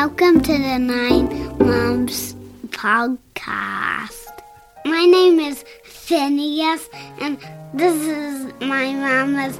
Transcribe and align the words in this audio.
Welcome 0.00 0.42
to 0.42 0.52
the 0.52 0.78
Nine 0.78 1.58
Moms 1.58 2.36
podcast. 2.68 4.42
My 4.84 5.04
name 5.04 5.40
is 5.40 5.64
Phineas, 5.82 6.88
and 7.20 7.36
this 7.74 7.96
is 8.06 8.52
my 8.60 8.94
mama's 8.94 9.58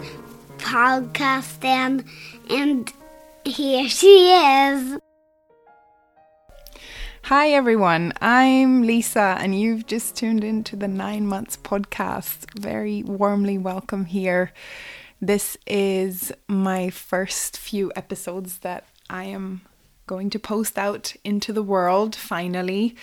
podcast, 0.58 1.64
and, 1.64 2.04
and 2.48 2.92
here 3.44 3.88
she 3.88 4.30
is. 4.30 5.00
Hi, 7.22 7.50
everyone. 7.50 8.12
I'm 8.20 8.82
Lisa, 8.82 9.36
and 9.40 9.60
you've 9.60 9.88
just 9.88 10.14
tuned 10.14 10.44
into 10.44 10.76
the 10.76 10.86
Nine 10.86 11.26
Months 11.26 11.56
podcast. 11.56 12.46
Very 12.56 13.02
warmly 13.02 13.58
welcome 13.58 14.04
here. 14.04 14.52
This 15.20 15.56
is 15.66 16.30
my 16.46 16.90
first 16.90 17.58
few 17.58 17.90
episodes 17.96 18.58
that 18.58 18.84
I 19.10 19.24
am 19.24 19.62
going 20.08 20.30
to 20.30 20.38
post 20.40 20.76
out 20.76 21.14
into 21.22 21.52
the 21.52 21.62
world 21.62 22.16
finally. 22.16 22.96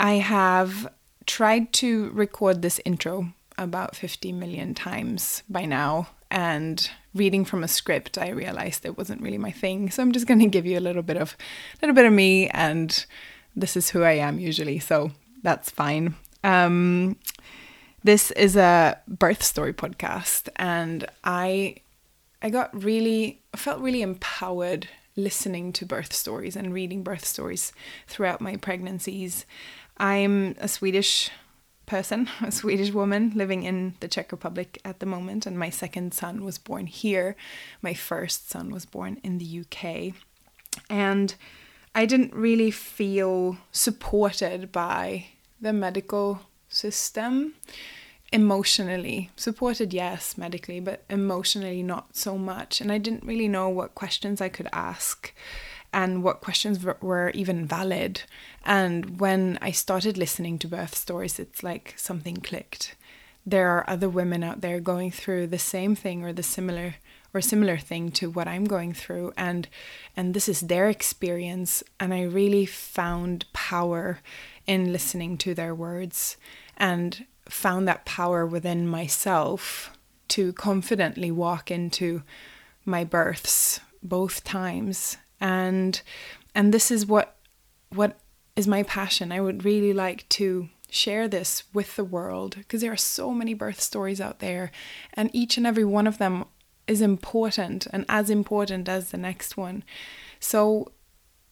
I 0.00 0.14
have 0.14 0.92
tried 1.26 1.72
to 1.74 2.10
record 2.10 2.62
this 2.62 2.80
intro 2.84 3.32
about 3.56 3.94
50 3.94 4.32
million 4.32 4.74
times 4.74 5.44
by 5.48 5.64
now, 5.64 6.08
and 6.30 6.90
reading 7.14 7.44
from 7.44 7.62
a 7.62 7.68
script, 7.68 8.18
I 8.18 8.30
realized 8.30 8.84
it 8.84 8.98
wasn't 8.98 9.22
really 9.22 9.38
my 9.38 9.52
thing. 9.52 9.90
So 9.90 10.02
I'm 10.02 10.10
just 10.10 10.26
going 10.26 10.40
to 10.40 10.46
give 10.48 10.66
you 10.66 10.76
a 10.76 10.80
little 10.80 11.02
bit 11.02 11.16
of 11.16 11.36
a 11.74 11.86
little 11.86 11.94
bit 11.94 12.06
of 12.06 12.12
me, 12.12 12.48
and 12.48 13.06
this 13.54 13.76
is 13.76 13.90
who 13.90 14.02
I 14.02 14.12
am 14.12 14.40
usually. 14.40 14.80
So 14.80 15.12
that's 15.44 15.70
fine. 15.70 16.16
Um, 16.42 17.16
this 18.02 18.32
is 18.32 18.56
a 18.56 18.98
birth 19.06 19.42
story 19.42 19.72
podcast, 19.72 20.48
and 20.56 21.06
I 21.22 21.76
I 22.42 22.50
got 22.50 22.82
really 22.82 23.40
felt 23.56 23.80
really 23.80 24.02
empowered 24.02 24.88
listening 25.16 25.72
to 25.72 25.86
birth 25.86 26.12
stories 26.12 26.56
and 26.56 26.74
reading 26.74 27.02
birth 27.02 27.24
stories 27.24 27.72
throughout 28.06 28.40
my 28.40 28.56
pregnancies. 28.56 29.46
I'm 29.96 30.56
a 30.58 30.68
Swedish 30.68 31.30
person, 31.86 32.28
a 32.42 32.50
Swedish 32.50 32.92
woman 32.92 33.32
living 33.34 33.62
in 33.62 33.94
the 34.00 34.08
Czech 34.08 34.32
Republic 34.32 34.80
at 34.84 35.00
the 35.00 35.06
moment, 35.06 35.46
and 35.46 35.58
my 35.58 35.70
second 35.70 36.14
son 36.14 36.44
was 36.44 36.58
born 36.58 36.86
here. 36.86 37.36
My 37.82 37.94
first 37.94 38.50
son 38.50 38.70
was 38.70 38.86
born 38.86 39.20
in 39.22 39.38
the 39.38 39.60
UK. 39.60 40.14
And 40.90 41.34
I 41.94 42.06
didn't 42.06 42.34
really 42.34 42.72
feel 42.72 43.58
supported 43.70 44.72
by 44.72 45.26
the 45.60 45.72
medical 45.72 46.40
system 46.68 47.54
emotionally 48.32 49.30
supported 49.36 49.94
yes 49.94 50.36
medically 50.36 50.80
but 50.80 51.04
emotionally 51.08 51.82
not 51.82 52.16
so 52.16 52.36
much. 52.36 52.80
And 52.80 52.90
i 52.90 52.98
didn't 52.98 53.24
really 53.24 53.48
know 53.48 53.68
what 53.68 53.94
questions 53.94 54.40
i 54.40 54.48
could 54.48 54.68
ask 54.72 55.32
and 55.92 56.24
what 56.24 56.40
questions 56.40 56.84
were 57.00 57.30
even 57.30 57.66
valid. 57.66 58.22
And 58.64 59.20
when 59.20 59.58
i 59.62 59.70
started 59.70 60.18
listening 60.18 60.58
to 60.60 60.68
birth 60.68 60.94
stories 60.94 61.38
it's 61.38 61.62
like 61.62 61.94
something 61.96 62.36
clicked. 62.36 62.94
There 63.46 63.68
are 63.68 63.88
other 63.88 64.08
women 64.08 64.42
out 64.42 64.62
there 64.62 64.80
going 64.80 65.10
through 65.10 65.48
the 65.48 65.58
same 65.58 65.94
thing 65.94 66.24
or 66.24 66.32
the 66.32 66.42
similar 66.42 66.94
or 67.34 67.40
similar 67.40 67.76
thing 67.76 68.12
to 68.12 68.30
what 68.30 68.46
I'm 68.46 68.64
going 68.64 68.94
through. 68.94 69.32
And 69.36 69.68
and 70.16 70.32
this 70.32 70.48
is 70.48 70.60
their 70.60 70.88
experience. 70.88 71.82
And 71.98 72.14
I 72.14 72.22
really 72.22 72.64
found 72.64 73.52
power 73.52 74.20
in 74.66 74.92
listening 74.92 75.36
to 75.38 75.54
their 75.54 75.74
words. 75.74 76.36
And 76.76 77.26
found 77.48 77.86
that 77.88 78.04
power 78.04 78.46
within 78.46 78.86
myself 78.86 79.96
to 80.28 80.52
confidently 80.54 81.30
walk 81.30 81.70
into 81.70 82.22
my 82.84 83.04
births 83.04 83.80
both 84.02 84.44
times. 84.44 85.16
And 85.40 86.00
and 86.54 86.72
this 86.72 86.90
is 86.90 87.06
what 87.06 87.36
what 87.90 88.18
is 88.56 88.66
my 88.66 88.82
passion. 88.82 89.32
I 89.32 89.40
would 89.40 89.64
really 89.64 89.92
like 89.92 90.28
to 90.30 90.68
share 90.90 91.26
this 91.26 91.64
with 91.72 91.96
the 91.96 92.04
world 92.04 92.56
because 92.56 92.80
there 92.80 92.92
are 92.92 92.96
so 92.96 93.32
many 93.32 93.52
birth 93.52 93.80
stories 93.80 94.20
out 94.20 94.38
there 94.38 94.70
and 95.12 95.28
each 95.32 95.56
and 95.56 95.66
every 95.66 95.84
one 95.84 96.06
of 96.06 96.18
them 96.18 96.44
is 96.86 97.00
important 97.00 97.86
and 97.92 98.04
as 98.08 98.30
important 98.30 98.88
as 98.88 99.10
the 99.10 99.16
next 99.16 99.56
one. 99.56 99.82
So 100.38 100.92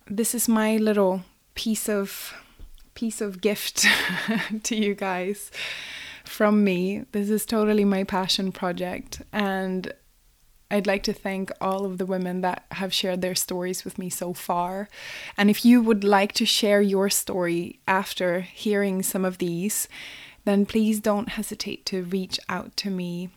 this 0.07 0.35
is 0.35 0.49
my 0.49 0.77
little 0.77 1.23
piece 1.55 1.89
of 1.89 2.35
piece 2.95 3.21
of 3.21 3.41
gift 3.41 3.87
to 4.63 4.77
you 4.77 4.95
guys 4.95 5.51
from 6.25 6.65
me. 6.65 7.05
This 7.13 7.31
is 7.31 7.47
totally 7.47 7.85
my 7.85 8.05
passion 8.05 8.53
project. 8.53 9.23
And 9.33 9.93
I'd 10.71 10.87
like 10.87 11.03
to 11.05 11.13
thank 11.13 11.53
all 11.61 11.85
of 11.85 11.99
the 11.99 12.07
women 12.07 12.41
that 12.41 12.65
have 12.73 12.95
shared 12.95 13.21
their 13.21 13.35
stories 13.35 13.85
with 13.85 13.99
me 13.99 14.09
so 14.09 14.33
far. 14.33 14.89
And 15.37 15.51
if 15.51 15.65
you 15.65 15.83
would 15.83 16.03
like 16.03 16.33
to 16.35 16.47
share 16.47 16.81
your 16.81 17.11
story 17.11 17.81
after 17.87 18.41
hearing 18.41 19.03
some 19.03 19.25
of 19.25 19.37
these, 19.39 19.87
then 20.45 20.65
please 20.65 20.99
don't 20.99 21.29
hesitate 21.31 21.85
to 21.87 22.05
reach 22.05 22.41
out 22.49 22.75
to 22.79 22.91
me. 22.91 23.29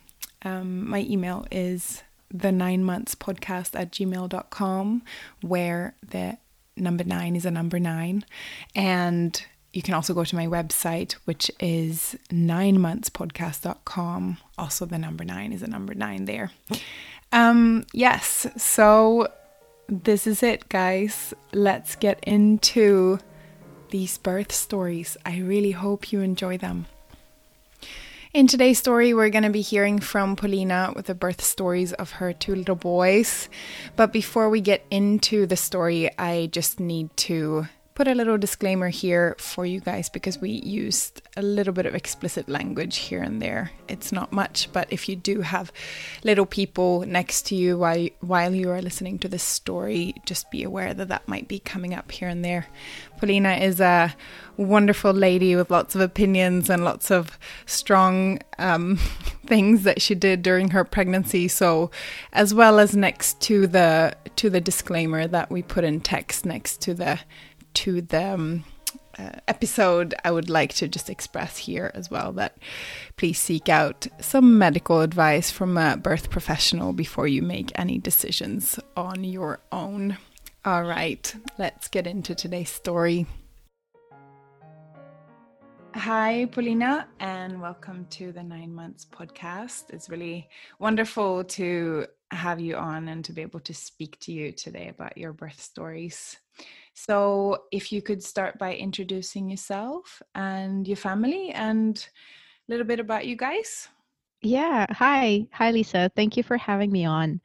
Um, 0.42 0.88
my 0.88 1.00
email 1.00 1.46
is 1.50 2.02
the 2.32 2.52
nine 2.52 2.82
months 2.82 3.14
podcast 3.14 3.78
at 3.78 3.92
gmail.com, 3.92 5.02
where 5.42 5.94
the 6.02 6.38
number 6.76 7.04
nine 7.04 7.36
is 7.36 7.44
a 7.44 7.50
number 7.50 7.78
nine. 7.78 8.24
And 8.74 9.42
you 9.72 9.82
can 9.82 9.94
also 9.94 10.14
go 10.14 10.24
to 10.24 10.36
my 10.36 10.46
website, 10.46 11.12
which 11.24 11.50
is 11.60 12.16
nine 12.30 12.78
monthspodcast.com. 12.78 14.38
Also, 14.56 14.86
the 14.86 14.98
number 14.98 15.24
nine 15.24 15.52
is 15.52 15.62
a 15.62 15.66
number 15.66 15.94
nine 15.94 16.24
there. 16.24 16.50
Um, 17.32 17.84
yes, 17.92 18.46
so 18.56 19.28
this 19.88 20.26
is 20.26 20.42
it, 20.42 20.68
guys. 20.68 21.34
Let's 21.52 21.94
get 21.96 22.18
into 22.24 23.18
these 23.90 24.18
birth 24.18 24.52
stories. 24.52 25.16
I 25.24 25.38
really 25.38 25.72
hope 25.72 26.10
you 26.10 26.20
enjoy 26.20 26.58
them. 26.58 26.86
In 28.36 28.46
today's 28.46 28.78
story, 28.78 29.14
we're 29.14 29.30
going 29.30 29.44
to 29.44 29.48
be 29.48 29.62
hearing 29.62 29.98
from 29.98 30.36
Polina 30.36 30.92
with 30.94 31.06
the 31.06 31.14
birth 31.14 31.40
stories 31.40 31.94
of 31.94 32.10
her 32.10 32.34
two 32.34 32.54
little 32.54 32.76
boys. 32.76 33.48
But 33.96 34.12
before 34.12 34.50
we 34.50 34.60
get 34.60 34.84
into 34.90 35.46
the 35.46 35.56
story, 35.56 36.10
I 36.18 36.50
just 36.52 36.78
need 36.78 37.16
to 37.16 37.66
put 37.94 38.06
a 38.06 38.14
little 38.14 38.36
disclaimer 38.36 38.90
here 38.90 39.36
for 39.38 39.64
you 39.64 39.80
guys 39.80 40.10
because 40.10 40.38
we 40.38 40.50
used 40.50 41.22
a 41.34 41.40
little 41.40 41.72
bit 41.72 41.86
of 41.86 41.94
explicit 41.94 42.46
language 42.46 42.98
here 42.98 43.22
and 43.22 43.40
there. 43.40 43.70
It's 43.88 44.12
not 44.12 44.32
much, 44.32 44.70
but 44.70 44.86
if 44.92 45.08
you 45.08 45.16
do 45.16 45.40
have 45.40 45.72
little 46.22 46.44
people 46.44 47.06
next 47.06 47.46
to 47.46 47.54
you 47.54 47.78
while 47.78 48.06
while 48.20 48.54
you 48.54 48.68
are 48.68 48.82
listening 48.82 49.18
to 49.20 49.28
this 49.28 49.42
story, 49.42 50.14
just 50.26 50.50
be 50.50 50.62
aware 50.62 50.92
that 50.92 51.08
that 51.08 51.26
might 51.26 51.48
be 51.48 51.58
coming 51.58 51.94
up 51.94 52.12
here 52.12 52.28
and 52.28 52.44
there. 52.44 52.66
Polina 53.18 53.54
is 53.54 53.80
a 53.80 54.14
wonderful 54.56 55.12
lady 55.12 55.54
with 55.56 55.70
lots 55.70 55.94
of 55.94 56.00
opinions 56.00 56.70
and 56.70 56.84
lots 56.84 57.10
of 57.10 57.38
strong 57.66 58.38
um, 58.58 58.96
things 59.46 59.82
that 59.82 60.00
she 60.00 60.14
did 60.14 60.42
during 60.42 60.70
her 60.70 60.84
pregnancy. 60.84 61.48
So, 61.48 61.90
as 62.32 62.54
well 62.54 62.78
as 62.78 62.96
next 62.96 63.40
to 63.42 63.66
the 63.66 64.16
to 64.36 64.50
the 64.50 64.60
disclaimer 64.60 65.26
that 65.26 65.50
we 65.50 65.62
put 65.62 65.84
in 65.84 66.00
text 66.00 66.46
next 66.46 66.80
to 66.82 66.94
the 66.94 67.20
to 67.74 68.00
the 68.00 68.34
um, 68.34 68.64
uh, 69.18 69.30
episode, 69.48 70.14
I 70.24 70.30
would 70.30 70.50
like 70.50 70.74
to 70.74 70.88
just 70.88 71.08
express 71.08 71.56
here 71.56 71.90
as 71.94 72.10
well 72.10 72.32
that 72.32 72.56
please 73.16 73.38
seek 73.38 73.68
out 73.68 74.06
some 74.20 74.58
medical 74.58 75.00
advice 75.00 75.50
from 75.50 75.78
a 75.78 75.96
birth 75.96 76.30
professional 76.30 76.92
before 76.92 77.26
you 77.26 77.42
make 77.42 77.72
any 77.74 77.98
decisions 77.98 78.78
on 78.96 79.24
your 79.24 79.60
own. 79.72 80.18
All 80.66 80.82
right, 80.82 81.32
let's 81.58 81.86
get 81.86 82.08
into 82.08 82.34
today's 82.34 82.70
story. 82.70 83.24
Hi, 85.94 86.48
Polina, 86.50 87.06
and 87.20 87.62
welcome 87.62 88.04
to 88.10 88.32
the 88.32 88.42
Nine 88.42 88.74
Months 88.74 89.04
podcast. 89.04 89.90
It's 89.90 90.10
really 90.10 90.48
wonderful 90.80 91.44
to 91.44 92.06
have 92.32 92.58
you 92.58 92.74
on 92.74 93.06
and 93.06 93.24
to 93.26 93.32
be 93.32 93.42
able 93.42 93.60
to 93.60 93.72
speak 93.72 94.18
to 94.22 94.32
you 94.32 94.50
today 94.50 94.88
about 94.88 95.16
your 95.16 95.32
birth 95.32 95.60
stories. 95.60 96.36
So, 96.94 97.66
if 97.70 97.92
you 97.92 98.02
could 98.02 98.20
start 98.20 98.58
by 98.58 98.74
introducing 98.74 99.48
yourself 99.48 100.20
and 100.34 100.88
your 100.88 100.96
family 100.96 101.52
and 101.52 101.96
a 102.68 102.72
little 102.72 102.86
bit 102.86 102.98
about 102.98 103.24
you 103.24 103.36
guys. 103.36 103.86
Yeah. 104.42 104.86
Hi. 104.90 105.46
Hi, 105.52 105.70
Lisa. 105.70 106.10
Thank 106.16 106.36
you 106.36 106.42
for 106.42 106.56
having 106.56 106.90
me 106.90 107.04
on. 107.04 107.40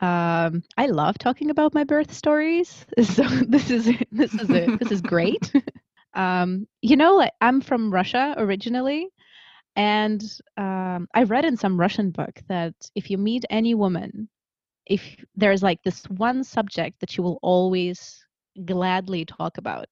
Um, 0.00 0.62
I 0.76 0.86
love 0.86 1.18
talking 1.18 1.50
about 1.50 1.74
my 1.74 1.84
birth 1.84 2.12
stories. 2.12 2.86
So 3.02 3.22
this 3.24 3.70
is 3.70 3.90
this 4.10 4.38
is 4.38 4.52
it. 4.52 4.78
This 4.78 4.90
is 4.90 5.00
great. 5.02 5.52
um, 6.14 6.66
you 6.82 6.96
know, 6.96 7.28
I'm 7.40 7.60
from 7.60 7.92
Russia 7.92 8.34
originally, 8.38 9.08
and 9.76 10.22
um, 10.56 11.08
I 11.14 11.24
read 11.24 11.44
in 11.44 11.56
some 11.56 11.78
Russian 11.80 12.10
book 12.10 12.40
that 12.48 12.74
if 12.94 13.10
you 13.10 13.18
meet 13.18 13.44
any 13.50 13.74
woman, 13.74 14.28
if 14.86 15.24
there's 15.36 15.62
like 15.62 15.82
this 15.82 16.04
one 16.04 16.44
subject 16.44 17.00
that 17.00 17.16
you 17.16 17.22
will 17.24 17.38
always 17.42 18.24
gladly 18.64 19.24
talk 19.24 19.58
about 19.58 19.86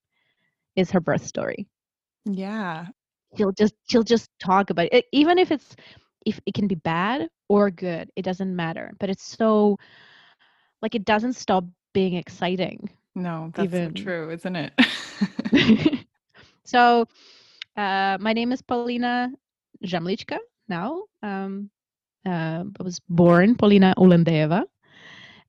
is 0.76 0.90
her 0.92 1.00
birth 1.00 1.24
story. 1.26 1.68
Yeah. 2.26 2.86
She'll 3.36 3.52
just 3.52 3.74
she'll 3.88 4.02
just 4.04 4.30
talk 4.40 4.70
about 4.70 4.88
it 4.92 5.04
even 5.12 5.38
if 5.38 5.50
it's 5.50 5.76
if 6.26 6.40
it 6.44 6.52
can 6.52 6.66
be 6.66 6.74
bad 6.74 7.28
or 7.48 7.70
good, 7.70 8.10
it 8.16 8.22
doesn't 8.22 8.54
matter. 8.54 8.92
But 8.98 9.08
it's 9.08 9.24
so 9.24 9.78
like 10.82 10.94
it 10.94 11.06
doesn't 11.06 11.34
stop 11.34 11.64
being 11.94 12.14
exciting 12.14 12.90
No, 13.14 13.50
that's 13.54 13.72
even... 13.72 13.96
so 13.96 14.02
true, 14.02 14.30
isn't 14.30 14.56
it? 14.56 14.72
so, 16.64 17.06
uh, 17.76 18.18
my 18.20 18.34
name 18.34 18.52
is 18.52 18.60
Polina 18.60 19.32
Jamlichka 19.82 20.38
now. 20.68 21.04
Um, 21.22 21.70
uh, 22.26 22.64
I 22.78 22.82
was 22.82 23.00
born 23.08 23.54
Polina 23.54 23.94
Ulendeva 23.96 24.64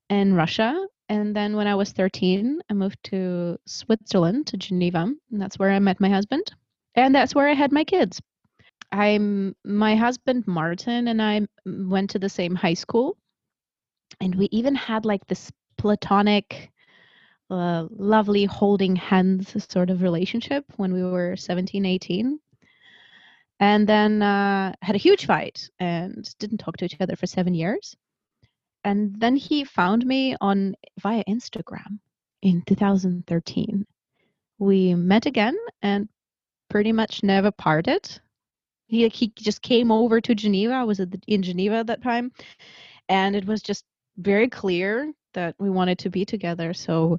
in 0.08 0.34
Russia. 0.34 0.86
And 1.10 1.34
then 1.34 1.56
when 1.56 1.66
I 1.66 1.74
was 1.74 1.92
13, 1.92 2.60
I 2.70 2.74
moved 2.74 3.02
to 3.04 3.58
Switzerland, 3.66 4.46
to 4.48 4.56
Geneva. 4.56 5.12
And 5.30 5.42
that's 5.42 5.58
where 5.58 5.70
I 5.70 5.78
met 5.78 6.00
my 6.00 6.08
husband. 6.08 6.52
And 6.94 7.14
that's 7.14 7.34
where 7.34 7.48
I 7.48 7.54
had 7.54 7.72
my 7.72 7.84
kids. 7.84 8.20
I'm 8.90 9.54
my 9.64 9.96
husband 9.96 10.46
Martin 10.46 11.08
and 11.08 11.20
I 11.20 11.46
went 11.66 12.10
to 12.10 12.18
the 12.18 12.28
same 12.28 12.54
high 12.54 12.74
school. 12.74 13.16
And 14.20 14.34
we 14.34 14.48
even 14.50 14.74
had 14.74 15.04
like 15.04 15.26
this 15.26 15.50
platonic 15.76 16.70
uh, 17.50 17.86
lovely 17.90 18.44
holding 18.44 18.96
hands 18.96 19.54
sort 19.70 19.90
of 19.90 20.02
relationship 20.02 20.64
when 20.76 20.92
we 20.92 21.02
were 21.02 21.36
17 21.36 21.84
18 21.86 22.38
and 23.60 23.88
then 23.88 24.22
uh, 24.22 24.72
had 24.82 24.94
a 24.94 24.98
huge 24.98 25.26
fight 25.26 25.68
and 25.78 26.34
didn't 26.38 26.58
talk 26.58 26.76
to 26.76 26.84
each 26.84 26.96
other 27.00 27.16
for 27.16 27.26
seven 27.26 27.54
years. 27.54 27.96
And 28.84 29.18
then 29.20 29.36
he 29.36 29.64
found 29.64 30.06
me 30.06 30.36
on 30.40 30.74
via 31.00 31.24
Instagram 31.24 31.98
in 32.42 32.62
2013. 32.66 33.84
We 34.58 34.94
met 34.94 35.26
again 35.26 35.56
and 35.82 36.08
pretty 36.70 36.92
much 36.92 37.22
never 37.22 37.50
parted. 37.50 38.20
He 38.88 39.06
he 39.08 39.32
just 39.36 39.62
came 39.62 39.92
over 39.92 40.20
to 40.20 40.34
Geneva. 40.34 40.72
I 40.72 40.84
was 40.84 41.00
in 41.00 41.42
Geneva 41.42 41.76
at 41.76 41.86
that 41.88 42.02
time, 42.02 42.32
and 43.08 43.36
it 43.36 43.46
was 43.46 43.62
just 43.62 43.84
very 44.16 44.48
clear 44.48 45.12
that 45.34 45.54
we 45.58 45.70
wanted 45.70 45.98
to 46.00 46.10
be 46.10 46.24
together. 46.24 46.72
So 46.74 47.18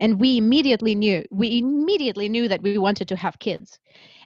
and 0.00 0.20
we 0.20 0.36
immediately 0.36 0.94
knew 0.94 1.24
we 1.30 1.58
immediately 1.58 2.28
knew 2.28 2.48
that 2.48 2.62
we 2.62 2.76
wanted 2.78 3.08
to 3.08 3.16
have 3.16 3.38
kids. 3.38 3.78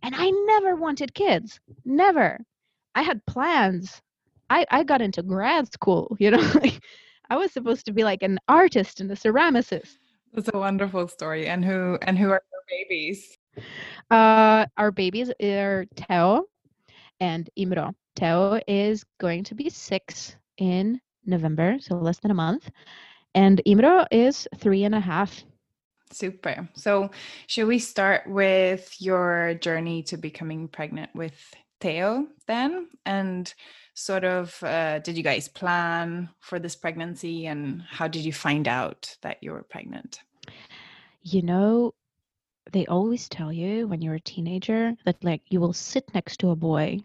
And 0.03 0.15
i 0.17 0.31
never 0.31 0.77
wanted 0.77 1.15
kids. 1.15 1.61
Never. 1.85 2.39
I 2.95 3.03
had 3.03 3.25
plans. 3.27 4.03
I 4.51 4.67
i 4.71 4.83
got 4.83 5.03
into 5.03 5.23
grad 5.23 5.73
school 5.73 6.17
you 6.21 6.31
know 6.31 6.53
i 7.31 7.37
was 7.37 7.53
supposed 7.53 7.87
to 7.87 7.93
be 7.93 8.05
like 8.05 8.23
an 8.23 8.39
artist 8.49 9.01
and 9.01 9.11
a 9.11 9.17
ceramicist. 9.17 9.99
That's 10.33 10.51
a 10.53 10.59
wonderful 10.59 11.09
story. 11.09 11.47
And 11.47 11.65
who 11.65 11.99
and 12.03 12.19
who 12.19 12.31
are 12.31 12.43
your 12.53 12.65
babies? 12.69 13.39
Uh 14.11 14.67
our 14.77 14.91
babies 14.91 15.31
are 15.41 15.87
teo 15.95 16.47
and 17.21 17.51
imro 17.59 17.93
teo 18.15 18.61
is 18.67 19.05
going 19.19 19.45
to 19.45 19.55
be 19.55 19.69
six 19.71 20.37
in 20.59 21.01
november 21.25 21.77
so 21.81 21.97
less 21.97 22.19
than 22.21 22.31
a 22.31 22.35
month 22.35 22.71
and 23.35 23.63
imro 23.67 24.07
is 24.11 24.49
three 24.59 24.85
and 24.85 24.95
a 24.95 25.01
half 25.01 25.45
Super. 26.13 26.69
So, 26.75 27.11
should 27.49 27.67
we 27.67 27.79
start 27.79 28.29
with 28.29 28.95
your 29.01 29.55
journey 29.55 30.05
to 30.05 30.17
becoming 30.17 30.69
pregnant 30.69 31.11
with 31.15 31.35
Teo 31.81 32.29
then? 32.47 32.89
And 33.05 33.53
sort 33.95 34.25
of, 34.25 34.63
uh, 34.63 35.01
did 35.01 35.17
you 35.17 35.23
guys 35.23 35.49
plan 35.49 36.29
for 36.41 36.59
this 36.59 36.77
pregnancy 36.77 37.47
and 37.47 37.83
how 37.83 38.07
did 38.07 38.25
you 38.25 38.33
find 38.33 38.69
out 38.69 39.17
that 39.23 39.39
you 39.43 39.53
were 39.53 39.65
pregnant? 39.65 40.21
You 41.23 41.43
know, 41.43 41.95
they 42.73 42.87
always 42.87 43.29
tell 43.29 43.53
you 43.53 43.87
when 43.87 44.03
you're 44.03 44.15
a 44.15 44.21
teenager 44.21 44.95
that 45.05 45.23
like 45.23 45.43
you 45.49 45.61
will 45.61 45.73
sit 45.73 46.13
next 46.15 46.39
to 46.39 46.51
a 46.51 46.57
boy 46.57 47.01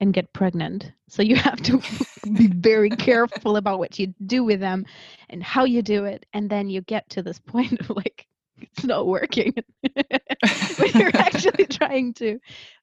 and 0.00 0.14
get 0.14 0.32
pregnant. 0.32 0.92
So 1.08 1.22
you 1.22 1.36
have 1.48 1.60
to 1.62 1.80
be 2.24 2.48
very 2.48 2.90
careful 2.90 3.56
about 3.56 3.78
what 3.78 3.98
you 3.98 4.14
do 4.26 4.44
with 4.44 4.60
them 4.60 4.86
and 5.28 5.42
how 5.42 5.64
you 5.64 5.82
do 5.82 6.04
it. 6.04 6.26
And 6.32 6.48
then 6.48 6.68
you 6.68 6.80
get 6.82 7.08
to 7.10 7.22
this 7.22 7.38
point 7.46 7.80
of 7.80 7.90
like, 7.90 8.26
it's 8.60 8.84
not 8.84 9.06
working 9.06 9.54
but 9.94 10.94
you're 10.94 11.16
actually 11.16 11.64
trying 11.66 12.12
to 12.12 12.40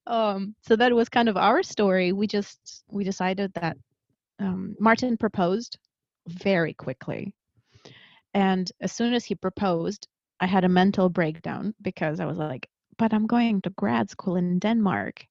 um, 0.07 0.56
so 0.62 0.75
that 0.75 0.94
was 0.94 1.10
kind 1.10 1.28
of 1.28 1.36
our 1.36 1.62
story 1.63 2.13
we 2.13 2.28
just 2.28 2.83
we 2.89 3.04
decided 3.04 3.51
that 3.56 3.75
um, 4.39 4.75
martin 4.80 5.18
proposed 5.18 5.78
very 6.28 6.74
quickly 6.74 7.33
and 8.33 8.71
as 8.80 8.94
soon 8.94 9.13
as 9.13 9.25
he 9.25 9.36
proposed 9.36 10.07
i 10.40 10.46
had 10.46 10.64
a 10.64 10.70
mental 10.70 11.10
breakdown 11.10 11.74
because 11.82 12.20
i 12.20 12.26
was 12.26 12.38
like 12.38 12.68
but 12.98 13.14
i'm 13.14 13.28
going 13.28 13.62
to 13.62 13.70
grad 13.72 14.10
school 14.10 14.36
in 14.36 14.60
denmark 14.60 15.26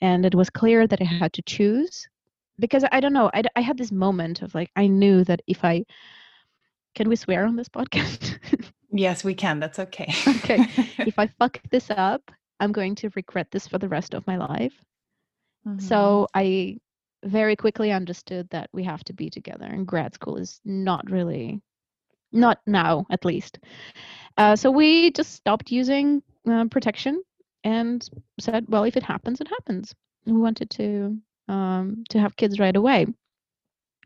and 0.00 0.24
it 0.26 0.34
was 0.34 0.50
clear 0.50 0.86
that 0.86 1.00
i 1.00 1.04
had 1.04 1.32
to 1.32 1.42
choose 1.42 2.08
because 2.58 2.84
i 2.92 3.00
don't 3.00 3.12
know 3.12 3.30
I, 3.34 3.42
I 3.54 3.60
had 3.60 3.78
this 3.78 3.92
moment 3.92 4.42
of 4.42 4.54
like 4.54 4.70
i 4.76 4.86
knew 4.86 5.24
that 5.24 5.40
if 5.46 5.64
i 5.64 5.84
can 6.94 7.08
we 7.08 7.16
swear 7.16 7.44
on 7.44 7.56
this 7.56 7.68
podcast 7.68 8.38
Yes, 8.92 9.24
we 9.24 9.34
can. 9.34 9.60
That's 9.60 9.78
okay. 9.78 10.12
okay. 10.26 10.66
If 10.98 11.18
I 11.18 11.26
fuck 11.26 11.60
this 11.70 11.90
up, 11.90 12.30
I'm 12.60 12.72
going 12.72 12.94
to 12.96 13.10
regret 13.14 13.48
this 13.50 13.66
for 13.66 13.78
the 13.78 13.88
rest 13.88 14.14
of 14.14 14.26
my 14.26 14.36
life. 14.36 14.74
Mm-hmm. 15.66 15.80
So 15.80 16.28
I 16.34 16.78
very 17.24 17.56
quickly 17.56 17.92
understood 17.92 18.48
that 18.50 18.70
we 18.72 18.84
have 18.84 19.04
to 19.04 19.12
be 19.12 19.30
together, 19.30 19.66
and 19.66 19.86
grad 19.86 20.14
school 20.14 20.36
is 20.36 20.60
not 20.64 21.10
really, 21.10 21.60
not 22.36 22.60
now 22.66 23.06
at 23.10 23.24
least. 23.24 23.58
Uh, 24.36 24.54
so 24.54 24.70
we 24.70 25.10
just 25.12 25.32
stopped 25.32 25.70
using 25.70 26.22
uh, 26.50 26.66
protection 26.66 27.22
and 27.64 28.08
said, 28.38 28.66
well, 28.68 28.84
if 28.84 28.96
it 28.96 29.02
happens, 29.02 29.40
it 29.40 29.48
happens. 29.48 29.94
We 30.26 30.32
wanted 30.32 30.70
to 30.70 31.18
um, 31.48 32.04
to 32.10 32.18
have 32.18 32.36
kids 32.36 32.58
right 32.58 32.74
away, 32.74 33.06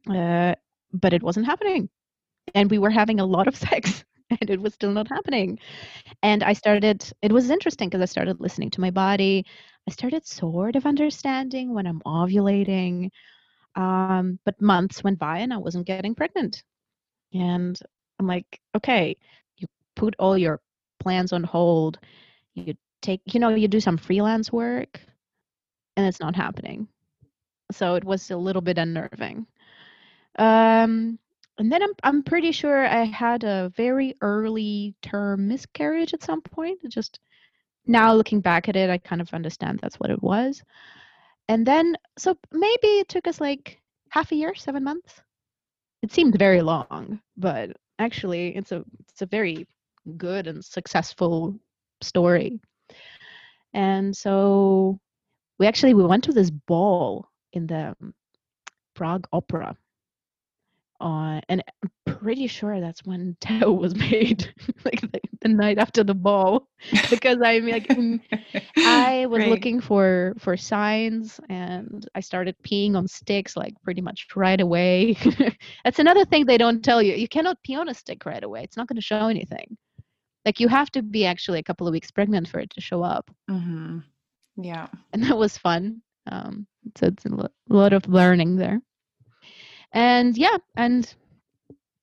uh, 0.09 0.55
but 0.93 1.13
it 1.13 1.23
wasn't 1.23 1.47
happening, 1.47 1.89
and 2.55 2.71
we 2.71 2.79
were 2.79 2.91
having 2.91 3.19
a 3.21 3.25
lot 3.25 3.49
of 3.49 3.57
sex 3.69 4.05
and 4.41 4.51
it 4.51 4.61
was 4.61 4.75
still 4.75 4.93
not 4.93 5.09
happening. 5.09 5.59
And 6.23 6.43
I 6.43 6.53
started, 6.53 7.05
it 7.23 7.33
was 7.33 7.51
interesting 7.51 7.89
because 7.89 8.03
I 8.03 8.07
started 8.07 8.41
listening 8.41 8.71
to 8.71 8.81
my 8.81 8.91
body. 8.91 9.45
I 9.89 9.93
started 9.93 10.27
sort 10.27 10.77
of 10.77 10.87
understanding 10.87 11.75
when 11.75 11.87
I'm 11.87 12.01
ovulating. 12.07 13.11
Um, 13.77 14.39
but 14.45 14.61
months 14.61 15.03
went 15.05 15.19
by 15.19 15.39
and 15.39 15.53
I 15.53 15.59
wasn't 15.59 15.87
getting 15.87 16.15
pregnant. 16.15 16.63
And 17.33 17.79
I'm 18.21 18.27
like, 18.27 18.61
okay, 18.77 19.17
you 19.57 19.67
put 19.97 20.15
all 20.19 20.37
your 20.37 20.61
plans 21.01 21.33
on 21.33 21.43
hold. 21.43 21.99
You 22.55 22.75
take, 23.01 23.23
you 23.33 23.41
know, 23.41 23.49
you 23.49 23.67
do 23.67 23.81
some 23.81 23.97
freelance 23.97 24.53
work 24.53 25.01
and 25.97 26.07
it's 26.07 26.21
not 26.21 26.37
happening. 26.37 26.87
So 27.73 27.95
it 27.95 28.05
was 28.05 28.31
a 28.31 28.37
little 28.37 28.61
bit 28.63 28.77
unnerving. 28.77 29.47
Um, 30.39 31.19
and 31.59 31.73
then 31.73 31.83
I'm 31.83 31.93
I'm 32.03 32.23
pretty 32.23 32.53
sure 32.53 32.87
I 32.87 33.05
had 33.05 33.45
a 33.45 33.73
very 33.75 34.17
early 34.21 34.95
term 35.03 35.49
miscarriage 35.49 36.15
at 36.15 36.23
some 36.23 36.43
point. 36.43 36.79
Just 36.89 37.21
now 37.87 38.15
looking 38.15 38.41
back 38.41 38.69
at 38.69 38.77
it, 38.77 38.91
I 38.91 38.99
kind 38.99 39.21
of 39.21 39.33
understand 39.35 39.79
that's 39.79 39.99
what 39.99 40.11
it 40.11 40.23
was. 40.23 40.63
And 41.49 41.67
then 41.67 41.97
so 42.19 42.37
maybe 42.53 42.89
it 43.01 43.09
took 43.09 43.27
us 43.27 43.41
like 43.41 43.81
half 44.11 44.31
a 44.33 44.37
year, 44.37 44.55
seven 44.55 44.85
months. 44.85 45.21
It 46.03 46.13
seemed 46.13 46.39
very 46.39 46.63
long, 46.63 47.21
but 47.37 47.77
actually 48.01 48.57
it's 48.57 48.73
a 48.73 48.85
it's 49.09 49.23
a 49.23 49.27
very 49.27 49.67
good 50.17 50.47
and 50.47 50.65
successful 50.65 51.55
story. 52.03 52.61
And 53.73 54.17
so 54.17 54.99
we 55.59 55.67
actually 55.67 55.95
we 55.95 56.05
went 56.05 56.25
to 56.25 56.33
this 56.33 56.51
ball 56.51 57.29
in 57.53 57.67
the 57.67 57.95
um, 58.01 58.15
Prague 58.95 59.27
Opera 59.33 59.77
on 61.01 61.41
and 61.49 61.63
i'm 61.83 61.91
pretty 62.05 62.47
sure 62.47 62.81
that's 62.81 63.05
when 63.05 63.37
teo 63.41 63.73
was 63.73 63.95
made 63.95 64.53
like 64.85 65.01
the, 65.01 65.21
the, 65.41 65.49
night 65.49 65.79
after 65.79 66.05
the 66.05 66.15
ball 66.15 66.69
because 67.11 67.39
i'm 67.45 67.67
like 67.67 67.87
i 68.77 69.27
was 69.27 69.39
Great. 69.39 69.49
looking 69.49 69.81
for 69.81 70.35
for 70.39 70.57
signs 70.57 71.41
and 71.49 72.07
i 72.15 72.21
started 72.21 72.55
peeing 72.63 72.95
on 72.97 73.09
sticks 73.09 73.57
like 73.57 73.75
pretty 73.83 74.01
much 74.01 74.27
right 74.37 74.61
away. 74.61 75.17
That's 75.85 75.99
another 75.99 76.25
thing 76.25 76.47
they 76.47 76.59
don't 76.59 76.83
tell 76.83 77.03
you 77.03 77.15
you 77.15 77.29
cannot 77.29 77.63
pee 77.63 77.77
on 77.77 77.89
a 77.89 77.95
stick 77.95 78.25
right 78.27 78.43
away 78.43 78.63
it's 78.63 78.77
not 78.77 78.87
going 78.87 78.97
to 78.97 79.03
show 79.03 79.27
anything. 79.27 79.77
Like 80.45 80.61
you 80.61 80.69
have 80.69 80.91
to 80.93 81.03
be 81.03 81.27
actually 81.27 81.59
a 81.59 81.63
couple 81.63 81.87
of 81.87 81.93
weeks 81.93 82.11
pregnant 82.11 82.49
for 82.49 82.61
it 82.61 82.71
to 82.71 82.81
show 82.81 83.03
up. 83.03 83.31
Mm-hmm. 83.51 83.99
yeah. 84.57 84.89
And 85.13 85.25
that 85.25 85.37
was 85.37 85.59
fun. 85.59 86.03
Um 86.31 86.67
so 86.97 87.07
it's 87.07 87.25
a 87.25 87.51
lot 87.69 87.93
of 87.93 88.09
learning 88.09 88.57
there 88.57 88.81
and 89.93 90.37
yeah 90.37 90.57
and 90.77 91.15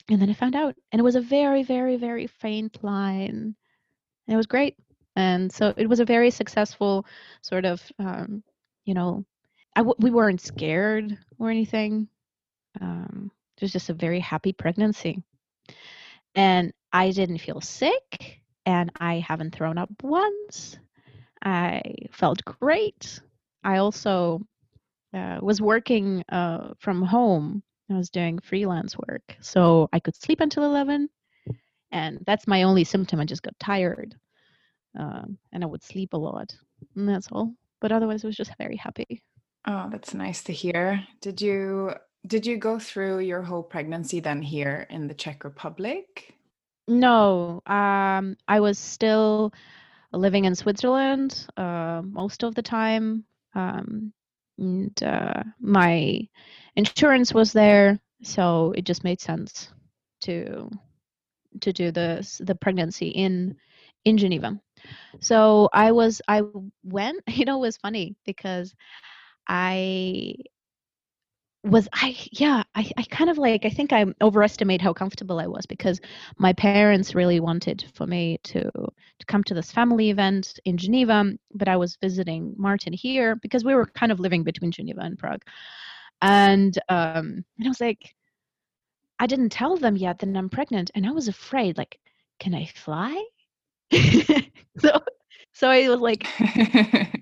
and 0.10 0.22
then 0.22 0.29
i 0.29 0.34
found 0.34 0.56
out 0.56 0.75
and 0.91 1.00
it 1.00 1.03
was 1.03 1.15
a 1.15 1.22
very 1.22 1.63
very 1.63 1.98
very 1.98 2.27
faint 2.27 2.84
line 2.84 3.56
and 4.27 4.34
it 4.34 4.38
was 4.38 4.48
great. 4.48 4.75
And 5.15 5.51
so 5.51 5.74
it 5.77 5.88
was 5.88 6.00
a 6.00 6.06
very 6.06 6.29
successful 6.29 7.06
sort 7.41 7.65
of 7.65 7.82
um, 8.00 8.44
you 8.86 8.94
know 8.94 9.25
I 9.75 9.82
w- 9.82 9.96
we 10.00 10.12
weren't 10.12 10.41
scared 10.41 11.17
or 11.39 11.50
anything. 11.50 12.08
Um, 12.82 13.32
it 13.58 13.62
was 13.63 13.72
just 13.72 13.89
a 13.89 13.94
very 13.94 14.20
happy 14.20 14.53
pregnancy. 14.53 15.24
And 16.36 16.74
i 16.94 17.12
didn't 17.12 17.39
feel 17.39 17.60
sick 17.62 18.41
and 18.65 18.91
i 19.00 19.15
haven't 19.20 19.56
thrown 19.56 19.77
up 19.77 19.89
once. 20.03 20.77
I 21.44 21.82
felt 22.12 22.44
great. 22.46 23.22
I 23.63 23.77
also 23.77 24.41
uh, 25.13 25.39
was 25.41 25.62
working 25.62 26.24
uh, 26.29 26.74
from 26.79 27.01
home 27.01 27.63
I 27.89 27.94
was 27.94 28.10
doing 28.10 28.39
freelance 28.39 28.98
work. 28.98 29.36
So 29.41 29.89
I 29.94 30.00
could 30.00 30.15
sleep 30.15 30.41
until 30.41 30.63
11 30.63 31.10
and 31.91 32.20
that's 32.25 32.48
my 32.48 32.63
only 32.63 32.84
symptom. 32.84 33.20
I 33.20 33.25
just 33.25 33.44
got 33.44 33.58
tired, 33.60 34.15
um, 34.98 35.38
and 35.51 35.63
I 35.63 35.67
would 35.67 35.84
sleep 35.84 36.13
a 36.13 36.17
lot, 36.17 36.56
and 36.96 37.08
that's 37.08 37.29
all. 37.32 37.53
But 37.79 37.91
otherwise, 37.91 38.24
I 38.24 38.27
was 38.27 38.36
just 38.36 38.58
very 38.58 38.75
happy. 38.75 39.22
Oh, 39.65 39.88
that's 39.91 40.13
nice 40.13 40.44
to 40.44 40.53
hear. 40.53 41.06
Did 41.22 41.41
you 41.41 41.94
did 42.25 42.46
you 42.46 42.58
go 42.58 42.79
through 42.79 43.20
your 43.20 43.41
whole 43.41 43.63
pregnancy 43.63 44.20
then 44.20 44.41
here 44.41 44.88
in 44.89 45.08
the 45.08 45.13
Czech 45.13 45.44
Republic? 45.44 46.34
No, 46.88 47.62
um, 47.65 48.38
I 48.48 48.60
was 48.60 48.79
still 48.79 49.53
living 50.13 50.46
in 50.46 50.56
Switzerland 50.56 51.48
uh, 51.58 52.01
most 52.03 52.44
of 52.44 52.56
the 52.56 52.62
time. 52.62 53.25
Um, 53.56 54.13
and 54.58 55.03
uh, 55.03 55.44
my 55.60 56.27
insurance 56.77 57.34
was 57.34 57.51
there, 57.51 58.00
so 58.24 58.74
it 58.77 58.86
just 58.86 59.03
made 59.03 59.19
sense 59.19 59.69
to 60.22 60.69
to 61.62 61.74
do 61.74 61.91
the 61.91 62.25
the 62.39 62.55
pregnancy 62.55 63.10
in 63.10 63.57
in 64.05 64.17
Geneva. 64.17 64.60
So 65.19 65.69
I 65.74 65.91
was 65.91 66.22
I 66.27 66.43
went. 66.84 67.22
You 67.27 67.46
know, 67.46 67.57
it 67.57 67.62
was 67.62 67.77
funny 67.77 68.15
because 68.25 68.74
I 69.48 70.36
was 71.63 71.89
I 71.93 72.15
yeah 72.31 72.63
I, 72.75 72.89
I 72.98 73.03
kind 73.03 73.29
of 73.29 73.38
like 73.38 73.65
I 73.65 73.69
think 73.69 73.91
I 73.91 74.05
overestimate 74.22 74.81
how 74.81 74.93
comfortable 74.93 75.39
I 75.39 75.48
was 75.48 75.65
because 75.65 76.00
my 76.38 76.53
parents 76.53 77.15
really 77.15 77.39
wanted 77.39 77.86
for 77.93 78.07
me 78.07 78.39
to 78.43 78.62
to 78.72 79.25
come 79.25 79.43
to 79.46 79.53
this 79.53 79.72
family 79.72 80.10
event 80.10 80.60
in 80.65 80.77
Geneva 80.77 81.34
but 81.53 81.67
I 81.67 81.75
was 81.75 81.98
visiting 81.98 82.53
Martin 82.57 82.93
here 82.93 83.36
because 83.36 83.65
we 83.65 83.75
were 83.75 83.88
kind 83.88 84.12
of 84.12 84.19
living 84.19 84.43
between 84.43 84.72
Geneva 84.72 85.01
and 85.01 85.17
Prague 85.17 85.41
and 86.21 86.77
um 86.89 87.45
and 87.57 87.65
I 87.65 87.67
was 87.67 87.81
like 87.81 88.15
I 89.19 89.27
didn't 89.27 89.50
tell 89.50 89.77
them 89.77 89.95
yet 89.95 90.19
that 90.19 90.36
I'm 90.36 90.50
pregnant 90.50 90.91
and 90.95 91.05
I 91.05 91.12
was 91.12 91.27
afraid 91.27 91.77
like 91.77 92.00
can 92.39 92.53
I 92.53 92.65
fly 92.65 93.24
so 93.91 95.01
so 95.53 95.69
I 95.69 95.89
was 95.89 96.00
like 96.00 96.27
I 96.39 97.13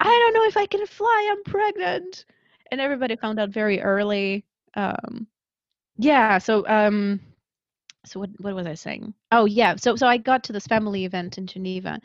don't 0.00 0.34
know 0.34 0.44
if 0.44 0.56
I 0.56 0.66
can 0.66 0.86
fly 0.86 1.28
I'm 1.30 1.42
pregnant 1.44 2.24
and 2.72 2.80
everybody 2.80 3.14
found 3.16 3.38
out 3.38 3.50
very 3.50 3.80
early. 3.80 4.44
Um, 4.74 5.28
yeah. 5.98 6.38
So 6.38 6.66
um, 6.66 7.20
so 8.04 8.18
what 8.18 8.30
what 8.38 8.54
was 8.54 8.66
I 8.66 8.74
saying? 8.74 9.14
Oh 9.30 9.44
yeah. 9.44 9.76
So 9.76 9.94
so 9.94 10.08
I 10.08 10.16
got 10.16 10.42
to 10.44 10.52
this 10.52 10.66
family 10.66 11.04
event 11.04 11.38
in 11.38 11.46
Geneva, 11.46 12.00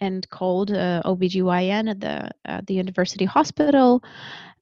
and 0.00 0.28
called 0.28 0.72
uh, 0.72 1.02
OBGYN 1.04 1.88
at 1.88 2.00
the 2.00 2.30
at 2.44 2.66
the 2.66 2.74
university 2.74 3.24
hospital, 3.24 4.02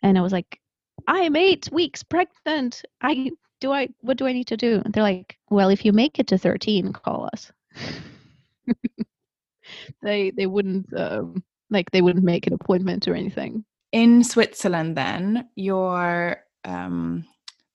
and 0.03 0.19
I 0.19 0.21
was 0.21 0.33
like, 0.33 0.61
I'm 1.07 1.37
eight 1.37 1.69
weeks 1.73 2.03
pregnant. 2.03 2.83
I 3.03 3.31
do 3.61 3.73
I 3.73 3.89
what 4.01 4.17
do 4.17 4.27
I 4.27 4.33
need 4.33 4.49
to 4.49 4.57
do? 4.57 4.83
And 4.85 4.93
they're 4.93 5.03
like, 5.03 5.39
well, 5.51 5.69
if 5.69 5.85
you 5.85 5.93
make 5.93 6.19
it 6.19 6.27
to 6.29 6.39
13, 6.39 6.93
call 6.93 7.29
us. 7.33 7.53
they 10.03 10.31
they 10.31 10.47
wouldn't 10.47 10.87
um, 10.99 11.43
like 11.71 11.91
they 11.91 12.03
wouldn't 12.03 12.25
make 12.25 12.47
an 12.47 12.53
appointment 12.53 13.09
or 13.09 13.15
anything 13.15 13.65
in 13.93 14.25
Switzerland, 14.25 14.97
then 14.97 15.49
your 15.55 16.43
um, 16.65 17.25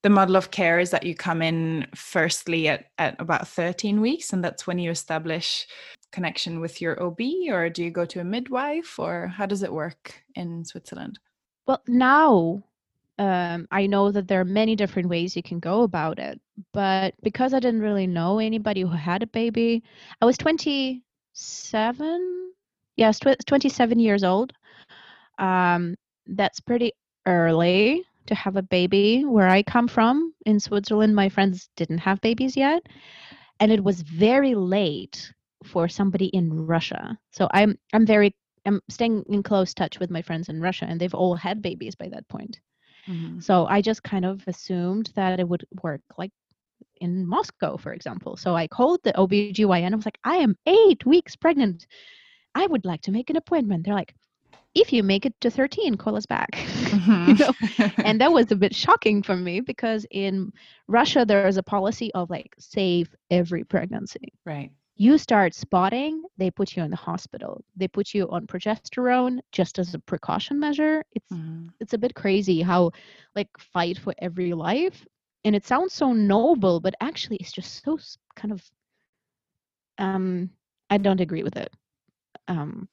the 0.04 0.10
model 0.10 0.36
of 0.36 0.52
care 0.52 0.80
is 0.80 0.92
that 0.92 1.04
you 1.04 1.16
come 1.16 1.42
in 1.42 1.88
firstly 1.96 2.68
at, 2.68 2.86
at 2.98 3.16
about 3.20 3.48
13 3.48 4.02
weeks, 4.02 4.34
and 4.34 4.44
that's 4.44 4.68
when 4.68 4.80
you 4.80 4.92
establish 4.92 5.68
connection 6.12 6.60
with 6.60 6.82
your 6.82 7.02
OB, 7.02 7.20
or 7.50 7.70
do 7.70 7.84
you 7.84 7.92
go 7.92 8.06
to 8.06 8.20
a 8.20 8.24
midwife, 8.24 9.00
or 9.00 9.28
how 9.28 9.46
does 9.46 9.64
it 9.64 9.74
work 9.74 10.24
in 10.36 10.66
Switzerland? 10.66 11.20
Well, 11.68 11.82
now 11.88 12.64
um, 13.22 13.68
I 13.70 13.86
know 13.86 14.12
that 14.12 14.28
there 14.28 14.42
are 14.42 14.46
many 14.46 14.76
different 14.76 15.08
ways 15.08 15.36
you 15.36 15.44
can 15.44 15.60
go 15.60 15.84
about 15.84 16.18
it, 16.18 16.42
but 16.74 17.14
because 17.22 17.54
I 17.54 17.60
didn't 17.60 17.82
really 17.82 18.08
know 18.08 18.40
anybody 18.40 18.82
who 18.82 18.88
had 18.88 19.22
a 19.22 19.28
baby, 19.28 19.84
I 20.20 20.26
was 20.26 20.40
27. 20.40 22.52
Yes, 22.98 23.20
tw- 23.20 23.46
27 23.46 24.00
years 24.00 24.24
old. 24.24 24.54
Um, 25.38 25.94
that's 26.26 26.60
pretty 26.62 26.94
early 27.28 28.04
to 28.26 28.34
have 28.34 28.56
a 28.56 28.64
baby. 28.64 29.24
Where 29.24 29.48
I 29.48 29.62
come 29.62 29.88
from 29.88 30.34
in 30.48 30.60
Switzerland, 30.60 31.16
my 31.16 31.30
friends 31.30 31.70
didn't 31.76 32.00
have 32.00 32.22
babies 32.22 32.58
yet. 32.58 32.82
And 33.60 33.72
it 33.72 33.84
was 33.84 34.02
very 34.02 34.56
late 34.56 35.32
for 35.64 35.88
somebody 35.88 36.26
in 36.28 36.66
Russia. 36.66 37.20
So 37.34 37.48
I'm 37.52 37.78
I'm 37.94 38.08
very 38.08 38.36
I'm 38.66 38.82
staying 38.90 39.26
in 39.30 39.44
close 39.44 39.76
touch 39.76 40.00
with 40.00 40.10
my 40.10 40.24
friends 40.24 40.50
in 40.50 40.60
Russia 40.60 40.86
and 40.88 41.00
they've 41.00 41.14
all 41.14 41.36
had 41.36 41.62
babies 41.62 41.94
by 41.94 42.10
that 42.10 42.28
point. 42.28 42.60
Mm-hmm. 43.12 43.40
So 43.40 43.66
I 43.66 43.82
just 43.82 44.04
kind 44.04 44.26
of 44.26 44.44
assumed 44.48 45.12
that 45.16 45.40
it 45.40 45.48
would 45.48 45.66
work 45.84 46.02
like 46.18 46.32
in 47.02 47.26
Moscow, 47.26 47.78
for 47.78 47.94
example. 47.94 48.38
So 48.38 48.56
I 48.56 48.68
called 48.68 49.02
the 49.04 49.14
OBGYN. 49.14 49.86
And 49.86 49.94
I 49.94 49.98
was 49.98 50.06
like, 50.06 50.20
I 50.24 50.38
am 50.38 50.56
eight 50.66 51.06
weeks 51.06 51.36
pregnant. 51.36 51.88
I 52.56 52.66
would 52.68 52.86
like 52.86 53.02
to 53.04 53.12
make 53.12 53.30
an 53.30 53.38
appointment. 53.38 53.86
They're 53.86 53.96
like, 53.96 54.14
if 54.74 54.94
you 54.94 55.04
make 55.04 55.26
it 55.26 55.34
to 55.42 55.52
13 55.52 55.96
call 55.96 56.16
us 56.16 56.26
back 56.26 56.52
mm-hmm. 56.52 57.32
you 57.32 57.36
know? 57.36 57.92
and 58.06 58.22
that 58.22 58.32
was 58.32 58.52
a 58.52 58.56
bit 58.56 58.74
shocking 58.74 59.22
for 59.22 59.36
me 59.36 59.60
because 59.60 60.06
in 60.12 60.52
russia 60.88 61.26
there 61.26 61.48
is 61.48 61.58
a 61.58 61.64
policy 61.64 62.10
of 62.14 62.30
like 62.30 62.56
save 62.58 63.14
every 63.30 63.64
pregnancy 63.64 64.32
right 64.46 64.72
you 64.96 65.18
start 65.18 65.54
spotting 65.54 66.24
they 66.38 66.52
put 66.52 66.76
you 66.76 66.84
in 66.84 66.92
the 66.92 66.98
hospital 66.98 67.64
they 67.76 67.88
put 67.88 68.14
you 68.14 68.30
on 68.30 68.46
progesterone 68.46 69.40
just 69.52 69.80
as 69.80 69.94
a 69.94 70.00
precaution 70.00 70.60
measure 70.60 71.04
it's 71.14 71.32
mm-hmm. 71.32 71.68
it's 71.80 71.94
a 71.94 71.98
bit 71.98 72.14
crazy 72.14 72.62
how 72.62 72.92
like 73.36 73.50
fight 73.58 73.98
for 73.98 74.14
every 74.20 74.54
life 74.54 75.06
and 75.44 75.56
it 75.56 75.66
sounds 75.66 75.94
so 75.94 76.14
noble 76.14 76.80
but 76.80 76.94
actually 77.02 77.38
it's 77.38 77.52
just 77.52 77.84
so 77.84 77.98
kind 78.36 78.52
of 78.52 78.64
um 79.98 80.50
i 80.90 80.98
don't 80.98 81.22
agree 81.22 81.44
with 81.44 81.56
it 81.56 81.72
um 82.48 82.88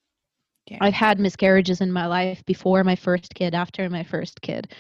yeah. 0.71 0.78
I've 0.81 0.95
had 0.95 1.19
miscarriages 1.19 1.81
in 1.81 1.90
my 1.93 2.07
life 2.07 2.45
before 2.45 2.85
my 2.85 2.97
first 2.97 3.35
kid, 3.35 3.55
after 3.55 3.88
my 3.88 4.05
first 4.05 4.40
kid. 4.43 4.73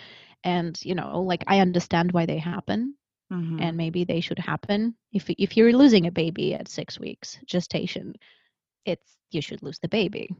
And, 0.44 0.78
you 0.84 0.94
know, 0.94 1.22
like 1.22 1.44
I 1.46 1.60
understand 1.60 2.12
why 2.12 2.26
they 2.26 2.38
happen. 2.38 2.94
Mm-hmm. 3.32 3.60
And 3.60 3.76
maybe 3.76 4.04
they 4.04 4.20
should 4.20 4.38
happen. 4.38 4.94
If 5.12 5.28
if 5.28 5.56
you're 5.56 5.72
losing 5.72 6.06
a 6.06 6.12
baby 6.12 6.54
at 6.54 6.68
six 6.68 6.98
weeks 6.98 7.38
gestation, 7.46 8.14
it's 8.86 9.16
you 9.30 9.42
should 9.42 9.62
lose 9.62 9.78
the 9.78 9.88
baby. 9.88 10.30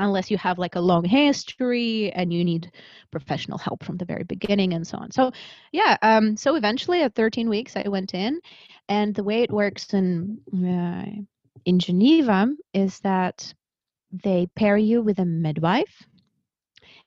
Unless 0.00 0.32
you 0.32 0.38
have 0.38 0.58
like 0.58 0.74
a 0.74 0.80
long 0.80 1.04
history 1.04 2.10
and 2.10 2.32
you 2.32 2.44
need 2.44 2.72
professional 3.12 3.58
help 3.58 3.84
from 3.84 3.96
the 3.96 4.04
very 4.04 4.24
beginning 4.24 4.72
and 4.72 4.84
so 4.84 4.98
on. 4.98 5.12
So 5.12 5.30
yeah, 5.70 5.96
um, 6.02 6.36
so 6.36 6.56
eventually 6.56 7.02
at 7.02 7.14
13 7.14 7.48
weeks 7.48 7.76
I 7.76 7.88
went 7.88 8.14
in, 8.14 8.40
and 8.88 9.14
the 9.14 9.22
way 9.22 9.42
it 9.42 9.52
works 9.52 9.94
in 9.94 10.38
uh, 10.52 11.22
in 11.64 11.78
Geneva 11.78 12.48
is 12.72 12.98
that 13.00 13.54
they 14.22 14.46
pair 14.54 14.76
you 14.76 15.02
with 15.02 15.18
a 15.18 15.24
midwife. 15.24 16.04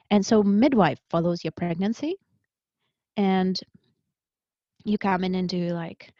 And 0.09 0.25
so, 0.25 0.41
midwife 0.43 0.99
follows 1.09 1.43
your 1.43 1.51
pregnancy, 1.51 2.15
and 3.17 3.59
you 4.87 4.97
come 4.97 5.23
in 5.23 5.35
and 5.35 5.49
do 5.49 5.69
like 5.69 6.13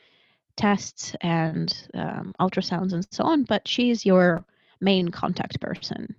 tests 0.56 1.16
and 1.22 1.88
um, 1.94 2.34
ultrasounds 2.40 2.94
and 2.94 3.08
so 3.12 3.24
on, 3.24 3.44
but 3.44 3.68
she's 3.68 4.06
your 4.06 4.44
main 4.82 5.10
contact 5.10 5.60
person. 5.62 6.16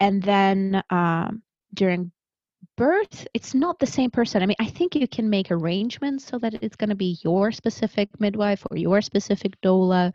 And 0.00 0.22
then 0.22 0.82
um, 0.90 1.42
during 1.74 2.10
birth, 2.76 3.26
it's 3.34 3.54
not 3.54 3.78
the 3.78 3.86
same 3.86 4.10
person. 4.10 4.42
I 4.42 4.46
mean, 4.46 4.56
I 4.58 4.66
think 4.66 4.94
you 4.94 5.06
can 5.06 5.28
make 5.28 5.50
arrangements 5.50 6.26
so 6.26 6.38
that 6.38 6.54
it's 6.62 6.76
going 6.76 6.90
to 6.90 6.96
be 6.96 7.18
your 7.22 7.52
specific 7.52 8.08
midwife 8.18 8.66
or 8.70 8.76
your 8.76 9.00
specific 9.02 9.60
doula 9.60 10.12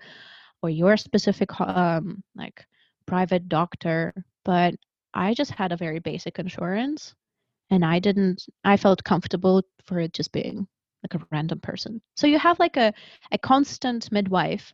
or 0.62 0.70
your 0.70 0.98
specific 0.98 1.50
um, 1.62 2.24
like 2.36 2.66
private 3.06 3.48
doctor, 3.48 4.14
but 4.44 4.76
I 5.14 5.34
just 5.34 5.52
had 5.52 5.72
a 5.72 5.78
very 5.78 6.00
basic 6.00 6.40
insurance 6.40 7.14
and 7.70 7.86
I 7.86 8.00
didn't 8.00 8.46
I 8.64 8.78
felt 8.78 9.04
comfortable 9.04 9.64
for 9.86 10.00
it 10.00 10.14
just 10.14 10.32
being 10.32 10.68
like 11.06 11.22
a 11.22 11.26
random 11.32 11.60
person. 11.60 12.02
So 12.16 12.28
you 12.28 12.40
have 12.40 12.60
like 12.60 12.78
a 12.78 12.94
a 13.32 13.38
constant 13.38 14.12
midwife 14.12 14.74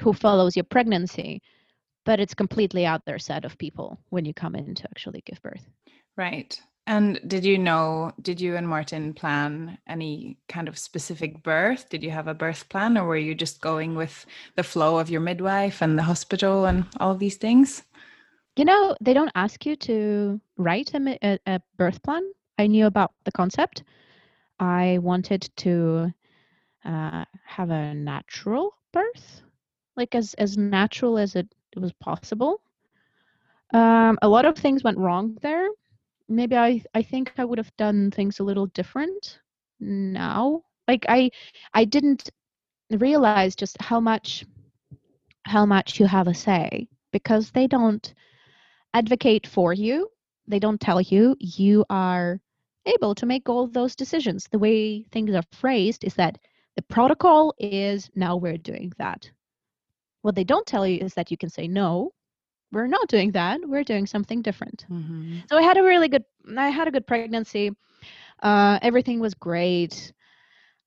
who 0.00 0.12
follows 0.12 0.56
your 0.56 0.64
pregnancy, 0.64 1.42
but 2.04 2.20
it's 2.20 2.34
completely 2.34 2.86
out 2.86 3.04
there 3.04 3.18
set 3.18 3.44
of 3.44 3.58
people 3.58 3.98
when 4.10 4.24
you 4.24 4.34
come 4.34 4.54
in 4.54 4.74
to 4.74 4.84
actually 4.84 5.22
give 5.26 5.42
birth. 5.42 5.66
Right. 6.16 6.60
And 6.86 7.20
did 7.26 7.44
you 7.44 7.58
know, 7.58 8.12
did 8.22 8.40
you 8.40 8.56
and 8.56 8.66
Martin 8.66 9.14
plan 9.14 9.78
any 9.86 10.38
kind 10.48 10.66
of 10.66 10.78
specific 10.78 11.42
birth? 11.42 11.88
Did 11.88 12.02
you 12.02 12.10
have 12.10 12.26
a 12.26 12.34
birth 12.34 12.68
plan 12.68 12.96
or 12.96 13.04
were 13.04 13.16
you 13.16 13.34
just 13.34 13.60
going 13.60 13.94
with 13.94 14.26
the 14.56 14.62
flow 14.62 14.98
of 14.98 15.10
your 15.10 15.20
midwife 15.20 15.82
and 15.82 15.98
the 15.98 16.02
hospital 16.02 16.64
and 16.64 16.86
all 16.98 17.12
of 17.12 17.18
these 17.18 17.36
things? 17.36 17.84
You 18.56 18.64
know, 18.64 18.96
they 19.00 19.14
don't 19.14 19.30
ask 19.34 19.64
you 19.64 19.76
to 19.76 20.40
write 20.56 20.92
a, 20.94 21.18
a, 21.22 21.38
a 21.46 21.60
birth 21.76 22.02
plan. 22.02 22.22
I 22.58 22.66
knew 22.66 22.86
about 22.86 23.12
the 23.24 23.32
concept. 23.32 23.84
I 24.60 24.98
wanted 24.98 25.50
to 25.58 26.12
uh, 26.84 27.24
have 27.44 27.70
a 27.70 27.94
natural 27.94 28.74
birth, 28.92 29.42
like 29.96 30.14
as, 30.14 30.34
as 30.34 30.56
natural 30.56 31.18
as 31.18 31.34
it, 31.36 31.52
it 31.72 31.80
was 31.80 31.92
possible. 31.94 32.60
Um, 33.72 34.18
a 34.22 34.28
lot 34.28 34.44
of 34.44 34.56
things 34.56 34.84
went 34.84 34.98
wrong 34.98 35.38
there 35.42 35.68
maybe 36.30 36.56
I 36.56 36.82
I 36.94 37.02
think 37.02 37.32
I 37.36 37.44
would 37.44 37.58
have 37.58 37.76
done 37.76 38.10
things 38.10 38.38
a 38.38 38.44
little 38.44 38.66
different 38.66 39.40
now. 39.80 40.62
Like 40.88 41.04
I 41.08 41.30
I 41.74 41.84
didn't 41.84 42.30
realize 42.90 43.56
just 43.56 43.76
how 43.82 44.00
much 44.00 44.46
how 45.44 45.66
much 45.66 45.98
you 46.00 46.06
have 46.06 46.28
a 46.28 46.34
say 46.34 46.88
because 47.12 47.50
they 47.50 47.66
don't 47.66 48.14
advocate 48.94 49.46
for 49.46 49.72
you 49.72 50.08
they 50.46 50.58
don't 50.58 50.80
tell 50.80 51.00
you 51.00 51.36
you 51.40 51.84
are 51.90 52.40
able 52.86 53.14
to 53.14 53.26
make 53.26 53.48
all 53.48 53.66
those 53.66 53.96
decisions. 53.96 54.48
The 54.50 54.58
way 54.58 55.04
things 55.12 55.34
are 55.34 55.42
phrased 55.52 56.04
is 56.04 56.14
that 56.14 56.38
the 56.76 56.82
protocol 56.82 57.54
is 57.58 58.10
now 58.14 58.36
we're 58.36 58.56
doing 58.56 58.92
that. 58.98 59.30
What 60.22 60.34
they 60.34 60.44
don't 60.44 60.66
tell 60.66 60.86
you 60.86 60.98
is 60.98 61.14
that 61.14 61.30
you 61.30 61.36
can 61.36 61.50
say 61.50 61.68
no 61.68 62.12
we're 62.72 62.86
not 62.86 63.08
doing 63.08 63.32
that. 63.32 63.60
We're 63.64 63.84
doing 63.84 64.06
something 64.06 64.42
different. 64.42 64.86
Mm-hmm. 64.90 65.40
so 65.48 65.56
i 65.56 65.62
had 65.62 65.76
a 65.76 65.82
really 65.82 66.08
good 66.08 66.24
i 66.56 66.68
had 66.68 66.88
a 66.88 66.90
good 66.90 67.06
pregnancy. 67.06 67.70
Uh, 68.42 68.78
everything 68.80 69.20
was 69.20 69.34
great. 69.34 70.12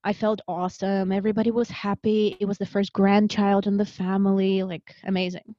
I 0.03 0.13
felt 0.13 0.41
awesome. 0.47 1.12
Everybody 1.12 1.51
was 1.51 1.69
happy. 1.69 2.35
It 2.39 2.45
was 2.45 2.57
the 2.57 2.65
first 2.65 2.91
grandchild 2.93 3.67
in 3.67 3.77
the 3.77 3.85
family 3.85 4.63
like 4.63 4.95
amazing. 5.03 5.55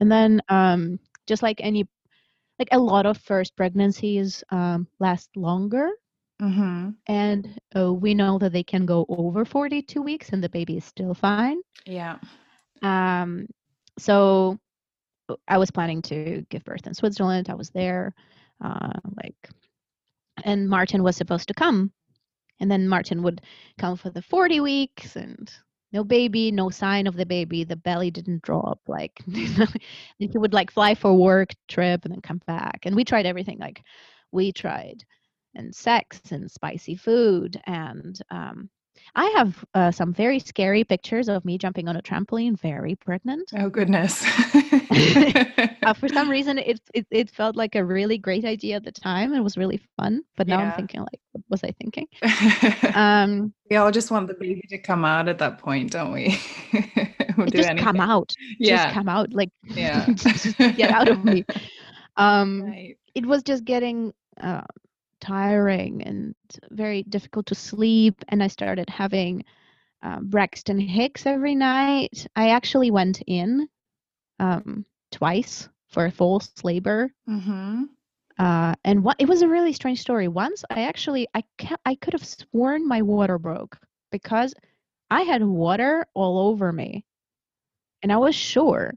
And 0.00 0.10
then 0.10 0.42
um, 0.48 0.98
just 1.26 1.42
like 1.42 1.60
any 1.62 1.86
like 2.58 2.68
a 2.72 2.78
lot 2.78 3.06
of 3.06 3.16
first 3.18 3.56
pregnancies 3.56 4.42
um, 4.50 4.86
last 5.00 5.30
longer 5.36 5.90
Mm-hmm. 6.40 6.90
and 7.08 7.58
uh, 7.76 7.92
we 7.92 8.14
know 8.14 8.38
that 8.38 8.52
they 8.52 8.62
can 8.62 8.86
go 8.86 9.04
over 9.08 9.44
42 9.44 10.00
weeks 10.00 10.28
and 10.30 10.42
the 10.42 10.48
baby 10.48 10.76
is 10.76 10.84
still 10.84 11.14
fine 11.14 11.58
Yeah. 11.84 12.18
um, 12.82 13.46
so 13.98 14.56
I 15.48 15.58
was 15.58 15.70
planning 15.70 16.00
to 16.02 16.44
give 16.48 16.64
birth 16.64 16.86
in 16.86 16.94
Switzerland. 16.94 17.50
I 17.50 17.54
was 17.54 17.68
there, 17.70 18.14
uh, 18.64 18.92
like, 19.22 19.50
and 20.44 20.68
Martin 20.68 21.02
was 21.02 21.16
supposed 21.16 21.48
to 21.48 21.54
come, 21.54 21.92
and 22.60 22.70
then 22.70 22.88
Martin 22.88 23.22
would 23.24 23.42
come 23.78 23.96
for 23.96 24.08
the 24.10 24.22
40 24.22 24.60
weeks 24.60 25.16
and 25.16 25.52
no 25.92 26.04
baby, 26.04 26.50
no 26.50 26.70
sign 26.70 27.06
of 27.06 27.16
the 27.16 27.26
baby. 27.26 27.64
The 27.64 27.76
belly 27.76 28.10
didn't 28.10 28.42
drop. 28.42 28.80
Like, 28.86 29.20
he 30.18 30.30
would 30.34 30.52
like 30.52 30.70
fly 30.70 30.94
for 30.94 31.14
work 31.14 31.50
trip 31.68 32.04
and 32.04 32.12
then 32.12 32.20
come 32.20 32.40
back. 32.46 32.80
And 32.84 32.94
we 32.94 33.04
tried 33.04 33.26
everything. 33.26 33.58
Like, 33.58 33.82
we 34.32 34.52
tried 34.52 35.04
and 35.54 35.74
sex 35.74 36.20
and 36.30 36.50
spicy 36.50 36.94
food 36.96 37.60
and 37.66 38.18
um, 38.30 38.70
I 39.14 39.26
have 39.36 39.64
uh, 39.74 39.90
some 39.90 40.12
very 40.12 40.38
scary 40.38 40.84
pictures 40.84 41.28
of 41.28 41.44
me 41.44 41.58
jumping 41.58 41.88
on 41.88 41.96
a 41.96 42.02
trampoline, 42.02 42.58
very 42.58 42.94
pregnant. 42.96 43.50
Oh 43.56 43.68
goodness. 43.68 44.24
Uh, 45.84 45.94
for 45.94 46.08
some 46.08 46.28
reason, 46.36 46.58
it, 46.58 46.80
it 46.92 47.06
it 47.10 47.30
felt 47.30 47.54
like 47.56 47.74
a 47.76 47.84
really 47.84 48.18
great 48.18 48.44
idea 48.44 48.76
at 48.76 48.84
the 48.84 48.92
time. 48.92 49.32
It 49.32 49.40
was 49.40 49.56
really 49.56 49.80
fun, 49.96 50.22
but 50.36 50.46
now 50.48 50.58
Yeah. 50.58 50.66
I'm 50.66 50.72
thinking 50.72 51.00
like, 51.00 51.20
what 51.32 51.44
was 51.48 51.64
I 51.64 51.72
thinking? 51.80 52.06
Um, 52.94 53.52
we 53.70 53.76
all 53.76 53.90
just 53.90 54.10
want 54.10 54.28
the 54.28 54.34
baby 54.34 54.62
to 54.70 54.78
come 54.78 55.04
out 55.04 55.28
at 55.28 55.38
that 55.38 55.58
point, 55.58 55.92
don't 55.92 56.12
we? 56.12 56.38
we'll 57.36 57.46
do 57.46 57.58
just 57.58 57.76
come 57.76 58.00
out, 58.00 58.34
Yeah. 58.58 58.84
just 58.84 58.94
come 58.94 59.08
out, 59.08 59.32
like 59.32 59.50
Yeah. 59.64 60.06
get 60.76 60.90
out 60.90 61.08
of 61.08 61.22
me. 61.24 61.44
Um, 62.16 62.62
Right. 62.64 62.96
it 63.14 63.26
was 63.26 63.42
just 63.42 63.64
getting 63.64 64.12
uh, 64.40 64.62
tiring 65.20 66.02
and 66.02 66.34
very 66.70 67.02
difficult 67.02 67.46
to 67.46 67.54
sleep 67.54 68.24
and 68.28 68.42
i 68.42 68.46
started 68.46 68.88
having 68.88 69.44
um, 70.02 70.28
braxton 70.28 70.78
hicks 70.78 71.26
every 71.26 71.54
night. 71.54 72.26
I 72.36 72.50
actually 72.50 72.90
went 72.90 73.22
in 73.26 73.68
um, 74.38 74.84
twice 75.10 75.68
for 75.88 76.06
a 76.06 76.10
false 76.10 76.52
labor. 76.62 77.10
Mm-hmm. 77.28 77.84
uh, 78.38 78.74
and 78.84 79.02
what 79.02 79.16
it 79.18 79.28
was 79.28 79.42
a 79.42 79.48
really 79.48 79.72
strange 79.72 80.00
story. 80.00 80.28
Once 80.28 80.64
i 80.70 80.82
actually 80.82 81.26
i 81.34 81.42
ca- 81.58 81.76
i 81.84 81.94
could 81.96 82.12
have 82.12 82.24
sworn 82.24 82.86
my 82.86 83.02
water 83.02 83.38
broke 83.38 83.76
because 84.12 84.54
i 85.10 85.22
had 85.22 85.42
water 85.42 86.06
all 86.14 86.38
over 86.48 86.72
me. 86.72 87.04
And 88.02 88.12
i 88.12 88.16
was 88.18 88.34
sure 88.36 88.94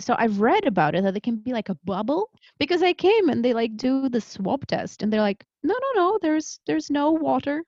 so 0.00 0.14
I've 0.18 0.40
read 0.40 0.66
about 0.66 0.94
it 0.94 1.04
that 1.04 1.16
it 1.16 1.22
can 1.22 1.36
be 1.36 1.52
like 1.52 1.68
a 1.68 1.74
bubble 1.84 2.30
because 2.58 2.82
I 2.82 2.92
came 2.92 3.28
and 3.28 3.44
they 3.44 3.54
like 3.54 3.76
do 3.76 4.08
the 4.08 4.20
swab 4.20 4.66
test 4.66 5.02
and 5.02 5.12
they're 5.12 5.20
like, 5.20 5.44
no, 5.62 5.74
no, 5.74 6.00
no, 6.00 6.18
there's 6.22 6.60
there's 6.66 6.90
no 6.90 7.12
water. 7.12 7.64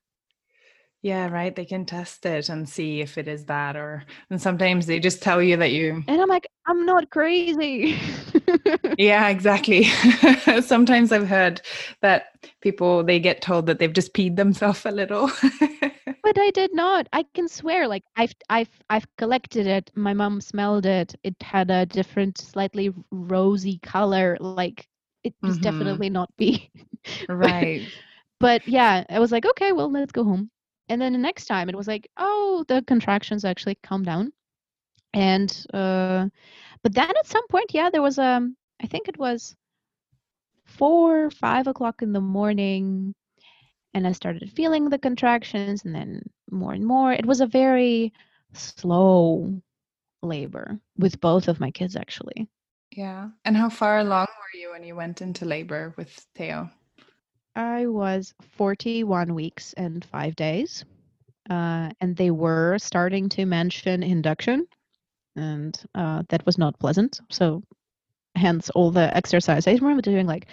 Yeah, 1.03 1.29
right. 1.29 1.55
They 1.55 1.65
can 1.65 1.85
test 1.87 2.27
it 2.27 2.49
and 2.49 2.69
see 2.69 3.01
if 3.01 3.19
it 3.19 3.29
is 3.29 3.45
that, 3.47 3.77
or 3.77 4.05
and 4.31 4.41
sometimes 4.41 4.87
they 4.87 4.99
just 4.99 5.23
tell 5.23 5.41
you 5.43 5.57
that 5.59 5.73
you. 5.73 6.05
And 6.09 6.21
I'm 6.21 6.29
like, 6.29 6.49
I'm 6.67 6.87
not 6.87 7.11
crazy. 7.11 7.99
Yeah, 8.97 9.29
exactly. 9.29 9.85
sometimes 10.63 11.13
I've 11.13 11.29
heard 11.29 11.61
that 12.03 12.49
people 12.61 13.05
they 13.05 13.21
get 13.21 13.41
told 13.41 13.67
that 13.67 13.79
they've 13.79 13.93
just 13.93 14.13
peed 14.13 14.37
themselves 14.37 14.85
a 14.85 14.91
little. 14.91 15.31
but 16.23 16.39
I 16.39 16.51
did 16.51 16.75
not. 16.75 17.09
I 17.13 17.25
can 17.35 17.49
swear, 17.49 17.89
like 17.89 18.05
I've 18.17 18.35
I've 18.51 18.71
I've 18.91 19.07
collected 19.17 19.67
it. 19.67 19.91
My 19.95 20.15
mom 20.15 20.41
smelled 20.41 20.87
it. 20.87 21.15
It 21.23 21.37
had 21.43 21.71
a 21.71 21.87
different, 21.87 22.39
slightly 22.39 22.93
rosy 23.11 23.79
color. 23.79 24.37
Like 24.41 24.89
it 25.25 25.35
was 25.43 25.59
Mhm. 25.59 25.59
definitely 25.59 26.11
not 26.11 26.31
pee. 26.37 26.71
right. 27.29 27.93
but 28.41 28.63
yeah, 28.67 29.05
I 29.09 29.19
was 29.21 29.33
like, 29.33 29.47
okay, 29.47 29.73
well, 29.73 29.91
let's 29.91 30.13
go 30.13 30.25
home. 30.25 30.51
And 30.89 31.01
then 31.01 31.13
the 31.13 31.19
next 31.19 31.47
time 31.47 31.69
it 31.69 31.77
was 31.77 31.89
like, 31.89 32.09
oh, 32.17 32.65
the 32.69 32.83
contractions 32.87 33.45
actually 33.45 33.77
calmed 33.77 34.07
down. 34.07 34.33
And 35.15 35.51
uh 35.73 36.29
but 36.83 36.95
then 36.95 37.11
at 37.11 37.27
some 37.27 37.47
point, 37.49 37.75
yeah, 37.75 37.91
there 37.91 38.03
was 38.03 38.19
um 38.19 38.57
I 38.83 38.87
think 38.87 39.09
it 39.09 39.19
was 39.19 39.57
four, 40.65 41.31
five 41.31 41.67
o'clock 41.67 42.03
in 42.03 42.13
the 42.13 42.21
morning, 42.21 43.15
and 43.95 44.07
I 44.07 44.13
started 44.13 44.53
feeling 44.53 44.89
the 44.89 44.99
contractions 44.99 45.85
and 45.85 45.95
then 45.95 46.23
more 46.51 46.73
and 46.73 46.87
more. 46.87 47.13
It 47.13 47.27
was 47.27 47.41
a 47.41 47.47
very 47.47 48.13
slow 48.53 49.61
labor 50.23 50.79
with 50.97 51.21
both 51.21 51.49
of 51.49 51.61
my 51.61 51.71
kids 51.71 51.97
actually. 51.97 52.49
Yeah. 52.91 53.31
And 53.45 53.57
how 53.57 53.69
far 53.71 53.99
along 53.99 54.27
were 54.27 54.59
you 54.59 54.71
when 54.73 54.83
you 54.85 54.95
went 54.97 55.21
into 55.23 55.45
labor 55.45 55.95
with 55.97 56.27
Teo? 56.35 56.71
I 57.59 57.87
was 57.89 58.35
41 58.57 59.35
weeks 59.35 59.73
and 59.73 60.05
five 60.05 60.37
days. 60.37 60.85
Uh, 61.51 61.91
and 62.01 62.17
they 62.17 62.31
were 62.31 62.79
starting 62.79 63.29
to 63.31 63.47
mention 63.47 64.03
induction, 64.03 64.67
and 65.35 65.79
uh, 65.95 66.23
that 66.29 66.45
was 66.45 66.59
not 66.59 66.79
pleasant. 66.79 67.21
So, 67.31 67.63
hence 68.35 68.71
all 68.71 68.91
the 68.91 69.17
exercise. 69.17 69.67
I 69.67 69.73
remember 69.73 70.03
doing 70.03 70.27
like 70.27 70.49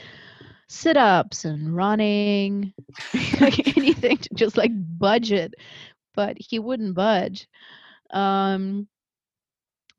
sit 0.69 0.95
ups 0.95 1.43
and 1.43 1.75
running, 1.75 2.73
like 3.41 3.77
anything 3.77 4.17
to 4.17 4.29
just 4.35 4.55
like 4.57 4.71
budge 4.73 5.33
it, 5.33 5.53
but 6.15 6.37
he 6.39 6.59
wouldn't 6.59 6.95
budge. 6.95 7.47
Um, 8.11 8.87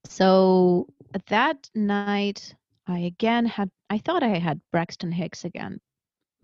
so, 0.07 0.89
that 1.29 1.69
night, 1.75 2.55
I 2.87 3.01
again 3.01 3.45
had, 3.45 3.71
I 3.91 3.99
thought 3.99 4.23
I 4.23 4.39
had 4.39 4.63
Braxton 4.73 5.13
Hicks 5.13 5.45
again, 5.45 5.79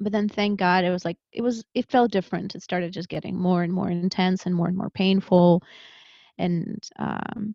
but 0.02 0.12
then 0.12 0.28
thank 0.28 0.58
god 0.58 0.84
it 0.84 0.90
was 0.90 1.04
like 1.04 1.18
it 1.32 1.42
was 1.42 1.64
it 1.74 1.90
felt 1.90 2.10
different. 2.12 2.54
It 2.54 2.62
started 2.62 2.92
just 2.92 3.08
getting 3.08 3.36
more 3.38 3.62
and 3.62 3.72
more 3.72 3.90
intense 3.90 4.46
and 4.46 4.54
more 4.54 4.68
and 4.68 4.76
more 4.76 4.90
painful 4.90 5.62
and 6.38 6.82
um 6.98 7.54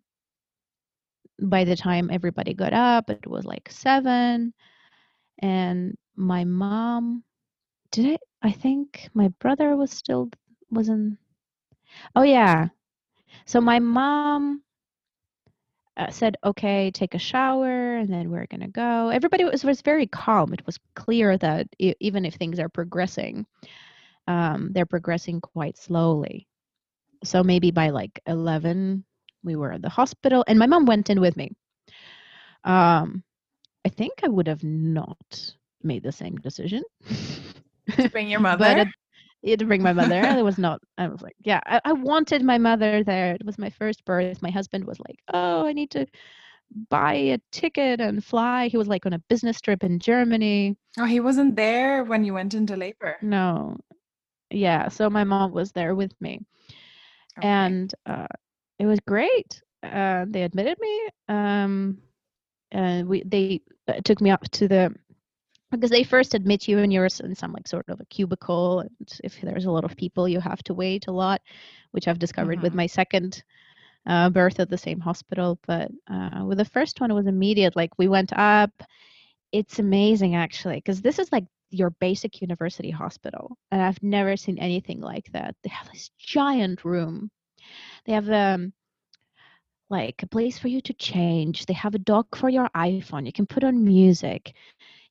by 1.40 1.64
the 1.64 1.76
time 1.76 2.10
everybody 2.10 2.54
got 2.54 2.72
up 2.72 3.10
it 3.10 3.26
was 3.26 3.44
like 3.44 3.70
seven 3.70 4.52
and 5.40 5.96
my 6.16 6.44
mom 6.44 7.22
did 7.92 8.06
it 8.06 8.20
i 8.42 8.50
think 8.50 9.08
my 9.14 9.28
brother 9.40 9.76
was 9.76 9.90
still 9.90 10.28
wasn't 10.70 11.16
oh 12.16 12.22
yeah. 12.22 12.68
So 13.46 13.60
my 13.60 13.78
mom 13.78 14.62
uh, 15.98 16.10
said, 16.10 16.36
okay, 16.44 16.90
take 16.90 17.14
a 17.14 17.18
shower, 17.18 17.96
and 17.96 18.08
then 18.08 18.30
we're 18.30 18.46
to 18.46 18.68
go. 18.68 19.08
Everybody 19.08 19.44
was, 19.44 19.64
was 19.64 19.82
very 19.82 20.06
calm. 20.06 20.52
It 20.52 20.64
was 20.64 20.78
clear 20.94 21.36
that 21.38 21.66
e- 21.78 21.94
even 22.00 22.24
if 22.24 22.34
things 22.34 22.60
are 22.60 22.68
progressing, 22.68 23.44
um, 24.28 24.70
they're 24.72 24.86
progressing 24.86 25.40
quite 25.40 25.76
slowly. 25.76 26.46
So 27.24 27.42
maybe 27.42 27.72
by 27.72 27.90
like 27.90 28.20
11, 28.26 29.04
we 29.42 29.56
were 29.56 29.72
at 29.72 29.82
the 29.82 29.88
hospital, 29.88 30.44
and 30.46 30.58
my 30.58 30.66
mom 30.66 30.86
went 30.86 31.10
in 31.10 31.20
with 31.20 31.36
me. 31.36 31.50
Um, 32.64 33.24
I 33.84 33.88
think 33.88 34.12
I 34.22 34.28
would 34.28 34.46
have 34.46 34.62
not 34.62 35.52
made 35.82 36.02
the 36.02 36.12
same 36.12 36.36
decision. 36.36 36.82
To 37.96 38.08
bring 38.08 38.28
your 38.28 38.40
mother? 38.40 38.84
But 39.42 39.50
had 39.50 39.58
to 39.60 39.66
bring 39.66 39.82
my 39.82 39.92
mother. 39.92 40.20
I 40.24 40.42
was 40.42 40.58
not. 40.58 40.80
I 40.98 41.08
was 41.08 41.22
like, 41.22 41.36
yeah, 41.42 41.60
I, 41.66 41.80
I 41.84 41.92
wanted 41.92 42.42
my 42.42 42.58
mother 42.58 43.04
there. 43.04 43.34
It 43.34 43.44
was 43.44 43.58
my 43.58 43.70
first 43.70 44.04
birth. 44.04 44.42
My 44.42 44.50
husband 44.50 44.84
was 44.84 44.98
like, 45.00 45.18
oh, 45.32 45.66
I 45.66 45.72
need 45.72 45.90
to 45.92 46.06
buy 46.90 47.14
a 47.14 47.38
ticket 47.52 48.00
and 48.00 48.22
fly. 48.24 48.68
He 48.68 48.76
was 48.76 48.88
like 48.88 49.06
on 49.06 49.12
a 49.14 49.18
business 49.30 49.60
trip 49.60 49.84
in 49.84 49.98
Germany. 50.00 50.76
oh, 50.98 51.04
he 51.04 51.20
wasn't 51.20 51.56
there 51.56 52.04
when 52.04 52.24
you 52.24 52.34
went 52.34 52.54
into 52.54 52.76
labor. 52.76 53.16
No, 53.22 53.76
yeah. 54.50 54.88
So 54.88 55.08
my 55.08 55.24
mom 55.24 55.52
was 55.52 55.72
there 55.72 55.94
with 55.94 56.12
me, 56.20 56.40
Okay. 57.38 57.48
and 57.48 57.94
uh, 58.06 58.26
it 58.78 58.86
was 58.86 59.00
great. 59.06 59.62
Uh, 59.82 60.26
they 60.28 60.42
admitted 60.42 60.78
me. 60.80 61.08
Um, 61.28 61.98
and 62.72 63.08
we 63.08 63.22
they 63.24 63.62
uh, 63.86 64.00
took 64.04 64.20
me 64.20 64.30
up 64.30 64.42
to 64.50 64.68
the 64.68 64.94
because 65.70 65.90
they 65.90 66.02
first 66.04 66.34
admit 66.34 66.68
you 66.68 66.78
and 66.78 66.92
you're 66.92 67.08
in 67.22 67.34
some 67.34 67.52
like 67.52 67.68
sort 67.68 67.88
of 67.88 68.00
a 68.00 68.04
cubicle 68.06 68.80
and 68.80 68.90
if 69.24 69.40
there's 69.42 69.66
a 69.66 69.70
lot 69.70 69.84
of 69.84 69.96
people 69.96 70.28
you 70.28 70.40
have 70.40 70.62
to 70.62 70.74
wait 70.74 71.06
a 71.08 71.12
lot 71.12 71.40
which 71.90 72.08
i've 72.08 72.18
discovered 72.18 72.60
with 72.62 72.72
Mhm. 72.72 72.76
my 72.76 72.86
second 72.86 73.42
uh, 74.06 74.30
birth 74.30 74.58
at 74.58 74.70
the 74.70 74.78
same 74.78 75.00
hospital, 75.00 75.58
but 75.66 75.90
uh, 76.10 76.42
with 76.46 76.58
the 76.58 76.64
first 76.64 77.00
one, 77.00 77.10
it 77.10 77.14
was 77.14 77.26
immediate. 77.26 77.76
Like 77.76 77.90
we 77.98 78.08
went 78.08 78.32
up. 78.32 78.70
It's 79.52 79.78
amazing 79.78 80.34
actually, 80.34 80.76
because 80.76 81.02
this 81.02 81.18
is 81.18 81.30
like 81.32 81.44
your 81.70 81.90
basic 82.00 82.40
university 82.40 82.90
hospital, 82.90 83.56
and 83.70 83.82
I've 83.82 84.02
never 84.02 84.36
seen 84.36 84.58
anything 84.58 85.00
like 85.00 85.30
that. 85.32 85.54
They 85.62 85.70
have 85.70 85.90
this 85.92 86.10
giant 86.18 86.84
room. 86.84 87.30
They 88.06 88.12
have 88.12 88.30
um, 88.30 88.72
like 89.90 90.22
a 90.22 90.26
place 90.28 90.58
for 90.58 90.68
you 90.68 90.80
to 90.82 90.92
change. 90.94 91.66
They 91.66 91.74
have 91.74 91.94
a 91.94 91.98
dock 91.98 92.34
for 92.36 92.48
your 92.48 92.68
iPhone. 92.76 93.26
You 93.26 93.32
can 93.32 93.46
put 93.46 93.64
on 93.64 93.84
music. 93.84 94.54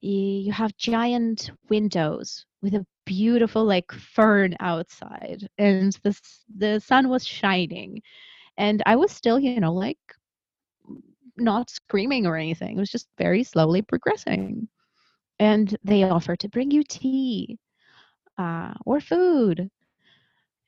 You 0.07 0.53
have 0.53 0.77
giant 0.77 1.51
windows 1.69 2.45
with 2.61 2.75
a 2.75 2.85
beautiful 3.05 3.65
like 3.65 3.91
fern 3.91 4.55
outside, 4.59 5.47
and 5.57 5.93
the 6.03 6.17
the 6.57 6.79
sun 6.79 7.09
was 7.09 7.25
shining, 7.27 8.01
and 8.57 8.81
I 8.85 8.95
was 8.95 9.11
still, 9.11 9.39
you 9.39 9.59
know, 9.59 9.73
like 9.73 9.99
not 11.37 11.69
screaming 11.69 12.25
or 12.25 12.37
anything. 12.37 12.77
It 12.77 12.79
was 12.79 12.89
just 12.91 13.09
very 13.17 13.43
slowly 13.43 13.81
progressing, 13.81 14.67
and 15.39 15.75
they 15.83 16.03
offer 16.03 16.35
to 16.37 16.49
bring 16.49 16.71
you 16.71 16.83
tea, 16.83 17.59
uh, 18.37 18.73
or 18.85 19.01
food, 19.01 19.69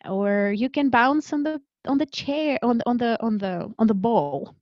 or 0.05 0.51
you 0.55 0.69
can 0.69 0.89
bounce 0.89 1.33
on 1.33 1.43
the 1.43 1.61
on 1.87 1.97
the 1.97 2.05
chair 2.07 2.59
on 2.63 2.79
the 2.79 2.89
on 2.89 2.97
the 2.97 3.17
on 3.21 3.37
the 3.37 3.73
on 3.79 3.87
the 3.87 3.93
ball 3.93 4.55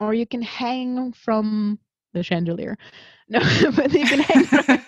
or 0.00 0.14
you 0.14 0.26
can 0.26 0.42
hang 0.42 1.12
from 1.12 1.78
the 2.12 2.22
chandelier. 2.22 2.76
No 3.28 3.40
but 3.76 3.92
you 3.92 4.06
can 4.06 4.20
hang 4.20 4.44
from... 4.44 4.78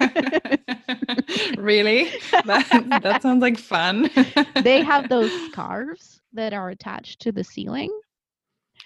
really? 1.64 2.10
That, 2.44 3.00
that 3.02 3.22
sounds 3.22 3.42
like 3.42 3.58
fun. 3.58 4.10
They 4.62 4.82
have 4.82 5.08
those 5.08 5.30
scarves 5.50 6.20
that 6.32 6.52
are 6.52 6.70
attached 6.70 7.20
to 7.20 7.32
the 7.32 7.44
ceiling. 7.44 7.90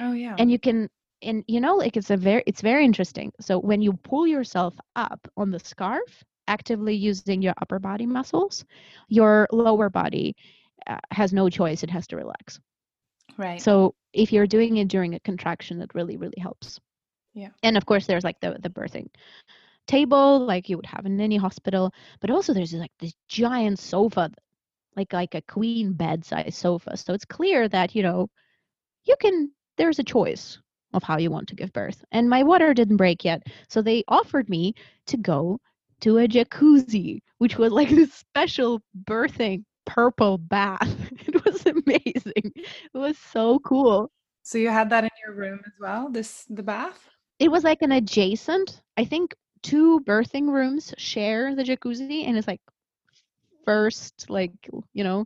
Oh 0.01 0.13
yeah. 0.13 0.37
And 0.39 0.51
you 0.51 0.59
can 0.59 0.89
and 1.23 1.45
you 1.47 1.61
know 1.61 1.75
like 1.77 1.97
it's 1.97 2.11
a 2.11 2.17
very 2.17 2.43
it's 2.47 2.61
very 2.61 2.85
interesting. 2.85 3.33
So 3.41 3.59
when 3.59 3.81
you 3.83 3.93
pull 3.93 4.27
yourself 4.27 4.75
up 4.97 5.27
on 5.37 5.51
the 5.51 5.61
scarf 5.61 6.25
actively 6.47 6.95
using 6.95 7.43
your 7.43 7.55
upper 7.61 7.79
body 7.79 8.07
muscles 8.07 8.65
your 9.09 9.47
lower 9.53 9.91
body 9.91 10.35
uh, 10.89 10.99
has 11.11 11.33
no 11.33 11.49
choice. 11.49 11.83
It 11.83 11.91
has 11.91 12.07
to 12.09 12.17
relax. 12.17 12.61
Right. 13.37 13.61
So 13.61 13.95
if 14.13 14.33
you're 14.33 14.47
doing 14.47 14.79
it 14.79 14.89
during 14.89 15.15
a 15.15 15.21
contraction, 15.21 15.81
it 15.83 15.95
really, 15.95 16.17
really 16.17 16.41
helps. 16.41 16.81
Yeah. 17.35 17.51
And 17.63 17.77
of 17.77 17.87
course, 17.87 18.07
there's 18.07 18.25
like 18.25 18.41
the 18.41 18.59
the 18.61 18.71
birthing 18.71 19.09
table, 19.87 20.41
like 20.41 20.69
you 20.69 20.77
would 20.77 20.87
have 20.87 21.07
in 21.07 21.21
any 21.21 21.37
hospital, 21.37 21.93
but 22.21 22.31
also 22.31 22.53
there's 22.53 22.73
like 22.75 22.93
this 22.99 23.15
giant 23.29 23.79
sofa, 23.79 24.31
like 24.97 25.13
like 25.13 25.35
a 25.35 25.43
queen 25.43 25.93
bed 25.93 26.25
size 26.25 26.57
sofa. 26.57 26.97
So 26.97 27.15
it's 27.15 27.25
clear 27.25 27.69
that 27.69 27.95
you 27.95 28.03
know 28.03 28.29
you 29.05 29.17
can. 29.21 29.53
There's 29.77 29.99
a 30.01 30.05
choice 30.05 30.59
of 30.95 31.03
how 31.03 31.19
you 31.19 31.31
want 31.31 31.49
to 31.49 31.55
give 31.57 31.73
birth. 31.73 32.05
And 32.13 32.29
my 32.29 32.43
water 32.43 32.75
didn't 32.75 32.97
break 32.97 33.25
yet, 33.25 33.43
so 33.69 33.83
they 33.83 34.05
offered 34.09 34.49
me 34.49 34.75
to 35.07 35.17
go 35.17 35.61
to 36.01 36.19
a 36.19 36.29
jacuzzi, 36.29 37.21
which 37.39 37.59
was 37.59 37.73
like 37.73 37.89
this 37.91 38.13
special 38.15 38.83
birthing 39.05 39.65
purple 39.87 40.39
bath. 40.39 40.97
It 41.29 41.45
was 41.45 41.67
amazing. 41.67 42.53
It 42.55 42.99
was 42.99 43.19
so 43.19 43.59
cool. 43.61 44.11
So 44.43 44.59
you 44.59 44.71
had 44.71 44.91
that 44.91 45.05
in 45.05 45.11
your 45.27 45.35
room 45.37 45.61
as 45.67 45.73
well, 45.81 46.09
this 46.11 46.45
the 46.49 46.63
bath? 46.63 47.09
It 47.39 47.51
was 47.51 47.65
like 47.65 47.83
an 47.83 47.93
adjacent. 47.93 48.81
I 48.97 49.05
think 49.05 49.35
two 49.63 50.01
birthing 50.01 50.49
rooms 50.49 50.95
share 50.99 51.55
the 51.55 51.63
jacuzzi 51.65 52.19
and 52.27 52.37
it's 52.37 52.49
like 52.49 52.61
first 53.65 54.29
like, 54.29 54.53
you 54.93 55.05
know, 55.05 55.25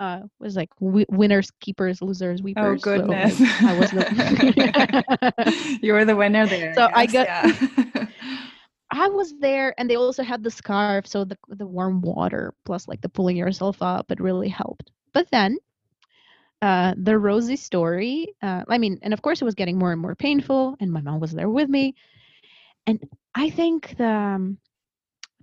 uh 0.00 0.20
was 0.40 0.56
like 0.56 0.70
w- 0.80 1.06
winners 1.08 1.50
keepers 1.60 2.02
losers 2.02 2.40
Oh 2.40 2.44
weepers 2.44 2.82
so, 2.82 2.96
goodness. 2.96 3.40
I 3.62 3.72
was 3.74 3.90
the 3.90 5.78
you 5.82 5.92
were 5.92 6.04
the 6.04 6.16
winner 6.16 6.46
there. 6.46 6.74
So 6.74 6.88
I 6.92 7.06
guess, 7.06 7.26
yeah. 7.26 8.06
I 8.90 9.08
was 9.08 9.34
there, 9.40 9.74
and 9.78 9.88
they 9.90 9.96
also 9.96 10.22
had 10.22 10.42
the 10.42 10.50
scarf, 10.50 11.06
so 11.06 11.24
the 11.24 11.36
the 11.48 11.66
warm 11.66 12.00
water 12.00 12.54
plus 12.64 12.86
like 12.88 13.00
the 13.00 13.08
pulling 13.08 13.36
yourself 13.36 13.82
up, 13.82 14.10
it 14.10 14.20
really 14.20 14.48
helped. 14.48 14.90
But 15.12 15.28
then, 15.30 15.58
uh, 16.64 16.94
the 16.96 17.18
rosy 17.18 17.56
story. 17.56 18.34
Uh, 18.42 18.64
I 18.68 18.78
mean, 18.78 18.98
and 19.02 19.12
of 19.14 19.22
course, 19.22 19.42
it 19.42 19.44
was 19.44 19.54
getting 19.54 19.78
more 19.78 19.92
and 19.92 20.00
more 20.00 20.14
painful, 20.16 20.76
and 20.80 20.92
my 20.92 21.00
mom 21.02 21.20
was 21.20 21.32
there 21.32 21.50
with 21.50 21.68
me, 21.68 21.94
and 22.86 22.98
I 23.34 23.50
think 23.50 23.96
the, 23.98 24.08
um, 24.08 24.58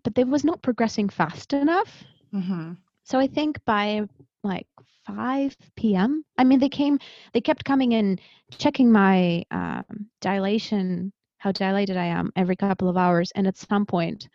but 0.04 0.18
it 0.18 0.28
was 0.28 0.44
not 0.44 0.62
progressing 0.62 1.10
fast 1.10 1.54
enough. 1.54 2.04
Mhm. 2.34 2.78
So 3.04 3.20
I 3.20 3.28
think 3.28 3.64
by 3.66 4.08
like 4.44 4.68
5 5.06 5.96
p.m. 5.96 6.24
I 6.38 6.44
mean, 6.44 6.60
they 6.60 6.70
came, 6.70 7.00
they 7.34 7.42
kept 7.42 7.66
coming 7.66 7.92
in, 7.94 8.20
checking 8.52 8.92
my 8.92 9.44
um, 9.52 10.08
dilation, 10.22 11.14
how 11.40 11.52
dilated 11.52 11.98
I 11.98 12.06
am 12.06 12.32
every 12.36 12.56
couple 12.56 12.90
of 12.90 12.98
hours. 12.98 13.32
And 13.36 13.48
at 13.48 13.58
some 13.58 13.86
point, 13.86 14.30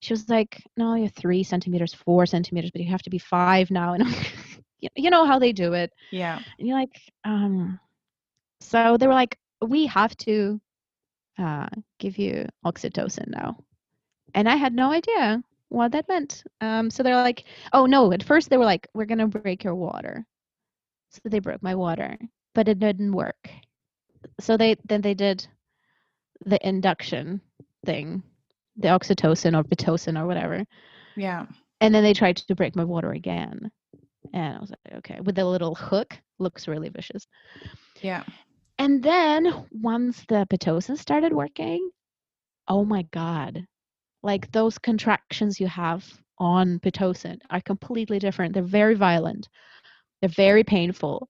she 0.00 0.12
was 0.12 0.28
like, 0.28 0.62
"No, 0.76 0.94
you're 0.94 1.08
three 1.08 1.42
centimeters, 1.44 1.94
four 1.94 2.26
centimeters, 2.26 2.70
but 2.72 2.82
you 2.82 2.90
have 2.90 3.02
to 3.02 3.10
be 3.10 3.18
five 3.18 3.70
now." 3.70 3.94
And 3.94 4.04
I'm, 4.04 4.14
you- 4.80 4.88
you 4.96 5.10
know 5.10 5.26
how 5.26 5.38
they 5.38 5.52
do 5.52 5.72
it. 5.74 5.92
Yeah. 6.12 6.40
And 6.58 6.68
you're 6.68 6.78
like, 6.78 7.00
um. 7.24 7.78
So 8.60 8.96
they 8.96 9.06
were 9.06 9.14
like, 9.14 9.38
"We 9.62 9.86
have 9.86 10.16
to 10.18 10.60
uh, 11.38 11.68
give 11.98 12.18
you 12.18 12.46
oxytocin 12.64 13.28
now," 13.28 13.56
and 14.34 14.48
I 14.48 14.56
had 14.56 14.74
no 14.74 14.90
idea 14.90 15.42
what 15.68 15.92
that 15.92 16.08
meant. 16.08 16.42
Um, 16.60 16.90
so 16.90 17.02
they're 17.02 17.14
like, 17.22 17.44
"Oh 17.72 17.86
no!" 17.86 18.12
At 18.12 18.22
first 18.24 18.50
they 18.50 18.56
were 18.56 18.64
like, 18.64 18.88
"We're 18.94 19.06
gonna 19.06 19.28
break 19.28 19.62
your 19.64 19.74
water," 19.76 20.26
so 21.10 21.20
they 21.24 21.38
broke 21.38 21.62
my 21.62 21.74
water, 21.76 22.18
but 22.54 22.68
it 22.68 22.78
didn't 22.80 23.12
work. 23.12 23.48
So 24.40 24.56
they 24.56 24.74
then 24.88 25.02
they 25.02 25.14
did 25.14 25.46
the 26.44 26.58
induction 26.66 27.40
thing, 27.86 28.22
the 28.76 28.88
oxytocin 28.88 29.56
or 29.56 29.62
pitocin 29.64 30.18
or 30.20 30.26
whatever, 30.26 30.64
Yeah. 31.16 31.46
and 31.80 31.94
then 31.94 32.02
they 32.02 32.14
tried 32.14 32.36
to 32.38 32.54
break 32.56 32.74
my 32.76 32.84
water 32.84 33.12
again. 33.12 33.70
And 34.32 34.56
I 34.56 34.60
was 34.60 34.70
like, 34.70 34.98
okay, 34.98 35.20
with 35.20 35.34
the 35.34 35.44
little 35.44 35.74
hook, 35.74 36.18
looks 36.38 36.68
really 36.68 36.88
vicious. 36.88 37.26
Yeah. 38.00 38.24
And 38.78 39.02
then 39.02 39.66
once 39.72 40.24
the 40.28 40.46
Pitocin 40.50 40.96
started 40.96 41.32
working, 41.32 41.90
oh 42.68 42.84
my 42.84 43.02
God, 43.12 43.64
like 44.22 44.50
those 44.52 44.78
contractions 44.78 45.58
you 45.58 45.66
have 45.66 46.04
on 46.38 46.78
Pitocin 46.80 47.38
are 47.50 47.60
completely 47.60 48.18
different. 48.18 48.54
They're 48.54 48.62
very 48.62 48.94
violent, 48.94 49.48
they're 50.20 50.28
very 50.30 50.64
painful. 50.64 51.28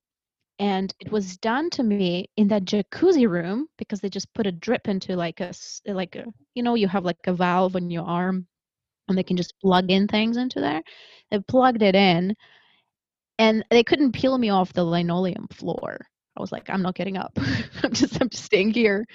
And 0.61 0.93
it 0.99 1.13
was 1.13 1.37
done 1.37 1.71
to 1.71 1.85
me 1.85 2.29
in 2.37 2.49
that 2.49 2.65
jacuzzi 2.65 3.29
room 3.29 3.69
because 3.79 4.01
they 4.01 4.11
just 4.11 4.33
put 4.35 4.47
a 4.47 4.53
drip 4.53 4.89
into 4.89 5.15
like 5.15 5.39
a, 5.41 5.53
like 5.87 6.17
a, 6.17 6.25
you 6.55 6.65
know, 6.65 6.75
you 6.75 6.89
have 6.89 7.05
like 7.05 7.17
a 7.29 7.33
valve 7.33 7.77
on 7.77 7.91
your 7.91 8.05
arm 8.05 8.45
and 9.07 9.17
they 9.17 9.23
can 9.23 9.37
just 9.37 9.55
plug 9.61 9.91
in 9.91 10.09
things 10.09 10.37
into 10.37 10.61
there. 10.61 10.83
They 11.31 11.39
plugged 11.47 11.83
it 11.83 11.95
in 11.95 12.35
and 13.38 13.64
they 13.70 13.85
couldn't 13.85 14.12
peel 14.12 14.37
me 14.37 14.51
off 14.51 14.72
the 14.72 14.85
linoleum 14.85 15.46
floor. 15.53 16.07
I 16.37 16.40
was 16.40 16.53
like, 16.53 16.70
I'm 16.70 16.83
not 16.83 16.94
getting 16.94 17.16
up. 17.16 17.37
I'm 17.83 17.92
just 17.92 18.20
I'm 18.20 18.29
just 18.29 18.44
staying 18.44 18.72
here 18.72 19.07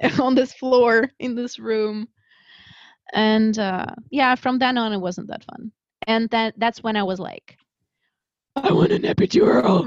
on 0.20 0.34
this 0.34 0.52
floor 0.52 1.10
in 1.18 1.34
this 1.34 1.58
room. 1.58 2.08
And 3.12 3.58
uh, 3.58 3.86
yeah, 4.10 4.34
from 4.34 4.58
then 4.58 4.78
on, 4.78 4.92
it 4.92 4.98
wasn't 4.98 5.28
that 5.28 5.44
fun. 5.44 5.70
And 6.06 6.28
that 6.30 6.54
that's 6.56 6.82
when 6.82 6.96
I 6.96 7.02
was 7.02 7.20
like, 7.20 7.56
I 8.56 8.72
want 8.72 8.92
an 8.92 9.02
epidural. 9.02 9.84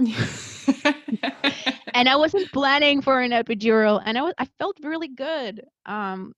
and 1.93 2.09
I 2.09 2.15
wasn't 2.15 2.51
planning 2.51 3.01
for 3.01 3.21
an 3.21 3.31
epidural, 3.31 4.01
and 4.05 4.17
I 4.17 4.21
was 4.21 4.33
I 4.37 4.45
felt 4.57 4.77
really 4.81 5.09
good. 5.09 5.63
Um, 5.85 6.33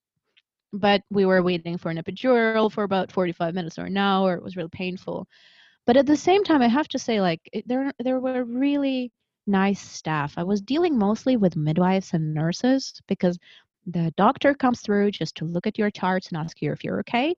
but 0.73 1.01
we 1.09 1.25
were 1.25 1.41
waiting 1.41 1.77
for 1.77 1.89
an 1.89 1.97
epidural 1.97 2.71
for 2.71 2.83
about 2.83 3.11
45 3.11 3.55
minutes 3.55 3.79
or 3.79 3.85
an 3.85 3.97
hour. 3.97 4.35
It 4.35 4.43
was 4.43 4.55
really 4.55 4.69
painful. 4.69 5.27
But 5.89 5.97
at 5.97 6.05
the 6.05 6.15
same 6.15 6.43
time, 6.43 6.61
I 6.61 6.67
have 6.67 6.87
to 6.89 6.99
say, 6.99 7.19
like, 7.19 7.41
there 7.65 7.91
there 7.97 8.19
were 8.19 8.43
really 8.43 9.11
nice 9.47 9.81
staff. 9.81 10.35
I 10.37 10.43
was 10.43 10.61
dealing 10.61 10.95
mostly 10.95 11.35
with 11.35 11.55
midwives 11.55 12.13
and 12.13 12.31
nurses 12.31 13.01
because 13.07 13.39
the 13.87 14.13
doctor 14.15 14.53
comes 14.53 14.81
through 14.81 15.09
just 15.09 15.33
to 15.37 15.45
look 15.45 15.65
at 15.65 15.79
your 15.79 15.89
charts 15.89 16.27
and 16.27 16.37
ask 16.37 16.61
you 16.61 16.71
if 16.71 16.83
you're 16.83 16.99
okay. 16.99 17.33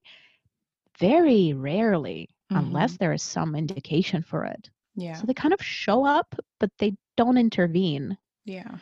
Very 0.99 1.53
rarely, 1.53 2.27
unless 2.49 2.97
there 2.97 3.13
is 3.13 3.23
some 3.23 3.55
indication 3.55 4.21
for 4.21 4.43
it. 4.43 4.69
yeah. 4.97 5.13
So 5.13 5.25
they 5.25 5.33
kind 5.33 5.53
of 5.53 5.63
show 5.63 6.05
up, 6.05 6.35
but 6.59 6.71
they 6.77 6.93
don't 7.15 7.37
intervene. 7.37 8.17
Yeah. 8.43 8.79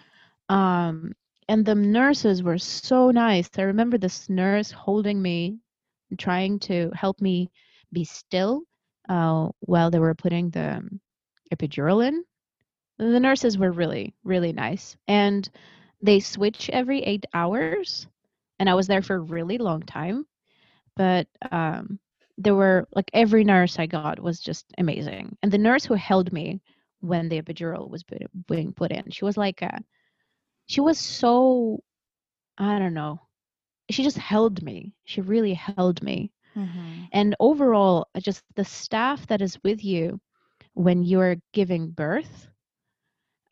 Um, 0.50 1.14
and 1.48 1.64
the 1.64 1.76
nurses 1.76 2.42
were 2.42 2.58
so 2.58 3.12
nice. 3.12 3.48
I 3.56 3.62
remember 3.62 4.00
this 4.00 4.30
nurse 4.30 4.72
holding 4.72 5.22
me, 5.22 5.60
trying 6.18 6.58
to 6.62 6.90
help 6.96 7.22
me 7.22 7.52
be 7.94 8.04
still 8.04 8.64
uh, 9.10 9.50
while 9.60 9.92
they 9.92 10.00
were 10.00 10.16
putting 10.16 10.50
the 10.52 10.78
um, 10.78 11.02
epidural 11.54 12.08
in. 12.08 12.24
The 12.98 13.20
nurses 13.20 13.58
were 13.58 13.72
really, 13.72 14.16
really 14.24 14.54
nice. 14.54 14.96
And 15.08 15.50
they 16.02 16.20
switch 16.20 16.70
every 16.70 17.02
eight 17.02 17.26
hours. 17.34 18.08
And 18.60 18.70
I 18.70 18.76
was 18.76 18.88
there 18.88 19.02
for 19.02 19.16
a 19.16 19.20
really 19.20 19.58
long 19.58 19.82
time. 19.82 20.26
But 20.96 21.28
um, 21.52 22.00
there 22.38 22.56
were 22.56 22.88
like 22.96 23.10
every 23.14 23.44
nurse 23.44 23.80
I 23.80 23.86
got 23.86 24.20
was 24.20 24.40
just 24.40 24.66
amazing. 24.78 25.38
And 25.42 25.52
the 25.52 25.58
nurse 25.58 25.86
who 25.86 25.96
held 25.96 26.32
me 26.32 26.62
when 27.02 27.30
the 27.30 27.42
epidural 27.42 27.90
was 27.90 28.04
put, 28.04 28.22
being 28.48 28.74
put 28.74 28.92
in. 28.92 29.10
She 29.12 29.26
was 29.26 29.38
like, 29.38 29.62
a, 29.62 29.82
she 30.68 30.82
was 30.82 31.00
so, 31.00 31.82
I 32.58 32.80
don't 32.80 32.94
know, 32.94 33.22
she 33.90 34.04
just 34.04 34.18
held 34.18 34.62
me. 34.62 34.94
She 35.06 35.22
really 35.22 35.54
held 35.54 36.04
me. 36.04 36.32
Mm-hmm. 36.58 37.04
And 37.12 37.36
overall, 37.40 38.08
just 38.20 38.44
the 38.56 38.66
staff 38.66 39.28
that 39.28 39.42
is 39.42 39.58
with 39.64 39.84
you 39.84 40.20
when 40.74 41.04
you're 41.04 41.38
giving 41.54 41.90
birth 41.90 42.48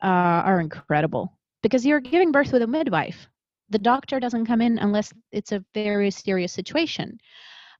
uh, 0.02 0.42
are 0.44 0.60
incredible 0.60 1.32
because 1.62 1.84
you're 1.84 2.00
giving 2.00 2.32
birth 2.32 2.52
with 2.52 2.62
a 2.62 2.66
midwife. 2.66 3.28
The 3.70 3.78
doctor 3.78 4.18
doesn't 4.18 4.46
come 4.46 4.60
in 4.60 4.78
unless 4.78 5.12
it's 5.32 5.52
a 5.52 5.64
very 5.74 6.10
serious 6.10 6.52
situation. 6.52 7.18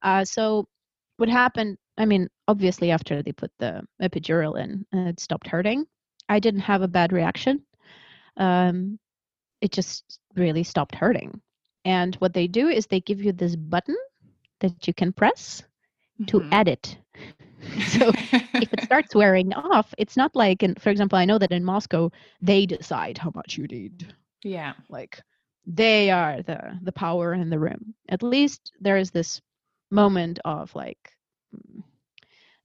Uh, 0.03 0.23
so, 0.23 0.67
what 1.17 1.29
happened? 1.29 1.77
I 1.97 2.05
mean, 2.05 2.29
obviously, 2.47 2.91
after 2.91 3.21
they 3.21 3.31
put 3.31 3.51
the 3.59 3.81
epidural 4.01 4.57
in, 4.61 4.85
uh, 4.93 5.09
it 5.09 5.19
stopped 5.19 5.47
hurting. 5.47 5.85
I 6.29 6.39
didn't 6.39 6.61
have 6.61 6.81
a 6.81 6.87
bad 6.87 7.11
reaction. 7.11 7.63
Um, 8.37 8.99
it 9.61 9.71
just 9.71 10.19
really 10.35 10.63
stopped 10.63 10.95
hurting. 10.95 11.41
And 11.85 12.15
what 12.15 12.33
they 12.33 12.47
do 12.47 12.67
is 12.67 12.85
they 12.85 13.01
give 13.01 13.21
you 13.21 13.31
this 13.31 13.55
button 13.55 13.95
that 14.59 14.87
you 14.87 14.93
can 14.93 15.11
press 15.11 15.63
mm-hmm. 16.21 16.25
to 16.25 16.47
edit. 16.51 16.97
so 17.87 18.11
if 18.15 18.73
it 18.73 18.83
starts 18.83 19.13
wearing 19.13 19.53
off, 19.53 19.93
it's 19.97 20.15
not 20.15 20.35
like, 20.35 20.63
in, 20.63 20.75
for 20.75 20.89
example, 20.89 21.17
I 21.17 21.25
know 21.25 21.37
that 21.37 21.51
in 21.51 21.63
Moscow 21.63 22.11
they 22.41 22.65
decide 22.65 23.17
how 23.17 23.31
much 23.35 23.57
you 23.57 23.67
need. 23.67 24.13
Yeah. 24.43 24.73
Like 24.89 25.21
they 25.65 26.09
are 26.09 26.41
the 26.41 26.79
the 26.81 26.91
power 26.91 27.33
in 27.33 27.49
the 27.49 27.59
room. 27.59 27.93
At 28.07 28.23
least 28.23 28.71
there 28.79 28.97
is 28.97 29.11
this 29.11 29.41
moment 29.91 30.39
of 30.45 30.73
like, 30.73 31.11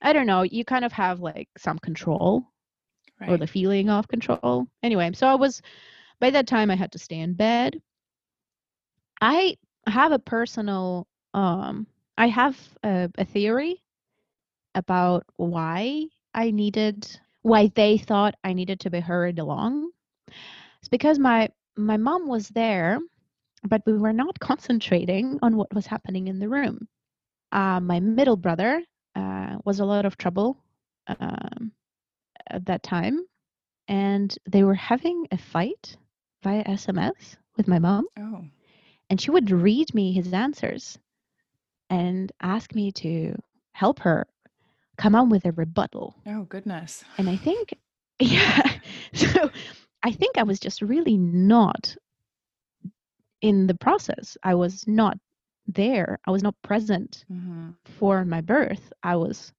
I 0.01 0.13
don't 0.13 0.27
know, 0.27 0.43
you 0.43 0.65
kind 0.65 0.85
of 0.85 0.93
have 0.93 1.21
like 1.21 1.49
some 1.59 1.79
control 1.79 2.47
right. 3.21 3.31
or 3.31 3.37
the 3.37 3.47
feeling 3.47 3.91
of 3.91 4.09
control. 4.09 4.67
Anyway, 4.83 5.11
so 5.15 5.27
I 5.27 5.35
was 5.35 5.61
by 6.21 6.31
that 6.31 6.47
time 6.47 6.71
I 6.71 6.77
had 6.77 6.93
to 6.93 6.99
stay 6.99 7.19
in 7.19 7.35
bed. 7.35 7.81
I 9.21 9.57
have 9.87 10.13
a 10.13 10.19
personal 10.19 11.07
um 11.35 11.87
I 12.17 12.29
have 12.29 12.57
a, 12.85 13.11
a 13.19 13.25
theory 13.25 13.83
about 14.75 15.25
why 15.37 16.07
I 16.33 16.51
needed 16.51 17.09
why 17.43 17.71
they 17.75 17.99
thought 17.99 18.35
I 18.43 18.55
needed 18.55 18.81
to 18.81 18.91
be 18.91 19.01
hurried 19.01 19.39
along. 19.39 19.91
It's 20.81 20.89
because 20.91 21.19
my 21.19 21.51
my 21.77 21.97
mom 21.97 22.29
was 22.29 22.49
there, 22.49 22.99
but 23.69 23.83
we 23.87 23.99
were 23.99 24.13
not 24.13 24.39
concentrating 24.39 25.39
on 25.43 25.57
what 25.57 25.75
was 25.75 25.87
happening 25.87 26.29
in 26.29 26.39
the 26.39 26.49
room. 26.49 26.89
Uh, 27.53 27.81
my 27.81 28.01
middle 28.01 28.37
brother 28.37 28.83
uh, 29.17 29.57
was 29.65 29.81
a 29.81 29.85
lot 29.85 30.07
of 30.07 30.17
trouble 30.17 30.57
um, 31.09 31.73
at 32.49 32.65
that 32.67 32.83
time, 32.83 33.25
and 33.89 34.37
they 34.49 34.65
were 34.65 34.75
having 34.75 35.27
a 35.31 35.39
fight 35.39 35.97
via 36.43 36.65
SMS 36.65 37.37
with 37.57 37.69
my 37.69 37.79
mom. 37.79 38.07
Oh. 38.19 38.45
And 39.11 39.21
she 39.21 39.31
would 39.31 39.51
read 39.51 39.95
me 39.95 40.13
his 40.13 40.33
answers 40.33 40.99
and 41.95 42.33
ask 42.41 42.75
me 42.75 42.91
to 42.91 43.37
help 43.73 44.01
her 44.01 44.27
come 44.97 45.15
up 45.15 45.29
with 45.29 45.45
a 45.45 45.53
rebuttal. 45.53 46.15
Oh, 46.27 46.43
goodness. 46.45 47.05
And 47.19 47.29
I 47.29 47.37
think, 47.37 47.75
yeah. 48.19 48.79
So 49.13 49.51
I 50.03 50.11
think 50.11 50.37
I 50.37 50.43
was 50.43 50.59
just 50.59 50.83
really 50.83 51.17
not 51.17 51.97
in 53.41 53.67
the 53.67 53.75
process. 53.75 54.37
I 54.43 54.55
was 54.55 54.87
not 54.87 55.19
there. 55.67 56.19
I 56.27 56.31
was 56.31 56.43
not 56.43 56.55
present 56.63 57.25
mm-hmm. 57.31 57.71
for 57.99 58.25
my 58.25 58.41
birth. 58.41 58.93
I 59.03 59.17
was 59.17 59.53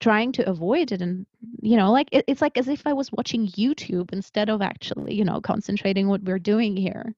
trying 0.00 0.32
to 0.32 0.48
avoid 0.50 0.90
it 0.90 1.00
and 1.00 1.24
you 1.60 1.76
know 1.76 1.92
like 1.92 2.08
it, 2.10 2.24
it's 2.26 2.42
like 2.42 2.58
as 2.58 2.66
if 2.66 2.84
i 2.88 2.92
was 2.92 3.12
watching 3.12 3.46
youtube 3.46 4.12
instead 4.12 4.50
of 4.50 4.60
actually 4.60 5.14
you 5.14 5.24
know 5.24 5.40
concentrating 5.40 6.08
what 6.08 6.20
we're 6.24 6.40
doing 6.40 6.76
here 6.76 7.14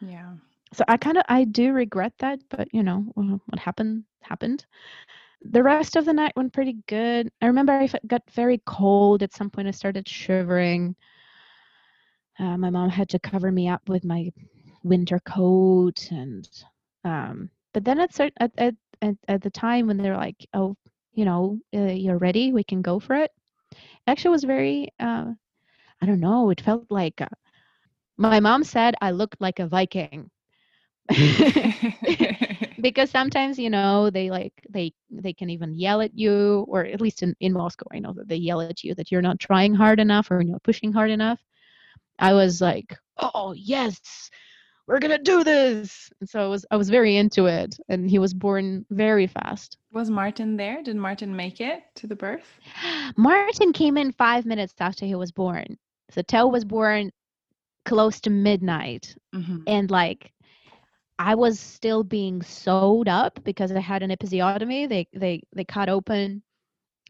yeah 0.00 0.32
so 0.74 0.84
i 0.88 0.96
kind 0.96 1.16
of 1.16 1.24
i 1.28 1.44
do 1.44 1.72
regret 1.72 2.12
that 2.18 2.38
but 2.50 2.68
you 2.72 2.82
know 2.82 3.06
what 3.14 3.58
happened 3.58 4.04
happened 4.22 4.66
the 5.44 5.62
rest 5.62 5.96
of 5.96 6.04
the 6.06 6.12
night 6.12 6.32
went 6.36 6.52
pretty 6.52 6.78
good. 6.86 7.30
I 7.42 7.46
remember 7.46 7.72
I 7.72 7.88
got 8.06 8.22
very 8.30 8.62
cold. 8.66 9.22
At 9.22 9.34
some 9.34 9.50
point, 9.50 9.68
I 9.68 9.72
started 9.72 10.08
shivering. 10.08 10.96
Uh, 12.38 12.56
my 12.56 12.70
mom 12.70 12.88
had 12.88 13.08
to 13.10 13.18
cover 13.18 13.52
me 13.52 13.68
up 13.68 13.88
with 13.88 14.04
my 14.04 14.32
winter 14.82 15.20
coat, 15.20 16.10
and 16.10 16.48
um, 17.04 17.50
but 17.72 17.84
then 17.84 18.00
at, 18.00 18.18
at 18.20 18.52
at 18.58 18.74
at 19.02 19.16
at 19.28 19.42
the 19.42 19.50
time 19.50 19.86
when 19.86 19.98
they're 19.98 20.16
like, 20.16 20.46
"Oh, 20.54 20.76
you 21.12 21.24
know, 21.24 21.58
uh, 21.74 21.92
you're 21.92 22.18
ready. 22.18 22.52
We 22.52 22.64
can 22.64 22.82
go 22.82 22.98
for 22.98 23.14
it." 23.14 23.30
it 23.72 23.78
actually, 24.06 24.32
was 24.32 24.44
very. 24.44 24.88
Uh, 24.98 25.32
I 26.00 26.06
don't 26.06 26.20
know. 26.20 26.50
It 26.50 26.60
felt 26.60 26.90
like 26.90 27.20
uh, 27.20 27.28
my 28.16 28.40
mom 28.40 28.64
said 28.64 28.94
I 29.00 29.10
looked 29.12 29.40
like 29.40 29.58
a 29.60 29.66
Viking. 29.66 30.30
because 32.80 33.10
sometimes 33.10 33.58
you 33.58 33.70
know 33.70 34.10
they 34.10 34.30
like 34.30 34.52
they 34.68 34.92
they 35.10 35.32
can 35.32 35.50
even 35.50 35.74
yell 35.74 36.00
at 36.00 36.16
you 36.16 36.64
or 36.68 36.84
at 36.84 37.00
least 37.00 37.22
in, 37.22 37.34
in 37.40 37.52
moscow 37.52 37.86
i 37.92 37.98
know 37.98 38.12
that 38.12 38.28
they 38.28 38.36
yell 38.36 38.60
at 38.60 38.84
you 38.84 38.94
that 38.94 39.10
you're 39.10 39.22
not 39.22 39.38
trying 39.38 39.74
hard 39.74 40.00
enough 40.00 40.30
or 40.30 40.40
you're 40.42 40.52
not 40.52 40.62
pushing 40.62 40.92
hard 40.92 41.10
enough. 41.10 41.40
I 42.18 42.32
was 42.34 42.60
like 42.60 42.96
oh 43.18 43.54
yes 43.56 44.30
we're 44.86 44.98
gonna 44.98 45.18
do 45.18 45.42
this. 45.42 46.10
And 46.20 46.28
so 46.28 46.44
i 46.44 46.46
was 46.46 46.66
i 46.70 46.76
was 46.76 46.90
very 46.90 47.16
into 47.16 47.46
it 47.46 47.76
and 47.88 48.08
he 48.08 48.18
was 48.18 48.34
born 48.34 48.84
very 48.90 49.26
fast. 49.26 49.78
Was 49.92 50.10
martin 50.10 50.56
there? 50.56 50.82
Did 50.82 50.96
martin 50.96 51.34
make 51.34 51.60
it 51.60 51.82
to 51.96 52.06
the 52.06 52.16
birth? 52.16 52.46
Martin 53.16 53.72
came 53.72 53.96
in 53.96 54.12
five 54.12 54.44
minutes 54.44 54.74
after 54.78 55.06
he 55.06 55.14
was 55.14 55.32
born. 55.32 55.78
So 56.10 56.20
Teo 56.22 56.46
was 56.48 56.64
born 56.64 57.10
close 57.84 58.20
to 58.22 58.30
midnight. 58.30 59.14
Mm-hmm. 59.34 59.62
and 59.66 59.90
like 59.90 60.33
I 61.18 61.34
was 61.34 61.60
still 61.60 62.02
being 62.02 62.42
sewed 62.42 63.08
up 63.08 63.42
because 63.44 63.70
I 63.72 63.80
had 63.80 64.02
an 64.02 64.10
episiotomy. 64.10 64.88
They 64.88 65.06
they 65.12 65.42
they 65.54 65.64
cut 65.64 65.88
open 65.88 66.42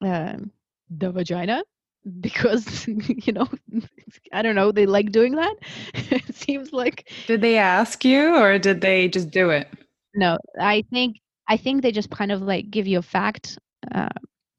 um, 0.02 0.50
the 0.90 1.10
vagina 1.10 1.62
because 2.20 2.86
you 2.86 3.32
know 3.32 3.48
I 4.32 4.42
don't 4.42 4.54
know 4.54 4.72
they 4.72 4.86
like 4.86 5.10
doing 5.10 5.36
that. 5.36 5.54
it 5.94 6.34
seems 6.34 6.72
like. 6.72 7.10
Did 7.26 7.40
they 7.40 7.56
ask 7.58 8.04
you 8.04 8.36
or 8.36 8.58
did 8.58 8.80
they 8.80 9.08
just 9.08 9.30
do 9.30 9.50
it? 9.50 9.68
No, 10.14 10.38
I 10.60 10.84
think 10.90 11.16
I 11.48 11.56
think 11.56 11.82
they 11.82 11.92
just 11.92 12.10
kind 12.10 12.32
of 12.32 12.42
like 12.42 12.70
give 12.70 12.86
you 12.86 12.98
a 12.98 13.02
fact. 13.02 13.58
Uh, 13.92 14.08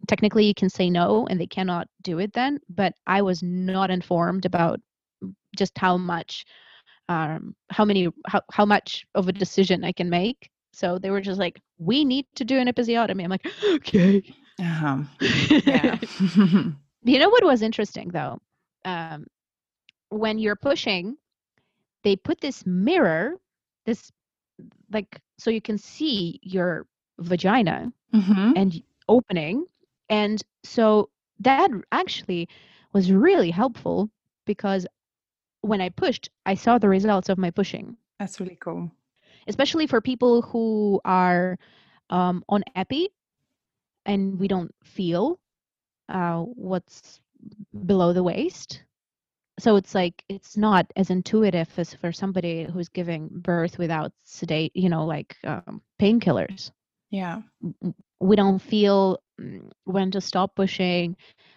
technically, 0.08 0.46
you 0.46 0.54
can 0.54 0.70
say 0.70 0.90
no, 0.90 1.28
and 1.28 1.40
they 1.40 1.48
cannot 1.48 1.88
do 2.02 2.20
it 2.20 2.34
then. 2.34 2.60
But 2.70 2.94
I 3.08 3.22
was 3.22 3.42
not 3.44 3.92
informed 3.92 4.46
about 4.46 4.80
just 5.56 5.78
how 5.78 5.98
much 5.98 6.46
um, 7.10 7.56
how 7.70 7.86
many 7.86 8.10
how, 8.28 8.42
how 8.52 8.66
much 8.66 9.06
of 9.16 9.28
a 9.28 9.34
decision 9.34 9.84
I 9.84 9.92
can 9.92 10.10
make. 10.10 10.50
So 10.74 11.00
they 11.00 11.10
were 11.10 11.22
just 11.22 11.40
like, 11.40 11.62
we 11.78 12.04
need 12.04 12.26
to 12.36 12.44
do 12.44 12.58
an 12.58 12.68
episiotomy. 12.68 13.24
I'm 13.24 13.30
like, 13.30 13.48
okay. 13.76 14.24
Uh-huh. 14.60 15.04
Yeah. 15.66 16.00
you 17.04 17.20
know 17.20 17.30
what 17.30 17.44
was 17.44 17.62
interesting 17.62 18.10
though? 18.10 18.40
Um, 18.84 19.26
when 20.10 20.38
you're 20.38 20.56
pushing, 20.56 21.18
they 22.04 22.16
put 22.16 22.40
this 22.42 22.66
mirror, 22.66 23.36
this 23.86 24.12
like 24.92 25.20
so 25.38 25.50
you 25.50 25.62
can 25.62 25.78
see 25.78 26.40
your 26.42 26.86
vagina 27.20 27.92
mm-hmm. 28.14 28.54
and 28.56 28.82
opening. 29.08 29.66
And 30.10 30.42
so 30.64 31.10
that 31.40 31.70
actually 31.92 32.48
was 32.94 33.12
really 33.12 33.52
helpful 33.52 34.10
because 34.46 34.86
when 35.66 35.82
I 35.82 35.90
pushed, 35.90 36.30
I 36.46 36.56
saw 36.56 36.78
the 36.78 36.90
results 36.90 37.30
of 37.30 37.38
my 37.38 37.52
pushing. 37.52 37.98
That's 38.20 38.40
really 38.40 38.58
cool. 38.62 38.92
Especially 39.48 39.88
for 39.88 40.02
people 40.02 40.42
who 40.42 41.02
are 41.06 41.58
um, 42.10 42.44
on 42.48 42.64
epi 42.76 43.10
and 44.06 44.40
we 44.40 44.48
don't 44.48 44.74
feel 44.84 45.40
uh, 46.10 46.42
what's 46.42 47.20
below 47.86 48.14
the 48.14 48.24
waist. 48.24 48.84
So 49.60 49.76
it's 49.76 49.96
like 49.96 50.24
it's 50.30 50.58
not 50.58 50.86
as 50.96 51.10
intuitive 51.10 51.70
as 51.78 51.94
for 51.94 52.12
somebody 52.12 52.68
who's 52.72 52.90
giving 52.90 53.30
birth 53.32 53.78
without 53.78 54.12
sedate, 54.24 54.76
you 54.76 54.90
know, 54.90 55.06
like 55.06 55.36
um, 55.46 55.82
painkillers. 56.00 56.72
Yeah. 57.10 57.42
We 58.20 58.36
don't 58.36 58.60
feel 58.60 59.20
mm, 59.40 59.70
when 59.86 60.12
to 60.12 60.22
stop 60.22 60.56
pushing 60.56 61.16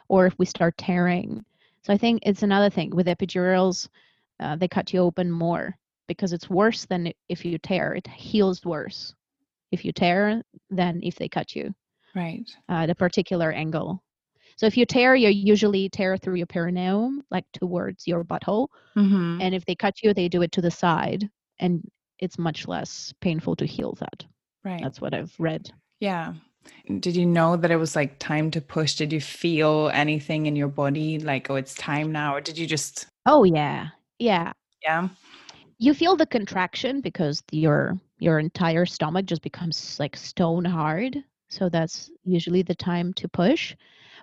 or 0.09 0.27
if 0.27 0.39
we 0.39 0.47
start 0.47 0.79
tearing. 0.79 1.45
So 1.89 1.95
I 1.95 1.97
think 1.97 2.21
it's 2.27 2.43
another 2.43 2.69
thing 2.69 2.91
with 2.91 3.07
epidurals. 3.07 3.89
Uh, 4.39 4.57
they 4.57 4.69
cut 4.69 4.93
you 4.93 5.01
open 5.01 5.31
more 5.31 5.75
because 6.07 6.35
it's 6.35 6.51
worse 6.51 6.85
than 6.85 7.15
if 7.31 7.47
you 7.47 7.57
tear. 7.57 7.95
It 7.95 8.07
heals 8.07 8.63
worse 8.63 9.15
if 9.73 9.87
you 9.87 9.93
tear 9.93 10.43
than 10.69 11.01
if 11.03 11.15
they 11.15 11.31
cut 11.31 11.57
you. 11.57 11.75
Right. 12.15 12.45
Uh, 12.69 12.85
the 12.85 12.95
particular 12.95 13.51
angle. 13.53 14.03
So 14.59 14.67
if 14.67 14.77
you 14.77 14.85
tear, 14.85 15.15
you 15.15 15.31
usually 15.31 15.89
tear 15.89 16.19
through 16.19 16.35
your 16.35 16.47
perineum, 16.47 17.23
like 17.31 17.47
towards 17.55 18.07
your 18.07 18.23
butthole. 18.23 18.69
Mm-hmm. 18.95 19.41
And 19.41 19.55
if 19.55 19.65
they 19.65 19.75
cut 19.75 20.03
you, 20.03 20.13
they 20.13 20.29
do 20.29 20.43
it 20.43 20.53
to 20.53 20.61
the 20.61 20.71
side, 20.71 21.31
and 21.59 21.83
it's 22.19 22.39
much 22.39 22.69
less 22.69 23.15
painful 23.23 23.57
to 23.57 23.65
heal 23.65 23.95
that. 24.01 24.27
Right. 24.63 24.83
That's 24.83 25.01
what 25.01 25.15
I've 25.15 25.35
read. 25.39 25.71
Yeah. 26.01 26.35
Did 27.01 27.17
you 27.17 27.27
know 27.27 27.57
that 27.57 27.71
it 27.71 27.77
was 27.77 27.95
like 27.95 28.19
time 28.19 28.51
to 28.53 28.61
push? 28.61 28.95
Did 28.95 29.13
you 29.13 29.21
feel 29.21 29.91
anything 29.93 30.47
in 30.47 30.57
your 30.57 30.69
body 30.69 31.19
like, 31.19 31.51
oh, 31.51 31.57
it's 31.57 31.75
time 31.75 32.13
now? 32.13 32.35
Or 32.35 32.41
did 32.41 32.57
you 32.57 32.67
just. 32.67 33.07
Oh, 33.27 33.45
yeah. 33.45 33.89
Yeah. 34.19 34.53
Yeah. 34.83 35.09
You 35.79 35.95
feel 35.95 36.17
the 36.17 36.27
contraction 36.27 37.01
because 37.01 37.43
your 37.53 37.99
your 38.19 38.39
entire 38.39 38.85
stomach 38.85 39.27
just 39.27 39.43
becomes 39.43 39.99
like 40.01 40.17
stone 40.17 40.65
hard. 40.65 41.23
So 41.49 41.69
that's 41.69 42.11
usually 42.25 42.63
the 42.63 42.75
time 42.75 43.13
to 43.15 43.29
push. 43.29 43.77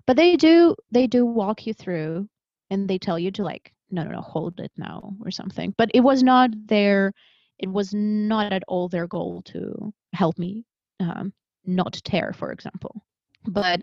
But 0.06 0.18
they 0.18 0.36
do 0.36 0.76
they 0.92 1.08
do 1.08 1.26
walk 1.26 1.66
you 1.66 1.74
through 1.74 2.28
and 2.70 2.90
they 2.90 2.98
tell 2.98 3.18
you 3.18 3.32
to 3.32 3.44
like 3.44 3.72
no 3.92 4.04
no 4.04 4.12
no 4.12 4.22
hold 4.22 4.60
it 4.60 4.72
now 4.76 5.16
or 5.24 5.32
something. 5.32 5.74
But 5.78 5.92
it 5.94 6.02
was 6.02 6.24
not 6.24 6.50
their 6.68 7.14
it 7.60 7.70
was 7.70 7.94
not 7.94 8.52
at 8.52 8.64
all 8.68 8.90
their 8.90 9.08
goal 9.08 9.42
to 9.44 9.94
help 10.14 10.38
me 10.38 10.66
um, 11.00 11.32
not 11.68 11.94
tear, 12.04 12.34
for 12.34 12.52
example. 12.52 13.04
But 13.48 13.82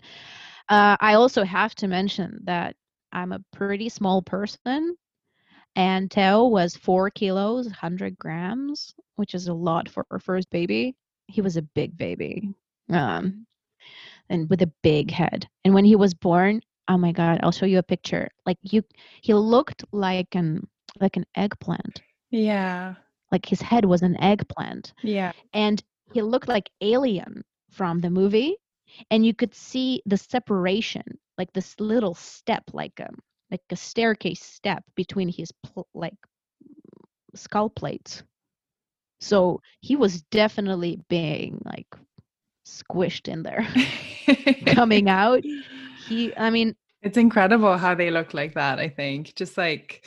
uh, 0.68 0.97
I 1.01 1.14
also 1.14 1.45
have 1.45 1.75
to 1.77 1.88
mention 1.88 2.40
that 2.45 2.77
I'm 3.12 3.33
a 3.33 3.45
pretty 3.53 3.88
small 3.88 4.23
person, 4.23 4.97
and 5.77 6.11
Teo 6.11 6.47
was 6.47 6.77
four 6.77 7.11
kilos, 7.11 7.66
100 7.66 8.18
grams, 8.18 8.95
which 9.16 9.35
is 9.35 9.49
a 9.49 9.55
lot 9.55 9.88
for 9.88 10.07
our 10.11 10.18
first 10.18 10.51
baby. 10.51 10.95
He 11.29 11.40
was 11.40 11.57
a 11.57 11.62
big 11.62 11.97
baby, 11.97 12.49
um, 12.90 13.47
and 14.29 14.49
with 14.51 14.62
a 14.62 14.73
big 14.83 15.11
head. 15.11 15.49
And 15.64 15.75
when 15.75 15.85
he 15.85 15.97
was 15.97 16.14
born, 16.14 16.61
oh 16.88 16.99
my 16.99 17.12
god, 17.12 17.40
I'll 17.42 17.53
show 17.53 17.66
you 17.66 17.79
a 17.79 17.83
picture. 17.83 18.29
Like 18.47 18.59
you, 18.62 18.83
he 19.21 19.35
looked 19.35 19.85
like 19.92 20.35
an 20.35 20.66
like 21.01 21.16
an 21.16 21.25
eggplant. 21.35 22.03
Yeah. 22.31 22.95
Like 23.31 23.47
his 23.47 23.62
head 23.62 23.85
was 23.85 24.03
an 24.03 24.16
eggplant. 24.21 24.92
Yeah. 25.03 25.33
And 25.55 25.83
he 26.12 26.23
looked 26.23 26.49
like 26.49 26.71
alien 26.81 27.42
from 27.73 28.01
the 28.01 28.11
movie 28.11 28.57
and 29.11 29.25
you 29.25 29.35
could 29.35 29.55
see 29.55 30.03
the 30.07 30.17
separation 30.17 31.03
like 31.39 31.53
this 31.53 31.79
little 31.81 32.15
step 32.15 32.63
like 32.73 33.01
a 33.01 33.09
like 33.51 33.61
a 33.71 33.77
staircase 33.77 34.43
step 34.43 34.83
between 34.95 35.29
his 35.29 35.53
pl- 35.63 35.87
like 35.95 36.15
skull 37.35 37.69
plates. 37.69 38.23
So 39.21 39.61
he 39.81 39.95
was 39.95 40.23
definitely 40.23 40.99
being 41.09 41.61
like 41.65 41.87
squished 42.67 43.29
in 43.29 43.43
there 43.43 43.67
coming 44.75 45.09
out. 45.09 45.43
He 46.09 46.35
i 46.37 46.51
mean 46.51 46.75
it's 47.03 47.19
incredible 47.19 47.77
how 47.77 47.95
they 47.95 48.11
look 48.11 48.35
like 48.35 48.55
that 48.55 48.79
i 48.79 48.89
think. 48.89 49.35
Just 49.35 49.57
like 49.57 50.07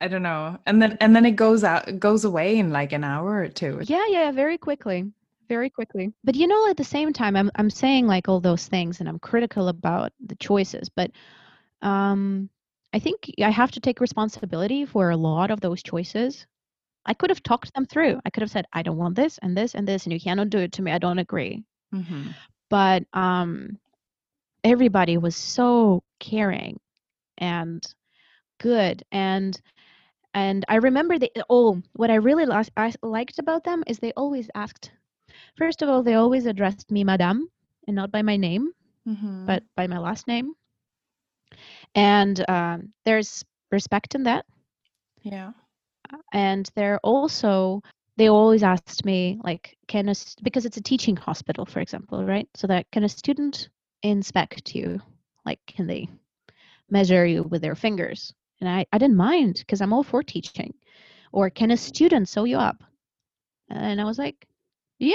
i 0.00 0.08
don't 0.08 0.22
know. 0.22 0.58
And 0.66 0.80
then 0.82 0.96
and 1.00 1.14
then 1.14 1.26
it 1.26 1.36
goes 1.36 1.64
out 1.64 1.98
goes 1.98 2.24
away 2.24 2.58
in 2.58 2.70
like 2.70 2.92
an 2.92 3.04
hour 3.04 3.40
or 3.40 3.48
two. 3.48 3.80
Yeah 3.82 4.06
yeah 4.08 4.30
very 4.32 4.58
quickly 4.58 5.12
very 5.50 5.68
quickly. 5.68 6.12
But 6.22 6.36
you 6.36 6.46
know, 6.46 6.70
at 6.70 6.76
the 6.76 6.84
same 6.84 7.12
time, 7.12 7.36
I'm 7.36 7.50
I'm 7.56 7.70
saying 7.70 8.06
like 8.06 8.28
all 8.28 8.40
those 8.40 8.68
things, 8.68 9.00
and 9.00 9.08
I'm 9.08 9.18
critical 9.18 9.68
about 9.68 10.12
the 10.24 10.36
choices. 10.36 10.88
But 10.88 11.10
um, 11.82 12.48
I 12.94 13.00
think 13.00 13.30
I 13.42 13.50
have 13.50 13.72
to 13.72 13.80
take 13.80 14.00
responsibility 14.00 14.86
for 14.86 15.10
a 15.10 15.16
lot 15.16 15.50
of 15.50 15.60
those 15.60 15.82
choices. 15.82 16.46
I 17.04 17.14
could 17.14 17.30
have 17.30 17.42
talked 17.42 17.74
them 17.74 17.86
through. 17.86 18.20
I 18.24 18.30
could 18.30 18.42
have 18.42 18.50
said, 18.50 18.66
I 18.72 18.82
don't 18.82 18.98
want 18.98 19.16
this 19.16 19.38
and 19.42 19.56
this 19.56 19.74
and 19.74 19.88
this, 19.88 20.04
and 20.04 20.12
you 20.12 20.20
cannot 20.20 20.50
do 20.50 20.58
it 20.58 20.72
to 20.72 20.82
me. 20.82 20.92
I 20.92 20.98
don't 20.98 21.18
agree. 21.18 21.64
Mm-hmm. 21.94 22.28
But 22.68 23.04
um, 23.12 23.78
everybody 24.62 25.18
was 25.18 25.34
so 25.34 26.02
caring 26.20 26.78
and 27.38 27.82
good 28.60 29.02
and 29.10 29.60
and 30.34 30.64
I 30.68 30.76
remember 30.76 31.18
they 31.18 31.30
oh 31.48 31.82
what 31.94 32.10
I 32.10 32.16
really 32.16 32.46
lost, 32.46 32.70
I 32.76 32.92
liked 33.02 33.40
about 33.40 33.64
them 33.64 33.82
is 33.88 33.98
they 33.98 34.12
always 34.12 34.48
asked 34.54 34.92
First 35.60 35.82
of 35.82 35.90
all, 35.90 36.02
they 36.02 36.14
always 36.14 36.46
addressed 36.46 36.90
me 36.90 37.04
Madame 37.04 37.46
and 37.86 37.94
not 37.94 38.10
by 38.10 38.22
my 38.22 38.38
name, 38.38 38.72
mm-hmm. 39.06 39.44
but 39.44 39.62
by 39.76 39.86
my 39.86 39.98
last 39.98 40.26
name. 40.26 40.54
And 41.94 42.42
um, 42.48 42.94
there's 43.04 43.44
respect 43.70 44.14
in 44.14 44.22
that. 44.22 44.46
Yeah. 45.20 45.52
And 46.32 46.66
they're 46.76 46.98
also, 47.04 47.82
they 48.16 48.30
always 48.30 48.62
asked 48.62 49.04
me, 49.04 49.38
like, 49.44 49.76
can 49.86 50.08
a, 50.08 50.14
because 50.42 50.64
it's 50.64 50.78
a 50.78 50.82
teaching 50.82 51.14
hospital, 51.14 51.66
for 51.66 51.80
example, 51.80 52.24
right? 52.24 52.48
So 52.54 52.66
that 52.68 52.90
can 52.90 53.04
a 53.04 53.08
student 53.08 53.68
inspect 54.02 54.74
you? 54.74 54.98
Like, 55.44 55.60
can 55.66 55.86
they 55.86 56.08
measure 56.88 57.26
you 57.26 57.42
with 57.42 57.60
their 57.60 57.74
fingers? 57.74 58.32
And 58.60 58.68
I, 58.68 58.86
I 58.94 58.98
didn't 58.98 59.16
mind 59.16 59.56
because 59.58 59.82
I'm 59.82 59.92
all 59.92 60.04
for 60.04 60.22
teaching. 60.22 60.72
Or 61.32 61.50
can 61.50 61.70
a 61.70 61.76
student 61.76 62.30
sew 62.30 62.44
you 62.44 62.56
up? 62.56 62.82
And 63.68 64.00
I 64.00 64.04
was 64.04 64.18
like, 64.18 64.46
yeah, 64.98 65.14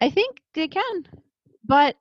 I 0.00 0.10
think 0.10 0.40
they 0.54 0.68
can. 0.68 1.06
But 1.64 1.96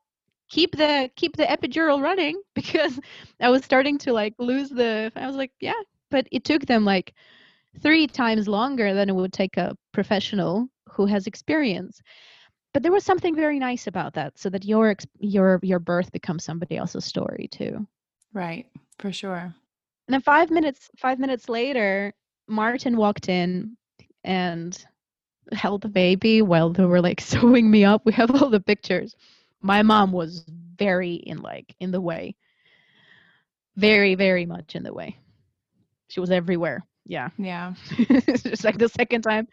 keep 0.49 0.75
the 0.75 1.09
keep 1.15 1.35
the 1.37 1.43
epidural 1.43 2.01
running 2.01 2.39
because 2.55 2.99
I 3.41 3.49
was 3.49 3.63
starting 3.65 3.97
to 3.99 4.13
like 4.13 4.33
lose 4.39 4.69
the 4.69 5.11
I 5.15 5.27
was 5.27 5.35
like, 5.35 5.51
yeah, 5.59 5.81
but 6.11 6.27
it 6.31 6.43
took 6.43 6.65
them 6.65 6.85
like 6.85 7.13
three 7.81 8.07
times 8.07 8.47
longer 8.47 8.93
than 8.93 9.09
it 9.09 9.15
would 9.15 9.33
take 9.33 9.57
a 9.57 9.75
professional 9.91 10.67
who 10.89 11.05
has 11.05 11.27
experience. 11.27 12.01
But 12.73 12.83
there 12.83 12.91
was 12.91 13.05
something 13.05 13.35
very 13.35 13.59
nice 13.59 13.87
about 13.87 14.13
that 14.15 14.37
so 14.37 14.49
that 14.49 14.65
your 14.65 14.95
your 15.19 15.59
your 15.63 15.79
birth 15.79 16.11
becomes 16.11 16.43
somebody 16.43 16.77
else's 16.77 17.05
story 17.05 17.47
too. 17.51 17.87
Right, 18.33 18.67
for 18.99 19.11
sure. 19.11 19.53
And 20.07 20.13
then 20.13 20.21
5 20.21 20.51
minutes 20.51 20.89
5 20.97 21.19
minutes 21.19 21.49
later, 21.49 22.13
Martin 22.47 22.97
walked 22.97 23.29
in 23.29 23.77
and 24.23 24.85
held 25.53 25.81
the 25.81 25.89
baby 25.89 26.41
while 26.41 26.69
they 26.71 26.85
were 26.85 27.01
like 27.01 27.21
sewing 27.33 27.69
me 27.69 27.85
up. 27.85 28.05
We 28.05 28.13
have 28.13 28.31
all 28.31 28.49
the 28.49 28.59
pictures. 28.59 29.15
My 29.61 29.81
mom 29.83 30.11
was 30.11 30.45
very 30.77 31.13
in 31.15 31.41
like 31.41 31.75
in 31.79 31.91
the 31.91 32.01
way. 32.01 32.35
Very, 33.75 34.15
very 34.15 34.45
much 34.45 34.75
in 34.75 34.83
the 34.83 34.93
way. 34.93 35.17
She 36.07 36.19
was 36.19 36.31
everywhere. 36.31 36.85
Yeah. 37.05 37.29
Yeah. 37.37 37.73
It's 37.97 38.43
just 38.43 38.63
like 38.63 38.77
the 38.77 38.89
second 38.89 39.21
time. 39.23 39.47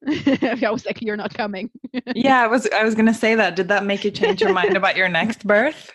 I 0.06 0.70
was 0.70 0.86
like, 0.86 1.02
you're 1.02 1.16
not 1.16 1.34
coming. 1.34 1.70
yeah, 2.14 2.42
I 2.42 2.46
was 2.46 2.68
I 2.72 2.84
was 2.84 2.94
gonna 2.94 3.14
say 3.14 3.34
that. 3.34 3.56
Did 3.56 3.68
that 3.68 3.84
make 3.84 4.04
you 4.04 4.10
change 4.10 4.40
your 4.40 4.52
mind 4.52 4.76
about 4.76 4.96
your 4.96 5.08
next 5.08 5.46
birth? 5.46 5.90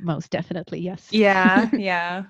Most 0.00 0.30
definitely, 0.30 0.80
yes. 0.80 1.12
Yeah, 1.12 1.70
yeah. 1.76 2.24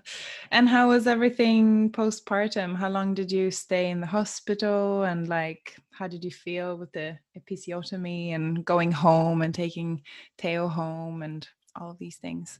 And 0.50 0.68
how 0.68 0.88
was 0.88 1.06
everything 1.06 1.90
postpartum? 1.92 2.76
How 2.76 2.88
long 2.88 3.14
did 3.14 3.30
you 3.30 3.50
stay 3.50 3.90
in 3.90 4.00
the 4.00 4.06
hospital 4.06 5.04
and 5.04 5.28
like 5.28 5.76
how 5.92 6.08
did 6.08 6.24
you 6.24 6.30
feel 6.30 6.76
with 6.76 6.92
the 6.92 7.18
episiotomy 7.38 8.34
and 8.34 8.64
going 8.64 8.90
home 8.92 9.42
and 9.42 9.54
taking 9.54 10.02
Teo 10.36 10.68
home 10.68 11.22
and 11.22 11.48
all 11.76 11.90
of 11.90 11.98
these 11.98 12.16
things? 12.16 12.58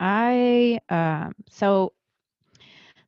I 0.00 0.80
um 0.90 1.34
so 1.50 1.92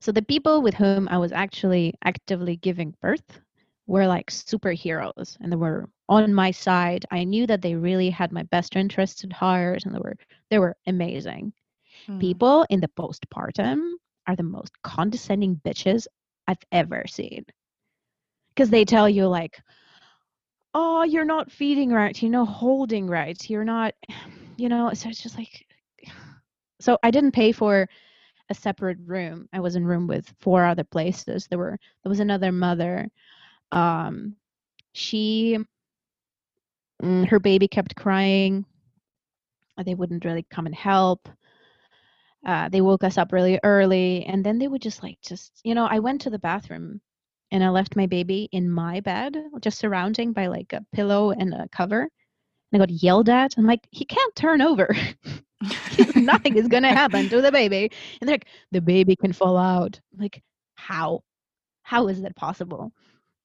so 0.01 0.13
the 0.13 0.23
people 0.23 0.63
with 0.63 0.75
whom 0.75 1.09
I 1.09 1.19
was 1.19 1.33
actually 1.33 1.95
actively 2.05 2.57
giving 2.57 2.95
birth 3.01 3.41
were 3.87 4.07
like 4.07 4.31
superheroes 4.31 5.37
and 5.41 5.51
they 5.51 5.57
were 5.57 5.89
on 6.09 6.35
my 6.35 6.51
side. 6.51 7.05
I 7.11 7.25
knew 7.25 7.47
that 7.47 7.63
they 7.63 7.75
really 7.75 8.11
had 8.11 8.33
my 8.33 8.43
best 8.45 8.77
interests 8.77 9.25
at 9.25 9.33
heart 9.33 9.85
and 9.85 9.95
they 9.95 9.99
were 9.99 10.17
they 10.51 10.59
were 10.59 10.77
amazing. 10.87 11.53
Mm. 12.09 12.21
People 12.21 12.67
in 12.69 12.81
the 12.81 12.89
postpartum 12.89 13.93
are 14.27 14.37
the 14.37 14.43
most 14.43 14.73
condescending 14.83 15.61
bitches 15.65 16.07
I've 16.49 16.63
ever 16.73 17.05
seen. 17.07 17.45
Cuz 18.57 18.71
they 18.71 18.85
tell 18.85 19.09
you 19.09 19.29
like 19.29 19.61
oh, 20.79 21.05
you're 21.05 21.25
not 21.25 21.51
feeding 21.51 21.91
right, 21.91 22.21
you're 22.21 22.31
not 22.31 22.49
holding 22.49 23.07
right, 23.07 23.49
you're 23.49 23.65
not 23.65 23.95
you 24.57 24.69
know, 24.69 24.93
so 24.95 25.09
it's 25.09 25.23
just 25.23 25.39
like 25.39 25.65
so 26.81 26.99
I 27.03 27.11
didn't 27.11 27.33
pay 27.33 27.53
for 27.53 27.89
a 28.49 28.55
separate 28.55 28.99
room. 29.05 29.49
I 29.53 29.61
was 29.61 29.77
in 29.77 29.85
room 29.85 30.07
with 30.07 30.33
four 30.41 30.65
other 30.65 30.85
places. 30.85 31.47
There 31.47 31.59
were 31.59 31.79
there 32.03 32.11
was 32.11 32.21
another 32.21 32.53
mother 32.53 33.09
um, 33.73 34.37
she 34.93 35.59
mm, 37.03 37.29
her 37.29 37.41
baby 37.41 37.69
kept 37.69 37.97
crying. 37.97 38.65
They 39.85 39.95
wouldn't 39.95 40.25
really 40.25 40.47
come 40.51 40.67
and 40.67 40.75
help. 40.75 41.29
Uh, 42.47 42.69
they 42.69 42.81
woke 42.81 43.03
us 43.03 43.19
up 43.19 43.33
really 43.33 43.59
early 43.65 44.25
and 44.27 44.45
then 44.45 44.59
they 44.59 44.69
would 44.69 44.81
just 44.81 45.03
like 45.03 45.19
just 45.21 45.61
you 45.65 45.75
know 45.75 45.87
i 45.87 45.99
went 45.99 46.21
to 46.21 46.31
the 46.31 46.39
bathroom 46.39 47.01
and 47.51 47.65
i 47.65 47.69
left 47.69 47.97
my 47.97 48.07
baby 48.07 48.49
in 48.53 48.71
my 48.71 49.01
bed 49.01 49.37
just 49.61 49.79
surrounding 49.79 50.33
by 50.33 50.47
like 50.47 50.73
a 50.73 50.85
pillow 50.93 51.33
and 51.33 51.53
a 51.53 51.69
cover 51.73 52.03
and 52.03 52.11
i 52.75 52.79
got 52.79 52.91
yelled 52.91 53.29
at. 53.29 53.55
I'm 53.59 53.67
like 53.67 53.87
he 53.91 54.05
can't 54.05 54.35
turn 54.37 54.63
over. 54.63 54.95
Nothing 56.15 56.57
is 56.57 56.69
gonna 56.69 56.95
happen 56.95 57.29
to 57.31 57.41
the 57.41 57.51
baby. 57.51 57.91
And 58.21 58.29
they're 58.29 58.35
like 58.35 58.47
the 58.71 58.81
baby 58.81 59.17
can 59.17 59.33
fall 59.33 59.57
out. 59.57 59.99
I'm 60.13 60.21
like 60.21 60.43
how? 60.77 61.23
How 61.83 62.09
is 62.09 62.23
that 62.23 62.37
possible 62.37 62.93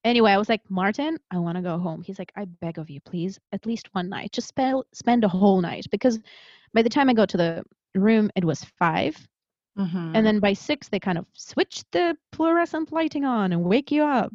anyway, 0.04 0.32
I 0.32 0.38
was 0.38 0.48
like, 0.48 0.62
Martin, 0.68 1.18
I 1.30 1.38
want 1.38 1.56
to 1.56 1.62
go 1.62 1.78
home. 1.78 2.02
He's 2.02 2.18
like, 2.18 2.32
I 2.36 2.44
beg 2.46 2.78
of 2.78 2.90
you, 2.90 3.00
please, 3.00 3.38
at 3.52 3.66
least 3.66 3.94
one 3.94 4.08
night. 4.08 4.32
Just 4.32 4.48
spend 4.48 4.82
spend 4.92 5.24
a 5.24 5.28
whole 5.28 5.60
night 5.60 5.86
because 5.90 6.18
by 6.74 6.82
the 6.82 6.90
time 6.90 7.08
I 7.08 7.14
go 7.14 7.26
to 7.26 7.36
the 7.36 7.64
room, 7.94 8.30
it 8.36 8.44
was 8.44 8.64
5 8.64 9.28
mm-hmm. 9.78 10.12
and 10.14 10.26
then 10.26 10.40
by 10.40 10.52
six, 10.54 10.88
they 10.88 11.00
kind 11.00 11.18
of 11.18 11.26
switch 11.34 11.84
the 11.92 12.16
fluorescent 12.32 12.92
lighting 12.92 13.24
on 13.24 13.52
and 13.52 13.64
wake 13.64 13.90
you 13.90 14.04
up. 14.04 14.32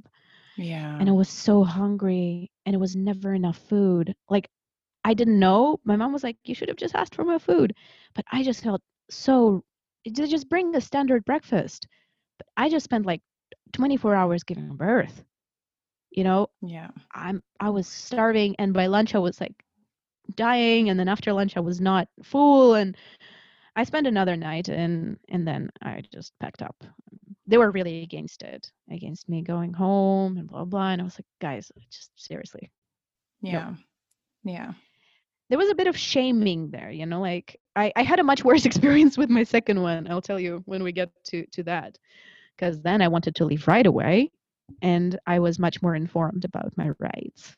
Yeah, 0.58 0.98
and 1.00 1.10
I 1.10 1.12
was 1.14 1.30
so 1.30 1.64
hungry, 1.64 2.52
and 2.66 2.74
it 2.76 2.80
was 2.80 2.96
never 2.96 3.34
enough 3.34 3.58
food. 3.58 4.16
Like, 4.30 4.50
I 5.04 5.14
didn't 5.14 5.40
know. 5.40 5.80
My 5.84 5.96
mom 5.96 6.14
was 6.14 6.24
like, 6.24 6.38
"You 6.44 6.56
should 6.56 6.70
have 6.70 6.78
just 6.78 6.96
asked 6.96 7.16
for 7.16 7.24
more 7.26 7.40
food," 7.40 7.74
but 8.16 8.26
I 8.32 8.44
just 8.44 8.64
felt 8.64 8.82
so. 9.10 9.64
Just 10.12 10.50
bring 10.50 10.76
a 10.76 10.82
standard 10.82 11.26
breakfast. 11.26 11.88
But 12.38 12.48
I 12.58 12.70
just 12.70 12.86
spent 12.86 13.06
like 13.06 13.22
24 13.74 14.16
hours 14.16 14.44
giving 14.44 14.76
birth. 14.76 15.24
You 16.12 16.24
know, 16.24 16.50
Yeah. 16.62 16.90
I'm 17.14 17.44
I 17.60 17.70
was 17.70 17.88
starving, 17.88 18.56
and 18.60 18.74
by 18.74 18.88
lunch 18.88 19.16
I 19.16 19.20
was 19.20 19.40
like 19.42 19.54
dying, 20.36 20.90
and 20.90 21.00
then 21.00 21.08
after 21.08 21.34
lunch 21.34 21.58
I 21.58 21.62
was 21.62 21.80
not 21.82 22.08
full, 22.24 22.76
and 22.76 22.96
I 23.76 23.84
spent 23.84 24.08
another 24.08 24.36
night, 24.36 24.70
and 24.70 25.18
and 25.30 25.48
then 25.48 25.70
I 25.82 26.02
just 26.14 26.34
packed 26.40 26.62
up. 26.62 26.76
They 27.48 27.58
were 27.58 27.72
really 27.72 28.04
against 28.04 28.42
it, 28.44 28.72
against 28.92 29.30
me 29.30 29.42
going 29.42 29.74
home 29.74 30.38
and 30.38 30.48
blah 30.48 30.66
blah. 30.66 30.90
And 30.92 31.02
I 31.02 31.06
was 31.06 31.18
like, 31.20 31.28
guys, 31.42 31.72
just 31.92 32.12
seriously, 32.16 32.72
Yeah. 33.42 33.76
Yeah. 34.44 34.74
there 35.50 35.58
was 35.58 35.70
a 35.70 35.76
bit 35.76 35.88
of 35.88 35.98
shaming 35.98 36.70
there, 36.72 36.92
you 36.92 37.06
know. 37.06 37.22
Like 37.22 37.60
I 37.76 37.92
I 37.96 38.04
had 38.04 38.20
a 38.20 38.24
much 38.24 38.44
worse 38.44 38.66
experience 38.72 39.18
with 39.18 39.30
my 39.30 39.44
second 39.44 39.82
one. 39.82 40.10
I'll 40.10 40.22
tell 40.22 40.40
you 40.40 40.62
when 40.66 40.84
we 40.84 40.92
get 40.92 41.10
to 41.26 41.46
to 41.48 41.64
that, 41.64 41.98
because 42.56 42.82
then 42.82 43.02
I 43.02 43.08
wanted 43.10 43.36
to 43.36 43.46
leave 43.46 43.68
right 43.68 43.86
away, 43.88 44.32
and 44.82 45.20
I 45.26 45.40
was 45.40 45.60
much 45.60 45.82
more 45.82 45.96
informed 45.96 46.46
about 46.46 46.78
my 46.78 46.90
rights. 47.00 47.56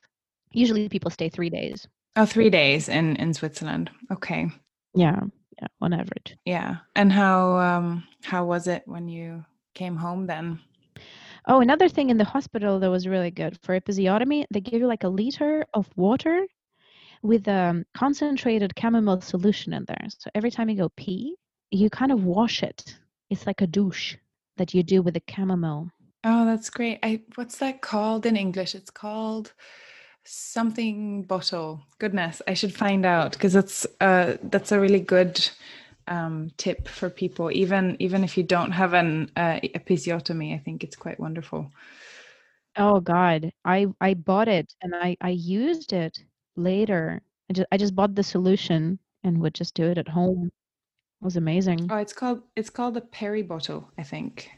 Usually 0.52 0.88
people 0.88 1.10
stay 1.10 1.28
three 1.28 1.50
days. 1.50 1.86
Oh, 2.16 2.26
three 2.26 2.50
days 2.50 2.88
in 2.88 3.16
in 3.16 3.34
Switzerland. 3.34 3.90
Okay. 4.10 4.50
Yeah, 4.94 5.20
yeah, 5.60 5.68
on 5.80 5.92
average. 5.92 6.36
Yeah. 6.44 6.76
And 6.96 7.12
how 7.12 7.58
um 7.58 8.04
how 8.22 8.44
was 8.44 8.66
it 8.66 8.82
when 8.86 9.08
you 9.08 9.44
came 9.74 9.96
home 9.96 10.26
then? 10.26 10.60
Oh, 11.46 11.60
another 11.60 11.88
thing 11.88 12.10
in 12.10 12.18
the 12.18 12.24
hospital 12.24 12.78
that 12.80 12.90
was 12.90 13.08
really 13.08 13.30
good 13.30 13.58
for 13.62 13.78
episiotomy, 13.78 14.44
they 14.50 14.60
give 14.60 14.80
you 14.80 14.86
like 14.86 15.04
a 15.04 15.08
liter 15.08 15.64
of 15.72 15.88
water 15.96 16.46
with 17.22 17.48
um, 17.48 17.84
concentrated 17.94 18.72
chamomile 18.78 19.20
solution 19.20 19.72
in 19.72 19.84
there. 19.86 20.06
So 20.18 20.30
every 20.34 20.50
time 20.50 20.68
you 20.68 20.76
go 20.76 20.90
pee, 20.96 21.36
you 21.70 21.90
kind 21.90 22.12
of 22.12 22.24
wash 22.24 22.62
it. 22.62 22.98
It's 23.30 23.46
like 23.46 23.60
a 23.62 23.66
douche 23.66 24.16
that 24.56 24.74
you 24.74 24.82
do 24.82 25.02
with 25.02 25.14
the 25.14 25.22
chamomile. 25.28 25.90
Oh, 26.24 26.44
that's 26.44 26.70
great. 26.70 26.98
I 27.02 27.22
what's 27.36 27.58
that 27.58 27.80
called 27.80 28.26
in 28.26 28.36
English? 28.36 28.74
It's 28.74 28.90
called 28.90 29.52
something 30.24 31.22
bottle. 31.24 31.82
Goodness, 31.98 32.42
I 32.46 32.54
should 32.54 32.74
find 32.74 33.06
out 33.06 33.32
because 33.32 33.56
it's 33.56 33.86
uh 34.00 34.36
that's 34.44 34.72
a 34.72 34.80
really 34.80 35.00
good 35.00 35.48
um 36.08 36.50
tip 36.58 36.88
for 36.88 37.08
people 37.10 37.50
even 37.52 37.96
even 38.00 38.24
if 38.24 38.36
you 38.36 38.42
don't 38.44 38.72
have 38.72 38.94
an 38.94 39.30
uh, 39.36 39.60
episiotomy. 39.62 40.54
I 40.54 40.58
think 40.58 40.84
it's 40.84 40.96
quite 40.96 41.20
wonderful. 41.20 41.70
Oh 42.76 43.00
God, 43.00 43.52
I 43.64 43.86
I 44.00 44.14
bought 44.14 44.48
it 44.48 44.74
and 44.82 44.92
I 44.94 45.16
I 45.20 45.30
used 45.30 45.92
it 45.92 46.24
later. 46.56 47.22
I 47.48 47.52
just 47.52 47.68
I 47.72 47.76
just 47.76 47.94
bought 47.94 48.14
the 48.16 48.22
solution 48.24 48.98
and 49.22 49.40
would 49.40 49.54
just 49.54 49.74
do 49.74 49.84
it 49.88 49.98
at 49.98 50.08
home. 50.08 50.50
It 51.20 51.24
was 51.24 51.36
amazing. 51.36 51.86
Oh, 51.90 51.98
it's 51.98 52.14
called 52.14 52.42
it's 52.56 52.70
called 52.70 52.94
the 52.94 53.02
peri 53.02 53.42
bottle, 53.42 53.90
I 53.98 54.02
think. 54.02 54.50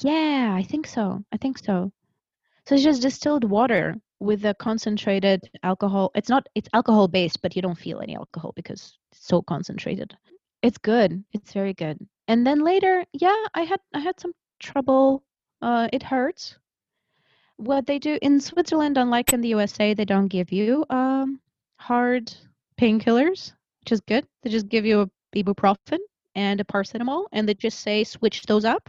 Yeah, 0.00 0.54
I 0.56 0.62
think 0.62 0.86
so. 0.86 1.22
I 1.30 1.36
think 1.36 1.58
so. 1.58 1.92
So 2.66 2.74
it's 2.74 2.84
just 2.84 3.02
distilled 3.02 3.44
water 3.44 3.96
with 4.18 4.44
a 4.46 4.54
concentrated 4.54 5.42
alcohol. 5.62 6.10
It's 6.14 6.30
not 6.30 6.48
it's 6.54 6.70
alcohol 6.72 7.06
based, 7.06 7.42
but 7.42 7.54
you 7.54 7.60
don't 7.60 7.78
feel 7.78 8.00
any 8.00 8.16
alcohol 8.16 8.52
because 8.56 8.96
it's 9.12 9.26
so 9.26 9.42
concentrated. 9.42 10.16
It's 10.62 10.78
good. 10.78 11.22
It's 11.34 11.52
very 11.52 11.74
good. 11.74 11.98
And 12.28 12.46
then 12.46 12.60
later, 12.64 13.04
yeah, 13.12 13.44
I 13.52 13.62
had 13.62 13.80
I 13.92 14.00
had 14.00 14.18
some 14.18 14.32
trouble. 14.58 15.22
Uh 15.60 15.88
it 15.92 16.02
hurts. 16.02 16.56
What 17.58 17.84
they 17.86 17.98
do 17.98 18.18
in 18.22 18.40
Switzerland, 18.40 18.96
unlike 18.96 19.34
in 19.34 19.42
the 19.42 19.48
USA, 19.48 19.92
they 19.92 20.06
don't 20.06 20.28
give 20.28 20.50
you 20.50 20.86
um 20.88 21.40
hard 21.78 22.32
painkillers, 22.80 23.52
which 23.80 23.92
is 23.92 24.00
good. 24.00 24.26
They 24.42 24.48
just 24.48 24.68
give 24.68 24.86
you 24.86 25.02
a 25.02 25.10
ibuprofen 25.42 25.98
and 26.34 26.60
a 26.60 26.64
paracetamol 26.64 27.26
and 27.32 27.48
they 27.48 27.54
just 27.54 27.80
say 27.80 28.04
switch 28.04 28.42
those 28.46 28.64
up. 28.64 28.88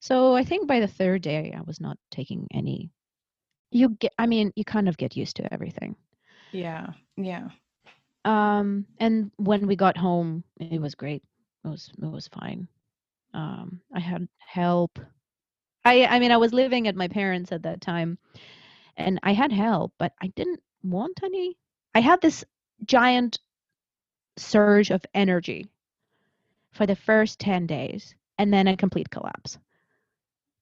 So 0.00 0.34
I 0.34 0.44
think 0.44 0.68
by 0.68 0.80
the 0.80 0.88
third 0.88 1.22
day, 1.22 1.54
I 1.56 1.62
was 1.62 1.80
not 1.80 1.98
taking 2.10 2.46
any. 2.52 2.90
You 3.70 3.90
get, 3.90 4.12
I 4.18 4.26
mean, 4.26 4.52
you 4.56 4.64
kind 4.64 4.88
of 4.88 4.96
get 4.96 5.16
used 5.16 5.36
to 5.36 5.52
everything. 5.52 5.96
Yeah. 6.52 6.88
Yeah. 7.16 7.48
Um, 8.24 8.86
and 8.98 9.30
when 9.36 9.66
we 9.66 9.76
got 9.76 9.96
home, 9.96 10.44
it 10.58 10.80
was 10.80 10.94
great. 10.94 11.22
It 11.64 11.68
was 11.68 11.90
it 12.00 12.10
was 12.10 12.28
fine. 12.28 12.68
Um, 13.34 13.80
I 13.94 14.00
had 14.00 14.28
help. 14.38 14.98
I 15.84 16.06
I 16.06 16.18
mean, 16.18 16.32
I 16.32 16.36
was 16.36 16.52
living 16.52 16.88
at 16.88 16.96
my 16.96 17.08
parents 17.08 17.52
at 17.52 17.62
that 17.62 17.80
time, 17.80 18.18
and 18.96 19.18
I 19.22 19.32
had 19.32 19.52
help, 19.52 19.92
but 19.98 20.12
I 20.20 20.28
didn't 20.28 20.60
want 20.82 21.20
any. 21.22 21.56
I 21.94 22.00
had 22.00 22.20
this 22.20 22.44
giant 22.84 23.38
surge 24.38 24.90
of 24.90 25.04
energy 25.14 25.68
for 26.72 26.86
the 26.86 26.96
first 26.96 27.38
10 27.38 27.66
days 27.66 28.14
and 28.38 28.52
then 28.52 28.68
a 28.68 28.76
complete 28.76 29.10
collapse. 29.10 29.58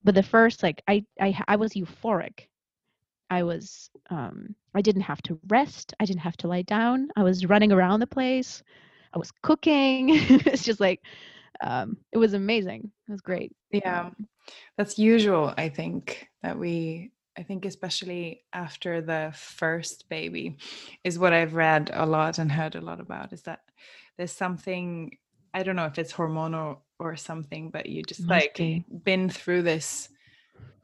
But 0.04 0.14
the 0.14 0.22
first 0.22 0.62
like 0.62 0.82
i 0.88 1.04
i, 1.20 1.36
I 1.48 1.56
was 1.56 1.72
euphoric. 1.72 2.48
I 3.28 3.42
was 3.42 3.90
um 4.10 4.54
i 4.74 4.80
didn't 4.80 5.02
have 5.02 5.22
to 5.22 5.38
rest. 5.48 5.94
I 6.00 6.04
didn't 6.04 6.20
have 6.20 6.36
to 6.38 6.48
lie 6.48 6.62
down. 6.62 7.08
I 7.16 7.22
was 7.22 7.46
running 7.46 7.72
around 7.72 8.00
the 8.00 8.06
place. 8.06 8.62
I 9.14 9.18
was 9.18 9.32
cooking. 9.42 10.10
It's 10.46 10.64
just 10.64 10.80
like 10.80 11.00
um 11.60 11.96
it 12.12 12.18
was 12.18 12.34
amazing. 12.34 12.90
It 13.08 13.12
was 13.12 13.20
great. 13.20 13.52
Yeah. 13.70 14.10
That's 14.76 14.98
usual, 14.98 15.52
I 15.56 15.68
think, 15.68 16.28
that 16.42 16.58
we 16.58 17.10
I 17.38 17.42
think 17.42 17.66
especially 17.66 18.44
after 18.52 19.02
the 19.02 19.32
first 19.34 20.08
baby 20.08 20.56
is 21.04 21.18
what 21.18 21.34
I've 21.34 21.54
read 21.54 21.90
a 21.92 22.06
lot 22.06 22.38
and 22.38 22.50
heard 22.50 22.76
a 22.76 22.80
lot 22.80 23.00
about 23.00 23.32
is 23.32 23.42
that 23.42 23.60
there's 24.18 24.32
something 24.32 25.16
I 25.54 25.62
don't 25.62 25.76
know 25.76 25.86
if 25.86 25.98
it's 25.98 26.12
hormonal 26.12 26.78
or 26.98 27.16
something, 27.16 27.70
but 27.70 27.86
you 27.86 28.02
just 28.02 28.28
Must 28.28 28.30
like 28.30 28.56
be. 28.56 28.84
been 29.04 29.30
through 29.30 29.62
this 29.62 30.08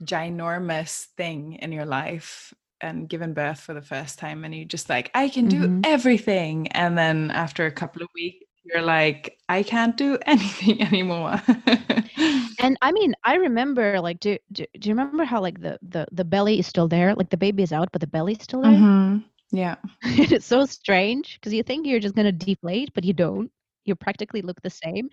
ginormous 0.04 1.06
thing 1.16 1.54
in 1.54 1.72
your 1.72 1.84
life 1.86 2.52
and 2.80 3.08
given 3.08 3.32
birth 3.34 3.60
for 3.60 3.74
the 3.74 3.82
first 3.82 4.18
time 4.18 4.44
and 4.44 4.54
you 4.54 4.64
just 4.64 4.88
like 4.88 5.10
I 5.14 5.28
can 5.28 5.46
do 5.48 5.66
Mhm. 5.66 5.84
everything 5.84 6.68
and 6.72 6.98
then 6.98 7.30
after 7.30 7.66
a 7.66 7.70
couple 7.72 8.02
of 8.02 8.08
weeks 8.14 8.44
you're 8.64 8.82
like 8.82 9.38
I 9.48 9.62
can't 9.62 9.96
do 9.96 10.18
anything 10.26 10.82
anymore. 10.82 11.40
and 12.58 12.76
i 12.82 12.92
mean 12.92 13.14
i 13.24 13.34
remember 13.36 14.00
like 14.00 14.20
do, 14.20 14.36
do 14.52 14.64
do 14.78 14.88
you 14.88 14.94
remember 14.94 15.24
how 15.24 15.40
like 15.40 15.60
the 15.60 15.78
the 15.82 16.06
the 16.12 16.24
belly 16.24 16.58
is 16.58 16.66
still 16.66 16.88
there 16.88 17.14
like 17.14 17.30
the 17.30 17.36
baby 17.36 17.62
is 17.62 17.72
out 17.72 17.88
but 17.92 18.00
the 18.00 18.06
belly's 18.06 18.42
still 18.42 18.62
there 18.62 18.72
Mhm. 18.72 19.24
Yeah. 19.52 19.76
it's 20.02 20.46
so 20.46 20.64
strange 20.64 21.34
because 21.38 21.52
you 21.52 21.62
think 21.62 21.86
you're 21.86 22.00
just 22.00 22.14
going 22.14 22.26
to 22.26 22.32
deflate 22.32 22.90
but 22.94 23.04
you 23.04 23.12
don't. 23.12 23.50
You 23.84 23.94
practically 23.94 24.42
look 24.42 24.60
the 24.62 24.70
same. 24.70 25.10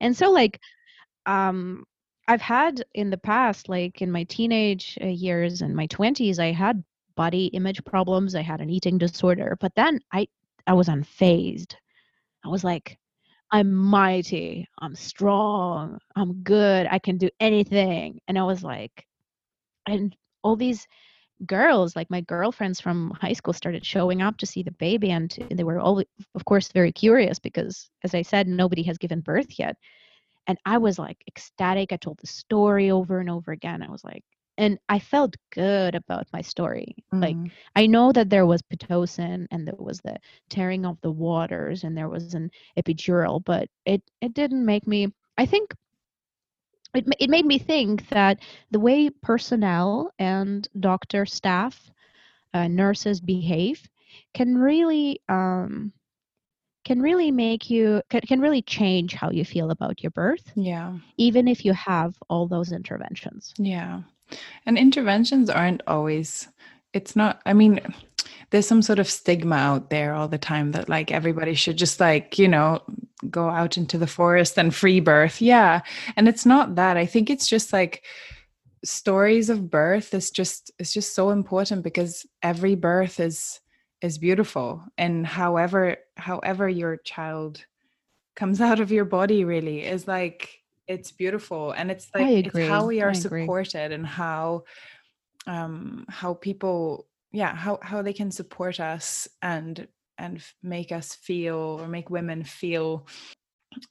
And 0.00 0.16
so 0.16 0.30
like 0.30 0.60
um 1.26 1.84
i've 2.28 2.40
had 2.40 2.84
in 2.94 3.10
the 3.10 3.18
past 3.18 3.68
like 3.68 4.02
in 4.02 4.10
my 4.10 4.24
teenage 4.24 4.98
uh, 5.02 5.06
years 5.06 5.62
and 5.62 5.76
my 5.76 5.86
20s 5.88 6.38
i 6.40 6.52
had 6.52 6.82
body 7.16 7.46
image 7.48 7.84
problems 7.84 8.34
i 8.34 8.42
had 8.42 8.60
an 8.60 8.70
eating 8.70 8.98
disorder 8.98 9.56
but 9.60 9.72
then 9.76 10.00
i 10.12 10.26
i 10.66 10.72
was 10.74 10.88
unfazed. 10.88 11.74
I 12.44 12.48
was 12.48 12.64
like 12.64 12.98
i'm 13.52 13.72
mighty 13.74 14.68
i'm 14.80 14.94
strong 14.96 15.98
i'm 16.16 16.42
good 16.42 16.86
i 16.90 16.98
can 16.98 17.18
do 17.18 17.30
anything. 17.40 18.20
And 18.28 18.38
i 18.38 18.44
was 18.44 18.64
like 18.64 19.06
and 19.86 20.16
all 20.42 20.56
these 20.56 20.86
girls 21.46 21.96
like 21.96 22.10
my 22.10 22.20
girlfriends 22.22 22.80
from 22.80 23.12
high 23.20 23.32
school 23.32 23.52
started 23.54 23.84
showing 23.84 24.22
up 24.22 24.36
to 24.38 24.46
see 24.46 24.62
the 24.62 24.72
baby 24.72 25.10
and 25.10 25.36
they 25.50 25.64
were 25.64 25.78
all 25.80 26.02
of 26.34 26.44
course 26.44 26.70
very 26.72 26.92
curious 26.92 27.38
because 27.38 27.90
as 28.04 28.14
i 28.14 28.22
said 28.22 28.46
nobody 28.48 28.82
has 28.82 28.98
given 28.98 29.20
birth 29.20 29.58
yet. 29.58 29.76
And 30.46 30.58
i 30.64 30.78
was 30.78 30.98
like 30.98 31.18
ecstatic. 31.28 31.92
I 31.92 31.96
told 31.96 32.18
the 32.20 32.26
story 32.26 32.90
over 32.90 33.18
and 33.20 33.30
over 33.30 33.52
again. 33.52 33.82
I 33.82 33.90
was 33.90 34.04
like 34.04 34.24
and 34.58 34.78
i 34.88 34.98
felt 34.98 35.36
good 35.52 35.94
about 35.94 36.26
my 36.32 36.40
story. 36.42 36.94
Like 37.20 37.38
Mhm. 37.38 37.52
i 37.76 37.86
know 37.86 38.12
that 38.12 38.30
there 38.30 38.46
was 38.46 38.62
pitocin 38.62 39.46
and 39.50 39.66
there 39.66 39.76
was 39.78 40.00
the 40.00 40.16
tearing 40.50 40.86
of 40.86 41.00
the 41.02 41.12
waters 41.12 41.84
and 41.84 41.96
there 41.96 42.08
was 42.08 42.26
an 42.28 42.42
epidural 42.70 43.34
but 43.36 43.62
it 43.78 43.96
it 44.16 44.28
didn't 44.34 44.64
make 44.64 44.86
me 44.86 45.08
i 45.38 45.44
think 45.46 45.74
it, 46.94 47.06
it 47.18 47.30
made 47.30 47.46
me 47.46 47.58
think 47.58 48.08
that 48.10 48.38
the 48.70 48.80
way 48.80 49.10
personnel 49.10 50.12
and 50.18 50.68
doctor 50.78 51.26
staff 51.26 51.90
uh, 52.54 52.68
nurses 52.68 53.20
behave 53.20 53.88
can 54.34 54.58
really 54.58 55.20
um, 55.28 55.92
can 56.84 57.00
really 57.00 57.30
make 57.30 57.70
you 57.70 58.02
can, 58.10 58.20
can 58.22 58.40
really 58.40 58.62
change 58.62 59.14
how 59.14 59.30
you 59.30 59.44
feel 59.44 59.70
about 59.70 60.02
your 60.02 60.10
birth 60.10 60.52
yeah. 60.54 60.94
even 61.16 61.48
if 61.48 61.64
you 61.64 61.72
have 61.72 62.14
all 62.28 62.46
those 62.46 62.72
interventions 62.72 63.54
Yeah. 63.58 64.02
And 64.66 64.78
interventions 64.78 65.50
aren't 65.50 65.82
always, 65.86 66.48
it's 66.92 67.16
not, 67.16 67.40
I 67.46 67.52
mean, 67.52 67.80
there's 68.50 68.66
some 68.66 68.82
sort 68.82 68.98
of 68.98 69.08
stigma 69.08 69.56
out 69.56 69.90
there 69.90 70.14
all 70.14 70.28
the 70.28 70.38
time 70.38 70.72
that 70.72 70.88
like 70.88 71.10
everybody 71.10 71.54
should 71.54 71.78
just 71.78 72.00
like, 72.00 72.38
you 72.38 72.48
know, 72.48 72.82
go 73.30 73.48
out 73.48 73.76
into 73.76 73.98
the 73.98 74.06
forest 74.06 74.58
and 74.58 74.74
free 74.74 75.00
birth. 75.00 75.40
Yeah. 75.40 75.80
And 76.16 76.28
it's 76.28 76.46
not 76.46 76.76
that. 76.76 76.96
I 76.96 77.06
think 77.06 77.30
it's 77.30 77.48
just 77.48 77.72
like 77.72 78.04
stories 78.84 79.48
of 79.48 79.70
birth 79.70 80.12
is 80.14 80.30
just, 80.30 80.70
it's 80.78 80.92
just 80.92 81.14
so 81.14 81.30
important 81.30 81.82
because 81.82 82.26
every 82.42 82.74
birth 82.74 83.20
is, 83.20 83.60
is 84.02 84.18
beautiful 84.18 84.84
and 84.98 85.24
however 85.24 85.96
however 86.16 86.68
your 86.68 86.96
child 86.96 87.64
comes 88.34 88.60
out 88.60 88.80
of 88.80 88.90
your 88.90 89.04
body 89.04 89.44
really 89.44 89.84
is 89.84 90.08
like 90.08 90.58
it's 90.88 91.12
beautiful 91.12 91.70
and 91.70 91.90
it's 91.90 92.08
like 92.14 92.46
it's 92.46 92.58
how 92.68 92.86
we 92.86 93.00
are 93.00 93.14
supported 93.14 93.92
and 93.92 94.04
how 94.04 94.64
um 95.46 96.04
how 96.08 96.34
people 96.34 97.06
yeah 97.30 97.54
how 97.54 97.78
how 97.80 98.02
they 98.02 98.12
can 98.12 98.30
support 98.30 98.80
us 98.80 99.28
and 99.40 99.86
and 100.22 100.42
make 100.62 100.92
us 100.92 101.14
feel 101.14 101.78
or 101.80 101.88
make 101.88 102.10
women 102.10 102.44
feel 102.44 103.06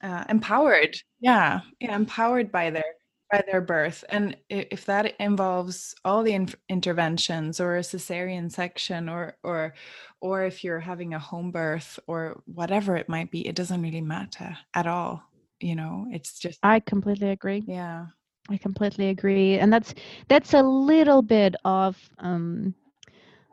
uh, 0.02 0.24
empowered. 0.28 0.96
Yeah 1.20 1.60
yeah 1.80 1.94
empowered 1.94 2.50
by 2.50 2.70
their 2.70 2.92
by 3.32 3.42
their 3.50 3.62
birth. 3.62 4.04
And 4.10 4.36
if 4.50 4.84
that 4.84 5.14
involves 5.18 5.94
all 6.04 6.22
the 6.22 6.34
in- 6.34 6.54
interventions 6.68 7.60
or 7.60 7.76
a 7.76 7.80
cesarean 7.80 8.50
section 8.52 9.08
or 9.08 9.36
or 9.42 9.74
or 10.20 10.44
if 10.44 10.62
you're 10.62 10.80
having 10.80 11.14
a 11.14 11.18
home 11.18 11.50
birth 11.50 11.98
or 12.06 12.42
whatever 12.44 12.94
it 12.94 13.08
might 13.08 13.30
be 13.30 13.46
it 13.48 13.56
doesn't 13.56 13.82
really 13.82 14.02
matter 14.02 14.56
at 14.74 14.86
all 14.86 15.22
you 15.60 15.74
know? 15.76 16.06
It's 16.10 16.38
just 16.38 16.58
i 16.62 16.80
completely 16.80 17.30
agree. 17.30 17.62
Yeah. 17.66 18.06
I 18.50 18.56
completely 18.58 19.08
agree 19.08 19.58
and 19.58 19.72
that's 19.72 19.94
that's 20.28 20.52
a 20.54 20.62
little 20.62 21.22
bit 21.22 21.54
of 21.64 21.96
um 22.18 22.74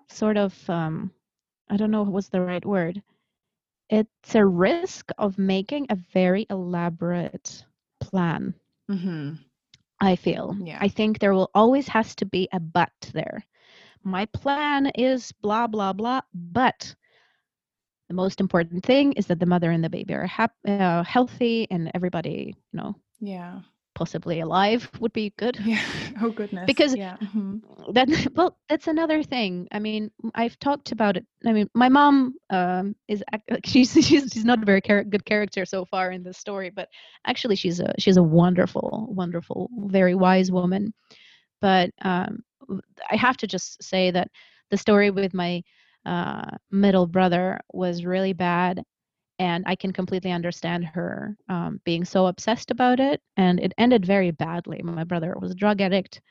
sort 0.10 0.38
of 0.38 0.54
um 0.70 1.12
i 1.70 1.78
don't 1.78 1.92
know 1.92 2.04
what's 2.04 2.30
the 2.30 2.42
right 2.42 2.66
word 2.66 3.02
it's 3.90 4.36
a 4.36 4.46
risk 4.46 5.10
of 5.18 5.38
making 5.38 5.88
a 5.90 5.98
very 6.14 6.46
elaborate 6.50 7.66
plan 8.00 8.54
mm-hmm. 8.90 9.34
I 10.02 10.16
feel. 10.16 10.56
Yeah. 10.64 10.78
I 10.80 10.88
think 10.88 11.20
there 11.20 11.34
will 11.34 11.52
always 11.54 11.88
has 11.90 12.16
to 12.16 12.26
be 12.26 12.48
a 12.54 12.60
but 12.60 12.92
there. 13.14 13.46
My 14.04 14.26
plan 14.28 14.88
is 14.96 15.32
blah 15.42 15.68
blah 15.68 15.94
blah, 15.94 16.22
but 16.34 16.96
the 18.08 18.14
most 18.16 18.40
important 18.40 18.84
thing 18.84 19.14
is 19.14 19.28
that 19.28 19.40
the 19.40 19.46
mother 19.46 19.72
and 19.72 19.84
the 19.84 19.90
baby 19.90 20.14
are 20.14 20.26
happy, 20.26 20.54
uh, 20.68 21.04
healthy, 21.04 21.68
and 21.70 21.92
everybody, 21.94 22.56
you 22.72 22.78
know, 22.78 22.96
yeah, 23.20 23.60
possibly 24.00 24.40
alive 24.40 24.90
would 25.02 25.12
be 25.14 25.34
good. 25.38 25.60
Yeah. 25.64 25.82
Oh 26.22 26.32
goodness. 26.32 26.66
Because 26.68 26.96
yeah. 26.96 27.16
Mm-hmm. 27.22 27.94
that 27.94 28.08
well, 28.36 28.58
that's 28.70 28.88
another 28.88 29.24
thing. 29.24 29.68
I 29.72 29.80
mean, 29.80 30.12
I've 30.36 30.58
talked 30.60 30.92
about 30.92 31.16
it. 31.18 31.26
I 31.46 31.54
mean, 31.54 31.70
my 31.74 31.90
mom 31.90 32.36
um, 32.50 32.96
is 33.08 33.24
she's 33.66 33.92
she's 33.94 34.32
she's 34.34 34.46
not 34.46 34.62
a 34.62 34.66
very 34.66 34.82
char- 34.82 35.04
good 35.04 35.26
character 35.26 35.66
so 35.66 35.86
far 35.86 36.12
in 36.12 36.24
the 36.24 36.34
story, 36.34 36.70
but 36.70 36.88
actually 37.26 37.56
she's 37.56 37.80
a 37.80 37.94
she's 38.00 38.18
a 38.18 38.24
wonderful, 38.24 39.08
wonderful, 39.12 39.70
very 39.88 40.16
wise 40.16 40.52
woman. 40.52 40.94
But 41.62 41.92
um, 42.02 42.40
I 43.12 43.16
have 43.16 43.38
to 43.38 43.48
just 43.48 43.84
say 43.84 44.12
that 44.12 44.30
the 44.72 44.78
story 44.78 45.10
with 45.12 45.34
my 45.34 45.64
uh, 46.06 46.52
middle 46.72 47.08
brother 47.08 47.60
was 47.74 48.06
really 48.06 48.34
bad 48.34 48.84
and 49.40 49.64
I 49.66 49.76
can 49.76 49.94
completely 49.94 50.32
understand 50.32 50.86
her 50.86 51.36
um, 51.48 51.80
being 51.86 52.04
so 52.04 52.28
obsessed 52.28 52.72
about 52.72 53.00
it. 53.00 53.22
And 53.38 53.60
it 53.60 53.74
ended 53.78 54.06
very 54.06 54.32
badly. 54.32 54.82
My 54.84 55.06
brother 55.06 55.34
was 55.40 55.52
a 55.52 55.56
drug 55.56 55.82
addict, 55.82 56.22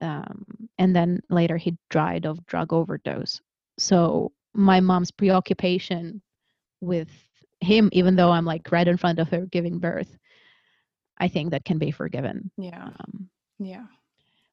um, 0.00 0.44
and 0.78 0.96
then 0.96 1.20
later 1.28 1.58
he 1.58 1.76
died 1.90 2.24
of 2.24 2.44
drug 2.46 2.72
overdose. 2.72 3.40
So 3.78 4.32
my 4.54 4.80
mom's 4.80 5.10
preoccupation 5.10 6.22
with 6.80 7.10
him, 7.60 7.90
even 7.92 8.16
though 8.16 8.30
I'm 8.30 8.46
like 8.46 8.72
right 8.72 8.88
in 8.88 8.96
front 8.96 9.18
of 9.18 9.28
her 9.28 9.46
giving 9.46 9.78
birth, 9.78 10.16
I 11.18 11.28
think 11.28 11.50
that 11.50 11.64
can 11.64 11.78
be 11.78 11.90
forgiven. 11.90 12.50
Yeah. 12.56 12.84
Um, 12.84 13.28
yeah 13.58 13.84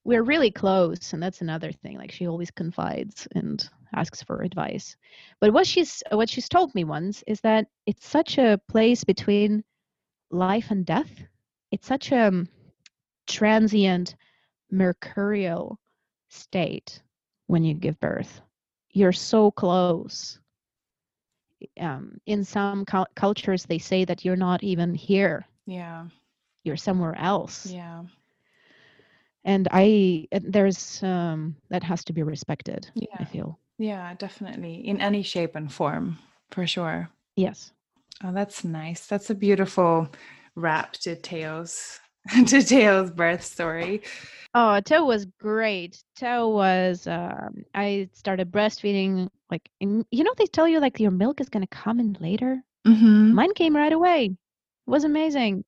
we're 0.06 0.24
really 0.24 0.51
close 0.51 1.12
and 1.14 1.22
that's 1.22 1.41
another 1.41 1.72
thing 1.72 1.97
like 1.97 2.12
she 2.12 2.28
always 2.28 2.51
confides 2.51 3.28
and 3.34 3.68
asks 3.95 4.22
for 4.22 4.43
advice. 4.43 4.95
But 5.41 5.51
what 5.51 5.66
she's 5.66 6.03
what 6.12 6.30
she's 6.30 6.47
told 6.47 6.74
me 6.76 6.84
once 6.84 7.24
is 7.28 7.41
that 7.41 7.68
it's 7.88 8.08
such 8.08 8.38
a 8.38 8.62
place 8.70 9.03
between 9.03 9.64
life 10.30 10.70
and 10.70 10.86
death. 10.86 11.12
It's 11.72 11.88
such 11.88 12.12
a 12.12 12.45
transient 13.28 14.16
mercurial 14.72 15.80
state 16.30 17.01
when 17.47 17.64
you 17.64 17.74
give 17.74 17.99
birth. 17.99 18.41
You're 18.91 19.12
so 19.12 19.49
close. 19.51 20.39
Um, 21.80 22.20
in 22.28 22.43
some 22.43 22.86
cu- 22.86 23.06
cultures 23.16 23.66
they 23.66 23.80
say 23.80 24.06
that 24.06 24.24
you're 24.24 24.36
not 24.36 24.64
even 24.64 24.93
here. 24.93 25.47
Yeah. 25.66 26.06
You're 26.64 26.78
somewhere 26.78 27.16
else. 27.18 27.66
Yeah 27.66 28.03
and 29.46 29.68
i 29.72 30.28
there's 30.32 31.02
um 31.04 31.56
that 31.70 31.84
has 31.84 32.04
to 32.04 32.12
be 32.12 32.24
respected 32.24 32.88
yeah. 32.96 33.08
i 33.20 33.24
feel. 33.24 33.58
Yeah 33.78 34.14
definitely. 34.16 34.88
In 34.88 35.02
any 35.02 35.22
shape 35.22 35.56
and 35.56 35.72
form 35.72 36.18
for 36.52 36.66
sure. 36.66 37.10
Yes. 37.36 37.72
Oh 38.24 38.32
that's 38.32 38.64
nice. 38.64 39.08
That's 39.08 39.30
a 39.30 39.36
beautiful 39.36 40.10
wrap 40.56 40.93
to 40.93 41.16
Teo's 41.16 42.00
to 42.48 42.62
Teo's 42.62 43.12
birth 43.12 43.43
story. 43.43 44.02
Oh 44.54 44.80
Teo 44.80 45.04
was 45.04 45.26
great. 45.26 46.02
Teo 46.16 46.50
was 46.50 47.08
um 47.08 47.66
i 47.74 48.10
started 48.14 48.52
breastfeeding 48.52 49.30
like 49.52 49.70
in, 49.80 50.06
you 50.12 50.24
know 50.24 50.34
they 50.38 50.48
tell 50.48 50.68
you 50.68 50.80
like 50.80 51.00
your 51.00 51.12
milk 51.12 51.41
is 51.41 51.50
going 51.50 51.62
to 51.68 51.68
come 51.68 52.00
in 52.00 52.18
later? 52.20 52.64
Mm-hmm. 52.88 53.34
mine 53.34 53.54
came 53.56 53.76
right 53.76 53.93
away. 53.93 54.26
It 54.26 54.89
was 54.89 55.04
amazing 55.04 55.66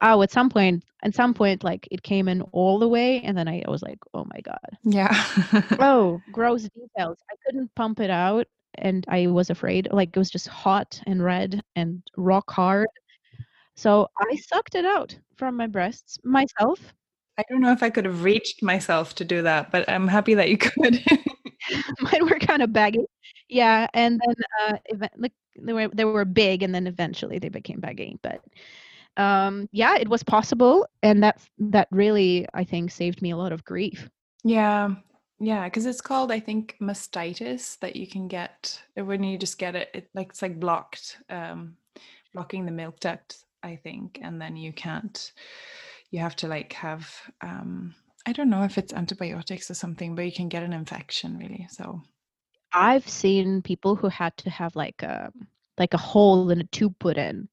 oh 0.00 0.22
at 0.22 0.30
some 0.30 0.48
point 0.48 0.84
at 1.02 1.14
some 1.14 1.34
point 1.34 1.62
like 1.64 1.86
it 1.90 2.02
came 2.02 2.28
in 2.28 2.42
all 2.52 2.78
the 2.78 2.88
way 2.88 3.20
and 3.22 3.36
then 3.36 3.48
i 3.48 3.62
was 3.68 3.82
like 3.82 3.98
oh 4.14 4.24
my 4.32 4.40
god. 4.40 4.58
Yeah. 4.84 5.24
Oh 5.78 6.20
gross 6.32 6.62
details. 6.62 7.18
I 7.30 7.34
couldn't 7.44 7.74
pump 7.74 8.00
it 8.00 8.10
out 8.10 8.46
and 8.74 9.04
i 9.08 9.26
was 9.26 9.50
afraid 9.50 9.88
like 9.92 10.10
it 10.10 10.18
was 10.18 10.30
just 10.30 10.46
hot 10.48 11.00
and 11.06 11.22
red 11.22 11.62
and 11.76 12.02
rock 12.16 12.50
hard. 12.50 12.88
So 13.76 14.08
i 14.18 14.36
sucked 14.36 14.74
it 14.74 14.84
out 14.84 15.16
from 15.36 15.56
my 15.56 15.66
breasts 15.66 16.18
myself. 16.24 16.80
I 17.38 17.44
don't 17.48 17.60
know 17.60 17.72
if 17.72 17.82
i 17.82 17.90
could 17.90 18.04
have 18.04 18.24
reached 18.24 18.62
myself 18.62 19.14
to 19.16 19.24
do 19.24 19.42
that 19.42 19.70
but 19.70 19.88
i'm 19.88 20.08
happy 20.08 20.34
that 20.34 20.48
you 20.48 20.58
could. 20.68 21.02
Mine 22.00 22.26
were 22.26 22.38
kind 22.38 22.62
of 22.62 22.72
baggy. 22.72 23.04
Yeah 23.48 23.86
and 23.94 24.20
then 24.24 24.34
uh 24.60 24.76
event, 24.86 25.12
like 25.16 25.32
they 25.60 25.72
were 25.72 25.88
they 25.88 26.04
were 26.04 26.24
big 26.24 26.62
and 26.62 26.74
then 26.74 26.86
eventually 26.86 27.38
they 27.38 27.48
became 27.48 27.80
baggy 27.80 28.16
but 28.22 28.40
um, 29.18 29.68
yeah, 29.72 29.96
it 29.96 30.08
was 30.08 30.22
possible, 30.22 30.86
and 31.02 31.22
that's 31.22 31.50
that 31.58 31.88
really 31.90 32.46
I 32.54 32.64
think 32.64 32.90
saved 32.90 33.20
me 33.20 33.32
a 33.32 33.36
lot 33.36 33.52
of 33.52 33.64
grief. 33.64 34.08
Yeah, 34.44 34.94
yeah, 35.40 35.64
because 35.64 35.86
it's 35.86 36.00
called 36.00 36.30
I 36.30 36.40
think 36.40 36.76
mastitis 36.80 37.78
that 37.80 37.96
you 37.96 38.06
can 38.06 38.28
get 38.28 38.80
uh, 38.98 39.04
when 39.04 39.24
you 39.24 39.36
just 39.36 39.58
get 39.58 39.74
it. 39.74 39.90
It 39.92 40.08
like 40.14 40.28
it's 40.30 40.42
like 40.42 40.60
blocked, 40.60 41.18
um, 41.28 41.76
blocking 42.32 42.64
the 42.64 42.72
milk 42.72 43.00
duct, 43.00 43.38
I 43.62 43.76
think, 43.76 44.20
and 44.22 44.40
then 44.40 44.56
you 44.56 44.72
can't. 44.72 45.32
You 46.10 46.20
have 46.20 46.36
to 46.36 46.48
like 46.48 46.72
have. 46.74 47.12
Um, 47.40 47.94
I 48.24 48.32
don't 48.32 48.50
know 48.50 48.62
if 48.62 48.78
it's 48.78 48.92
antibiotics 48.92 49.70
or 49.70 49.74
something, 49.74 50.14
but 50.14 50.26
you 50.26 50.32
can 50.32 50.48
get 50.48 50.62
an 50.62 50.72
infection 50.72 51.38
really. 51.38 51.66
So 51.70 52.02
I've 52.72 53.08
seen 53.08 53.62
people 53.62 53.96
who 53.96 54.08
had 54.08 54.36
to 54.38 54.50
have 54.50 54.76
like 54.76 55.02
a 55.02 55.32
like 55.76 55.94
a 55.94 55.98
hole 55.98 56.50
in 56.50 56.60
a 56.60 56.64
tube 56.64 56.96
put 57.00 57.16
in 57.16 57.48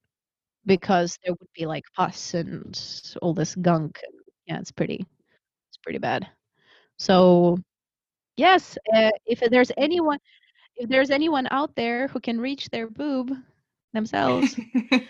because 0.66 1.18
there 1.24 1.34
would 1.34 1.49
be 1.53 1.66
like 1.66 1.84
pus 1.95 2.34
and 2.34 2.80
all 3.22 3.34
this 3.34 3.55
gunk. 3.55 3.99
Yeah, 4.45 4.59
it's 4.59 4.72
pretty, 4.72 5.05
it's 5.70 5.78
pretty 5.82 5.99
bad. 5.99 6.28
So, 6.97 7.57
yes, 8.38 8.78
uh, 8.93 9.11
if 9.26 9.39
there's 9.49 9.72
anyone, 9.78 10.20
if 10.76 10.89
there's 10.89 11.09
anyone 11.09 11.47
out 11.51 11.76
there 11.76 12.07
who 12.07 12.20
can 12.20 12.39
reach 12.39 12.70
their 12.70 12.88
boob 12.88 13.32
themselves, 13.93 14.55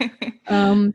um, 0.47 0.93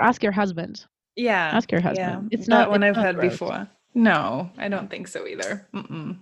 ask 0.00 0.22
your 0.22 0.32
husband. 0.32 0.84
Yeah, 1.16 1.50
ask 1.52 1.70
your 1.70 1.80
husband. 1.80 2.30
Yeah. 2.30 2.38
It's 2.38 2.48
not 2.48 2.70
one 2.70 2.82
I've 2.82 2.96
had 2.96 3.16
gross. 3.16 3.32
before. 3.32 3.68
No, 3.94 4.50
I 4.56 4.68
don't 4.68 4.90
think 4.90 5.08
so 5.08 5.26
either. 5.26 5.68
Mm-mm. 5.74 6.18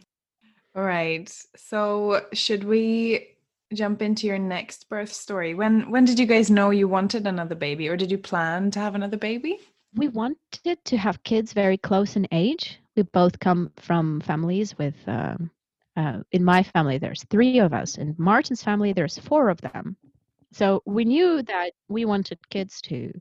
All 0.74 0.82
right. 0.82 1.30
So, 1.56 2.24
should 2.32 2.64
we 2.64 3.36
jump 3.72 4.02
into 4.02 4.26
your 4.26 4.38
next 4.38 4.88
birth 4.88 5.12
story. 5.12 5.54
When 5.54 5.90
when 5.90 6.04
did 6.04 6.18
you 6.18 6.26
guys 6.26 6.50
know 6.50 6.70
you 6.70 6.88
wanted 6.88 7.26
another 7.26 7.54
baby 7.54 7.88
or 7.88 7.96
did 7.96 8.10
you 8.10 8.18
plan 8.18 8.70
to 8.72 8.80
have 8.80 8.94
another 8.94 9.16
baby? 9.16 9.60
We 9.94 10.08
wanted 10.08 10.84
to 10.84 10.96
have 10.96 11.22
kids 11.22 11.52
very 11.52 11.76
close 11.76 12.16
in 12.16 12.26
age. 12.32 12.80
We 12.96 13.02
both 13.02 13.38
come 13.38 13.72
from 13.76 14.20
families 14.20 14.76
with 14.76 14.94
um, 15.06 15.50
uh, 15.96 16.20
in 16.32 16.44
my 16.44 16.62
family 16.62 16.98
there's 16.98 17.24
3 17.24 17.58
of 17.60 17.72
us 17.72 17.96
in 17.96 18.14
Martin's 18.18 18.62
family 18.62 18.92
there's 18.92 19.18
4 19.18 19.48
of 19.48 19.60
them. 19.60 19.96
So 20.52 20.82
we 20.84 21.04
knew 21.04 21.42
that 21.42 21.70
we 21.88 22.04
wanted 22.04 22.38
kids 22.50 22.80
to 22.82 23.12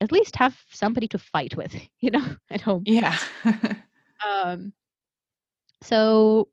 at 0.00 0.12
least 0.12 0.36
have 0.36 0.58
somebody 0.70 1.08
to 1.08 1.18
fight 1.18 1.56
with, 1.56 1.74
you 2.00 2.10
know, 2.10 2.36
at 2.50 2.60
home. 2.60 2.82
Yeah. 2.86 3.16
um 4.26 4.72
so 5.82 6.48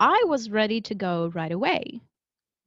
I 0.00 0.24
was 0.26 0.50
ready 0.50 0.80
to 0.80 0.94
go 0.94 1.30
right 1.34 1.52
away 1.52 2.00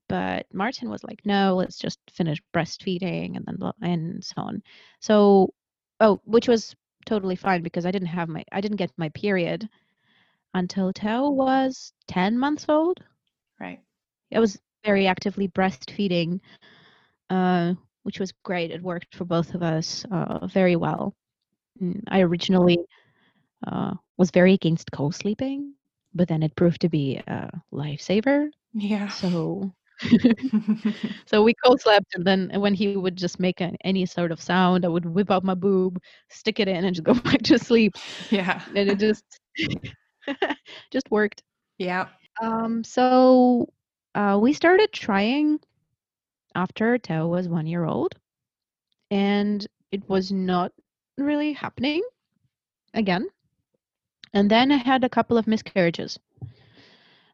but 0.07 0.45
Martin 0.53 0.89
was 0.89 1.03
like, 1.03 1.21
no, 1.25 1.55
let's 1.55 1.77
just 1.77 1.99
finish 2.11 2.41
breastfeeding 2.53 3.35
and 3.35 3.45
then 3.45 3.55
blah, 3.57 3.71
and 3.81 4.23
so 4.23 4.33
on. 4.37 4.61
So, 4.99 5.53
oh, 5.99 6.19
which 6.25 6.47
was 6.47 6.75
totally 7.05 7.35
fine 7.35 7.61
because 7.61 7.85
I 7.85 7.91
didn't 7.91 8.07
have 8.07 8.29
my 8.29 8.43
I 8.51 8.61
didn't 8.61 8.77
get 8.77 8.91
my 8.97 9.09
period 9.09 9.67
until 10.53 10.91
Teo 10.93 11.29
was 11.29 11.93
ten 12.07 12.37
months 12.37 12.65
old. 12.69 12.99
Right. 13.59 13.79
I 14.33 14.39
was 14.39 14.59
very 14.83 15.07
actively 15.07 15.47
breastfeeding, 15.47 16.39
uh, 17.29 17.73
which 18.03 18.19
was 18.19 18.33
great. 18.43 18.71
It 18.71 18.81
worked 18.81 19.15
for 19.15 19.25
both 19.25 19.53
of 19.55 19.63
us 19.63 20.05
uh, 20.11 20.47
very 20.47 20.75
well. 20.75 21.15
Mm, 21.81 22.03
I 22.07 22.21
originally 22.21 22.79
uh, 23.67 23.93
was 24.17 24.31
very 24.31 24.53
against 24.53 24.91
co-sleeping, 24.91 25.73
but 26.13 26.27
then 26.27 26.43
it 26.43 26.55
proved 26.55 26.81
to 26.81 26.89
be 26.89 27.21
a 27.27 27.49
lifesaver. 27.73 28.49
Yeah. 28.73 29.07
So 29.09 29.71
so 31.25 31.43
we 31.43 31.53
co-slept 31.63 32.15
and 32.15 32.25
then 32.25 32.51
when 32.59 32.73
he 32.73 32.95
would 32.95 33.15
just 33.15 33.39
make 33.39 33.61
a, 33.61 33.71
any 33.83 34.05
sort 34.05 34.31
of 34.31 34.41
sound 34.41 34.85
i 34.85 34.87
would 34.89 35.05
whip 35.05 35.31
out 35.31 35.43
my 35.43 35.53
boob 35.53 35.99
stick 36.29 36.59
it 36.59 36.67
in 36.67 36.83
and 36.85 36.95
just 36.95 37.03
go 37.05 37.13
back 37.29 37.41
to 37.43 37.57
sleep 37.59 37.93
yeah. 38.31 38.61
and 38.75 38.89
it 38.89 38.99
just 38.99 39.23
just 40.91 41.09
worked 41.11 41.43
Yeah. 41.77 42.07
um 42.41 42.83
so 42.83 43.69
uh, 44.15 44.37
we 44.41 44.53
started 44.53 44.91
trying 44.93 45.59
after 46.55 46.97
Teo 46.97 47.27
was 47.27 47.47
one 47.49 47.65
year 47.67 47.85
old 47.85 48.15
and 49.11 49.65
it 49.91 50.07
was 50.09 50.31
not 50.31 50.71
really 51.17 51.53
happening 51.53 52.01
again 52.93 53.27
and 54.33 54.49
then 54.51 54.71
i 54.71 54.77
had 54.77 55.03
a 55.03 55.09
couple 55.09 55.37
of 55.37 55.47
miscarriages 55.47 56.19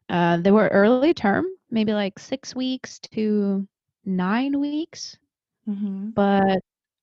uh, 0.08 0.36
they 0.38 0.50
were 0.50 0.68
early 0.68 1.08
term 1.08 1.40
maybe 1.72 1.94
like 1.94 2.20
six 2.20 2.54
weeks 2.56 3.00
to 3.00 3.66
nine 4.06 4.60
weeks. 4.60 5.18
Hmm 5.66 6.10
but 6.14 6.60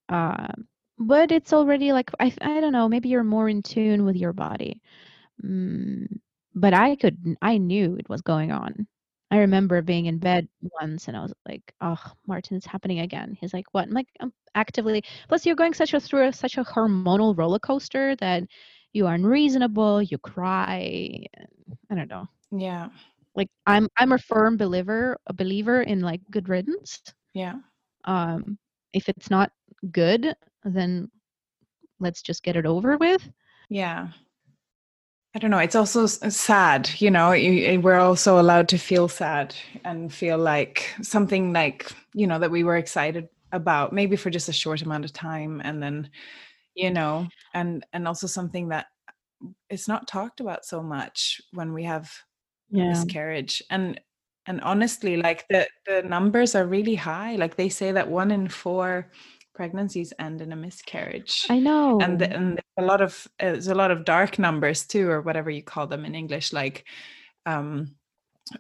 um 0.10 0.68
but 1.00 1.32
it's 1.32 1.54
already 1.54 1.92
like 1.94 2.12
I, 2.20 2.34
I 2.42 2.60
don't 2.62 2.74
know 2.74 2.90
maybe 2.90 3.10
you're 3.10 3.24
more 3.24 3.50
in 3.50 3.64
tune 3.64 4.06
with 4.06 4.16
your 4.16 4.34
body. 4.34 4.82
Mm, 5.44 6.08
but 6.56 6.74
i 6.74 6.96
could 6.96 7.18
i 7.42 7.58
knew 7.58 7.96
it 7.98 8.10
was 8.10 8.22
going 8.22 8.52
on. 8.52 8.88
I 9.32 9.40
remember 9.40 9.82
being 9.82 10.08
in 10.08 10.18
bed 10.20 10.48
once 10.82 11.08
and 11.08 11.16
i 11.18 11.22
was 11.22 11.34
like 11.48 11.74
oh 11.82 11.98
martin 12.28 12.58
it's 12.58 12.66
happening 12.66 13.00
again. 13.00 13.38
He's 13.40 13.54
like 13.54 13.68
what? 13.74 13.88
I'm 13.88 13.94
like 13.94 14.08
i'm 14.22 14.34
actively 14.56 15.04
plus 15.30 15.46
you're 15.46 15.56
going 15.56 15.74
such 15.74 15.94
a 15.94 16.00
through 16.00 16.28
a, 16.28 16.34
such 16.34 16.58
a 16.58 16.64
hormonal 16.64 17.38
roller 17.38 17.60
coaster 17.60 18.16
that 18.18 18.44
you 18.94 19.08
are 19.08 19.16
unreasonable 19.16 20.02
you 20.02 20.18
cry 20.18 21.26
i 21.92 21.96
don't 21.96 22.10
know. 22.10 22.28
Yeah. 22.52 22.90
Like 23.40 23.50
i'm 23.66 23.88
i'm 23.98 24.12
a 24.12 24.18
firm 24.18 24.58
believer 24.58 25.18
a 25.28 25.34
believer 25.34 25.82
in 25.82 26.02
like 26.02 26.22
good 26.30 26.50
riddance 26.50 27.02
Yeah. 27.34 27.56
um 28.04 28.58
if 28.94 29.08
it's 29.08 29.30
not 29.30 29.52
good 29.92 30.36
then 30.64 31.10
let's 32.00 32.22
just 32.22 32.44
get 32.44 32.56
it 32.58 32.66
over 32.66 32.98
with 32.98 33.24
Yeah. 33.70 34.10
I 35.36 35.40
don't 35.40 35.52
know. 35.52 35.60
It's 35.60 35.76
also 35.76 36.08
sad, 36.08 36.90
you 36.98 37.12
know. 37.12 37.34
You, 37.34 37.80
we're 37.82 38.00
also 38.00 38.40
allowed 38.40 38.68
to 38.70 38.80
feel 38.80 39.08
sad 39.08 39.54
and 39.86 40.12
feel 40.12 40.40
like 40.40 40.92
something 41.04 41.54
like, 41.54 41.92
you 42.16 42.26
know, 42.26 42.40
that 42.40 42.50
we 42.50 42.64
were 42.64 42.78
excited 42.78 43.30
about, 43.52 43.94
maybe 43.94 44.16
for 44.16 44.32
just 44.32 44.50
a 44.50 44.54
short 44.54 44.82
amount 44.82 45.06
of 45.06 45.14
time, 45.14 45.62
and 45.64 45.84
then, 45.84 46.10
you 46.74 46.90
know, 46.90 47.28
and 47.54 47.86
and 47.94 48.08
also 48.08 48.26
something 48.26 48.70
that 48.70 48.88
it's 49.70 49.88
not 49.88 50.08
talked 50.08 50.40
about 50.40 50.66
so 50.66 50.82
much 50.82 51.40
when 51.54 51.74
we 51.74 51.84
have 51.84 52.12
a 52.74 52.78
miscarriage. 52.90 53.64
And 53.70 54.00
and 54.46 54.62
honestly, 54.62 55.18
like 55.18 55.46
the 55.50 55.68
the 55.86 56.02
numbers 56.04 56.56
are 56.56 56.66
really 56.66 56.96
high. 56.96 57.36
Like 57.36 57.56
they 57.56 57.70
say 57.70 57.92
that 57.92 58.10
one 58.10 58.32
in 58.32 58.48
four 58.48 59.12
pregnancies 59.54 60.14
end 60.20 60.42
in 60.42 60.54
a 60.54 60.56
miscarriage 60.56 61.46
i 61.50 61.60
know 61.60 62.00
and 62.00 62.18
the, 62.18 62.32
and 62.32 62.62
a 62.78 62.82
lot 62.82 63.02
of 63.02 63.28
uh, 63.42 63.52
there's 63.52 63.68
a 63.68 63.76
lot 63.76 63.92
of 63.92 64.06
dark 64.06 64.40
numbers 64.40 64.88
too 64.88 65.10
or 65.10 65.20
whatever 65.20 65.50
you 65.50 65.62
call 65.62 65.86
them 65.86 66.06
in 66.06 66.16
english 66.16 66.54
like 66.54 66.86
um 67.46 67.94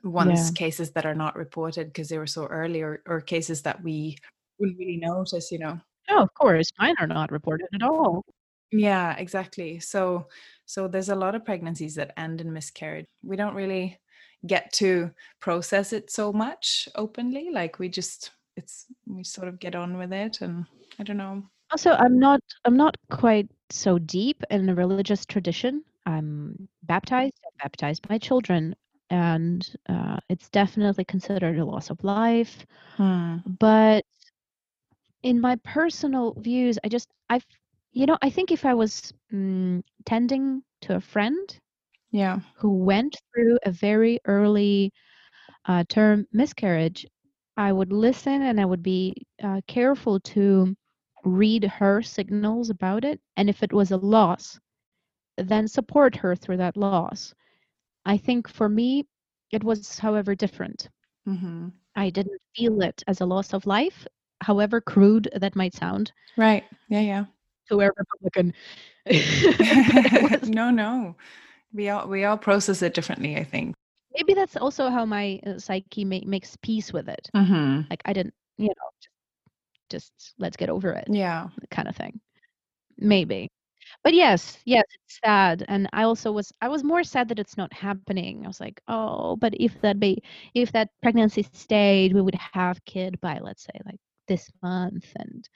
ones 0.03 0.49
Yeah. 0.49 0.51
cases 0.55 0.91
that 0.91 1.05
are 1.05 1.15
not 1.15 1.37
reported 1.37 1.87
because 1.87 2.09
they 2.09 2.17
were 2.17 2.27
so 2.27 2.47
early 2.47 2.81
or, 2.81 3.01
or 3.07 3.21
cases 3.21 3.61
that 3.61 3.81
we 3.81 4.17
wouldn't 4.59 4.77
really 4.77 4.97
notice 4.97 5.53
you 5.53 5.59
know 5.59 5.79
oh 6.09 6.23
of 6.23 6.33
course 6.33 6.69
mine 6.77 6.95
are 6.99 7.07
not 7.07 7.31
reported 7.31 7.67
at 7.73 7.81
all 7.81 8.25
yeah 8.71 9.15
exactly. 9.17 9.79
So 9.79 10.27
so 10.65 10.87
there's 10.87 11.09
a 11.09 11.15
lot 11.15 11.35
of 11.35 11.45
pregnancies 11.45 11.95
that 11.95 12.13
end 12.17 12.41
in 12.41 12.53
miscarriage. 12.53 13.07
We 13.23 13.35
don't 13.35 13.55
really 13.55 13.99
get 14.47 14.71
to 14.73 15.11
process 15.41 15.91
it 15.93 16.09
so 16.09 16.31
much 16.31 16.87
openly 16.95 17.49
like 17.51 17.77
we 17.77 17.89
just 17.89 18.31
it's 18.55 18.85
we 19.05 19.23
sort 19.23 19.47
of 19.49 19.59
get 19.59 19.75
on 19.75 19.97
with 19.97 20.13
it 20.13 20.39
and 20.41 20.65
i 20.97 21.03
don't 21.03 21.17
know. 21.17 21.43
Also 21.71 21.91
i'm 21.91 22.17
not 22.19 22.39
i'm 22.65 22.77
not 22.77 22.95
quite 23.11 23.49
so 23.69 23.99
deep 23.99 24.41
in 24.49 24.65
the 24.65 24.73
religious 24.75 25.25
tradition. 25.25 25.83
I'm 26.05 26.67
baptized 26.83 27.33
i 27.45 27.49
baptized 27.63 28.07
my 28.09 28.17
children 28.17 28.75
and 29.09 29.67
uh, 29.89 30.17
it's 30.29 30.49
definitely 30.49 31.03
considered 31.03 31.57
a 31.59 31.65
loss 31.65 31.89
of 31.89 32.03
life. 32.03 32.65
Hmm. 32.95 33.37
but 33.59 34.05
in 35.23 35.41
my 35.41 35.57
personal 35.65 36.33
views 36.37 36.79
i 36.83 36.87
just 36.87 37.09
i've 37.29 37.45
you 37.91 38.05
know 38.05 38.17
i 38.21 38.29
think 38.29 38.51
if 38.51 38.65
i 38.65 38.73
was 38.73 39.13
mm, 39.33 39.81
tending 40.05 40.61
to 40.81 40.95
a 40.95 40.99
friend 41.01 41.59
yeah 42.11 42.39
who 42.55 42.69
went 42.83 43.17
through 43.33 43.57
a 43.65 43.71
very 43.71 44.19
early 44.25 44.91
uh, 45.65 45.83
term 45.89 46.25
miscarriage, 46.33 47.05
I 47.57 47.71
would 47.73 47.91
listen 47.91 48.41
and 48.41 48.59
I 48.59 48.65
would 48.65 48.83
be 48.83 49.13
uh, 49.43 49.61
careful 49.67 50.19
to 50.21 50.75
read 51.25 51.63
her 51.65 52.01
signals 52.01 52.69
about 52.69 53.03
it. 53.05 53.19
And 53.37 53.49
if 53.49 53.63
it 53.63 53.73
was 53.73 53.91
a 53.91 53.97
loss, 53.97 54.59
then 55.37 55.67
support 55.67 56.15
her 56.17 56.35
through 56.35 56.57
that 56.57 56.77
loss. 56.77 57.33
I 58.05 58.17
think 58.17 58.47
for 58.49 58.67
me, 58.69 59.05
it 59.51 59.63
was, 59.63 59.93
however, 59.93 60.35
different. 60.35 60.89
hmm 61.25 61.69
I 61.95 62.09
didn't 62.09 62.41
feel 62.55 62.81
it 62.81 63.03
as 63.07 63.19
a 63.19 63.25
loss 63.25 63.53
of 63.53 63.65
life, 63.65 64.05
however 64.41 64.81
crude 64.81 65.29
that 65.33 65.55
might 65.55 65.73
sound 65.73 66.11
right 66.37 66.63
yeah 66.89 66.99
yeah 67.01 67.25
a 67.71 67.91
Republican. 67.95 68.53
But 69.05 69.13
it 69.15 70.41
was- 70.41 70.49
no, 70.49 70.69
no. 70.71 71.15
We 71.73 71.89
all 71.89 72.07
we 72.07 72.23
all 72.25 72.37
process 72.37 72.81
it 72.81 72.93
differently, 72.93 73.37
I 73.37 73.43
think. 73.43 73.75
maybe 74.15 74.33
that's 74.33 74.57
also 74.57 74.89
how 74.89 75.05
my 75.05 75.39
uh, 75.45 75.59
psyche 75.59 76.03
ma- 76.05 76.25
makes 76.25 76.57
peace 76.61 76.91
with 76.91 77.07
it. 77.09 77.29
Mm-hmm. 77.35 77.81
Like 77.89 78.01
I 78.05 78.13
didn't, 78.13 78.33
you 78.57 78.67
know, 78.69 78.89
just, 79.01 79.09
just 79.89 80.33
let's 80.39 80.57
get 80.57 80.69
over 80.69 80.91
it. 80.93 81.07
Yeah. 81.09 81.49
kind 81.71 81.87
of 81.87 81.95
thing 81.95 82.19
maybe 82.97 83.47
but 84.03 84.13
yes 84.13 84.57
yes 84.65 84.83
it's 84.93 85.19
sad 85.23 85.63
and 85.69 85.87
i 85.93 86.03
also 86.03 86.31
was 86.33 86.51
i 86.61 86.67
was 86.67 86.83
more 86.83 87.03
sad 87.03 87.29
that 87.29 87.39
it's 87.39 87.55
not 87.55 87.71
happening 87.71 88.43
i 88.43 88.47
was 88.47 88.59
like 88.59 88.81
oh 88.89 89.37
but 89.37 89.53
if 89.59 89.79
that 89.81 89.99
be 89.99 90.21
if 90.53 90.69
that 90.73 90.89
pregnancy 91.01 91.47
stayed 91.53 92.13
we 92.13 92.21
would 92.21 92.35
have 92.35 92.83
kid 92.85 93.19
by 93.21 93.39
let's 93.41 93.63
say 93.63 93.79
like 93.85 93.99
this 94.27 94.51
month 94.61 95.05
and 95.17 95.47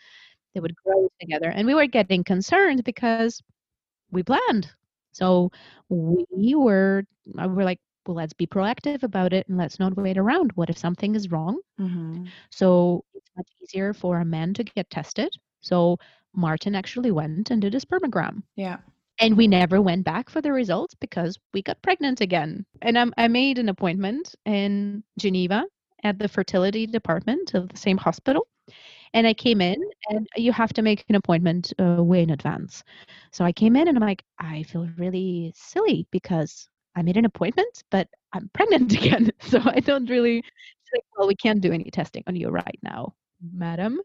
they 0.53 0.61
would 0.61 0.75
grow 0.85 1.07
together 1.19 1.49
and 1.49 1.67
we 1.67 1.75
were 1.75 1.87
getting 1.87 2.23
concerned 2.23 2.83
because 2.83 3.35
we 4.11 4.23
planned 4.23 4.69
so 5.11 5.51
we 5.89 6.55
were 6.55 7.03
uh, 7.39 7.47
we're 7.47 7.63
like 7.65 7.79
well 8.07 8.15
let's 8.15 8.33
be 8.33 8.47
proactive 8.47 9.03
about 9.03 9.33
it 9.33 9.47
and 9.47 9.57
let's 9.57 9.79
not 9.79 9.95
wait 9.97 10.17
around 10.17 10.51
what 10.55 10.69
if 10.69 10.77
something 10.77 11.15
is 11.15 11.31
wrong 11.31 11.59
Mm-hmm. 11.79 12.25
so 12.51 13.03
it's 13.13 13.31
much 13.37 13.47
easier 13.63 13.93
for 13.93 14.19
a 14.19 14.25
man 14.25 14.53
to 14.55 14.63
get 14.63 14.89
tested. 14.89 15.29
So 15.61 15.97
Martin 16.33 16.75
actually 16.75 17.11
went 17.11 17.45
and 17.45 17.61
did 17.61 17.73
a 17.75 17.75
spermogram. 17.79 18.43
Yeah. 18.55 18.77
And 19.19 19.37
we 19.37 19.47
never 19.47 19.81
went 19.81 20.03
back 20.03 20.29
for 20.29 20.41
the 20.41 20.51
results 20.51 20.95
because 20.95 21.37
we 21.53 21.61
got 21.61 21.81
pregnant 21.81 22.21
again. 22.21 22.65
And 22.81 22.97
um, 22.97 23.13
I 23.17 23.27
made 23.27 23.57
an 23.59 23.69
appointment 23.69 24.35
in 24.45 25.03
Geneva 25.17 25.65
at 26.03 26.19
the 26.19 26.27
fertility 26.27 26.85
department 26.87 27.53
of 27.53 27.69
the 27.69 27.77
same 27.77 27.97
hospital. 27.97 28.47
And 29.13 29.27
I 29.27 29.33
came 29.33 29.61
in, 29.61 29.77
and 30.09 30.27
you 30.37 30.51
have 30.53 30.73
to 30.73 30.81
make 30.81 31.05
an 31.09 31.15
appointment 31.15 31.73
uh, 31.79 31.95
way 32.03 32.23
in 32.23 32.31
advance. 32.31 32.83
So 33.25 33.37
I 33.37 33.45
came 33.45 33.75
in, 33.75 33.87
and 33.87 33.97
I'm 33.97 34.01
like, 34.03 34.23
I 34.39 34.63
feel 34.63 34.87
really 34.97 35.51
silly 35.55 36.07
because 36.11 36.67
I 36.95 37.01
made 37.03 37.17
an 37.17 37.25
appointment, 37.25 37.83
but 37.91 38.07
I'm 38.33 38.49
pregnant 38.53 38.93
again. 38.93 39.31
So 39.41 39.59
I 39.63 39.79
don't 39.79 40.09
really. 40.09 40.43
Like, 40.93 41.03
well, 41.17 41.27
we 41.27 41.35
can't 41.35 41.61
do 41.61 41.71
any 41.73 41.89
testing 41.91 42.23
on 42.27 42.35
you 42.35 42.49
right 42.49 42.79
now, 42.83 43.13
madam. 43.53 43.99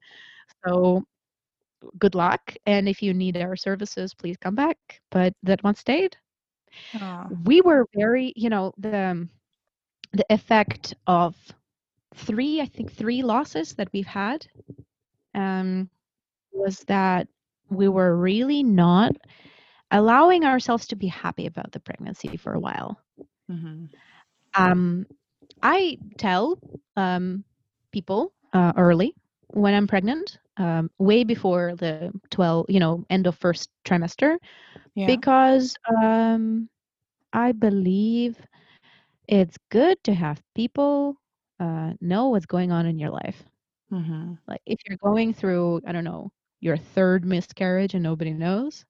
So 0.66 1.04
good 1.98 2.14
luck. 2.14 2.54
And 2.66 2.88
if 2.88 3.02
you 3.02 3.14
need 3.14 3.36
our 3.36 3.56
services, 3.56 4.14
please 4.14 4.36
come 4.38 4.54
back. 4.54 4.78
But 5.10 5.34
that 5.44 5.62
one 5.64 5.74
stayed 5.74 6.16
Aw. 6.94 7.30
we 7.44 7.60
were 7.60 7.86
very 7.94 8.32
you 8.36 8.50
know 8.50 8.72
the 8.78 8.96
um, 8.96 9.30
the 10.12 10.24
effect 10.30 10.94
of 11.06 11.36
three 12.14 12.60
i 12.60 12.66
think 12.66 12.92
three 12.92 13.22
losses 13.22 13.74
that 13.74 13.88
we've 13.92 14.06
had 14.06 14.46
um 15.38 15.90
was 16.52 16.84
that 16.88 17.28
we 17.70 17.88
were 17.88 18.16
really 18.16 18.62
not 18.64 19.12
allowing 19.90 20.44
ourselves 20.44 20.88
to 20.88 20.96
be 20.96 21.08
happy 21.08 21.46
about 21.46 21.72
the 21.72 21.80
pregnancy 21.80 22.36
for 22.36 22.54
a 22.54 22.60
while 22.60 22.98
Mm-hmm. 23.50 23.84
um 24.54 25.06
i 25.62 25.96
tell 26.18 26.58
um 26.96 27.44
people 27.92 28.32
uh, 28.54 28.72
early 28.76 29.14
when 29.48 29.74
i'm 29.74 29.86
pregnant 29.86 30.38
um, 30.58 30.90
way 30.98 31.24
before 31.24 31.74
the 31.76 32.12
12 32.30 32.66
you 32.68 32.80
know 32.80 33.04
end 33.10 33.26
of 33.26 33.34
first 33.36 33.70
trimester 33.84 34.36
Yeah. 34.94 35.20
because 35.22 35.74
um, 36.02 36.68
I 37.32 37.52
believe 37.52 38.38
it's 39.28 39.56
good 39.70 40.02
to 40.04 40.14
have 40.14 40.42
people 40.54 41.16
uh, 41.60 41.92
know 42.00 42.28
what's 42.28 42.46
going 42.46 42.72
on 42.72 42.86
in 42.86 42.98
your 42.98 43.10
life. 43.10 43.47
Mm-hmm. 43.92 44.34
Like 44.46 44.60
if 44.66 44.78
you're 44.86 44.98
going 44.98 45.32
through, 45.34 45.82
I 45.86 45.92
don't 45.92 46.04
know, 46.04 46.30
your 46.60 46.76
third 46.76 47.24
miscarriage 47.24 47.94
and 47.94 48.02
nobody 48.02 48.32
knows, 48.32 48.84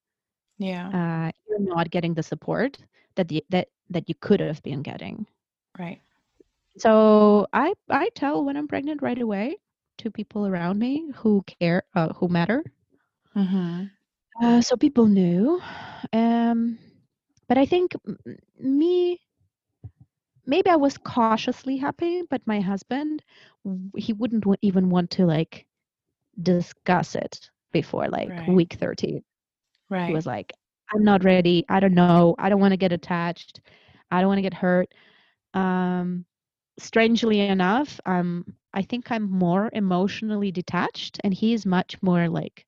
Yeah. 0.58 0.92
uh, 0.92 1.30
you're 1.48 1.60
not 1.60 1.90
getting 1.90 2.14
the 2.14 2.22
support 2.22 2.78
that 3.16 3.28
the, 3.28 3.44
that 3.50 3.68
that 3.90 4.08
you 4.08 4.14
could 4.20 4.40
have 4.40 4.62
been 4.62 4.82
getting. 4.82 5.26
right. 5.78 6.00
So 6.78 7.46
I 7.52 7.74
I 7.90 8.08
tell 8.14 8.44
when 8.44 8.56
I'm 8.56 8.68
pregnant 8.68 9.02
right 9.02 9.18
away 9.20 9.56
to 9.98 10.10
people 10.10 10.46
around 10.46 10.78
me 10.78 11.10
who 11.16 11.42
care, 11.42 11.82
uh, 11.94 12.06
who 12.14 12.28
matter. 12.28 12.64
Mm-hmm. 13.36 13.84
Uh, 14.42 14.60
so 14.60 14.76
people 14.76 15.06
knew. 15.06 15.60
Um, 16.12 16.78
but 17.48 17.58
I 17.58 17.66
think 17.66 17.94
me, 18.58 19.20
maybe 20.48 20.70
I 20.72 20.76
was 20.78 20.98
cautiously 20.98 21.78
happy, 21.78 22.22
but 22.30 22.46
my 22.46 22.60
husband, 22.60 23.24
he 23.96 24.12
wouldn't 24.14 24.42
w- 24.44 24.58
even 24.62 24.90
want 24.90 25.10
to 25.12 25.26
like 25.26 25.66
discuss 26.42 27.14
it 27.16 27.50
before 27.72 28.08
like 28.08 28.42
Right. 28.42 28.56
week 28.56 28.74
13. 28.80 29.24
Right. 29.90 30.14
He 30.14 30.14
was 30.26 30.26
like, 30.26 30.60
I'm 30.94 31.04
not 31.04 31.34
ready. 31.34 31.74
I 31.78 31.90
don't 31.90 31.94
know. 32.04 32.34
I 32.38 32.48
don't 32.50 32.60
want 32.60 32.72
to 32.72 32.78
get 32.78 32.92
attached. 32.92 33.60
I 34.10 34.20
don't 34.20 34.28
want 34.28 34.38
to 34.38 34.42
get 34.42 34.54
hurt. 34.54 34.94
Um, 35.54 36.26
strangely 36.78 37.40
enough, 37.40 38.00
um, 38.06 38.44
I 38.72 38.82
think 38.82 39.10
I'm 39.10 39.30
more 39.30 39.70
emotionally 39.72 40.50
detached, 40.52 41.18
and 41.24 41.34
he's 41.34 41.66
much 41.66 42.00
more 42.02 42.28
like 42.28 42.66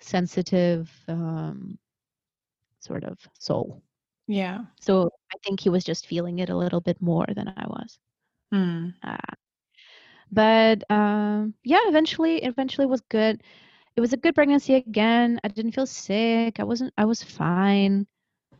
sensitive, 0.00 0.90
um, 1.08 1.78
sort 2.80 3.04
of 3.04 3.28
soul. 3.38 3.82
Yeah. 4.28 4.60
So 4.80 5.10
I 5.34 5.38
think 5.42 5.58
he 5.58 5.70
was 5.70 5.82
just 5.82 6.06
feeling 6.06 6.38
it 6.38 6.50
a 6.50 6.56
little 6.56 6.80
bit 6.80 7.00
more 7.00 7.26
than 7.34 7.48
I 7.48 7.66
was. 7.66 7.98
Mm. 8.54 8.94
Uh, 9.02 9.34
but 10.30 10.88
um, 10.90 11.54
yeah, 11.64 11.80
eventually, 11.84 12.44
eventually 12.44 12.86
was 12.86 13.00
good. 13.08 13.42
It 13.96 14.00
was 14.00 14.12
a 14.12 14.18
good 14.18 14.34
pregnancy 14.34 14.74
again. 14.74 15.40
I 15.42 15.48
didn't 15.48 15.72
feel 15.72 15.86
sick. 15.86 16.60
I 16.60 16.64
wasn't. 16.64 16.92
I 16.96 17.06
was 17.06 17.22
fine. 17.22 18.06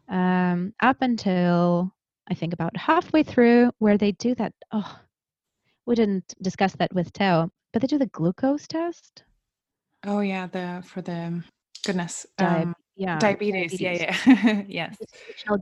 Um, 0.08 0.72
up 0.82 0.96
until 1.02 1.92
I 2.28 2.34
think 2.34 2.54
about 2.54 2.76
halfway 2.76 3.22
through, 3.22 3.70
where 3.78 3.98
they 3.98 4.12
do 4.12 4.34
that. 4.36 4.54
Oh, 4.72 4.98
we 5.86 5.94
didn't 5.94 6.34
discuss 6.42 6.72
that 6.76 6.92
with 6.94 7.12
Teo, 7.12 7.50
but 7.72 7.82
they 7.82 7.86
do 7.86 7.98
the 7.98 8.06
glucose 8.06 8.66
test. 8.66 9.22
Oh 10.06 10.20
yeah. 10.20 10.46
The 10.46 10.82
for 10.86 11.02
the 11.02 11.44
goodness. 11.84 12.26
Um, 12.38 12.74
yeah, 12.98 13.18
diabetes. 13.18 13.80
Yeah. 13.80 14.16
Yeah. 14.26 14.62
yes. 14.68 14.96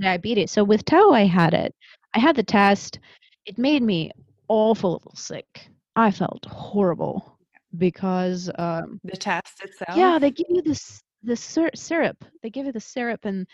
diabetes. 0.00 0.50
So 0.50 0.64
with 0.64 0.84
Teo, 0.84 1.10
I 1.12 1.26
had 1.26 1.52
it. 1.54 1.74
I 2.14 2.18
had 2.18 2.34
the 2.34 2.42
test. 2.42 2.98
It 3.44 3.58
made 3.58 3.82
me 3.82 4.10
awful 4.48 5.02
sick. 5.14 5.68
I 5.94 6.10
felt 6.10 6.44
horrible 6.46 7.38
because, 7.76 8.50
um, 8.58 9.00
The 9.04 9.16
test 9.16 9.62
itself. 9.62 9.96
yeah, 9.96 10.18
they 10.18 10.30
give 10.30 10.46
you 10.48 10.62
this 10.62 11.02
the 11.22 11.36
syr- 11.36 11.74
syrup. 11.74 12.24
They 12.42 12.50
give 12.50 12.66
you 12.66 12.72
the 12.72 12.80
syrup, 12.80 13.24
and 13.24 13.46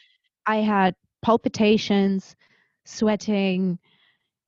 I 0.47 0.57
had 0.57 0.95
palpitations, 1.23 2.37
sweating. 2.85 3.79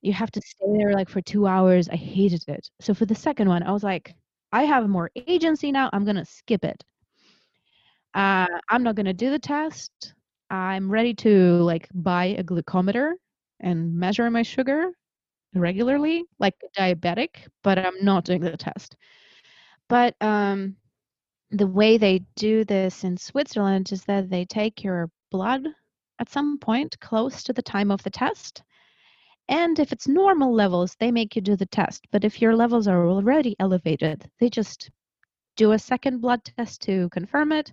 You 0.02 0.12
have 0.12 0.30
to 0.32 0.40
stay 0.44 0.66
there 0.78 0.92
like 0.92 1.08
for 1.08 1.22
two 1.22 1.46
hours. 1.46 1.88
I 1.88 1.96
hated 1.96 2.44
it. 2.46 2.68
So 2.80 2.94
for 2.94 3.06
the 3.06 3.14
second 3.14 3.48
one, 3.48 3.62
I 3.62 3.72
was 3.72 3.82
like, 3.82 4.14
I 4.52 4.62
have 4.64 4.88
more 4.88 5.10
agency 5.26 5.72
now. 5.72 5.90
I'm 5.92 6.04
gonna 6.04 6.24
skip 6.24 6.64
it. 6.64 6.84
Uh, 8.14 8.46
I'm 8.68 8.82
not 8.82 8.94
gonna 8.94 9.12
do 9.12 9.30
the 9.30 9.38
test. 9.38 10.14
I'm 10.50 10.90
ready 10.90 11.14
to 11.14 11.56
like 11.62 11.88
buy 11.92 12.26
a 12.38 12.44
glucometer 12.44 13.14
and 13.60 13.94
measure 13.96 14.30
my 14.30 14.42
sugar 14.42 14.90
regularly, 15.54 16.24
like 16.38 16.54
diabetic, 16.78 17.48
but 17.62 17.78
I'm 17.78 18.04
not 18.04 18.24
doing 18.24 18.40
the 18.40 18.56
test. 18.56 18.96
But 19.88 20.16
um, 20.20 20.76
the 21.50 21.66
way 21.66 21.98
they 21.98 22.20
do 22.36 22.64
this 22.64 23.04
in 23.04 23.16
Switzerland 23.16 23.92
is 23.92 24.04
that 24.04 24.30
they 24.30 24.44
take 24.44 24.84
your 24.84 25.10
blood 25.30 25.66
at 26.18 26.30
some 26.30 26.58
point 26.58 26.98
close 27.00 27.42
to 27.44 27.52
the 27.52 27.62
time 27.62 27.90
of 27.90 28.02
the 28.04 28.10
test. 28.10 28.62
And 29.48 29.78
if 29.78 29.92
it's 29.92 30.08
normal 30.08 30.54
levels, 30.54 30.96
they 31.00 31.10
make 31.10 31.36
you 31.36 31.42
do 31.42 31.56
the 31.56 31.66
test. 31.66 32.06
But 32.12 32.24
if 32.24 32.40
your 32.42 32.54
levels 32.56 32.88
are 32.88 33.08
already 33.08 33.56
elevated, 33.60 34.30
they 34.38 34.50
just 34.50 34.90
do 35.56 35.72
a 35.72 35.78
second 35.78 36.20
blood 36.20 36.44
test 36.44 36.82
to 36.82 37.08
confirm 37.10 37.52
it 37.52 37.72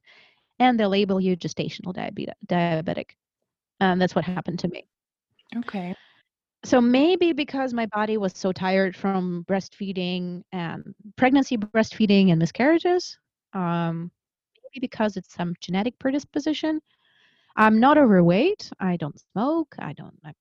and 0.62 0.80
they 0.80 0.86
label 0.86 1.20
you 1.20 1.36
gestational 1.36 1.92
diabetes, 1.92 2.36
diabetic. 2.48 3.10
And 3.80 4.00
that's 4.00 4.14
what 4.14 4.24
happened 4.24 4.60
to 4.60 4.68
me. 4.68 4.86
Okay. 5.58 5.96
So 6.64 6.80
maybe 6.80 7.34
because 7.34 7.74
my 7.74 7.88
body 7.88 8.18
was 8.18 8.34
so 8.36 8.52
tired 8.52 8.96
from 8.96 9.44
breastfeeding 9.50 10.44
and 10.52 10.94
pregnancy, 11.18 11.58
breastfeeding, 11.58 12.30
and 12.30 12.38
miscarriages, 12.38 13.18
um, 13.54 14.12
maybe 14.64 14.82
because 14.82 15.18
it's 15.18 15.34
some 15.34 15.56
genetic 15.60 15.98
predisposition. 15.98 16.80
I'm 17.56 17.80
not 17.80 17.98
overweight. 17.98 18.70
I 18.80 18.98
don't 18.98 19.20
smoke. 19.34 19.76
I 19.80 19.94
don't. 19.94 20.16
I, 20.24 20.34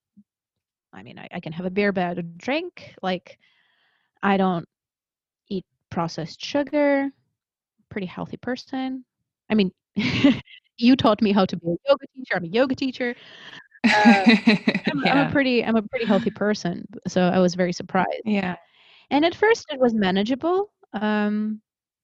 I 0.92 1.02
mean, 1.02 1.18
I, 1.18 1.28
I 1.32 1.40
can 1.40 1.54
have 1.54 1.64
a 1.64 1.70
beer, 1.70 1.92
but 1.92 2.04
I 2.04 2.14
don't 2.14 2.36
drink. 2.36 2.94
Like, 3.02 3.38
I 4.22 4.36
don't 4.36 4.68
eat 5.48 5.64
processed 5.88 6.44
sugar. 6.44 7.08
Pretty 7.88 8.06
healthy 8.06 8.36
person. 8.36 9.06
I 9.48 9.54
mean, 9.54 9.72
you 10.78 10.96
taught 10.96 11.22
me 11.22 11.32
how 11.32 11.44
to 11.44 11.56
be 11.56 11.66
a 11.68 11.76
yoga 11.88 12.06
teacher. 12.14 12.36
I'm 12.36 12.44
a 12.44 12.48
yoga 12.48 12.74
teacher. 12.74 13.14
Uh, 13.84 14.36
I'm, 14.86 15.04
I'm 15.06 15.28
a 15.28 15.30
pretty 15.30 15.64
I'm 15.64 15.76
a 15.76 15.82
pretty 15.82 16.06
healthy 16.06 16.30
person, 16.30 16.86
so 17.06 17.22
I 17.22 17.38
was 17.38 17.54
very 17.54 17.72
surprised. 17.72 18.22
yeah. 18.24 18.56
And 19.10 19.24
at 19.24 19.34
first, 19.34 19.66
it 19.72 19.80
was 19.80 19.92
manageable. 19.92 20.72
Um, 20.92 21.60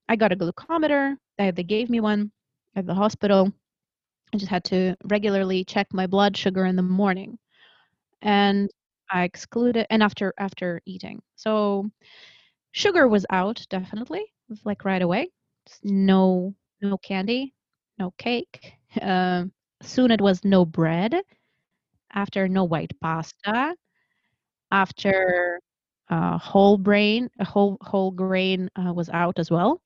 I 0.09 0.16
got 0.16 0.32
a 0.32 0.37
glucometer. 0.37 1.16
They, 1.39 1.51
they 1.53 1.62
gave 1.62 1.89
me 1.89 2.01
one 2.01 2.32
at 2.74 2.87
the 2.87 2.95
hospital. 2.95 3.53
I 4.34 4.39
just 4.39 4.51
had 4.51 4.64
to 4.64 4.97
regularly 5.05 5.64
check 5.64 5.87
my 5.93 6.07
blood 6.07 6.37
sugar 6.37 6.64
in 6.66 6.76
the 6.76 6.82
morning, 6.82 7.39
and 8.22 8.68
I 9.11 9.22
excluded 9.24 9.87
and 9.91 10.03
after 10.03 10.34
after 10.39 10.80
eating. 10.84 11.22
So 11.37 11.91
sugar 12.72 13.09
was 13.09 13.26
out 13.30 13.64
definitely, 13.70 14.24
was 14.49 14.61
like 14.64 14.84
right 14.84 15.03
away. 15.03 15.30
Just 15.68 15.84
No 15.84 16.55
no 16.82 16.99
candy, 16.99 17.55
no 17.99 18.13
cake. 18.19 18.75
Um, 19.01 19.53
soon 19.83 20.11
it 20.11 20.21
was 20.21 20.45
no 20.45 20.65
bread. 20.65 21.15
After 22.13 22.49
no 22.49 22.65
white 22.65 22.93
pasta. 23.01 23.75
After 24.71 25.61
uh, 26.09 26.39
whole 26.39 26.79
brain, 26.79 27.29
a 27.39 27.45
whole 27.45 27.79
whole 27.81 28.11
grain 28.11 28.69
uh, 28.77 28.93
was 28.93 29.09
out 29.11 29.39
as 29.39 29.51
well. 29.51 29.81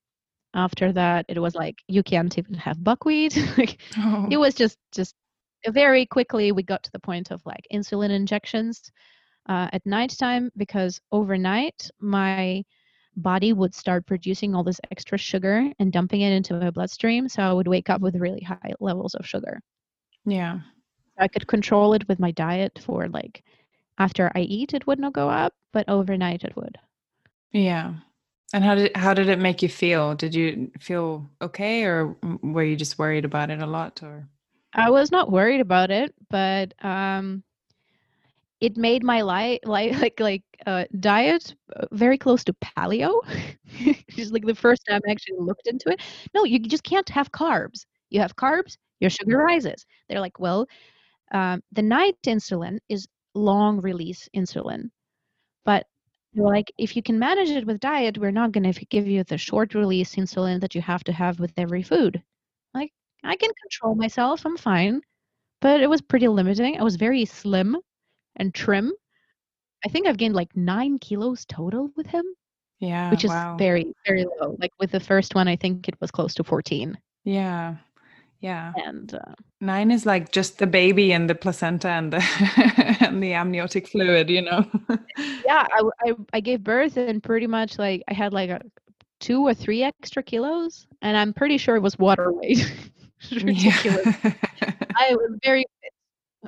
After 0.55 0.93
that, 0.93 1.27
it 1.29 1.39
was 1.39 1.55
like 1.55 1.77
you 1.89 2.03
can't 2.03 2.37
even 2.39 2.55
have 2.55 2.83
buckwheat. 2.83 3.37
like 3.59 3.81
Oh. 3.99 4.27
it 4.31 4.37
was 4.37 4.55
just 4.55 4.79
just 4.93 5.15
very 5.69 6.07
quickly 6.07 6.53
we 6.53 6.63
got 6.63 6.83
to 6.85 6.91
the 6.93 6.99
point 6.99 7.31
of 7.31 7.43
like 7.45 7.67
insulin 7.73 8.11
injections 8.11 8.91
uh, 9.49 9.69
at 9.73 9.85
nighttime 9.85 10.51
because 10.57 11.01
overnight 11.13 11.91
my 12.01 12.65
body 13.17 13.53
would 13.53 13.75
start 13.75 14.07
producing 14.07 14.55
all 14.55 14.65
this 14.65 14.81
extra 14.91 15.19
sugar 15.19 15.71
and 15.79 15.93
dumping 15.93 16.21
it 16.21 16.33
into 16.33 16.55
my 16.55 16.71
bloodstream 16.71 17.29
so 17.29 17.43
i 17.43 17.53
would 17.53 17.69
wake 17.69 17.91
up 17.91 18.01
with 18.01 18.17
really 18.17 18.41
high 18.41 18.73
levels 18.81 19.15
of 19.15 19.27
sugar 19.27 19.61
yeah. 20.25 20.61
i 21.19 21.27
could 21.29 21.47
control 21.47 21.93
it 21.93 22.07
with 22.09 22.21
my 22.21 22.31
diet 22.31 22.79
for 22.85 23.09
like 23.09 23.43
after 23.99 24.31
i 24.35 24.41
eat 24.41 24.75
it 24.75 24.87
would 24.87 24.99
not 24.99 25.13
go 25.13 25.29
up 25.29 25.53
but 25.73 25.89
overnight 25.89 26.45
it 26.45 26.55
would 26.57 26.79
Yeah. 27.53 27.95
And 28.53 28.65
how 28.65 28.75
did 28.75 28.97
how 28.97 29.15
did 29.15 29.29
it 29.29 29.39
make 29.39 29.63
you 29.63 29.69
feel? 29.69 30.15
Did 30.15 30.35
you 30.35 30.71
feel 30.81 31.29
okay, 31.41 31.85
or 31.85 32.17
were 32.43 32.65
you 32.65 32.77
just 32.77 32.99
worried 32.99 33.25
about 33.25 33.51
it 33.51 33.61
a 33.63 33.67
lot? 33.67 34.03
Or 34.03 34.29
I 34.75 34.91
was 34.91 35.13
not 35.13 35.31
worried 35.31 35.61
about 35.61 35.91
it, 35.91 36.15
but 36.29 36.75
um, 36.85 37.43
it 38.61 38.77
made 38.77 39.03
my 39.05 39.23
life 39.23 39.59
like 39.65 39.93
like 40.03 40.21
like 40.21 40.43
uh, 40.67 40.85
diet 41.01 41.55
uh, 41.77 41.87
very 41.93 42.19
close 42.19 42.45
to 42.45 42.55
paleo. 42.55 43.21
Just 44.11 44.33
like 44.33 44.45
the 44.47 44.55
first 44.55 44.83
time 44.89 45.01
I 45.09 45.13
actually 45.13 45.39
looked 45.39 45.67
into 45.67 45.91
it. 45.91 46.01
No, 46.35 46.45
you 46.45 46.59
just 46.59 46.85
can't 46.85 47.09
have 47.11 47.33
carbs. 47.33 47.87
You 48.11 48.21
have 48.21 48.37
carbs, 48.37 48.77
your 49.01 49.11
sugar 49.11 49.39
rises. 49.39 49.87
They're 50.09 50.21
like, 50.21 50.39
well, 50.41 50.67
um, 51.33 51.63
the 51.73 51.83
night 51.83 52.17
insulin 52.27 52.79
is 52.89 53.07
long 53.35 53.81
release 53.81 54.29
insulin, 54.37 54.91
but 55.65 55.87
they're 56.33 56.45
like, 56.45 56.73
if 56.79 56.97
you 56.97 57.03
can 57.03 57.19
manage 57.19 57.51
it 57.51 57.67
with 57.67 57.81
diet, 57.81 58.19
we're 58.19 58.31
not 58.31 58.53
going 58.53 58.71
to 58.73 58.87
give 58.87 59.07
you 59.09 59.25
the 59.25 59.39
short 59.39 59.75
release 59.75 60.15
insulin 60.17 60.61
that 60.61 60.75
you 60.75 60.83
have 60.83 61.05
to 61.05 61.13
have 61.13 61.41
with 61.41 61.53
every 61.57 61.83
food. 61.83 62.23
Like, 62.75 62.93
I 63.25 63.37
can 63.37 63.51
control 63.63 63.95
myself. 63.97 64.45
I'm 64.47 64.57
fine. 64.57 65.03
But 65.61 65.81
it 65.83 65.89
was 65.91 66.03
pretty 66.03 66.29
limiting. 66.29 66.79
I 66.81 66.85
was 66.85 66.97
very 66.97 67.25
slim 67.27 67.77
and 68.37 68.55
trim. 68.55 68.93
I 69.85 69.89
think 69.89 70.07
I've 70.07 70.18
gained 70.18 70.35
like 70.35 70.55
nine 70.57 70.99
kilos 70.99 71.45
total 71.47 71.91
with 71.97 72.07
him, 72.07 72.24
yeah, 72.78 73.11
which 73.11 73.24
is 73.24 73.31
wow. 73.31 73.57
very, 73.57 73.93
very 74.07 74.24
low. 74.24 74.57
Like 74.59 74.72
with 74.78 74.91
the 74.91 75.01
first 75.01 75.35
one, 75.35 75.49
I 75.49 75.57
think 75.57 75.89
it 75.89 76.01
was 76.01 76.11
close 76.11 76.35
to 76.35 76.45
14. 76.45 76.99
Yeah. 77.24 77.76
Yeah. 78.41 78.72
And 78.76 79.14
uh, 79.14 79.35
Nine 79.61 79.91
is 79.91 80.07
like 80.07 80.33
just 80.33 80.59
the 80.59 80.66
baby 80.66 81.12
and 81.12 81.28
the 81.28 81.35
placenta 81.35 81.89
and 81.89 82.12
the 82.12 82.97
and 83.07 83.22
the 83.22 83.35
amniotic 83.35 83.87
fluid, 83.87 84.31
you 84.31 84.43
know. 84.43 84.66
yeah, 85.45 85.66
I, 85.70 85.83
I 86.01 86.14
I 86.33 86.41
gave 86.41 86.64
birth 86.64 86.97
and 86.97 87.22
pretty 87.22 87.47
much 87.47 87.78
like 87.78 88.03
I 88.09 88.14
had 88.14 88.33
like 88.33 88.49
a 88.49 88.62
two 89.20 89.47
or 89.47 89.53
three 89.53 89.83
extra 89.83 90.22
kilos, 90.22 90.87
and 91.03 91.16
I'm 91.16 91.35
pretty 91.35 91.59
sure 91.59 91.76
it 91.76 91.83
was 91.83 91.99
water 91.99 92.33
weight. 92.33 92.72
Ridiculous. 93.31 94.16
I 94.97 95.14
was 95.14 95.39
very 95.45 95.66
fit. 95.83 95.93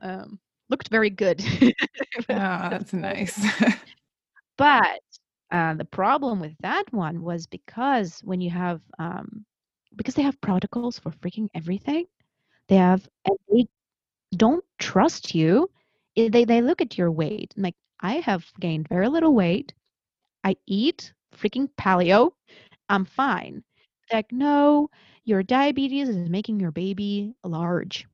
Um, 0.03 0.39
looked 0.73 0.89
very 0.89 1.11
good. 1.11 1.45
oh, 1.63 2.25
that's 2.29 2.95
nice. 2.95 3.39
but 4.57 5.03
uh, 5.51 5.75
the 5.75 5.85
problem 5.85 6.41
with 6.41 6.55
that 6.61 6.85
one 6.93 7.21
was 7.21 7.47
because 7.47 8.21
when 8.25 8.41
you 8.41 8.49
have 8.49 8.81
um, 8.99 9.45
because 9.95 10.15
they 10.15 10.23
have 10.23 10.41
protocols 10.41 10.99
for 10.99 11.11
freaking 11.11 11.49
everything, 11.55 12.07
they 12.69 12.77
have 12.77 13.07
and 13.27 13.37
they 13.51 13.67
don't 14.35 14.65
trust 14.79 15.35
you. 15.35 15.71
They 16.17 16.47
they 16.47 16.63
look 16.63 16.81
at 16.81 16.97
your 16.97 17.11
weight. 17.11 17.53
Like 17.57 17.77
I 18.01 18.15
have 18.15 18.47
gained 18.59 18.89
very 18.89 19.09
little 19.09 19.35
weight. 19.35 19.75
I 20.43 20.57
eat 20.67 21.13
freaking 21.37 21.69
paleo. 21.79 22.33
I'm 22.89 23.05
fine. 23.05 23.63
Like 24.11 24.33
no, 24.33 24.89
your 25.25 25.43
diabetes 25.43 26.09
is 26.09 26.31
making 26.31 26.61
your 26.61 26.73
baby 26.73 27.35
large. 27.45 28.07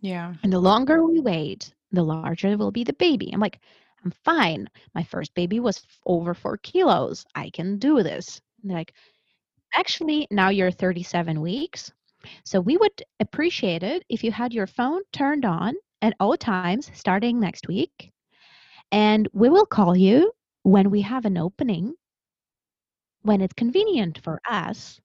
Yeah. 0.00 0.34
And 0.42 0.52
the 0.52 0.58
longer 0.58 1.06
we 1.06 1.20
wait, 1.20 1.72
the 1.92 2.02
larger 2.02 2.56
will 2.56 2.70
be 2.70 2.84
the 2.84 2.92
baby. 2.94 3.30
I'm 3.32 3.40
like, 3.40 3.60
I'm 4.04 4.12
fine. 4.24 4.68
My 4.94 5.02
first 5.02 5.34
baby 5.34 5.60
was 5.60 5.82
over 6.06 6.34
four 6.34 6.56
kilos. 6.58 7.26
I 7.34 7.50
can 7.50 7.78
do 7.78 8.02
this. 8.02 8.40
They're 8.62 8.76
like, 8.78 8.94
actually, 9.74 10.26
now 10.30 10.48
you're 10.48 10.70
37 10.70 11.40
weeks. 11.40 11.92
So 12.44 12.60
we 12.60 12.76
would 12.76 13.02
appreciate 13.20 13.82
it 13.82 14.04
if 14.08 14.22
you 14.24 14.32
had 14.32 14.52
your 14.52 14.66
phone 14.66 15.02
turned 15.12 15.44
on 15.44 15.74
at 16.02 16.14
all 16.20 16.36
times 16.36 16.90
starting 16.94 17.40
next 17.40 17.68
week. 17.68 18.12
And 18.92 19.28
we 19.32 19.48
will 19.48 19.66
call 19.66 19.96
you 19.96 20.32
when 20.62 20.90
we 20.90 21.02
have 21.02 21.24
an 21.24 21.38
opening, 21.38 21.94
when 23.22 23.40
it's 23.40 23.54
convenient 23.54 24.20
for 24.22 24.40
us. 24.48 25.00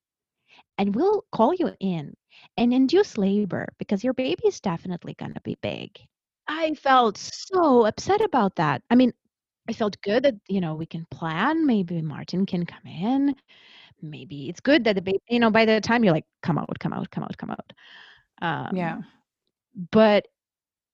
And 0.77 0.95
we'll 0.95 1.23
call 1.31 1.53
you 1.53 1.71
in 1.79 2.15
and 2.57 2.73
induce 2.73 3.17
labor 3.17 3.67
because 3.77 4.03
your 4.03 4.13
baby 4.13 4.47
is 4.47 4.59
definitely 4.59 5.13
going 5.13 5.33
to 5.33 5.41
be 5.41 5.57
big. 5.61 5.91
I 6.47 6.73
felt 6.75 7.17
so 7.17 7.85
upset 7.85 8.21
about 8.21 8.55
that. 8.55 8.83
I 8.89 8.95
mean, 8.95 9.13
I 9.67 9.73
felt 9.73 9.99
good 10.01 10.23
that, 10.23 10.35
you 10.47 10.61
know, 10.61 10.75
we 10.75 10.85
can 10.85 11.05
plan. 11.09 11.65
Maybe 11.65 12.01
Martin 12.01 12.45
can 12.45 12.65
come 12.65 12.85
in. 12.85 13.35
Maybe 14.01 14.49
it's 14.49 14.59
good 14.59 14.83
that 14.83 14.95
the 14.95 15.01
baby, 15.01 15.19
you 15.29 15.39
know, 15.39 15.49
by 15.49 15.65
the 15.65 15.81
time 15.81 16.03
you're 16.03 16.13
like, 16.13 16.25
come 16.43 16.57
out, 16.57 16.77
come 16.79 16.93
out, 16.93 17.09
come 17.09 17.23
out, 17.23 17.37
come 17.37 17.49
out. 17.49 17.73
Um, 18.41 18.75
yeah. 18.75 19.01
But 19.91 20.27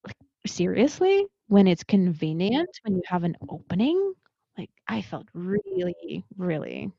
like, 0.05 0.15
seriously, 0.45 1.25
when 1.47 1.67
it's 1.67 1.83
convenient, 1.83 2.69
when 2.83 2.95
you 2.95 3.01
have 3.05 3.23
an 3.23 3.35
opening, 3.49 4.13
like 4.57 4.69
I 4.87 5.01
felt 5.01 5.27
really, 5.33 6.23
really 6.37 6.91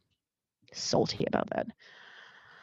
salty 0.72 1.24
about 1.26 1.48
that. 1.50 1.68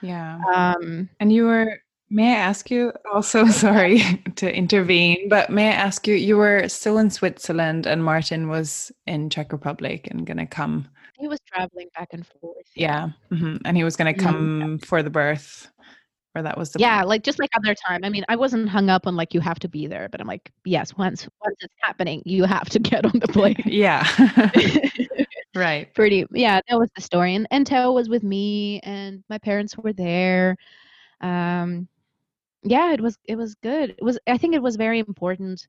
Yeah. 0.01 0.39
Um, 0.53 1.09
and 1.19 1.33
you 1.33 1.45
were 1.45 1.79
May 2.11 2.31
I 2.31 2.37
ask 2.37 2.71
you 2.71 2.91
also, 3.11 3.45
sorry 3.47 3.99
to 4.35 4.53
intervene, 4.53 5.29
but 5.29 5.49
may 5.49 5.69
I 5.69 5.73
ask 5.73 6.07
you, 6.07 6.15
you 6.15 6.37
were 6.37 6.67
still 6.67 6.97
in 6.97 7.09
Switzerland 7.09 7.85
and 7.85 8.03
Martin 8.03 8.49
was 8.49 8.91
in 9.05 9.29
Czech 9.29 9.51
Republic 9.51 10.07
and 10.09 10.25
going 10.25 10.37
to 10.37 10.45
come. 10.45 10.87
He 11.17 11.27
was 11.27 11.39
traveling 11.41 11.89
back 11.97 12.09
and 12.13 12.25
forth. 12.25 12.65
Yeah. 12.75 13.09
Mm-hmm. 13.31 13.57
And 13.65 13.77
he 13.77 13.83
was 13.83 13.95
going 13.95 14.13
to 14.13 14.19
come 14.19 14.61
mm-hmm. 14.61 14.77
for 14.77 15.03
the 15.03 15.09
birth. 15.09 15.69
Or 16.35 16.43
that 16.43 16.57
was 16.57 16.71
the 16.71 16.79
Yeah, 16.79 17.03
like 17.03 17.23
just 17.23 17.39
like 17.39 17.49
other 17.55 17.73
time. 17.73 18.01
I 18.03 18.09
mean, 18.09 18.23
I 18.29 18.35
wasn't 18.35 18.69
hung 18.69 18.89
up 18.89 19.07
on 19.07 19.15
like 19.15 19.33
you 19.33 19.39
have 19.39 19.59
to 19.59 19.67
be 19.67 19.87
there, 19.87 20.07
but 20.09 20.21
I'm 20.21 20.27
like, 20.27 20.51
yes, 20.63 20.95
once 20.95 21.27
once 21.43 21.57
it's 21.61 21.73
happening, 21.81 22.21
you 22.23 22.43
have 22.45 22.69
to 22.69 22.79
get 22.79 23.03
on 23.03 23.19
the 23.19 23.27
plane. 23.27 23.55
yeah. 23.65 24.07
right. 25.55 25.91
Pretty 25.95 26.27
yeah, 26.31 26.61
that 26.69 26.79
was 26.79 26.89
the 26.95 27.01
story. 27.01 27.33
And 27.33 27.47
and 27.49 27.65
Teo 27.65 27.91
was 27.91 28.09
with 28.09 28.23
me 28.23 28.79
and 28.81 29.23
my 29.27 29.39
parents 29.39 29.75
were 29.75 29.91
there. 29.91 30.55
Um 31.19 31.87
yeah 32.63 32.93
it 32.93 33.01
was 33.01 33.17
it 33.25 33.35
was 33.35 33.55
good. 33.55 33.91
It 33.91 34.03
was 34.03 34.19
i 34.27 34.37
think 34.37 34.55
it 34.55 34.61
was 34.61 34.75
very 34.75 34.99
important 34.99 35.65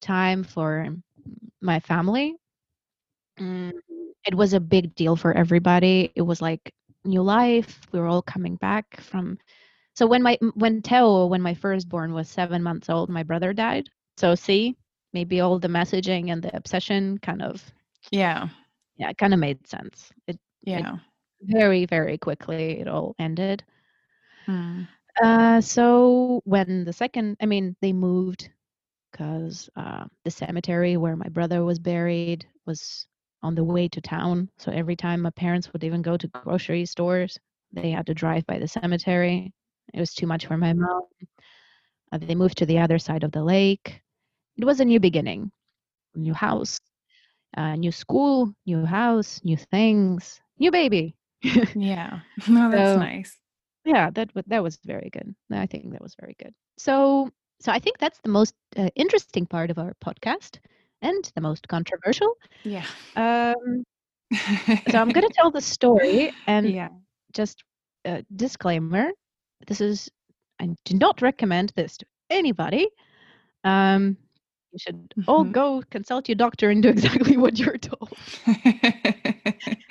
time 0.00 0.44
for 0.44 0.88
my 1.60 1.80
family. 1.80 2.36
Mm, 3.40 3.72
it 4.26 4.34
was 4.34 4.52
a 4.54 4.60
big 4.60 4.94
deal 4.94 5.16
for 5.16 5.32
everybody. 5.32 6.12
It 6.14 6.22
was 6.22 6.40
like 6.42 6.72
new 7.04 7.22
life. 7.22 7.80
We 7.92 8.00
were 8.00 8.06
all 8.06 8.22
coming 8.22 8.56
back 8.56 9.00
from 9.00 9.38
so 9.94 10.06
when 10.06 10.22
my 10.22 10.38
when 10.54 10.82
teo 10.82 11.26
when 11.26 11.42
my 11.42 11.54
firstborn 11.54 12.12
was 12.12 12.28
seven 12.28 12.62
months 12.62 12.90
old 12.90 13.08
my 13.10 13.22
brother 13.22 13.52
died. 13.52 13.88
So 14.16 14.34
see 14.34 14.76
maybe 15.12 15.40
all 15.40 15.58
the 15.58 15.68
messaging 15.68 16.30
and 16.32 16.42
the 16.42 16.54
obsession 16.56 17.18
kind 17.18 17.42
of 17.42 17.62
yeah. 18.10 18.48
Yeah 18.96 19.10
it 19.10 19.18
kind 19.18 19.34
of 19.34 19.40
made 19.40 19.66
sense. 19.66 20.12
It 20.26 20.38
yeah. 20.62 20.94
it 20.94 21.00
very 21.42 21.86
very 21.86 22.18
quickly 22.18 22.80
it 22.80 22.88
all 22.88 23.14
ended. 23.18 23.64
Hmm. 24.46 24.82
Uh, 25.22 25.60
so 25.60 26.42
when 26.44 26.84
the 26.84 26.92
second, 26.92 27.36
I 27.40 27.46
mean, 27.46 27.76
they 27.80 27.92
moved 27.92 28.50
because 29.10 29.68
uh, 29.76 30.04
the 30.24 30.30
cemetery 30.30 30.96
where 30.96 31.16
my 31.16 31.28
brother 31.28 31.64
was 31.64 31.78
buried 31.78 32.46
was 32.66 33.06
on 33.42 33.54
the 33.54 33.64
way 33.64 33.88
to 33.88 34.00
town. 34.00 34.48
So 34.58 34.72
every 34.72 34.96
time 34.96 35.22
my 35.22 35.30
parents 35.30 35.72
would 35.72 35.84
even 35.84 36.02
go 36.02 36.16
to 36.16 36.28
grocery 36.28 36.84
stores, 36.84 37.38
they 37.72 37.90
had 37.90 38.06
to 38.06 38.14
drive 38.14 38.46
by 38.46 38.58
the 38.58 38.68
cemetery. 38.68 39.52
It 39.94 40.00
was 40.00 40.14
too 40.14 40.26
much 40.26 40.46
for 40.46 40.56
my 40.56 40.72
mom. 40.74 41.02
Uh, 42.12 42.18
they 42.18 42.34
moved 42.34 42.58
to 42.58 42.66
the 42.66 42.78
other 42.78 42.98
side 42.98 43.24
of 43.24 43.32
the 43.32 43.42
lake. 43.42 44.02
It 44.56 44.64
was 44.64 44.80
a 44.80 44.84
new 44.84 45.00
beginning, 45.00 45.50
new 46.14 46.34
house, 46.34 46.78
uh, 47.56 47.76
new 47.76 47.92
school, 47.92 48.52
new 48.66 48.84
house, 48.84 49.40
new 49.44 49.56
things, 49.56 50.40
new 50.58 50.70
baby. 50.70 51.16
yeah, 51.74 52.20
no, 52.48 52.70
that's 52.70 52.94
so, 52.94 52.98
nice 52.98 53.38
yeah 53.86 54.10
that 54.10 54.30
that 54.46 54.62
was 54.62 54.78
very 54.84 55.08
good. 55.10 55.34
I 55.50 55.66
think 55.66 55.90
that 55.92 56.02
was 56.02 56.14
very 56.20 56.36
good. 56.38 56.52
So 56.76 57.30
so 57.60 57.72
i 57.72 57.78
think 57.78 57.98
that's 57.98 58.20
the 58.22 58.28
most 58.28 58.54
uh, 58.76 58.88
interesting 58.94 59.46
part 59.46 59.70
of 59.70 59.78
our 59.78 59.94
podcast 60.04 60.58
and 61.02 61.30
the 61.34 61.40
most 61.40 61.68
controversial. 61.68 62.36
Yeah. 62.64 62.84
Um 63.16 63.84
so 64.90 64.98
i'm 64.98 65.10
going 65.10 65.26
to 65.28 65.34
tell 65.34 65.50
the 65.50 65.60
story 65.60 66.32
and 66.46 66.68
yeah. 66.68 66.88
just 67.32 67.62
a 68.04 68.24
disclaimer 68.34 69.10
this 69.68 69.80
is 69.80 70.10
i 70.60 70.68
do 70.84 70.96
not 70.96 71.22
recommend 71.22 71.72
this 71.76 71.96
to 71.98 72.06
anybody. 72.30 72.88
Um 73.64 74.16
you 74.72 74.78
should 74.78 75.10
mm-hmm. 75.10 75.30
all 75.30 75.44
go 75.44 75.82
consult 75.90 76.28
your 76.28 76.36
doctor 76.36 76.68
and 76.70 76.82
do 76.82 76.90
exactly 76.90 77.36
what 77.44 77.58
you're 77.58 77.78
told 77.78 78.12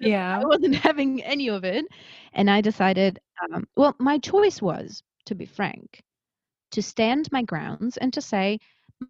yeah 0.00 0.38
i 0.38 0.44
wasn't 0.44 0.74
having 0.88 1.22
any 1.22 1.48
of 1.48 1.64
it 1.64 1.84
and 2.32 2.50
i 2.50 2.60
decided 2.60 3.18
um, 3.52 3.66
well 3.76 3.94
my 3.98 4.18
choice 4.18 4.60
was 4.60 5.02
to 5.26 5.34
be 5.34 5.46
frank 5.46 6.02
to 6.70 6.82
stand 6.82 7.28
my 7.32 7.42
grounds 7.42 7.96
and 7.98 8.12
to 8.12 8.20
say 8.20 8.58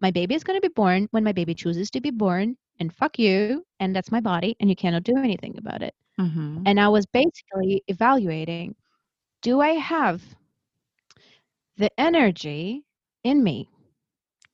my 0.01 0.11
baby 0.11 0.35
is 0.35 0.43
going 0.43 0.57
to 0.57 0.67
be 0.67 0.73
born 0.73 1.07
when 1.11 1.23
my 1.23 1.31
baby 1.31 1.53
chooses 1.53 1.89
to 1.89 2.01
be 2.01 2.11
born 2.11 2.55
and 2.79 2.93
fuck 2.93 3.17
you 3.17 3.63
and 3.79 3.95
that's 3.95 4.11
my 4.11 4.19
body 4.19 4.55
and 4.59 4.69
you 4.69 4.75
cannot 4.75 5.03
do 5.03 5.17
anything 5.17 5.55
about 5.57 5.81
it 5.81 5.93
mm-hmm. 6.19 6.61
and 6.65 6.79
i 6.79 6.87
was 6.87 7.05
basically 7.07 7.83
evaluating 7.87 8.75
do 9.41 9.61
i 9.61 9.69
have 9.69 10.21
the 11.77 11.89
energy 11.99 12.83
in 13.23 13.43
me 13.43 13.69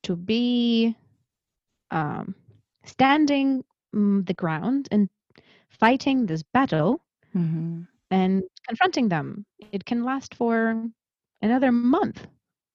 to 0.03 0.15
be 0.15 0.95
um, 1.91 2.33
standing 2.85 3.63
mm, 3.95 4.25
the 4.25 4.33
ground 4.33 4.87
and 4.91 5.09
fighting 5.81 6.27
this 6.27 6.43
battle 6.43 7.01
mm-hmm. 7.35 7.81
and 8.11 8.43
confronting 8.67 9.09
them. 9.09 9.45
It 9.73 9.83
can 9.83 10.05
last 10.05 10.35
for 10.35 10.85
another 11.41 11.71
month. 11.73 12.25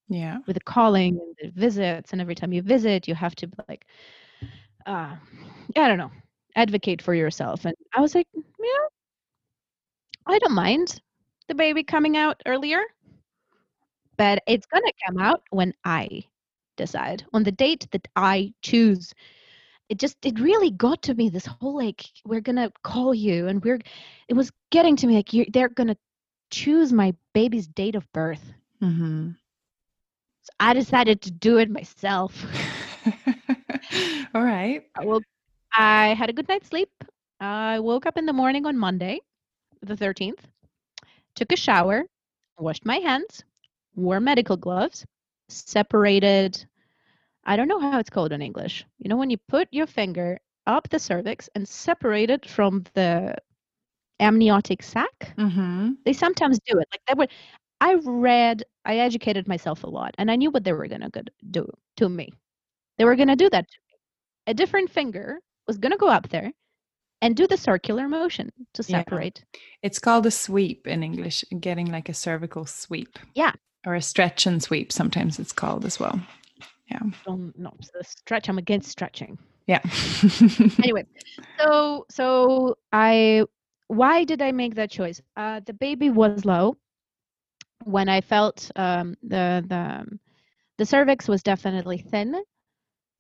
Yeah. 0.09 0.39
With 0.47 0.55
the 0.55 0.61
calling 0.61 1.19
and 1.19 1.35
the 1.41 1.59
visits, 1.59 2.13
and 2.13 2.21
every 2.21 2.35
time 2.35 2.53
you 2.53 2.63
visit, 2.63 3.09
you 3.09 3.15
have 3.15 3.35
to 3.37 3.49
like, 3.69 3.87
uh, 4.85 5.17
I 5.77 5.89
don't 5.89 5.99
know, 5.99 6.13
advocate 6.55 7.01
for 7.01 7.15
yourself. 7.15 7.65
And 7.65 7.75
I 7.95 8.01
was 8.01 8.15
like, 8.15 8.29
yeah, 8.35 8.87
I 10.27 10.39
don't 10.39 10.55
mind 10.55 11.01
the 11.49 11.55
baby 11.55 11.83
coming 11.83 12.17
out 12.17 12.41
earlier, 12.47 12.83
but 14.17 14.43
it's 14.47 14.67
gonna 14.67 14.93
come 15.07 15.19
out 15.19 15.43
when 15.51 15.73
I 15.85 16.25
decide 16.77 17.25
on 17.33 17.43
the 17.43 17.53
date 17.53 17.89
that 17.93 18.07
I 18.17 18.53
choose. 18.63 19.13
It 19.89 19.99
just 19.99 20.17
it 20.25 20.41
really 20.41 20.71
got 20.71 21.03
to 21.03 21.15
me 21.15 21.29
this 21.29 21.47
whole 21.47 21.77
like 21.77 22.05
we're 22.25 22.41
gonna 22.41 22.73
call 22.83 23.15
you 23.15 23.47
and 23.47 23.63
we're 23.65 23.79
it 24.29 24.35
was 24.35 24.51
getting 24.71 24.97
to 24.97 25.07
me 25.07 25.15
like 25.15 25.33
you 25.33 25.47
they're 25.53 25.69
gonna 25.69 25.97
choose 26.51 26.93
my 26.93 27.15
baby's 27.35 27.67
date 27.67 27.95
of 27.95 28.11
birth. 28.13 28.53
Mm-hmm. 28.83 29.31
So 30.43 30.51
I 30.61 30.75
decided 30.75 31.23
to 31.23 31.31
do 31.31 31.59
it 31.59 31.71
myself. 31.71 32.45
All 34.35 34.43
right. 34.43 34.85
Well, 35.03 35.21
I 35.73 36.15
had 36.15 36.31
a 36.31 36.33
good 36.33 36.49
night's 36.49 36.69
sleep. 36.69 36.91
I 37.41 37.81
woke 37.81 38.07
up 38.07 38.17
in 38.17 38.27
the 38.27 38.33
morning 38.33 38.67
on 38.67 38.79
Monday, 38.79 39.21
the 39.83 39.95
13th, 39.95 40.39
took 41.35 41.53
a 41.53 41.57
shower, 41.57 42.05
washed 42.59 42.87
my 42.87 42.97
hands, 42.97 43.45
wore 43.95 44.21
medical 44.21 44.57
gloves, 44.57 45.05
separated. 45.49 46.65
I 47.47 47.57
don't 47.57 47.69
know 47.69 47.81
how 47.81 47.99
it's 47.99 48.11
called 48.11 48.33
in 48.33 48.43
English. 48.43 48.85
You 48.99 49.09
know, 49.09 49.17
when 49.17 49.31
you 49.31 49.39
put 49.49 49.69
your 49.71 49.87
finger 49.87 50.39
up 50.67 50.89
the 50.89 50.99
cervix 50.99 51.49
and 51.55 51.67
separate 51.67 52.29
it 52.29 52.45
from 52.49 52.85
the 52.95 53.37
amniotic 54.21 54.83
sac. 54.83 55.35
Mm-hmm. 55.39 55.93
They 56.05 56.13
sometimes 56.13 56.59
do 56.67 56.79
it. 56.79 56.89
Like 56.93 57.01
that 57.07 57.17
would 57.17 57.31
I 57.81 57.95
read, 58.05 58.65
I 58.85 58.99
educated 58.99 59.47
myself 59.47 59.85
a 59.85 59.89
lot, 59.89 60.15
and 60.19 60.31
I 60.31 60.37
knew 60.37 60.51
what 60.51 60.65
they 60.65 60.73
were 60.73 60.89
gonna 60.89 61.11
do 61.51 61.69
to 61.99 62.09
me. 62.09 62.33
They 62.99 63.05
were 63.05 63.17
gonna 63.17 63.37
do 63.37 63.51
that 63.51 63.69
to 63.69 63.79
me. 63.89 63.99
A 64.47 64.55
different 64.55 64.91
finger 64.91 65.39
was 65.67 65.77
gonna 65.79 65.99
go 65.99 66.09
up 66.09 66.29
there 66.31 66.51
and 67.23 67.37
do 67.37 67.47
the 67.47 67.57
circular 67.57 68.09
motion 68.09 68.51
to 68.75 68.83
Yeah. 68.83 68.99
separate. 68.99 69.45
It's 69.83 69.99
called 69.99 70.27
a 70.27 70.31
sweep 70.31 70.87
in 70.87 71.03
English, 71.03 71.45
getting 71.61 71.93
like 71.93 72.09
a 72.09 72.15
cervical 72.15 72.67
sweep. 72.67 73.19
Yeah. 73.35 73.53
Or 73.87 73.95
a 73.95 74.03
stretch 74.03 74.47
and 74.47 74.63
sweep, 74.63 74.91
sometimes 74.93 75.39
it's 75.39 75.53
called 75.53 75.85
as 75.85 76.01
well. 76.01 76.21
Um, 77.27 77.53
no, 77.57 77.73
the 77.95 78.05
stretch. 78.05 78.49
I'm 78.49 78.59
against 78.59 78.91
stretching. 78.91 79.39
Yeah. 79.67 79.81
anyway, 80.83 81.05
so 81.59 82.07
so 82.11 82.77
I 82.93 83.45
why 83.89 84.25
did 84.25 84.43
I 84.43 84.53
make 84.53 84.75
that 84.77 84.91
choice? 84.91 85.21
Uh, 85.37 85.61
the 85.65 85.73
baby 85.73 86.11
was 86.11 86.45
low. 86.45 86.77
When 87.85 88.09
I 88.09 88.21
felt 88.21 88.71
um, 88.77 89.17
the 89.23 89.65
the 89.67 89.77
um, 89.77 90.21
the 90.79 90.87
cervix 90.87 91.29
was 91.29 91.43
definitely 91.43 91.99
thin. 91.99 92.35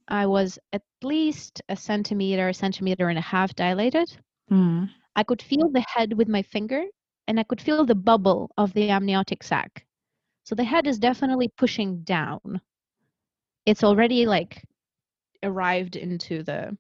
I 0.08 0.26
was 0.26 0.58
at 0.72 0.82
least 1.02 1.62
a 1.68 1.76
centimeter, 1.76 2.48
a 2.48 2.54
centimeter 2.54 3.08
and 3.08 3.18
a 3.18 3.22
half 3.22 3.54
dilated. 3.54 4.16
Mm. 4.50 4.88
I 5.16 5.22
could 5.24 5.42
feel 5.42 5.68
the 5.70 5.84
head 5.88 6.12
with 6.12 6.28
my 6.28 6.42
finger, 6.42 6.84
and 7.26 7.40
I 7.40 7.42
could 7.42 7.60
feel 7.60 7.84
the 7.84 7.94
bubble 7.94 8.50
of 8.56 8.72
the 8.72 8.90
amniotic 8.90 9.42
sac. 9.42 9.84
So 10.44 10.54
the 10.54 10.64
head 10.64 10.86
is 10.86 10.98
definitely 11.00 11.48
pushing 11.48 12.02
down. 12.02 12.60
It's 13.66 13.84
already 13.84 14.26
like 14.26 14.64
arrived 15.42 15.96
into 15.96 16.42
the 16.42 16.76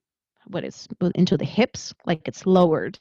what 0.48 0.64
is 0.64 0.88
into 1.14 1.36
the 1.36 1.44
hips, 1.44 1.94
like 2.06 2.22
it's 2.26 2.46
lowered. 2.46 2.98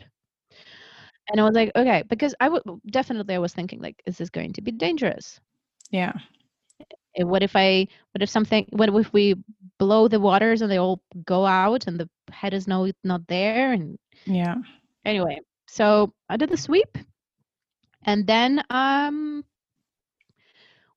And 1.30 1.40
I 1.40 1.44
was 1.44 1.56
like, 1.56 1.72
okay, 1.76 2.04
because 2.08 2.36
I 2.40 2.50
would 2.50 2.64
definitely 2.88 3.36
I 3.36 3.40
was 3.40 3.54
thinking 3.54 3.82
like, 3.82 4.02
is 4.06 4.18
this 4.18 4.30
going 4.30 4.54
to 4.54 4.62
be 4.62 4.72
dangerous? 4.72 5.40
Yeah. 5.92 6.14
Eh, 7.18 7.24
What 7.24 7.44
if 7.44 7.56
I 7.56 7.88
what 8.12 8.22
if 8.22 8.30
something 8.30 8.68
what 8.72 8.90
if 8.90 9.14
we 9.14 9.36
blow 9.80 10.08
the 10.08 10.20
waters 10.20 10.62
and 10.62 10.72
they 10.72 10.78
all 10.78 11.02
go 11.26 11.46
out 11.46 11.88
and 11.88 12.00
the 12.00 12.10
head 12.32 12.54
is 12.54 12.68
no 12.68 12.92
not 13.04 13.28
there 13.28 13.72
and 13.74 13.98
Yeah. 14.26 14.56
anyway 15.06 15.40
so 15.68 16.14
i 16.30 16.38
did 16.38 16.50
the 16.50 16.58
sweep 16.58 16.98
and 18.06 18.28
then 18.28 18.64
um 18.70 19.44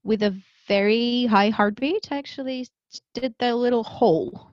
with 0.03 0.23
a 0.23 0.35
very 0.67 1.27
high 1.27 1.51
heartbeat 1.51 2.09
i 2.13 2.19
actually 2.19 2.67
did 3.15 3.35
the 3.39 3.55
little 3.55 3.85
hole 3.85 4.51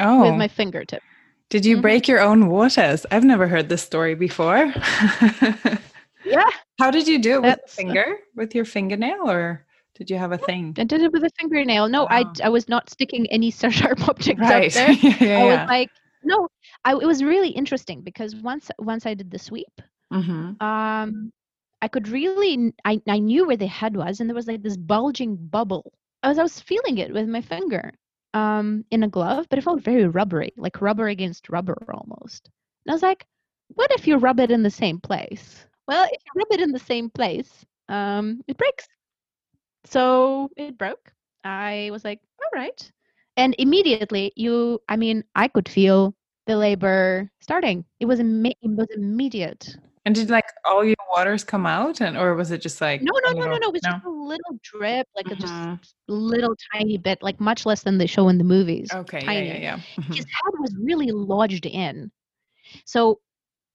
Oh. 0.00 0.22
with 0.22 0.34
my 0.38 0.48
fingertip 0.48 1.02
Did 1.50 1.66
you 1.66 1.76
Mhm. 1.76 1.82
break 1.82 2.08
your 2.08 2.20
own 2.20 2.48
waters? 2.48 3.04
I've 3.10 3.24
never 3.24 3.46
heard 3.46 3.68
this 3.68 3.82
story 3.82 4.14
before. 4.14 4.72
yeah 6.24 6.48
How 6.78 6.90
did 6.90 7.06
you 7.06 7.18
do 7.18 7.34
it 7.34 7.42
with 7.42 7.44
a 7.44 7.56
That's- 7.56 7.74
finger? 7.74 8.06
With 8.36 8.54
your 8.54 8.64
fingernail 8.64 9.28
or 9.30 9.66
did 9.94 10.08
you 10.10 10.16
have 10.16 10.32
a 10.32 10.38
thing? 10.38 10.74
i 10.78 10.84
did 10.84 11.02
it 11.02 11.12
with 11.12 11.24
a 11.24 11.30
fingernail 11.38 11.88
no 11.88 12.06
I, 12.06 12.22
Wow. 12.22 12.32
I 12.44 12.48
was 12.48 12.68
not 12.68 12.88
sticking 12.90 13.26
any 13.30 13.50
sharp 13.60 14.08
objects 14.08 14.40
Right. 14.40 14.66
up 14.66 14.72
there 14.78 14.92
yeah, 14.92 15.16
yeah, 15.20 15.38
i 15.38 15.44
was 15.44 15.54
yeah. 15.60 15.66
like 15.66 15.90
no 16.24 16.48
I, 16.84 16.92
it 16.92 17.06
was 17.06 17.22
really 17.22 17.50
interesting 17.50 18.00
because 18.00 18.34
once 18.36 18.70
once 18.78 19.04
i 19.06 19.14
did 19.14 19.30
the 19.30 19.38
sweep 19.38 19.74
Mhm. 20.12 20.60
um 20.62 21.32
i 21.82 21.88
could 21.88 22.08
really 22.08 22.72
I, 22.84 23.00
I 23.08 23.18
knew 23.18 23.46
where 23.46 23.56
the 23.56 23.66
head 23.66 23.94
was 23.96 24.20
and 24.20 24.28
there 24.28 24.34
was 24.34 24.46
like 24.46 24.62
this 24.62 24.76
bulging 24.76 25.36
bubble 25.36 25.92
as 26.22 26.38
i 26.38 26.42
was 26.42 26.60
feeling 26.60 26.98
it 26.98 27.12
with 27.12 27.28
my 27.28 27.40
finger 27.40 27.92
um 28.34 28.84
in 28.90 29.02
a 29.02 29.08
glove 29.08 29.46
but 29.50 29.58
it 29.58 29.62
felt 29.64 29.82
very 29.82 30.06
rubbery 30.06 30.52
like 30.56 30.80
rubber 30.82 31.08
against 31.08 31.48
rubber 31.50 31.78
almost. 31.86 32.42
And 32.80 32.86
i 32.86 32.88
was 32.88 32.96
like 32.96 33.20
what 33.68 33.86
if 33.92 34.06
you 34.06 34.16
rub 34.16 34.38
it 34.40 34.50
in 34.50 34.62
the 34.62 34.70
same 34.70 35.00
place? 35.00 35.66
Well 35.86 36.04
if 36.04 36.22
you 36.24 36.32
rub 36.36 36.52
it 36.52 36.60
in 36.62 36.72
the 36.72 36.78
same 36.78 37.10
place 37.10 37.64
um 37.88 38.42
it 38.48 38.56
breaks. 38.58 38.88
So 39.84 40.50
it 40.56 40.78
broke. 40.78 41.12
I 41.44 41.88
was 41.92 42.04
like 42.04 42.20
all 42.42 42.50
right. 42.60 42.90
And 43.36 43.54
immediately 43.58 44.26
you 44.30 44.80
i 44.82 44.90
mean 44.96 45.18
i 45.28 45.42
could 45.48 45.62
feel 45.62 46.14
the 46.46 46.56
labor 46.56 47.30
starting. 47.40 47.84
It 48.00 48.06
was 48.06 48.20
imme- 48.20 48.56
it 48.60 48.70
was 48.76 48.88
immediate 48.94 49.76
And 50.04 50.14
did 50.16 50.30
like 50.30 50.44
all 50.64 50.84
your 50.84 50.96
waters 51.10 51.44
come 51.44 51.64
out 51.64 52.00
and 52.00 52.16
or 52.16 52.34
was 52.34 52.50
it 52.50 52.60
just 52.60 52.80
like 52.80 53.02
no, 53.02 53.12
no, 53.24 53.32
no, 53.32 53.44
no, 53.44 53.50
little- 53.52 53.60
no. 53.60 53.68
It 53.68 53.72
was 53.72 53.82
just 53.82 54.04
a 54.04 54.10
little 54.10 54.58
drip, 54.62 55.06
like 55.14 55.26
a 55.30 55.36
just 55.36 55.52
Mhm. 55.52 55.78
little 56.08 56.56
tiny 56.74 56.98
bit, 56.98 57.22
like 57.22 57.38
much 57.40 57.64
less 57.66 57.82
than 57.84 57.98
they 57.98 58.06
show 58.06 58.28
in 58.28 58.38
the 58.38 58.44
movies. 58.44 58.88
Okay, 58.92 59.20
yeah, 59.20 59.26
tiny. 59.26 59.46
yeah, 59.48 59.58
yeah. 59.58 59.76
Mhm. 59.96 60.14
His 60.16 60.24
head 60.24 60.54
was 60.58 60.74
really 60.76 61.12
lodged 61.12 61.66
in. 61.66 62.10
So 62.84 63.20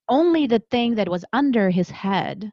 only 0.10 0.48
the 0.48 0.60
thing 0.72 0.96
that 0.96 1.08
was 1.10 1.24
under 1.32 1.70
his 1.70 1.90
head 1.90 2.52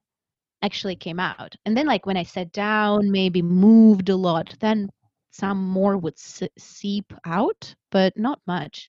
actually 0.62 0.96
came 0.96 1.18
out. 1.20 1.54
And 1.66 1.76
then, 1.76 1.86
like, 1.86 2.06
when 2.06 2.16
I 2.16 2.22
sat 2.22 2.52
down, 2.52 3.10
maybe 3.10 3.42
moved 3.42 4.08
a 4.08 4.16
lot, 4.16 4.54
then 4.60 4.88
some 5.30 5.58
more 5.68 5.96
would 5.98 6.18
se- 6.18 6.48
seep 6.58 7.12
out, 7.26 7.74
but 7.90 8.16
not 8.16 8.40
much. 8.46 8.88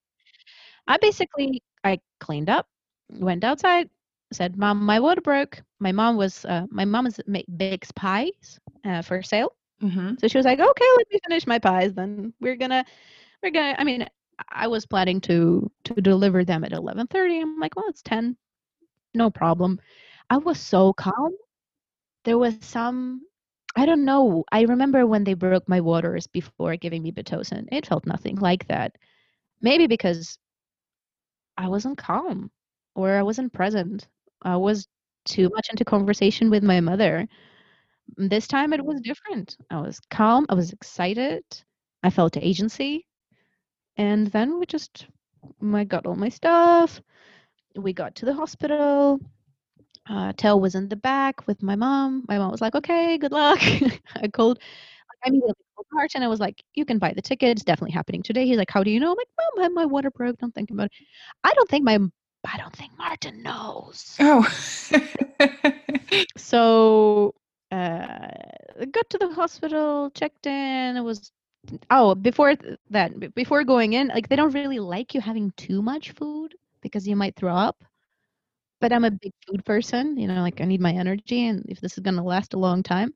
I 0.88 0.98
basically 0.98 1.64
I 1.84 2.00
cleaned 2.20 2.50
up, 2.50 2.68
went 3.10 3.44
outside, 3.44 3.90
said, 4.34 4.58
"Mom, 4.58 4.84
my 4.86 5.00
water 5.00 5.22
broke." 5.22 5.62
My 5.80 5.92
mom 5.92 6.18
was 6.18 6.46
uh, 6.46 6.66
my 6.72 6.86
mom 6.86 7.08
is 7.08 7.20
make 7.28 7.46
bakes 7.58 7.84
pies 7.86 8.52
uh, 8.80 8.96
for 8.96 9.16
sale, 9.18 9.52
Mhm. 9.82 10.18
so 10.18 10.28
she 10.28 10.38
was 10.38 10.46
like, 10.46 10.60
"Okay, 10.60 10.86
let 10.98 11.08
me 11.12 11.20
finish 11.28 11.48
my 11.48 11.60
pies. 11.60 11.94
Then 11.96 12.34
we're 12.42 12.56
gonna 12.58 12.86
we're 13.44 13.52
gonna." 13.52 13.76
I 13.78 13.84
mean, 13.84 14.08
I 14.50 14.68
was 14.68 14.86
planning 14.86 15.22
to 15.22 15.72
to 15.86 15.96
deliver 16.02 16.44
them 16.44 16.64
at 16.64 16.74
eleven 16.74 17.08
thirty. 17.08 17.40
I'm 17.42 17.60
like, 17.60 17.76
"Well, 17.76 17.86
it's 17.90 18.02
ten, 18.04 18.38
no 19.16 19.30
problem." 19.30 19.80
I 20.30 20.38
was 20.38 20.60
so 20.60 20.94
calm. 20.94 21.34
There 22.26 22.38
was 22.38 22.56
some. 22.62 23.22
I 23.76 23.86
don't 23.86 24.06
know. 24.06 24.44
I 24.52 24.62
remember 24.64 25.06
when 25.08 25.24
they 25.24 25.34
broke 25.36 25.68
my 25.68 25.82
waters 25.82 26.28
before 26.28 26.70
giving 26.72 26.98
me 27.04 27.06
pitocin. 27.08 27.62
It 27.66 27.82
felt 27.86 28.06
nothing 28.06 28.36
like 28.36 28.68
that. 28.68 28.96
Maybe 29.62 29.88
because 29.88 30.38
I 31.58 31.68
wasn't 31.68 31.98
calm 31.98 32.52
or 32.96 33.12
I 33.18 33.22
wasn't 33.24 33.54
present. 33.54 34.08
I 34.42 34.58
was 34.58 34.88
too 35.26 35.50
much 35.54 35.70
into 35.70 35.86
conversation 35.86 36.50
with 36.50 36.64
my 36.64 36.80
mother. 36.82 37.28
This 38.18 38.48
time 38.48 38.74
it 38.74 38.86
was 38.86 39.02
different. 39.02 39.58
I 39.72 39.82
was 39.82 40.00
calm, 40.12 40.46
I 40.50 40.56
was 40.56 40.74
excited, 40.74 41.44
I 42.04 42.10
felt 42.12 42.38
agency. 42.38 43.06
And 43.98 44.28
then 44.28 44.60
we 44.60 44.66
just 44.68 45.08
I 45.74 45.84
got 45.86 46.06
all 46.08 46.16
my 46.16 46.30
stuff. 46.30 47.02
We 47.76 47.94
got 47.94 48.16
to 48.18 48.26
the 48.26 48.34
hospital. 48.36 49.20
Uh, 50.10 50.34
Teo 50.34 50.58
was 50.58 50.76
in 50.76 50.88
the 50.90 50.96
back 50.96 51.48
with 51.48 51.64
my 51.64 51.76
mom. 51.76 52.26
My 52.28 52.38
mom 52.38 52.52
was 52.52 52.62
like, 52.62 52.76
"Okay, 52.76 53.18
good 53.18 53.32
luck." 53.32 53.60
I 54.16 54.28
called. 54.28 54.60
I 55.26 55.30
immediately 55.30 55.56
called 55.76 55.88
Martin. 55.94 56.24
I 56.24 56.28
was 56.30 56.40
like, 56.40 56.64
"You 56.76 56.86
can 56.86 57.00
buy 57.00 57.14
the 57.14 57.22
ticket. 57.22 57.50
It's 57.52 57.64
definitely 57.64 57.94
happening 57.94 58.24
today." 58.24 58.46
He's 58.48 58.58
like, 58.58 58.72
"How 58.72 58.84
do 58.84 58.92
you 58.92 59.00
know?" 59.00 59.12
I'm 59.12 59.18
like, 59.18 59.30
"Mom, 59.60 59.74
my 59.76 59.86
water 59.86 60.12
broke. 60.12 60.38
Don't 60.40 60.54
think 60.56 60.72
about 60.72 60.86
it." 60.88 60.94
I 61.44 61.54
don't 61.56 61.70
think 61.70 61.86
my 61.86 62.00
I 62.46 62.58
don't 62.58 62.76
think 62.76 62.92
Martin 62.98 63.44
knows. 63.44 64.16
Oh. 64.20 64.46
So 66.38 67.34
uh, 67.72 68.28
got 68.92 69.10
to 69.10 69.18
the 69.18 69.34
hospital, 69.34 70.10
checked 70.12 70.46
in. 70.48 70.98
It 70.98 71.02
was 71.02 71.32
oh 71.90 72.16
before 72.16 72.56
that 72.92 73.34
before 73.36 73.64
going 73.64 73.94
in, 73.94 74.08
like 74.10 74.30
they 74.30 74.36
don't 74.36 74.54
really 74.54 74.80
like 74.80 75.14
you 75.14 75.22
having 75.22 75.52
too 75.58 75.82
much 75.82 76.12
food 76.12 76.56
because 76.82 77.08
you 77.08 77.16
might 77.16 77.36
throw 77.36 77.56
up. 77.56 77.84
But 78.82 78.94
I'm 78.94 79.06
a 79.06 79.12
big 79.12 79.32
food 79.48 79.66
person, 79.66 80.18
you 80.18 80.28
know, 80.28 80.42
like 80.42 80.62
I 80.62 80.66
need 80.66 80.82
my 80.82 80.92
energy, 80.94 81.48
and 81.48 81.66
if 81.70 81.82
this 81.82 81.94
is 81.98 82.00
gonna 82.00 82.24
last 82.24 82.54
a 82.54 82.60
long 82.60 82.84
time, 82.84 83.14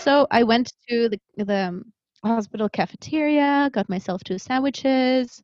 so 0.00 0.26
I 0.30 0.42
went 0.44 0.72
to 0.88 1.08
the 1.10 1.20
the 1.44 1.68
um, 1.68 1.92
hospital 2.24 2.68
cafeteria, 2.68 3.70
got 3.72 3.88
myself 3.88 4.22
two 4.24 4.38
sandwiches. 4.38 5.42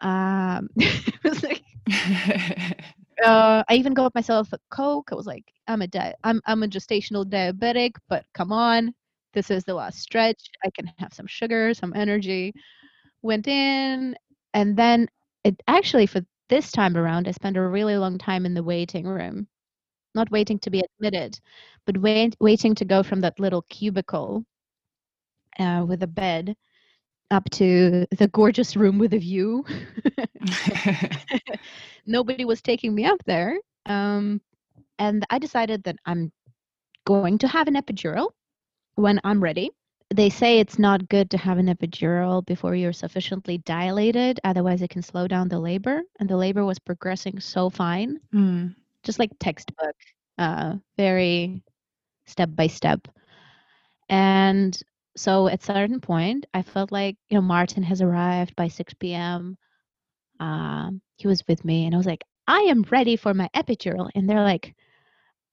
Um, 0.00 0.68
it 0.76 1.22
was 1.24 1.42
like 1.42 1.62
uh, 3.24 3.62
I 3.68 3.74
even 3.74 3.94
got 3.94 4.14
myself 4.14 4.52
a 4.52 4.58
Coke. 4.70 5.08
I 5.12 5.14
was 5.14 5.26
like, 5.26 5.52
I'm 5.66 5.82
a 5.82 5.86
di- 5.86 6.14
I'm 6.24 6.40
I'm 6.46 6.62
a 6.62 6.68
gestational 6.68 7.24
diabetic, 7.24 7.92
but 8.08 8.24
come 8.34 8.52
on, 8.52 8.94
this 9.34 9.50
is 9.50 9.64
the 9.64 9.74
last 9.74 10.00
stretch. 10.00 10.50
I 10.64 10.70
can 10.70 10.86
have 10.98 11.12
some 11.14 11.26
sugar, 11.26 11.74
some 11.74 11.92
energy. 11.94 12.54
Went 13.22 13.48
in, 13.48 14.16
and 14.54 14.76
then 14.76 15.08
it 15.44 15.62
actually 15.68 16.06
for 16.06 16.22
this 16.50 16.72
time 16.72 16.96
around, 16.96 17.28
I 17.28 17.32
spent 17.32 17.56
a 17.56 17.66
really 17.68 17.96
long 17.98 18.18
time 18.18 18.46
in 18.46 18.54
the 18.54 18.62
waiting 18.64 19.06
room, 19.06 19.48
not 20.14 20.30
waiting 20.30 20.58
to 20.60 20.70
be 20.70 20.80
admitted, 20.82 21.40
but 21.86 21.98
wait, 21.98 22.36
waiting 22.40 22.74
to 22.76 22.84
go 22.86 23.02
from 23.04 23.20
that 23.22 23.40
little 23.40 23.62
cubicle 23.70 24.44
uh, 25.58 25.84
with 25.86 26.02
a 26.02 26.06
bed 26.06 26.56
up 27.30 27.50
to 27.50 28.06
the 28.16 28.28
gorgeous 28.28 28.76
room 28.76 28.98
with 28.98 29.14
a 29.14 29.18
view. 29.18 29.64
nobody 32.06 32.44
was 32.44 32.62
taking 32.62 32.94
me 32.94 33.04
up 33.04 33.20
there. 33.26 33.58
Um, 33.86 34.40
and 34.98 35.24
I 35.30 35.38
decided 35.38 35.84
that 35.84 35.96
I'm 36.06 36.32
going 37.06 37.38
to 37.38 37.48
have 37.48 37.68
an 37.68 37.74
epidural. 37.74 38.30
when 38.96 39.20
I'm 39.24 39.40
ready. 39.42 39.70
They 40.14 40.28
say 40.30 40.58
it's 40.58 40.78
not 40.78 41.08
good 41.08 41.30
to 41.30 41.38
have 41.38 41.58
an 41.58 41.66
epidural 41.66 42.44
before 42.44 42.74
you're 42.74 42.92
sufficiently 42.92 43.58
dilated, 43.58 44.40
otherwise, 44.44 44.82
it 44.82 44.90
can 44.90 45.02
slow 45.02 45.26
down 45.28 45.48
the 45.48 45.58
labor. 45.58 46.02
And 46.20 46.28
the 46.28 46.36
labor 46.36 46.64
was 46.64 46.78
progressing 46.78 47.40
so 47.40 47.70
fine, 47.70 48.20
Mm. 48.34 48.74
just 49.04 49.18
like 49.18 49.30
textbook, 49.40 49.94
uh, 50.38 50.76
very 50.96 51.62
step 52.26 52.50
by 52.54 52.66
step. 52.68 53.08
And 54.08 54.78
so 55.18 55.48
at 55.48 55.62
certain 55.62 56.00
point, 56.00 56.46
I 56.54 56.62
felt 56.62 56.92
like, 56.92 57.16
you 57.28 57.36
know, 57.36 57.42
Martin 57.42 57.82
has 57.84 58.02
arrived 58.02 58.54
by 58.56 58.68
6 58.68 58.94
p.m. 58.94 59.56
Um, 60.40 61.00
he 61.16 61.28
was 61.28 61.46
with 61.48 61.64
me, 61.64 61.86
and 61.86 61.94
I 61.94 61.98
was 61.98 62.06
like, 62.06 62.24
I 62.46 62.60
am 62.62 62.84
ready 62.90 63.16
for 63.16 63.34
my 63.34 63.48
epidural. 63.56 64.10
And 64.14 64.28
they're 64.28 64.42
like, 64.42 64.74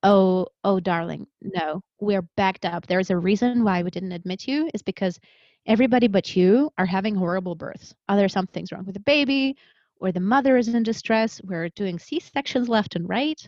oh, 0.03 0.47
oh, 0.63 0.80
darling, 0.80 1.28
no, 1.41 1.82
we're 1.99 2.22
backed 2.38 2.66
up. 2.66 2.88
There's 2.88 3.09
a 3.09 3.18
reason 3.18 3.63
why 3.63 3.84
we 3.84 3.89
didn't 3.91 4.11
admit 4.13 4.47
you, 4.47 4.70
is 4.74 4.82
because 4.84 5.20
everybody 5.66 6.07
but 6.07 6.36
you 6.36 6.72
are 6.78 6.86
having 6.86 7.16
horrible 7.16 7.55
births. 7.55 7.93
Are 8.09 8.16
Either 8.16 8.30
something's 8.30 8.72
wrong 8.72 8.86
with 8.86 8.95
the 8.95 9.01
baby, 9.01 9.57
or 9.99 10.11
the 10.11 10.20
mother 10.20 10.57
is 10.57 10.68
in 10.68 10.84
distress. 10.84 11.41
We're 11.43 11.70
doing 11.70 11.99
C 11.99 12.20
sections 12.20 12.70
left 12.70 12.95
and 12.95 13.07
right. 13.09 13.41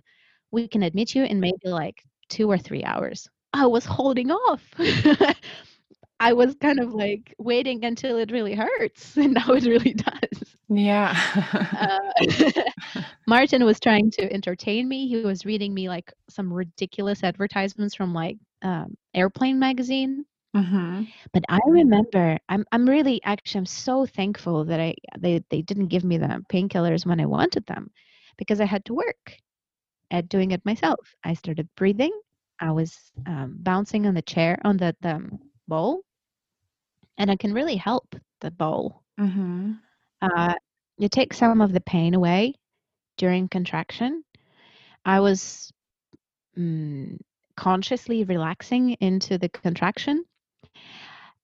We 0.52 0.68
can 0.68 0.84
admit 0.84 1.16
you 1.16 1.24
in 1.26 1.40
maybe 1.40 1.58
like 1.66 2.04
two 2.30 2.50
or 2.50 2.58
three 2.58 2.84
hours. 2.84 3.28
I 3.54 3.66
was 3.68 3.86
holding 3.86 4.32
off. 4.32 4.64
I 6.20 6.34
was 6.34 6.56
kind 6.56 6.80
of 6.80 6.94
like 6.94 7.34
waiting 7.40 7.84
until 7.86 8.18
it 8.18 8.32
really 8.32 8.56
hurts, 8.56 9.18
and 9.18 9.34
now 9.34 9.52
it 9.54 9.66
really 9.66 9.94
does. 9.94 10.58
Yeah. 10.70 11.16
Uh, 11.74 12.12
Martin 13.28 13.64
was 13.66 13.80
trying 13.80 14.12
to 14.12 14.32
entertain 14.34 14.88
me. 14.88 15.08
He 15.08 15.18
was 15.18 15.40
reading 15.40 15.68
me 15.68 15.84
like 15.84 16.08
some 16.24 16.48
ridiculous 16.48 17.18
advertisements 17.24 17.94
from 17.96 18.14
like 18.14 18.38
um, 18.62 18.96
Airplane 19.14 19.60
magazine. 19.60 20.26
hmm 20.56 21.06
But 21.34 21.44
I 21.50 21.60
remember, 21.66 22.38
I'm 22.50 22.66
I'm 22.72 22.88
really 22.90 23.22
actually 23.24 23.60
I'm 23.60 23.66
so 23.66 24.06
thankful 24.06 24.66
that 24.66 24.80
I 24.80 24.96
they 25.18 25.44
they 25.50 25.62
didn't 25.62 25.88
give 25.88 26.04
me 26.04 26.18
the 26.18 26.44
painkillers 26.50 27.06
when 27.06 27.20
I 27.22 27.26
wanted 27.26 27.66
them, 27.66 27.92
because 28.38 28.60
I 28.62 28.66
had 28.66 28.86
to 28.86 28.94
work 28.94 29.38
at 30.12 30.30
doing 30.30 30.52
it 30.52 30.66
myself. 30.66 31.16
I 31.24 31.34
started 31.34 31.70
breathing. 31.76 32.14
I 32.60 32.72
was 32.72 33.12
um, 33.28 33.58
bouncing 33.60 34.06
on 34.08 34.14
the 34.16 34.22
chair 34.24 34.60
on 34.64 34.78
the 34.78 34.96
the 35.02 35.30
bowl, 35.68 36.04
and 37.18 37.30
it 37.30 37.40
can 37.40 37.54
really 37.54 37.78
help 37.78 38.16
the 38.42 38.52
bowl. 38.52 39.04
hmm 39.18 39.82
Uh, 40.22 40.54
you 40.98 41.10
take 41.10 41.34
some 41.34 41.62
of 41.62 41.72
the 41.74 41.82
pain 41.82 42.14
away 42.14 42.54
during 43.18 43.48
contraction. 43.48 44.24
I 45.06 45.20
was 45.22 45.72
mm, 46.58 47.20
consciously 47.56 48.24
relaxing 48.24 48.92
into 48.94 49.38
the 49.38 49.50
contraction, 49.50 50.26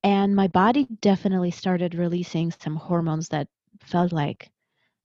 and 0.03 0.35
my 0.35 0.47
body 0.47 0.85
definitely 1.01 1.51
started 1.51 1.95
releasing 1.95 2.51
some 2.51 2.71
hormones 2.71 3.27
that 3.29 3.47
felt 3.79 4.11
like, 4.11 4.49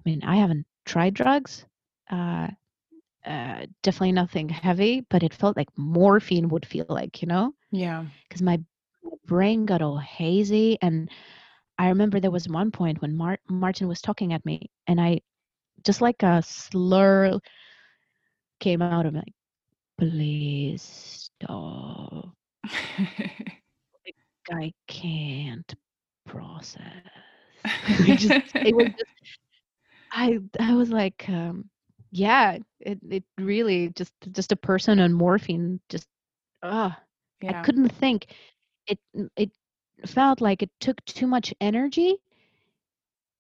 I 0.01 0.09
mean, 0.09 0.23
I 0.25 0.37
haven't 0.37 0.66
tried 0.85 1.14
drugs, 1.14 1.66
uh, 2.11 2.49
uh, 3.27 3.66
definitely 3.83 4.12
nothing 4.12 4.49
heavy, 4.51 5.01
but 5.11 5.23
it 5.23 5.35
felt 5.35 5.57
like 5.57 5.69
morphine 5.77 6.49
would 6.51 6.66
feel 6.66 6.87
like, 6.89 7.16
you 7.23 7.29
know? 7.29 7.55
Yeah. 7.71 8.07
because 8.23 8.37
my 8.39 8.59
brain 9.27 9.67
got 9.67 9.83
all 9.83 9.99
hazy 9.99 10.79
and 10.83 11.11
i 11.79 11.89
remember 11.89 12.21
there 12.21 12.31
was 12.31 12.49
one 12.49 12.71
point 12.71 13.01
when 13.03 13.17
Mar- 13.17 13.39
martin 13.49 13.89
was 13.89 14.01
talking 14.01 14.33
at 14.33 14.45
me 14.45 14.71
and 14.87 15.01
i 15.01 15.21
just 15.85 16.01
like 16.01 16.23
a 16.23 16.43
slur 16.43 17.39
came 18.61 18.83
out 18.83 19.07
of 19.07 19.13
me 19.15 19.21
like 19.21 19.35
please 19.99 21.31
stop 21.41 22.31
i 24.53 24.73
can't 24.87 25.75
process 26.27 26.83
it, 27.89 28.17
just, 28.19 28.41
it 28.55 28.75
was 28.75 28.89
just 28.99 29.13
i 30.13 30.39
i 30.61 30.75
was 30.75 30.91
like 30.91 31.25
um 31.29 31.69
yeah 32.11 32.59
it, 32.81 32.99
it 33.11 33.25
really 33.39 33.91
just 33.91 34.13
just 34.33 34.53
a 34.53 34.57
person 34.57 34.99
on 35.01 35.13
morphine 35.13 35.81
just 35.89 36.07
uh 36.63 36.91
yeah. 37.43 37.61
I 37.61 37.63
couldn't 37.63 37.91
think. 37.91 38.27
It 38.89 39.01
it 39.36 39.53
felt 40.07 40.41
like 40.41 40.62
it 40.62 40.70
took 40.80 41.05
too 41.05 41.26
much 41.28 41.55
energy 41.61 42.18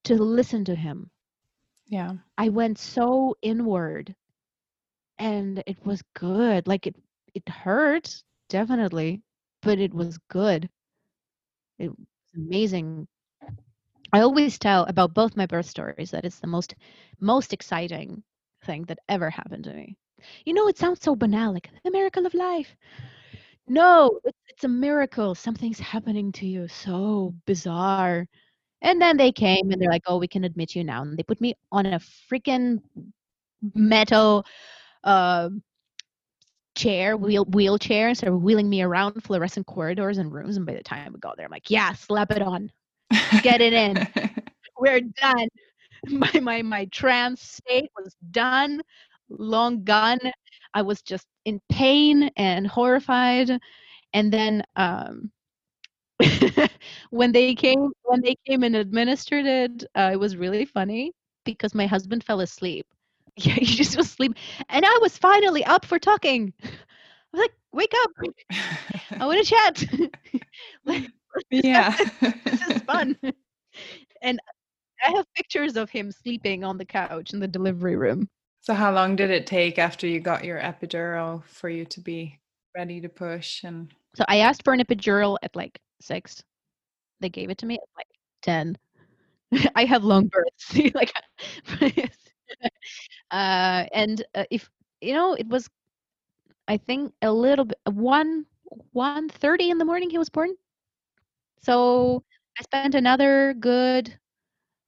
to 0.04 0.14
listen 0.14 0.64
to 0.64 0.74
him. 0.74 1.10
Yeah. 1.86 2.14
I 2.38 2.48
went 2.48 2.78
so 2.78 3.36
inward 3.42 4.14
and 5.18 5.62
it 5.66 5.84
was 5.84 6.02
good. 6.14 6.66
Like 6.66 6.86
it 6.86 6.96
it 7.34 7.48
hurt 7.48 8.22
definitely, 8.48 9.22
but 9.62 9.78
it 9.78 9.94
was 9.94 10.18
good. 10.28 10.68
It 11.78 11.90
was 11.90 12.06
amazing. 12.36 13.08
I 14.12 14.20
always 14.20 14.58
tell 14.58 14.84
about 14.84 15.14
both 15.14 15.36
my 15.36 15.46
birth 15.46 15.66
stories 15.66 16.10
that 16.12 16.24
it's 16.24 16.40
the 16.40 16.46
most 16.46 16.74
most 17.20 17.52
exciting 17.52 18.22
thing 18.62 18.84
that 18.84 18.98
ever 19.08 19.30
happened 19.30 19.64
to 19.64 19.72
me. 19.74 19.96
You 20.44 20.54
know, 20.54 20.68
it 20.68 20.78
sounds 20.78 21.00
so 21.02 21.16
banal, 21.16 21.52
like 21.54 21.70
the 21.84 21.90
miracle 21.90 22.26
of 22.26 22.34
life. 22.34 22.76
No, 23.68 24.20
it's, 24.24 24.38
it's 24.48 24.64
a 24.64 24.68
miracle. 24.68 25.34
Something's 25.34 25.78
happening 25.78 26.32
to 26.32 26.46
you. 26.46 26.68
So 26.68 27.34
bizarre. 27.46 28.26
And 28.82 29.02
then 29.02 29.16
they 29.16 29.32
came 29.32 29.70
and 29.72 29.80
they're 29.82 29.90
like, 29.90 30.04
oh, 30.06 30.18
we 30.18 30.28
can 30.28 30.44
admit 30.44 30.76
you 30.76 30.84
now. 30.84 31.02
And 31.02 31.18
they 31.18 31.22
put 31.24 31.40
me 31.40 31.54
on 31.72 31.86
a 31.86 32.00
freaking 32.30 32.80
metal 33.74 34.46
uh, 35.04 35.50
chair, 36.74 37.16
wheel 37.16 37.44
wheelchair, 37.46 38.08
and 38.08 38.16
started 38.16 38.36
wheeling 38.36 38.68
me 38.68 38.82
around 38.82 39.22
fluorescent 39.24 39.66
corridors 39.66 40.18
and 40.18 40.32
rooms. 40.32 40.56
And 40.56 40.66
by 40.66 40.74
the 40.74 40.82
time 40.82 41.12
we 41.12 41.18
got 41.20 41.36
there, 41.36 41.46
I'm 41.46 41.50
like, 41.52 41.70
yeah, 41.70 41.92
slap 41.94 42.30
it 42.30 42.42
on. 42.42 42.70
Get 43.42 43.60
it 43.60 43.72
in. 43.72 44.06
We're 44.78 45.00
done. 45.00 45.48
My 46.08 46.30
my 46.40 46.62
my 46.62 46.84
trance 46.86 47.42
state 47.42 47.90
was 47.96 48.14
done, 48.30 48.82
long 49.30 49.84
gone. 49.84 50.18
I 50.74 50.82
was 50.82 51.02
just 51.02 51.26
in 51.44 51.60
pain 51.70 52.30
and 52.36 52.66
horrified. 52.66 53.50
And 54.12 54.32
then 54.32 54.64
um 54.76 55.30
when 57.10 57.32
they 57.32 57.54
came 57.54 57.92
when 58.02 58.20
they 58.22 58.36
came 58.46 58.62
and 58.62 58.76
administered 58.76 59.46
it, 59.46 59.84
uh, 59.94 60.10
it 60.12 60.16
was 60.16 60.36
really 60.36 60.64
funny 60.64 61.12
because 61.44 61.74
my 61.74 61.86
husband 61.86 62.24
fell 62.24 62.40
asleep. 62.40 62.86
Yeah, 63.40 63.54
he 63.54 63.66
just 63.66 63.96
was 63.96 64.06
asleep, 64.06 64.34
and 64.68 64.84
I 64.84 64.98
was 65.00 65.16
finally 65.16 65.64
up 65.64 65.84
for 65.84 66.00
talking. 66.00 66.52
I 66.60 66.68
was 67.32 67.40
like, 67.40 67.52
"Wake 67.72 67.92
up! 68.02 68.10
I 69.20 69.26
want 69.26 69.38
to 69.38 69.44
chat." 69.54 69.84
like, 70.84 71.08
yeah. 71.50 71.96
this 72.44 72.62
is 72.62 72.82
fun. 72.82 73.16
and 74.22 74.40
I 75.06 75.10
have 75.12 75.26
pictures 75.34 75.76
of 75.76 75.88
him 75.88 76.10
sleeping 76.10 76.64
on 76.64 76.78
the 76.78 76.84
couch 76.84 77.32
in 77.32 77.38
the 77.38 77.46
delivery 77.46 77.94
room. 77.94 78.28
So 78.60 78.74
how 78.74 78.92
long 78.92 79.16
did 79.16 79.30
it 79.30 79.46
take 79.46 79.78
after 79.78 80.06
you 80.06 80.20
got 80.20 80.44
your 80.44 80.60
epidural 80.60 81.44
for 81.44 81.68
you 81.68 81.84
to 81.86 82.00
be 82.00 82.38
ready 82.76 83.00
to 83.00 83.08
push 83.08 83.64
and 83.64 83.92
So 84.14 84.24
I 84.28 84.38
asked 84.38 84.64
for 84.64 84.72
an 84.72 84.80
epidural 84.80 85.38
at 85.42 85.56
like 85.56 85.80
six. 86.00 86.42
They 87.20 87.28
gave 87.28 87.50
it 87.50 87.58
to 87.58 87.66
me 87.66 87.74
at 87.76 87.88
like 87.96 88.08
ten. 88.42 88.76
I 89.74 89.84
have 89.84 90.04
long 90.04 90.28
births, 90.28 90.76
like, 90.94 91.12
uh, 93.30 93.84
and 93.92 94.24
uh, 94.34 94.44
if 94.50 94.68
you 95.00 95.14
know, 95.14 95.34
it 95.34 95.46
was, 95.48 95.68
I 96.68 96.76
think 96.76 97.12
a 97.22 97.32
little 97.32 97.64
bit 97.64 97.78
one 97.84 98.46
one 98.92 99.28
thirty 99.28 99.70
in 99.70 99.78
the 99.78 99.84
morning. 99.84 100.10
He 100.10 100.18
was 100.18 100.28
born. 100.30 100.50
So 101.62 102.22
I 102.58 102.62
spent 102.62 102.94
another 102.94 103.54
good 103.54 104.18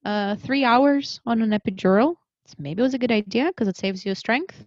uh, 0.05 0.37
three 0.37 0.65
hours 0.65 1.21
on 1.27 1.43
an 1.43 1.51
epidural. 1.51 2.17
So 2.51 2.57
maybe 2.59 2.81
it 2.81 2.83
was 2.83 2.95
a 2.95 2.99
good 2.99 3.13
idea 3.13 3.47
because 3.47 3.69
it 3.69 3.77
saves 3.77 4.05
you 4.05 4.15
strength. 4.17 4.65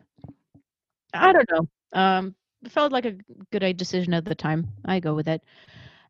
I 1.14 1.34
don't 1.34 1.50
know. 1.52 1.68
Um, 2.00 2.36
it 2.64 2.72
felt 2.72 2.94
like 2.94 3.06
a 3.06 3.18
good 3.52 3.78
decision 3.78 4.14
at 4.14 4.24
the 4.26 4.36
time. 4.36 4.68
I 4.86 5.00
go 5.02 5.14
with 5.14 5.28
it. 5.28 5.42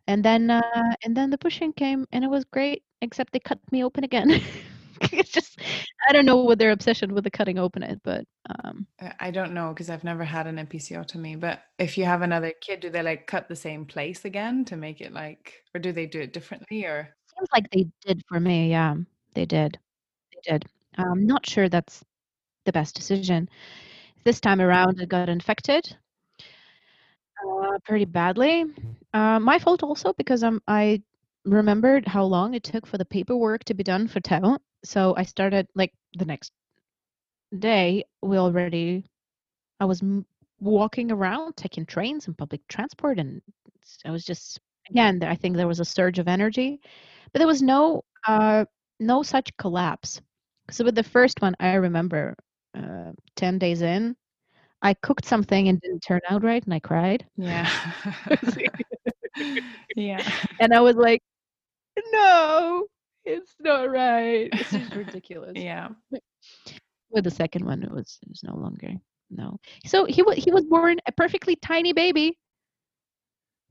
And 0.07 0.23
then 0.23 0.51
uh, 0.51 0.61
and 1.03 1.17
then 1.17 1.29
the 1.31 1.37
pushing 1.37 1.73
came 1.73 2.05
and 2.11 2.23
it 2.23 2.29
was 2.29 2.45
great, 2.45 2.83
except 3.01 3.33
they 3.33 3.39
cut 3.39 3.59
me 3.71 3.83
open 3.83 4.03
again. 4.03 4.41
it's 5.11 5.31
just 5.31 5.59
I 6.09 6.13
don't 6.13 6.25
know 6.25 6.37
what 6.37 6.59
their 6.59 6.71
obsession 6.71 7.13
with 7.13 7.23
the 7.23 7.31
cutting 7.31 7.57
open 7.59 7.83
it, 7.83 8.01
but 8.03 8.25
um, 8.63 8.87
Uh, 9.01 9.11
I 9.19 9.31
don't 9.31 9.53
know 9.53 9.69
because 9.69 9.89
I've 9.89 10.03
never 10.03 10.23
had 10.23 10.47
an 10.47 10.57
episiotomy, 10.57 11.39
but 11.39 11.63
if 11.79 11.97
you 11.97 12.05
have 12.05 12.21
another 12.21 12.53
kid, 12.61 12.79
do 12.81 12.89
they 12.89 13.01
like 13.03 13.27
cut 13.27 13.47
the 13.47 13.55
same 13.55 13.85
place 13.85 14.25
again 14.25 14.65
to 14.65 14.75
make 14.77 15.01
it 15.01 15.13
like, 15.13 15.63
or 15.73 15.79
do 15.79 15.91
they 15.91 16.05
do 16.05 16.21
it 16.21 16.33
differently 16.33 16.85
or? 16.85 17.15
seems 17.37 17.49
like 17.53 17.69
they 17.71 17.87
did 18.05 18.23
for 18.27 18.39
me. 18.39 18.69
Yeah, 18.69 18.95
they 19.33 19.45
did. 19.45 19.79
They 20.33 20.51
did. 20.51 20.65
I'm 20.97 21.25
not 21.25 21.45
sure 21.47 21.69
that's 21.69 22.03
the 22.65 22.73
best 22.73 22.95
decision. 22.95 23.49
This 24.23 24.39
time 24.39 24.61
around, 24.61 24.99
it 25.01 25.09
got 25.09 25.23
infected 25.29 25.95
uh, 27.45 27.77
pretty 27.83 28.05
badly. 28.05 28.65
Uh, 29.13 29.39
my 29.39 29.59
fault 29.59 29.83
also 29.83 30.13
because 30.13 30.43
um, 30.43 30.61
I 30.67 31.01
remembered 31.45 32.07
how 32.07 32.23
long 32.23 32.53
it 32.53 32.63
took 32.63 32.85
for 32.85 32.97
the 32.97 33.05
paperwork 33.05 33.63
to 33.65 33.73
be 33.73 33.83
done 33.83 34.07
for 34.07 34.19
Teo. 34.19 34.57
So 34.83 35.15
I 35.17 35.23
started 35.23 35.67
like 35.75 35.93
the 36.17 36.25
next 36.25 36.51
day. 37.57 38.03
We 38.21 38.37
already, 38.37 39.05
I 39.79 39.85
was 39.85 40.01
m- 40.01 40.25
walking 40.59 41.11
around, 41.11 41.55
taking 41.57 41.85
trains 41.85 42.27
and 42.27 42.37
public 42.37 42.61
transport, 42.67 43.19
and 43.19 43.41
I 44.05 44.11
was 44.11 44.25
just 44.25 44.59
again. 44.89 45.23
I 45.23 45.35
think 45.35 45.55
there 45.55 45.67
was 45.67 45.79
a 45.79 45.85
surge 45.85 46.19
of 46.19 46.27
energy, 46.27 46.79
but 47.31 47.39
there 47.39 47.47
was 47.47 47.61
no 47.61 48.03
uh, 48.27 48.65
no 48.99 49.23
such 49.23 49.55
collapse. 49.57 50.21
So 50.73 50.83
with 50.83 50.95
the 50.95 51.03
first 51.03 51.39
one, 51.39 51.55
I 51.59 51.75
remember 51.75 52.35
uh, 52.75 53.11
ten 53.35 53.59
days 53.59 53.83
in, 53.83 54.15
I 54.81 54.95
cooked 54.95 55.23
something 55.23 55.67
and 55.67 55.79
didn't 55.79 56.01
turn 56.01 56.21
out 56.29 56.43
right, 56.43 56.63
and 56.63 56.73
I 56.73 56.79
cried. 56.79 57.27
Yeah. 57.37 57.69
yeah. 59.95 60.27
And 60.59 60.73
I 60.73 60.81
was 60.81 60.95
like, 60.95 61.21
no, 62.11 62.87
it's 63.23 63.53
not 63.59 63.91
right. 63.91 64.49
This 64.51 64.73
is 64.73 64.95
ridiculous. 64.95 65.53
Yeah. 65.55 65.89
With 67.11 67.23
the 67.23 67.31
second 67.31 67.65
one, 67.65 67.83
it 67.83 67.91
was 67.91 68.17
it 68.23 68.29
was 68.29 68.41
no 68.43 68.55
longer 68.55 68.95
no. 69.29 69.59
So 69.85 70.05
he 70.05 70.23
was 70.23 70.37
he 70.37 70.51
was 70.51 70.65
born 70.65 70.97
a 71.05 71.11
perfectly 71.11 71.55
tiny 71.55 71.93
baby, 71.93 72.39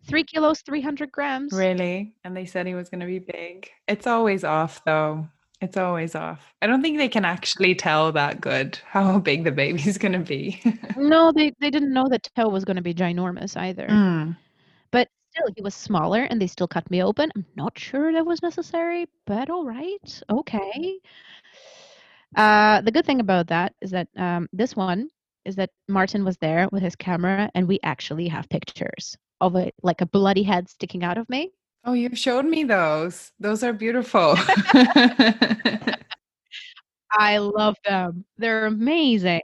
three 0.07 0.23
kilos, 0.23 0.61
three 0.61 0.81
hundred 0.81 1.11
grams. 1.11 1.53
Really? 1.53 2.15
And 2.23 2.37
they 2.37 2.47
said 2.47 2.69
he 2.69 2.77
was 2.77 2.89
going 2.89 3.01
to 3.01 3.07
be 3.07 3.19
big. 3.19 3.69
It's 3.89 4.07
always 4.07 4.45
off, 4.45 4.85
though. 4.85 5.27
It's 5.63 5.77
always 5.77 6.17
off. 6.17 6.53
I 6.61 6.67
don't 6.67 6.83
think 6.83 6.99
they 6.99 7.09
can 7.09 7.25
actually 7.25 7.77
tell 7.77 8.11
that 8.13 8.41
good 8.41 8.81
how 8.87 9.21
big 9.21 9.45
the 9.45 9.53
baby's 9.53 9.97
going 9.97 10.13
to 10.13 10.19
be. 10.19 10.61
no, 10.97 11.31
they 11.37 11.53
they 11.61 11.71
didn't 11.71 11.93
know 11.93 12.09
that 12.11 12.29
Teo 12.35 12.49
was 12.49 12.65
going 12.65 12.77
to 12.77 12.83
be 12.83 12.93
ginormous 12.93 13.57
either. 13.57 13.87
Mm. 13.87 14.37
But 14.91 15.09
still, 15.31 15.47
he 15.55 15.63
was 15.63 15.77
smaller, 15.77 16.25
and 16.25 16.43
they 16.43 16.49
still 16.49 16.67
cut 16.67 16.91
me 16.91 17.01
open. 17.01 17.31
I'm 17.37 17.47
not 17.55 17.79
sure 17.79 18.13
that 18.13 18.27
was 18.27 18.43
necessary, 18.43 19.07
but 19.25 19.51
all 19.51 19.65
right, 19.65 20.23
okay. 20.29 20.99
Uh, 22.35 22.81
the 22.81 22.91
good 22.91 23.07
thing 23.07 23.21
about 23.21 23.47
that 23.47 23.75
is 23.81 23.93
that 23.93 24.09
um, 24.17 24.49
this 24.53 24.75
one 24.75 25.09
is 25.45 25.55
that 25.57 25.71
Martin 25.89 26.25
was 26.25 26.37
there 26.39 26.69
with 26.73 26.83
his 26.83 26.97
camera, 26.97 27.49
and 27.55 27.69
we 27.69 27.79
actually 27.85 28.27
have 28.27 28.49
pictures 28.49 29.17
of 29.41 29.55
it, 29.55 29.75
like 29.83 30.01
a 30.01 30.07
bloody 30.07 30.43
head 30.43 30.69
sticking 30.69 31.05
out 31.05 31.19
of 31.19 31.29
me. 31.29 31.53
Oh, 31.85 31.95
you 31.95 32.15
showed 32.15 32.45
me 32.45 32.65
those. 32.65 33.33
Those 33.41 33.65
are 33.65 33.73
beautiful. 33.73 34.35
I 37.13 37.39
love 37.39 37.77
them. 37.85 38.25
They're 38.39 38.67
amazing. 38.67 39.41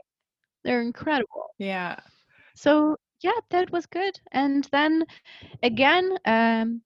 They're 0.63 0.81
incredible. 0.81 1.47
yeah. 1.57 1.97
So 2.55 2.95
yeah, 3.21 3.39
that 3.51 3.71
was 3.71 3.85
good. 3.85 4.17
And 4.31 4.67
then 4.71 5.05
again, 5.63 6.17
um, 6.25 6.81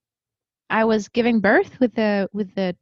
I 0.70 0.86
was 0.86 1.08
giving 1.08 1.40
birth 1.40 1.80
with 1.80 1.94
the 1.96 2.30
with 2.34 2.54
the 2.56 2.76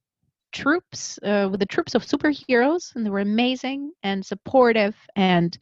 troops 0.53 1.19
uh, 1.23 1.47
with 1.51 1.59
the 1.59 1.65
troops 1.65 1.95
of 1.95 2.05
superheroes, 2.05 2.95
and 2.95 3.05
they 3.05 3.09
were 3.09 3.19
amazing 3.19 3.91
and 4.03 4.25
supportive 4.25 4.95
and. 5.15 5.57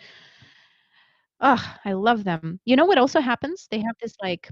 Oh, 1.42 1.76
I 1.86 1.94
love 1.94 2.26
them. 2.26 2.60
You 2.66 2.76
know 2.76 2.86
what 2.86 2.98
also 2.98 3.22
happens? 3.22 3.68
They 3.72 3.80
have 3.80 3.96
this 4.02 4.14
like 4.22 4.50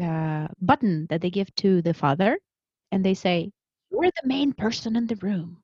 uh, 0.00 0.48
button 0.60 1.06
that 1.10 1.20
they 1.20 1.30
give 1.30 1.54
to 1.56 1.82
the 1.82 1.94
father, 1.94 2.38
and 2.92 3.04
they 3.04 3.14
say, 3.14 3.50
"You're 3.90 4.10
the 4.22 4.28
main 4.28 4.52
person 4.52 4.96
in 4.96 5.06
the 5.06 5.16
room. 5.16 5.62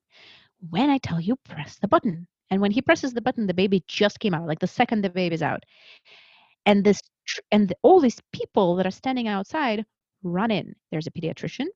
When 0.69 0.89
I 0.89 0.97
tell 0.99 1.19
you, 1.21 1.35
press 1.37 1.77
the 1.79 1.87
button." 1.87 2.27
And 2.51 2.61
when 2.61 2.71
he 2.71 2.81
presses 2.81 3.13
the 3.13 3.21
button, 3.21 3.47
the 3.47 3.53
baby 3.53 3.83
just 3.87 4.19
came 4.19 4.33
out. 4.33 4.47
Like 4.47 4.59
the 4.59 4.67
second 4.67 5.03
the 5.03 5.09
baby's 5.09 5.41
out, 5.43 5.63
and 6.65 6.83
this 6.83 7.01
tr- 7.25 7.41
and 7.51 7.69
the, 7.69 7.75
all 7.83 7.99
these 7.99 8.19
people 8.33 8.75
that 8.75 8.87
are 8.87 8.91
standing 8.91 9.27
outside 9.27 9.85
run 10.23 10.51
in. 10.51 10.75
There's 10.91 11.07
a 11.07 11.11
pediatrician. 11.11 11.67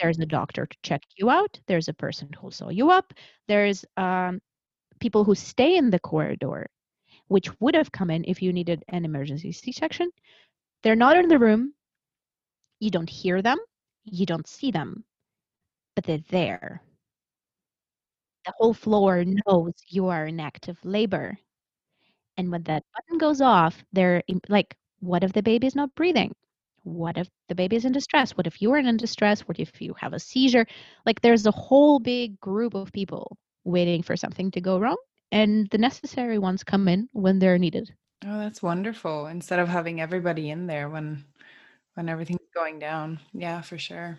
There's 0.00 0.18
a 0.18 0.26
doctor 0.26 0.66
to 0.66 0.76
check 0.82 1.02
you 1.16 1.30
out. 1.30 1.58
There's 1.66 1.88
a 1.88 1.94
person 1.94 2.30
who 2.40 2.50
saw 2.50 2.70
you 2.70 2.90
up. 2.90 3.12
There's 3.48 3.84
um, 3.96 4.40
people 5.00 5.24
who 5.24 5.34
stay 5.34 5.76
in 5.76 5.90
the 5.90 5.98
corridor, 5.98 6.68
which 7.28 7.48
would 7.60 7.74
have 7.74 7.92
come 7.92 8.10
in 8.10 8.24
if 8.26 8.42
you 8.42 8.52
needed 8.52 8.84
an 8.88 9.04
emergency 9.04 9.52
C-section. 9.52 10.10
They're 10.82 10.96
not 10.96 11.16
in 11.16 11.28
the 11.28 11.38
room. 11.38 11.74
You 12.82 12.90
don't 12.90 13.08
hear 13.08 13.42
them. 13.42 13.58
You 14.02 14.26
don't 14.26 14.48
see 14.48 14.72
them, 14.72 15.04
but 15.94 16.02
they're 16.02 16.24
there. 16.30 16.82
The 18.44 18.52
whole 18.58 18.74
floor 18.74 19.24
knows 19.24 19.72
you 19.86 20.08
are 20.08 20.26
in 20.26 20.40
active 20.40 20.76
labor. 20.82 21.38
And 22.36 22.50
when 22.50 22.64
that 22.64 22.82
button 22.92 23.18
goes 23.18 23.40
off, 23.40 23.84
they're 23.92 24.20
like, 24.48 24.74
what 24.98 25.22
if 25.22 25.32
the 25.32 25.44
baby 25.44 25.68
is 25.68 25.76
not 25.76 25.94
breathing? 25.94 26.34
What 26.82 27.18
if 27.18 27.28
the 27.48 27.54
baby 27.54 27.76
is 27.76 27.84
in 27.84 27.92
distress? 27.92 28.32
What 28.32 28.48
if 28.48 28.60
you 28.60 28.72
are 28.72 28.78
in 28.78 28.96
distress? 28.96 29.42
What 29.42 29.60
if 29.60 29.80
you 29.80 29.94
have 30.00 30.12
a 30.12 30.18
seizure? 30.18 30.66
Like, 31.06 31.20
there's 31.20 31.46
a 31.46 31.52
whole 31.52 32.00
big 32.00 32.40
group 32.40 32.74
of 32.74 32.90
people 32.90 33.36
waiting 33.62 34.02
for 34.02 34.16
something 34.16 34.50
to 34.50 34.60
go 34.60 34.80
wrong, 34.80 34.96
and 35.30 35.68
the 35.70 35.78
necessary 35.78 36.40
ones 36.40 36.64
come 36.64 36.88
in 36.88 37.08
when 37.12 37.38
they're 37.38 37.58
needed. 37.58 37.94
Oh, 38.24 38.38
that's 38.38 38.62
wonderful. 38.62 39.26
Instead 39.26 39.58
of 39.58 39.68
having 39.68 40.00
everybody 40.00 40.50
in 40.50 40.66
there 40.66 40.88
when 40.88 41.24
when 41.94 42.08
everything's 42.08 42.40
going 42.54 42.78
down. 42.78 43.20
Yeah, 43.32 43.60
for 43.60 43.78
sure. 43.78 44.18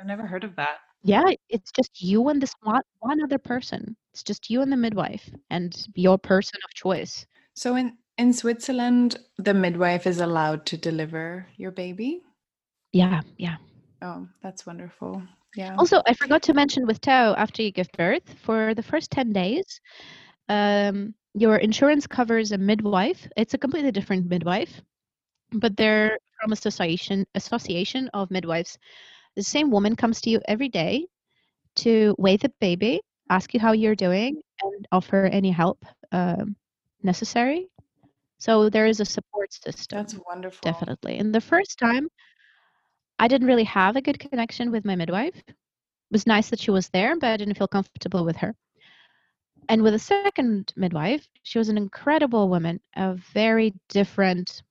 I've 0.00 0.06
never 0.06 0.26
heard 0.26 0.44
of 0.44 0.56
that. 0.56 0.78
Yeah, 1.02 1.24
it's 1.48 1.70
just 1.70 2.02
you 2.02 2.28
and 2.28 2.40
this 2.40 2.54
one, 2.62 2.82
one 3.00 3.22
other 3.22 3.38
person. 3.38 3.96
It's 4.12 4.22
just 4.22 4.48
you 4.48 4.62
and 4.62 4.72
the 4.72 4.76
midwife 4.76 5.28
and 5.50 5.86
your 5.94 6.18
person 6.18 6.58
of 6.64 6.74
choice. 6.74 7.26
So 7.54 7.76
in 7.76 7.96
in 8.16 8.32
Switzerland, 8.32 9.18
the 9.38 9.54
midwife 9.54 10.06
is 10.06 10.20
allowed 10.20 10.66
to 10.66 10.76
deliver 10.76 11.46
your 11.56 11.72
baby. 11.72 12.22
Yeah, 12.92 13.22
yeah. 13.38 13.56
Oh, 14.02 14.28
that's 14.42 14.66
wonderful. 14.66 15.22
Yeah. 15.56 15.74
Also, 15.78 16.00
I 16.06 16.14
forgot 16.14 16.42
to 16.44 16.54
mention 16.54 16.86
with 16.86 17.00
Teo, 17.00 17.34
after 17.36 17.62
you 17.62 17.72
give 17.72 17.88
birth, 17.96 18.22
for 18.42 18.74
the 18.74 18.82
first 18.82 19.10
10 19.10 19.32
days, 19.32 19.80
um, 20.48 21.14
your 21.34 21.56
insurance 21.56 22.06
covers 22.06 22.52
a 22.52 22.58
midwife. 22.58 23.28
It's 23.36 23.54
a 23.54 23.58
completely 23.58 23.92
different 23.92 24.26
midwife, 24.26 24.80
but 25.54 25.76
they're 25.76 26.18
from 26.40 26.52
association 26.52 27.26
association 27.34 28.08
of 28.14 28.30
midwives. 28.30 28.78
The 29.36 29.42
same 29.42 29.70
woman 29.70 29.96
comes 29.96 30.20
to 30.22 30.30
you 30.30 30.40
every 30.46 30.68
day 30.68 31.06
to 31.76 32.14
weigh 32.18 32.36
the 32.36 32.52
baby, 32.60 33.00
ask 33.30 33.54
you 33.54 33.60
how 33.60 33.72
you're 33.72 33.96
doing, 33.96 34.40
and 34.62 34.88
offer 34.92 35.24
any 35.26 35.50
help 35.50 35.84
um, 36.12 36.56
necessary. 37.02 37.68
So 38.38 38.68
there 38.68 38.86
is 38.86 39.00
a 39.00 39.04
support 39.04 39.52
system. 39.52 39.98
That's 39.98 40.16
wonderful. 40.28 40.60
Definitely. 40.62 41.18
And 41.18 41.34
the 41.34 41.40
first 41.40 41.78
time, 41.78 42.08
I 43.18 43.28
didn't 43.28 43.46
really 43.46 43.64
have 43.64 43.96
a 43.96 44.02
good 44.02 44.18
connection 44.18 44.70
with 44.70 44.84
my 44.84 44.96
midwife. 44.96 45.36
It 45.48 45.54
was 46.10 46.26
nice 46.26 46.50
that 46.50 46.60
she 46.60 46.70
was 46.70 46.88
there, 46.90 47.16
but 47.16 47.30
I 47.30 47.36
didn't 47.36 47.56
feel 47.58 47.68
comfortable 47.68 48.24
with 48.24 48.36
her. 48.36 48.54
And 49.68 49.82
with 49.82 49.94
the 49.94 49.98
second 49.98 50.72
midwife, 50.76 51.26
she 51.42 51.58
was 51.58 51.68
an 51.68 51.78
incredible 51.78 52.48
woman, 52.48 52.80
a 52.94 53.14
very 53.14 53.72
different. 53.88 54.62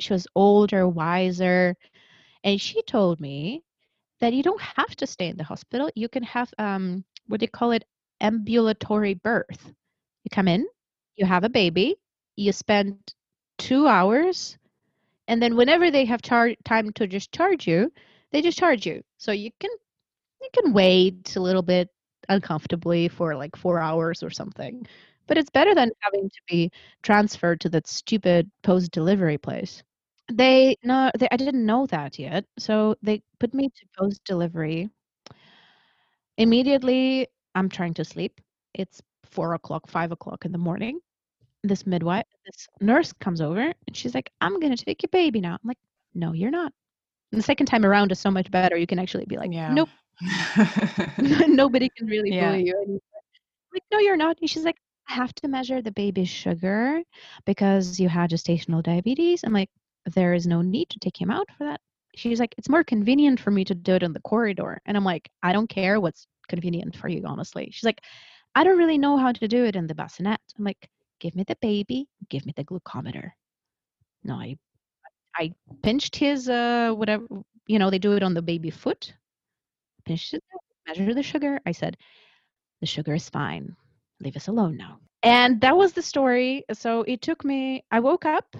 She 0.00 0.12
was 0.12 0.26
older, 0.34 0.88
wiser, 0.88 1.76
and 2.44 2.60
she 2.60 2.82
told 2.82 3.20
me 3.20 3.62
that 4.20 4.32
you 4.32 4.42
don't 4.42 4.60
have 4.60 4.94
to 4.96 5.06
stay 5.06 5.28
in 5.28 5.36
the 5.36 5.44
hospital. 5.44 5.90
You 5.94 6.08
can 6.08 6.22
have 6.24 6.52
um, 6.58 7.04
what 7.26 7.40
do 7.40 7.44
you 7.44 7.50
call 7.50 7.72
it, 7.72 7.84
ambulatory 8.20 9.14
birth. 9.14 9.72
You 10.24 10.30
come 10.32 10.48
in, 10.48 10.66
you 11.16 11.26
have 11.26 11.44
a 11.44 11.48
baby, 11.48 11.96
you 12.36 12.52
spend 12.52 12.98
two 13.58 13.86
hours 13.86 14.56
and 15.28 15.42
then 15.42 15.56
whenever 15.56 15.90
they 15.90 16.04
have 16.04 16.22
char- 16.22 16.54
time 16.64 16.92
to 16.92 17.06
just 17.06 17.32
charge 17.32 17.66
you 17.66 17.92
they 18.32 18.40
just 18.42 18.58
charge 18.58 18.86
you 18.86 19.02
so 19.18 19.32
you 19.32 19.50
can 19.60 19.70
you 20.40 20.48
can 20.54 20.72
wait 20.72 21.34
a 21.36 21.40
little 21.40 21.62
bit 21.62 21.88
uncomfortably 22.28 23.08
for 23.08 23.34
like 23.36 23.56
four 23.56 23.80
hours 23.80 24.22
or 24.22 24.30
something 24.30 24.86
but 25.28 25.38
it's 25.38 25.50
better 25.50 25.74
than 25.74 25.90
having 26.00 26.28
to 26.28 26.40
be 26.48 26.70
transferred 27.02 27.60
to 27.60 27.68
that 27.70 27.86
stupid 27.86 28.50
post 28.62 28.90
delivery 28.90 29.38
place 29.38 29.82
they 30.32 30.76
no 30.82 31.10
they, 31.18 31.28
i 31.30 31.36
didn't 31.36 31.64
know 31.66 31.86
that 31.86 32.18
yet 32.18 32.44
so 32.58 32.96
they 33.02 33.22
put 33.38 33.54
me 33.54 33.68
to 33.70 33.86
post 33.98 34.22
delivery 34.24 34.90
immediately 36.38 37.26
i'm 37.54 37.68
trying 37.68 37.94
to 37.94 38.04
sleep 38.04 38.40
it's 38.74 39.02
four 39.24 39.54
o'clock 39.54 39.88
five 39.88 40.12
o'clock 40.12 40.44
in 40.44 40.52
the 40.52 40.58
morning 40.58 41.00
this 41.64 41.86
midwife, 41.86 42.24
this 42.46 42.68
nurse 42.80 43.12
comes 43.12 43.40
over 43.40 43.60
and 43.60 43.96
she's 43.96 44.14
like, 44.14 44.30
I'm 44.40 44.60
going 44.60 44.74
to 44.74 44.84
take 44.84 45.02
your 45.02 45.08
baby 45.12 45.40
now. 45.40 45.54
I'm 45.54 45.68
like, 45.68 45.78
no, 46.14 46.32
you're 46.32 46.50
not. 46.50 46.72
And 47.32 47.38
the 47.38 47.44
second 47.44 47.66
time 47.66 47.84
around 47.84 48.12
is 48.12 48.18
so 48.18 48.30
much 48.30 48.50
better. 48.50 48.76
You 48.76 48.86
can 48.86 48.98
actually 48.98 49.26
be 49.26 49.36
like, 49.36 49.52
Yeah. 49.52 49.74
nope, 49.74 49.90
nobody 51.48 51.90
can 51.96 52.06
really 52.06 52.32
Yeah. 52.32 52.52
bully 52.52 52.66
you 52.66 52.76
anymore. 52.76 53.00
Like, 53.72 53.82
no, 53.92 53.98
you're 53.98 54.16
not. 54.16 54.38
And 54.40 54.48
she's 54.48 54.64
like, 54.64 54.76
have 55.08 55.34
to 55.36 55.48
measure 55.48 55.82
the 55.82 55.92
baby's 55.92 56.28
sugar 56.28 57.02
because 57.46 57.98
you 57.98 58.08
had 58.08 58.30
gestational 58.30 58.82
diabetes. 58.82 59.42
I'm 59.44 59.52
like, 59.52 59.70
there 60.14 60.34
is 60.34 60.46
no 60.46 60.62
need 60.62 60.90
to 60.90 60.98
take 60.98 61.20
him 61.20 61.30
out 61.30 61.48
for 61.56 61.64
that. 61.64 61.80
She's 62.14 62.40
like, 62.40 62.54
it's 62.58 62.68
more 62.68 62.84
convenient 62.84 63.40
for 63.40 63.50
me 63.50 63.64
to 63.64 63.74
do 63.74 63.94
it 63.94 64.02
in 64.02 64.12
the 64.12 64.20
corridor. 64.20 64.80
And 64.86 64.96
I'm 64.96 65.04
like, 65.04 65.30
I 65.42 65.52
don't 65.52 65.68
care 65.68 66.00
what's 66.00 66.26
convenient 66.48 66.96
for 66.96 67.08
you, 67.08 67.22
honestly. 67.26 67.68
She's 67.72 67.84
like, 67.84 68.00
I 68.54 68.64
don't 68.64 68.78
really 68.78 68.98
know 68.98 69.16
how 69.16 69.32
to 69.32 69.48
do 69.48 69.64
it 69.64 69.76
in 69.76 69.86
the 69.86 69.94
bassinet. 69.94 70.40
I'm 70.58 70.64
like, 70.64 70.88
give 71.20 71.36
me 71.36 71.44
the 71.46 71.56
baby, 71.60 72.08
give 72.28 72.44
me 72.46 72.52
the 72.56 72.64
glucometer. 72.64 73.30
No, 74.24 74.34
I 74.34 74.56
I 75.36 75.52
pinched 75.82 76.16
his 76.16 76.48
uh 76.48 76.92
whatever 76.92 77.26
you 77.66 77.78
know, 77.78 77.90
they 77.90 77.98
do 77.98 78.14
it 78.14 78.22
on 78.22 78.34
the 78.34 78.42
baby 78.42 78.70
foot. 78.70 79.14
Pinched 80.04 80.34
it, 80.34 80.42
measure 80.86 81.14
the 81.14 81.22
sugar. 81.22 81.60
I 81.66 81.72
said, 81.72 81.96
the 82.80 82.86
sugar 82.86 83.14
is 83.14 83.28
fine. 83.28 83.76
Leave 84.20 84.36
us 84.36 84.48
alone 84.48 84.76
now. 84.76 84.98
and 85.22 85.60
that 85.60 85.76
was 85.76 85.92
the 85.92 86.02
story. 86.02 86.64
So 86.72 87.02
it 87.02 87.22
took 87.22 87.44
me. 87.44 87.84
I 87.90 88.00
woke 88.00 88.24
up, 88.24 88.56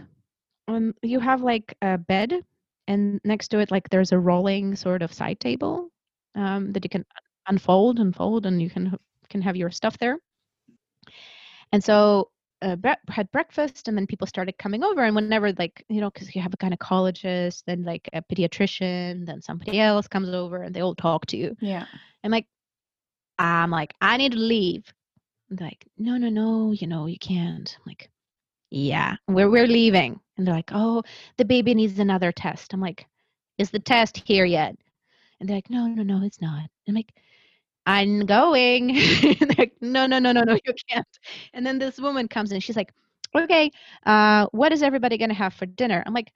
and 0.68 0.94
you 1.02 1.20
have 1.20 1.40
like 1.42 1.74
a 1.82 1.98
bed, 1.98 2.44
and 2.86 3.20
next 3.24 3.48
to 3.48 3.58
it, 3.58 3.70
like 3.70 3.88
there's 3.90 4.12
a 4.12 4.18
rolling 4.18 4.76
sort 4.76 5.02
of 5.02 5.12
side 5.12 5.40
table 5.40 5.90
um, 6.34 6.72
that 6.72 6.84
you 6.84 6.90
can 6.90 7.04
unfold 7.48 7.98
and 8.00 8.14
fold, 8.14 8.46
and 8.46 8.60
you 8.62 8.70
can 8.70 8.96
can 9.28 9.42
have 9.42 9.56
your 9.56 9.70
stuff 9.70 9.96
there. 9.98 10.18
And 11.72 11.82
so 11.84 12.30
uh, 12.62 12.76
bre- 12.76 13.04
had 13.08 13.30
breakfast 13.30 13.86
and 13.88 13.96
then 13.96 14.06
people 14.06 14.26
started 14.26 14.56
coming 14.58 14.82
over 14.82 15.04
and 15.04 15.14
whenever 15.14 15.52
like 15.52 15.84
you 15.88 16.00
know 16.00 16.10
because 16.10 16.34
you 16.34 16.42
have 16.42 16.52
a 16.52 16.56
gynecologist 16.56 17.62
then 17.66 17.84
like 17.84 18.08
a 18.12 18.22
pediatrician 18.22 19.24
then 19.26 19.40
somebody 19.40 19.78
else 19.78 20.08
comes 20.08 20.28
over 20.30 20.62
and 20.64 20.74
they 20.74 20.80
all 20.80 20.94
talk 20.96 21.24
to 21.26 21.36
you 21.36 21.56
Yeah. 21.60 21.84
and 22.24 22.32
like 22.32 22.46
i'm 23.38 23.70
like 23.70 23.94
i 24.00 24.16
need 24.16 24.32
to 24.32 24.38
leave 24.38 24.92
like 25.50 25.86
no 25.96 26.16
no 26.16 26.28
no 26.28 26.72
you 26.72 26.86
know 26.86 27.06
you 27.06 27.18
can't 27.18 27.76
i'm 27.78 27.82
like 27.86 28.10
yeah 28.70 29.16
we're, 29.26 29.48
we're 29.48 29.66
leaving 29.66 30.20
and 30.36 30.46
they're 30.46 30.54
like 30.54 30.70
oh 30.72 31.02
the 31.38 31.44
baby 31.44 31.74
needs 31.74 31.98
another 31.98 32.32
test 32.32 32.74
i'm 32.74 32.80
like 32.80 33.06
is 33.58 33.70
the 33.70 33.80
test 33.80 34.22
here 34.24 34.44
yet? 34.44 34.76
And 35.40 35.48
they're 35.48 35.56
like 35.56 35.70
no 35.70 35.86
no 35.86 36.02
no 36.02 36.24
it's 36.24 36.40
not 36.40 36.68
i'm 36.86 36.94
like 36.94 37.12
i'm 37.86 38.26
going 38.26 38.88
they're 39.22 39.56
like 39.56 39.72
no 39.80 40.06
no 40.06 40.18
no 40.18 40.32
no 40.32 40.42
no 40.42 40.54
you 40.54 40.74
can't 40.88 41.06
and 41.54 41.64
then 41.64 41.78
this 41.78 41.98
woman 41.98 42.26
comes 42.28 42.50
in 42.50 42.60
she's 42.60 42.76
like 42.76 42.92
okay 43.36 43.70
uh 44.04 44.46
what 44.52 44.72
is 44.72 44.82
everybody 44.82 45.16
to 45.30 45.34
have 45.34 45.54
for 45.54 45.66
dinner? 45.66 46.02
I'm 46.04 46.14
like 46.14 46.32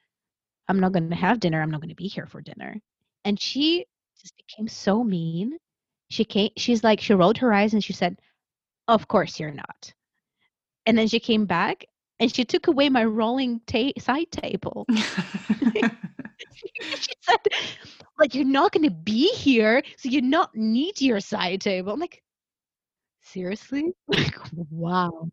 i'm 0.69 0.79
not 0.79 0.93
to 1.11 1.17
have 1.17 1.41
dinner 1.41 1.61
i'm 1.61 1.71
not 1.71 1.81
to 1.89 1.97
be 1.97 2.07
here 2.07 2.27
for 2.27 2.41
dinner 2.41 2.77
and 3.25 3.41
she 3.41 3.87
just 4.21 4.37
became 4.37 4.69
so 4.69 5.03
mean 5.03 5.59
she 6.11 6.25
came 6.25 6.51
she's 6.57 6.85
like 6.85 7.01
she 7.01 7.15
rolled 7.15 7.39
her 7.39 7.53
eyes 7.53 7.73
and 7.73 7.83
she 7.83 7.93
said 7.93 8.17
of 8.89 9.09
course 9.09 9.39
you're 9.41 9.51
not. 9.53 9.93
And 10.87 10.99
then 10.99 11.09
she 11.09 11.21
came 11.21 11.47
back 11.47 11.85
and 12.21 12.35
she 12.35 12.45
took 12.45 12.67
away 12.69 12.89
my 12.89 13.05
rolling 13.05 13.61
ta- 13.67 13.93
side 13.99 14.31
table. 14.33 14.87
She 16.99 17.13
said 17.21 17.39
like 18.19 18.35
you're 18.35 18.45
not 18.45 18.73
going 18.73 18.85
to 18.85 18.91
be 18.91 19.29
here 19.35 19.83
so 19.97 20.09
you 20.09 20.21
not 20.23 20.55
need 20.55 21.01
your 21.01 21.21
side 21.21 21.61
table. 21.61 21.93
I'm 21.93 22.01
like 22.01 22.23
seriously? 23.21 23.93
Like 24.09 24.37
wow. 24.71 25.29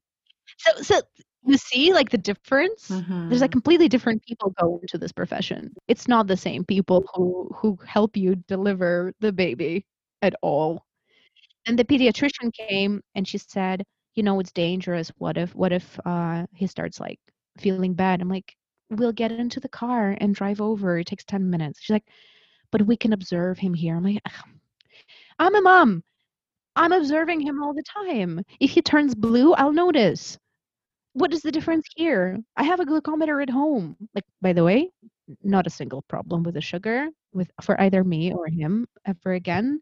So 0.58 0.82
so 0.82 1.02
you 1.46 1.58
see 1.58 1.94
like 1.94 2.10
the 2.10 2.18
difference? 2.18 3.04
There's 3.30 3.42
like 3.42 3.52
Mhm. 3.52 3.52
completely 3.52 3.90
different 3.90 4.24
people 4.24 4.54
go 4.60 4.80
into 4.82 4.98
this 4.98 5.12
profession. 5.12 5.74
It's 5.88 6.08
not 6.08 6.28
the 6.28 6.38
same 6.38 6.64
people 6.66 7.06
who 7.16 7.50
who 7.56 7.78
help 7.86 8.18
you 8.18 8.36
deliver 8.48 9.14
the 9.20 9.32
baby 9.34 9.86
at 10.22 10.36
all 10.42 10.86
and 11.65 11.77
the 11.77 11.86
pediatrician 11.86 12.53
came 12.53 13.02
and 13.15 13.27
she 13.27 13.38
said 13.38 13.84
you 14.15 14.23
know 14.23 14.40
it's 14.40 14.52
dangerous. 14.52 15.11
What 15.18 15.38
if 15.38 15.56
what 15.56 15.72
if 15.72 15.99
uh 16.06 16.45
he 16.53 16.68
starts 16.68 16.99
like 16.99 17.19
feeling 17.57 17.94
bad? 17.94 18.22
I'm 18.22 18.30
like 18.30 18.56
we'll 18.90 19.14
get 19.14 19.31
into 19.31 19.60
the 19.60 19.69
car 19.69 20.18
and 20.19 20.36
drive 20.36 20.61
over. 20.61 20.98
It 20.99 21.07
takes 21.07 21.23
10 21.26 21.49
minutes. 21.49 21.80
She's 21.81 21.94
like 21.94 22.07
but 22.72 22.86
we 22.86 22.98
can 22.98 23.14
observe 23.14 23.57
him 23.57 23.73
here. 23.73 23.95
I'm 23.95 24.03
like 24.03 24.22
i'm 25.40 25.56
a 25.56 25.61
mom. 25.61 26.03
I'm 26.76 26.91
observing 26.91 27.41
him 27.41 27.64
all 27.64 27.73
the 27.73 27.84
time. 27.84 28.44
If 28.60 28.72
he 28.72 28.81
turns 28.81 29.15
blue 29.15 29.53
i'll 29.53 29.73
notice. 29.73 30.38
What 31.14 31.34
is 31.34 31.41
the 31.41 31.52
difference 31.52 31.86
here? 31.95 32.38
I 32.56 32.64
have 32.64 32.80
a 32.80 32.86
glucometer 32.86 33.41
at 33.41 33.49
home. 33.49 33.95
Like 34.15 34.26
by 34.41 34.53
the 34.53 34.64
way 34.64 34.91
not 35.44 35.68
a 35.68 35.69
single 35.69 36.02
problem 36.03 36.44
with 36.44 36.56
the 36.56 36.61
sugar 36.61 37.07
with 37.34 37.52
for 37.61 37.80
either 37.80 38.03
me 38.03 38.34
or 38.34 38.48
him 38.48 38.88
ever 39.06 39.34
again 39.34 39.81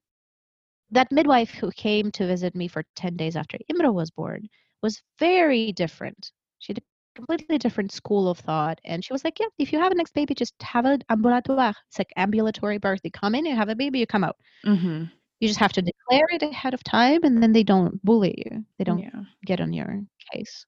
that 0.91 1.11
midwife 1.11 1.51
who 1.55 1.71
came 1.71 2.11
to 2.11 2.27
visit 2.27 2.55
me 2.55 2.67
for 2.67 2.83
10 2.95 3.15
days 3.17 3.35
after 3.35 3.57
Imro 3.71 3.93
was 3.93 4.11
born 4.11 4.47
was 4.81 5.01
very 5.19 5.71
different. 5.73 6.31
She 6.59 6.71
had 6.71 6.79
a 6.79 6.83
completely 7.15 7.57
different 7.57 7.91
school 7.91 8.29
of 8.29 8.39
thought. 8.39 8.79
And 8.85 9.03
she 9.03 9.13
was 9.13 9.23
like, 9.23 9.39
Yeah, 9.39 9.47
if 9.57 9.71
you 9.73 9.79
have 9.79 9.91
a 9.91 9.95
next 9.95 10.13
baby, 10.13 10.35
just 10.35 10.55
have 10.61 10.85
an 10.85 11.01
ambulatoire. 11.09 11.73
It's 11.89 11.97
like 11.99 12.11
ambulatory 12.15 12.77
birth. 12.77 13.01
You 13.03 13.11
come 13.11 13.35
in, 13.35 13.45
you 13.45 13.55
have 13.55 13.69
a 13.69 13.75
baby, 13.75 13.99
you 13.99 14.07
come 14.07 14.23
out. 14.23 14.37
Mhm. 14.65 15.11
You 15.39 15.47
just 15.47 15.59
have 15.59 15.73
to 15.73 15.81
declare 15.81 16.25
it 16.31 16.43
ahead 16.43 16.73
of 16.73 16.83
time 16.83 17.23
and 17.23 17.41
then 17.41 17.51
they 17.51 17.63
don't 17.63 18.03
bully 18.03 18.33
you. 18.45 18.65
They 18.77 18.83
don't 18.85 19.03
Yeah. 19.03 19.25
get 19.45 19.61
on 19.61 19.73
your 19.73 20.01
case. 20.33 20.65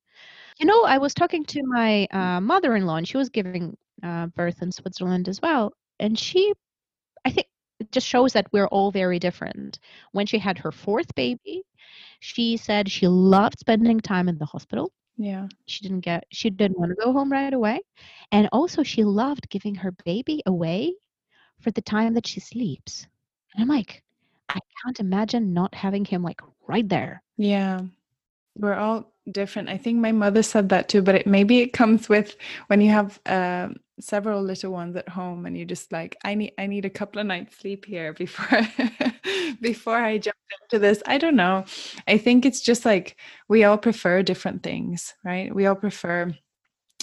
You 0.59 0.65
know, 0.67 0.83
I 0.83 0.97
was 0.97 1.13
talking 1.13 1.45
to 1.45 1.61
my 1.65 2.07
uh, 2.11 2.41
mother 2.41 2.75
in 2.75 2.85
law 2.85 2.97
and 2.97 3.07
she 3.07 3.17
was 3.17 3.29
giving 3.29 3.71
uh, 3.97 4.27
birth 4.27 4.55
in 4.55 4.71
Switzerland 4.71 5.23
as 5.23 5.35
well. 5.41 5.73
And 5.99 6.17
she, 6.17 6.53
I 7.25 7.31
think, 7.31 7.47
it 7.79 7.91
just 7.91 8.07
shows 8.07 8.33
that 8.33 8.47
we're 8.51 8.67
all 8.67 8.91
very 8.91 9.19
different. 9.19 9.79
When 10.11 10.25
she 10.25 10.37
had 10.37 10.57
her 10.59 10.71
fourth 10.71 11.13
baby, 11.15 11.63
she 12.19 12.57
said 12.57 12.89
she 12.89 13.07
loved 13.07 13.59
spending 13.59 13.99
time 13.99 14.27
in 14.29 14.37
the 14.37 14.45
hospital. 14.45 14.91
Yeah. 15.17 15.47
She 15.65 15.81
didn't 15.83 16.01
get, 16.01 16.25
she 16.31 16.49
didn't 16.49 16.79
want 16.79 16.89
to 16.91 16.95
go 16.95 17.11
home 17.11 17.31
right 17.31 17.53
away. 17.53 17.81
And 18.31 18.47
also, 18.51 18.83
she 18.83 19.03
loved 19.03 19.49
giving 19.49 19.75
her 19.75 19.91
baby 20.05 20.41
away 20.45 20.93
for 21.59 21.71
the 21.71 21.81
time 21.81 22.13
that 22.13 22.27
she 22.27 22.39
sleeps. 22.39 23.05
And 23.53 23.63
I'm 23.63 23.69
like, 23.69 24.03
I 24.47 24.59
can't 24.83 24.99
imagine 24.99 25.53
not 25.53 25.75
having 25.75 26.05
him 26.05 26.23
like 26.23 26.41
right 26.67 26.87
there. 26.87 27.21
Yeah. 27.37 27.81
We're 28.57 28.75
all 28.75 29.13
different. 29.31 29.69
I 29.69 29.77
think 29.77 29.99
my 29.99 30.11
mother 30.11 30.43
said 30.43 30.69
that 30.69 30.89
too, 30.89 31.01
but 31.01 31.15
it 31.15 31.27
maybe 31.27 31.59
it 31.59 31.73
comes 31.73 32.09
with 32.09 32.35
when 32.67 32.81
you 32.81 32.89
have 32.89 33.19
um 33.25 33.75
several 34.01 34.41
little 34.41 34.71
ones 34.71 34.95
at 34.95 35.09
home 35.09 35.45
and 35.45 35.57
you 35.57 35.65
just 35.65 35.91
like 35.91 36.17
I 36.23 36.35
need 36.35 36.53
I 36.57 36.67
need 36.67 36.85
a 36.85 36.89
couple 36.89 37.19
of 37.21 37.27
nights 37.27 37.57
sleep 37.57 37.85
here 37.85 38.13
before 38.23 38.61
before 39.61 39.97
I 39.97 40.17
jump 40.17 40.35
into 40.63 40.79
this. 40.79 41.01
I 41.05 41.17
don't 41.17 41.35
know. 41.35 41.65
I 42.07 42.17
think 42.17 42.45
it's 42.45 42.61
just 42.61 42.85
like 42.85 43.17
we 43.47 43.63
all 43.63 43.77
prefer 43.77 44.23
different 44.23 44.63
things, 44.63 45.13
right? 45.23 45.53
We 45.53 45.65
all 45.65 45.75
prefer 45.75 46.33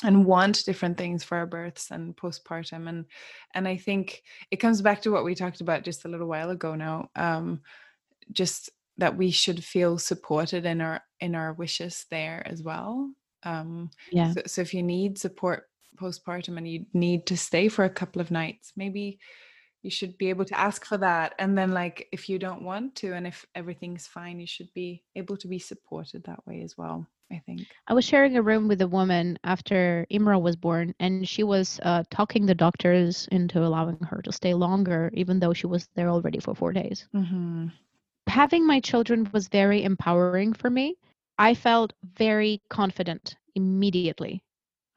and 0.05 0.27
want 0.27 0.65
different 0.65 0.99
things 0.99 1.25
for 1.25 1.39
our 1.39 1.47
births 1.47 1.91
and 1.91 2.17
postpartum 2.17 2.89
and 2.89 3.07
and 3.55 3.67
I 3.67 3.77
think 3.79 4.23
it 4.51 4.57
comes 4.57 4.83
back 4.83 5.03
to 5.03 5.11
what 5.11 5.25
we 5.25 5.35
talked 5.35 5.61
about 5.63 5.85
just 5.85 6.05
a 6.05 6.09
little 6.09 6.29
while 6.29 6.51
ago 6.51 6.75
now. 6.75 7.11
Um 7.17 7.63
just 8.33 8.71
that 8.99 9.17
we 9.17 9.31
should 9.31 9.63
feel 9.65 9.99
supported 9.99 10.65
in 10.67 10.81
our 10.81 11.01
in 11.21 11.35
our 11.35 11.53
wishes 11.55 12.07
there 12.11 12.43
as 12.47 12.63
well 12.63 13.11
um 13.43 13.91
Yeah. 14.11 14.33
so, 14.33 14.43
so 14.47 14.61
if 14.63 14.75
you 14.75 14.83
need 14.83 15.19
support 15.19 15.65
postpartum 15.97 16.57
and 16.57 16.69
you 16.69 16.87
need 16.93 17.27
to 17.27 17.37
stay 17.37 17.69
for 17.69 17.85
a 17.85 17.91
couple 17.91 18.21
of 18.21 18.31
nights 18.31 18.73
maybe 18.77 19.19
you 19.83 19.91
should 19.91 20.19
be 20.19 20.31
able 20.31 20.45
to 20.45 20.59
ask 20.59 20.85
for 20.85 20.97
that 20.99 21.35
and 21.39 21.57
then 21.57 21.73
like 21.73 22.09
if 22.11 22.29
you 22.29 22.39
don't 22.39 22.63
want 22.63 22.95
to 22.97 23.13
and 23.13 23.27
if 23.27 23.47
everything's 23.55 24.07
fine 24.07 24.41
you 24.41 24.47
should 24.47 24.73
be 24.75 25.03
able 25.15 25.37
to 25.37 25.47
be 25.47 25.59
supported 25.59 26.25
that 26.25 26.45
way 26.47 26.63
as 26.63 26.77
well 26.77 27.07
i 27.33 27.41
think 27.47 27.67
I 27.87 27.95
was 27.95 28.05
sharing 28.05 28.37
a 28.37 28.43
room 28.43 28.67
with 28.67 28.81
a 28.81 28.89
woman 28.89 29.39
after 29.45 30.07
Imro 30.11 30.41
was 30.41 30.57
born, 30.57 30.95
and 30.99 31.29
she 31.29 31.45
was 31.45 31.81
uh, 31.83 32.03
talking 32.11 32.47
the 32.47 32.55
doctors 32.55 33.29
into 33.31 33.65
allowing 33.65 33.99
her 34.01 34.21
to 34.23 34.33
stay 34.33 34.55
longer, 34.55 35.11
even 35.15 35.39
though 35.39 35.53
she 35.53 35.67
was 35.67 35.89
there 35.95 36.09
already 36.09 36.41
for 36.41 36.55
four 36.55 36.73
days. 36.73 37.09
mm-hmm. 37.15 37.67
Having 38.29 38.67
my 38.67 38.81
children 38.81 39.29
was 39.33 39.49
very 39.49 39.85
empowering 39.85 40.53
for 40.53 40.69
me. 40.69 40.97
I 41.39 41.55
felt 41.55 41.93
very 42.03 42.61
confident 42.69 43.37
immediately 43.55 44.43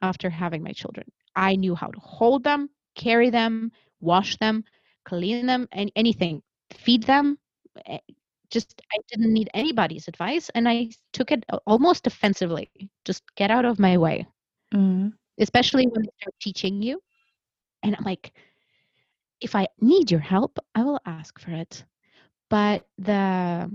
after 0.02 0.30
having 0.30 0.62
my 0.62 0.72
children. 0.72 1.10
I 1.36 1.56
knew 1.56 1.74
how 1.74 1.88
to 1.88 2.00
hold 2.00 2.44
them, 2.44 2.70
carry 2.94 3.30
them, 3.30 3.72
wash 4.00 4.36
them, 4.38 4.64
clean 4.98 5.40
them, 5.40 5.60
and 5.66 5.84
anything, 5.90 6.42
feed 6.70 7.04
them. 7.04 7.38
eh, 7.86 7.98
Just, 8.50 8.80
I 8.92 8.98
didn't 9.10 9.32
need 9.32 9.50
anybody's 9.54 10.08
advice, 10.08 10.50
and 10.54 10.68
I 10.68 10.90
took 11.12 11.30
it 11.32 11.44
almost 11.66 12.06
offensively. 12.06 12.72
Just 13.04 13.22
get 13.36 13.50
out 13.50 13.64
of 13.64 13.78
my 13.78 13.96
way, 13.98 14.26
mm 14.74 15.12
especially 15.38 15.86
when 15.86 16.02
they 16.02 16.10
start 16.20 16.34
teaching 16.40 16.82
you. 16.82 17.00
And 17.82 17.94
I'm 17.96 18.04
like, 18.04 18.32
if 19.40 19.54
I 19.54 19.68
need 19.80 20.10
your 20.10 20.20
help, 20.20 20.58
I 20.74 20.82
will 20.84 21.00
ask 21.06 21.38
for 21.38 21.50
it. 21.50 21.84
But 22.50 22.86
the 22.98 23.70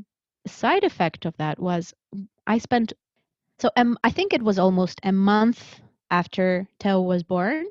side 0.48 0.84
effect 0.84 1.26
of 1.26 1.38
that 1.38 1.60
was 1.60 1.94
I 2.48 2.58
spent 2.58 2.94
so 3.60 3.70
um, 3.78 3.98
I 4.04 4.10
think 4.12 4.34
it 4.34 4.44
was 4.44 4.60
almost 4.60 5.00
a 5.04 5.12
month 5.12 5.82
after 6.10 6.68
Teo 6.80 7.02
was 7.02 7.23
born. 7.23 7.65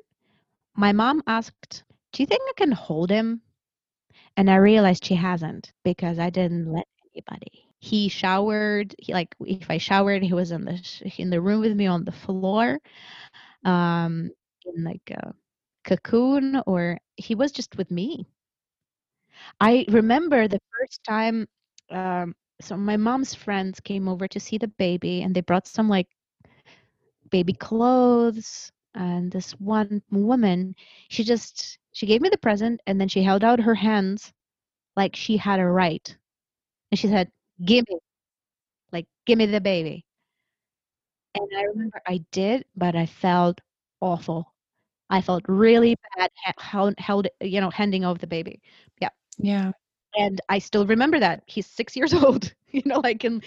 My 0.75 0.91
mom 0.93 1.23
asked, 1.27 1.83
"Do 2.13 2.23
you 2.23 2.27
think 2.27 2.41
I 2.49 2.53
can 2.57 2.71
hold 2.71 3.09
him?" 3.09 3.41
And 4.37 4.49
I 4.49 4.55
realized 4.55 5.05
she 5.05 5.15
hasn't 5.15 5.73
because 5.83 6.19
I 6.19 6.29
didn't 6.29 6.71
let 6.71 6.87
anybody. 7.13 7.67
He 7.79 8.09
showered. 8.09 8.95
He 8.99 9.13
like 9.13 9.35
if 9.45 9.69
I 9.69 9.77
showered, 9.77 10.23
he 10.23 10.33
was 10.33 10.51
in 10.51 10.65
the 10.65 10.77
sh- 10.77 11.03
in 11.19 11.29
the 11.29 11.41
room 11.41 11.61
with 11.61 11.75
me 11.75 11.87
on 11.87 12.05
the 12.05 12.11
floor, 12.11 12.79
um, 13.65 14.31
in 14.65 14.83
like 14.83 15.09
a 15.11 15.33
cocoon, 15.85 16.61
or 16.67 16.99
he 17.17 17.35
was 17.35 17.51
just 17.51 17.77
with 17.77 17.91
me. 17.91 18.27
I 19.59 19.85
remember 19.89 20.47
the 20.47 20.59
first 20.77 21.03
time. 21.03 21.47
Um, 21.89 22.35
so 22.61 22.77
my 22.77 22.97
mom's 22.97 23.33
friends 23.35 23.79
came 23.79 24.07
over 24.07 24.27
to 24.29 24.39
see 24.39 24.57
the 24.57 24.67
baby, 24.67 25.21
and 25.21 25.35
they 25.35 25.41
brought 25.41 25.67
some 25.67 25.89
like 25.89 26.07
baby 27.35 27.53
clothes. 27.53 28.71
And 28.95 29.31
this 29.31 29.51
one 29.59 30.01
woman, 30.11 30.75
she 31.09 31.23
just 31.23 31.79
she 31.91 32.05
gave 32.05 32.21
me 32.21 32.29
the 32.29 32.37
present, 32.37 32.79
and 32.87 32.99
then 32.99 33.09
she 33.09 33.23
held 33.23 33.43
out 33.43 33.59
her 33.59 33.75
hands 33.75 34.31
like 34.95 35.15
she 35.15 35.37
had 35.37 35.59
a 35.59 35.65
right, 35.65 36.17
and 36.91 36.99
she 36.99 37.07
said, 37.09 37.29
"Give 37.65 37.85
me, 37.89 37.97
like, 38.93 39.07
give 39.25 39.37
me 39.37 39.47
the 39.47 39.59
baby." 39.61 40.05
And 41.35 41.47
I 41.57 41.63
mm. 41.63 41.67
remember 41.69 42.01
I 42.07 42.23
did, 42.31 42.65
but 42.75 42.95
I 42.95 43.05
felt 43.05 43.59
awful. 44.01 44.53
I 45.09 45.21
felt 45.21 45.43
really 45.47 45.95
bad 46.17 46.31
held, 46.57 46.95
held 46.97 47.27
you 47.41 47.61
know, 47.61 47.69
handing 47.69 48.05
over 48.05 48.17
the 48.19 48.27
baby. 48.27 48.61
Yeah. 49.01 49.09
Yeah. 49.37 49.71
And 50.17 50.41
I 50.49 50.59
still 50.59 50.85
remember 50.85 51.19
that. 51.19 51.43
He's 51.47 51.67
six 51.67 51.95
years 51.95 52.13
old, 52.23 52.53
you 52.71 52.81
know, 52.85 52.99
like 53.01 53.25
in, 53.25 53.41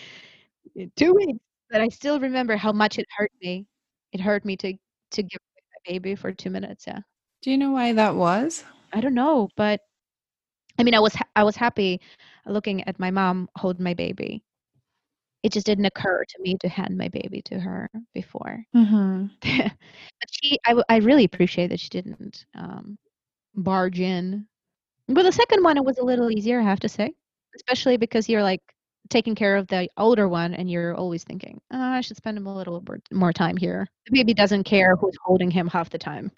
in 0.77 0.93
two 0.97 1.15
weeks. 1.15 1.41
But 1.71 1.81
I 1.83 1.89
still 1.89 2.21
remember 2.21 2.57
how 2.57 2.73
much 2.73 2.99
it 2.99 3.07
hurt 3.17 3.33
me. 3.43 3.67
It 4.13 4.21
hurt 4.21 4.45
me 4.45 4.57
to 4.59 4.75
to 5.11 5.23
give 5.23 5.41
my 5.57 5.93
baby 5.93 6.15
for 6.15 6.33
two 6.33 6.51
minutes. 6.51 6.85
Yeah. 6.87 7.01
Do 7.43 7.51
you 7.51 7.59
know 7.59 7.73
why 7.73 7.93
that 7.93 8.15
was? 8.15 8.65
I 8.93 9.01
don't 9.01 9.15
know, 9.15 9.49
but 9.57 9.81
I 10.79 10.83
mean, 10.83 10.95
I 10.95 11.01
was 11.01 11.15
ha- 11.15 11.29
I 11.37 11.45
was 11.45 11.57
happy 11.57 12.01
looking 12.47 12.83
at 12.85 12.99
my 12.99 13.11
mom 13.11 13.49
hold 13.57 13.81
my 13.81 13.95
baby. 13.95 14.43
It 15.43 15.53
just 15.53 15.67
didn't 15.67 15.85
occur 15.87 16.25
to 16.25 16.43
me 16.43 16.57
to 16.61 16.69
hand 16.69 16.97
my 16.97 17.09
baby 17.09 17.43
to 17.43 17.61
her 17.61 17.89
before. 18.13 18.65
Mm-hmm. 18.75 19.27
but 19.63 20.29
she, 20.31 20.59
I, 20.67 20.75
I 20.89 20.97
really 20.97 21.25
appreciate 21.25 21.69
that 21.69 21.79
she 21.81 21.89
didn't 21.89 22.45
um, 22.57 22.99
barge 23.55 24.01
in. 24.01 24.47
But 25.07 25.23
the 25.23 25.33
second 25.33 25.63
one, 25.63 25.77
it 25.77 25.85
was 25.85 25.99
a 25.99 26.05
little 26.05 26.31
easier, 26.31 26.61
I 26.61 26.65
have 26.65 26.81
to 26.81 26.89
say, 26.89 27.15
especially 27.55 27.97
because 27.97 28.29
you're 28.29 28.43
like 28.43 28.63
taking 29.09 29.35
care 29.35 29.57
of 29.57 29.67
the 29.69 29.89
older 29.97 30.29
one 30.29 30.55
and 30.55 30.71
you're 30.71 30.95
always 30.95 31.25
thinking, 31.25 31.61
oh, 31.73 31.79
I 31.79 32.01
should 32.01 32.17
spend 32.17 32.37
him 32.37 32.47
a 32.47 32.55
little 32.55 32.83
more 33.13 33.33
time 33.33 33.57
here. 33.57 33.89
The 34.07 34.13
baby 34.13 34.35
doesn't 34.35 34.65
care 34.65 34.97
who's 34.97 35.17
holding 35.25 35.51
him 35.51 35.67
half 35.69 35.91
the 35.91 35.99
time. 35.99 36.31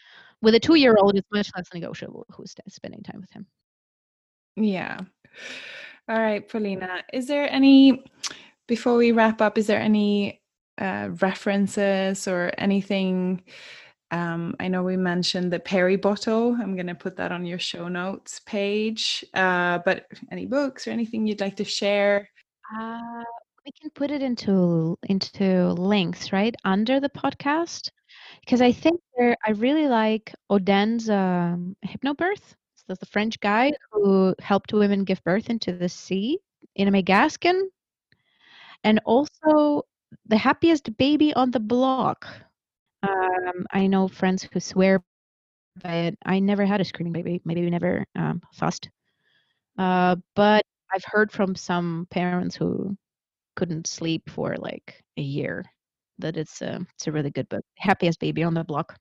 With 0.42 0.54
a 0.54 0.60
two 0.60 0.76
year 0.76 0.96
old, 0.98 1.16
it's 1.16 1.28
much 1.32 1.50
less 1.56 1.68
negotiable 1.74 2.26
who's 2.32 2.54
spending 2.68 3.02
time 3.02 3.20
with 3.20 3.30
him. 3.30 3.46
Yeah. 4.56 5.00
All 6.08 6.18
right, 6.18 6.46
Polina. 6.48 7.02
Is 7.12 7.26
there 7.26 7.50
any, 7.52 8.04
before 8.66 8.96
we 8.96 9.12
wrap 9.12 9.40
up, 9.40 9.58
is 9.58 9.66
there 9.66 9.80
any 9.80 10.40
uh, 10.78 11.10
references 11.20 12.26
or 12.26 12.52
anything? 12.56 13.42
Um, 14.10 14.56
I 14.58 14.68
know 14.68 14.82
we 14.82 14.96
mentioned 14.96 15.52
the 15.52 15.60
peri 15.60 15.96
bottle. 15.96 16.56
I'm 16.60 16.74
going 16.74 16.88
to 16.88 16.94
put 16.94 17.16
that 17.16 17.30
on 17.32 17.44
your 17.44 17.58
show 17.58 17.88
notes 17.88 18.40
page. 18.40 19.24
Uh, 19.34 19.78
but 19.84 20.06
any 20.32 20.46
books 20.46 20.88
or 20.88 20.90
anything 20.90 21.26
you'd 21.26 21.40
like 21.40 21.56
to 21.56 21.64
share? 21.64 22.29
Uh, 22.74 23.24
we 23.64 23.72
can 23.72 23.90
put 23.90 24.10
it 24.10 24.22
into 24.22 24.98
into 25.04 25.68
links 25.72 26.32
right 26.32 26.54
under 26.64 27.00
the 27.00 27.10
podcast 27.10 27.90
because 28.40 28.60
I 28.60 28.72
think 28.72 29.00
there 29.16 29.36
I 29.46 29.52
really 29.52 29.88
like 29.88 30.34
Odent's 30.50 31.08
um, 31.08 31.76
hypnobirth 31.84 32.54
that's 32.90 32.98
the 33.00 33.06
French 33.06 33.38
guy 33.38 33.72
who 33.92 34.34
helped 34.40 34.72
women 34.72 35.04
give 35.04 35.22
birth 35.22 35.48
into 35.48 35.72
the 35.72 35.88
sea 35.88 36.38
in 36.74 36.88
a 36.88 36.90
Megaskin. 36.90 37.68
And 38.84 39.00
also 39.04 39.84
the 40.26 40.36
happiest 40.36 40.96
baby 40.96 41.32
on 41.34 41.50
the 41.52 41.60
block. 41.60 42.26
Um, 43.02 43.66
I 43.70 43.86
know 43.86 44.08
friends 44.08 44.48
who 44.52 44.60
swear 44.60 45.02
by 45.82 45.94
it. 46.08 46.18
I 46.24 46.40
never 46.40 46.66
had 46.66 46.80
a 46.80 46.84
screaming 46.84 47.12
baby. 47.12 47.40
Maybe 47.44 47.62
we 47.62 47.70
never 47.70 48.06
um, 48.16 48.42
fussed. 48.52 48.90
Uh, 49.78 50.16
but 50.34 50.64
I've 50.92 51.04
heard 51.04 51.32
from 51.32 51.54
some 51.54 52.06
parents 52.10 52.56
who 52.56 52.96
couldn't 53.56 53.86
sleep 53.86 54.28
for 54.28 54.56
like 54.56 55.02
a 55.16 55.22
year 55.22 55.64
that 56.18 56.36
it's 56.36 56.62
a, 56.62 56.80
it's 56.94 57.06
a 57.06 57.12
really 57.12 57.30
good 57.30 57.48
book. 57.48 57.64
Happiest 57.78 58.20
baby 58.20 58.42
on 58.42 58.54
the 58.54 58.64
block. 58.64 58.96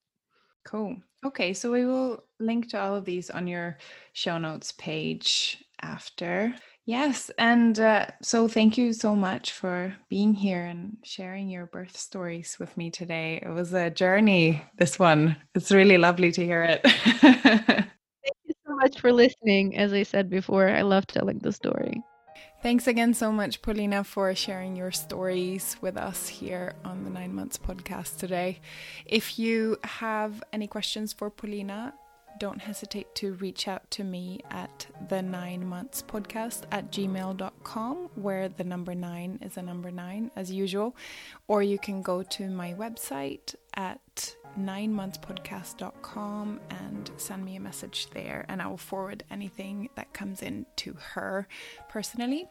Cool. 0.65 0.97
Okay, 1.25 1.53
so 1.53 1.71
we 1.71 1.85
will 1.85 2.23
link 2.39 2.69
to 2.69 2.79
all 2.79 2.95
of 2.95 3.05
these 3.05 3.29
on 3.29 3.47
your 3.47 3.77
show 4.13 4.37
notes 4.37 4.71
page 4.73 5.63
after. 5.81 6.53
Yes, 6.85 7.29
and 7.37 7.79
uh, 7.79 8.07
so 8.21 8.47
thank 8.47 8.77
you 8.77 8.93
so 8.93 9.15
much 9.15 9.51
for 9.51 9.95
being 10.09 10.33
here 10.33 10.65
and 10.65 10.97
sharing 11.03 11.49
your 11.49 11.65
birth 11.65 11.95
stories 11.97 12.57
with 12.59 12.75
me 12.77 12.89
today. 12.89 13.39
It 13.43 13.49
was 13.49 13.73
a 13.73 13.89
journey, 13.89 14.63
this 14.77 14.97
one. 14.97 15.35
It's 15.55 15.71
really 15.71 15.97
lovely 15.97 16.31
to 16.31 16.43
hear 16.43 16.63
it. 16.63 17.85
much 18.89 19.01
for 19.01 19.11
listening. 19.13 19.77
As 19.77 19.93
I 19.93 20.03
said 20.03 20.29
before, 20.29 20.69
I 20.69 20.81
love 20.81 21.05
telling 21.07 21.39
the 21.39 21.51
story. 21.51 22.01
Thanks 22.61 22.87
again 22.87 23.13
so 23.13 23.31
much, 23.31 23.61
Polina, 23.61 24.03
for 24.03 24.33
sharing 24.35 24.75
your 24.75 24.91
stories 24.91 25.77
with 25.81 25.95
us 25.95 26.27
here 26.27 26.73
on 26.83 27.03
the 27.03 27.09
Nine 27.09 27.33
Months 27.33 27.57
podcast 27.57 28.17
today. 28.17 28.59
If 29.05 29.39
you 29.39 29.77
have 29.83 30.43
any 30.51 30.67
questions 30.67 31.13
for 31.13 31.29
Polina, 31.29 31.93
don't 32.39 32.61
hesitate 32.61 33.13
to 33.15 33.33
reach 33.33 33.67
out 33.67 33.89
to 33.91 34.03
me 34.03 34.39
at 34.49 34.87
the 35.09 35.21
nine 35.21 35.67
months 35.67 36.01
podcast 36.01 36.63
at 36.71 36.91
gmail.com, 36.91 38.09
where 38.15 38.49
the 38.49 38.63
number 38.63 38.95
nine 38.95 39.39
is 39.41 39.57
a 39.57 39.61
number 39.61 39.91
nine 39.91 40.31
as 40.35 40.51
usual. 40.51 40.95
Or 41.47 41.61
you 41.61 41.77
can 41.77 42.01
go 42.01 42.23
to 42.23 42.49
my 42.49 42.73
website 42.73 43.55
at 43.75 44.35
nine 44.55 44.93
monthspodcast.com 44.93 46.59
and 46.69 47.11
send 47.17 47.45
me 47.45 47.55
a 47.55 47.59
message 47.59 48.07
there, 48.11 48.45
and 48.49 48.61
I 48.61 48.67
will 48.67 48.77
forward 48.77 49.23
anything 49.29 49.89
that 49.95 50.13
comes 50.13 50.41
in 50.41 50.65
to 50.77 50.95
her 51.13 51.47
personally. 51.89 52.47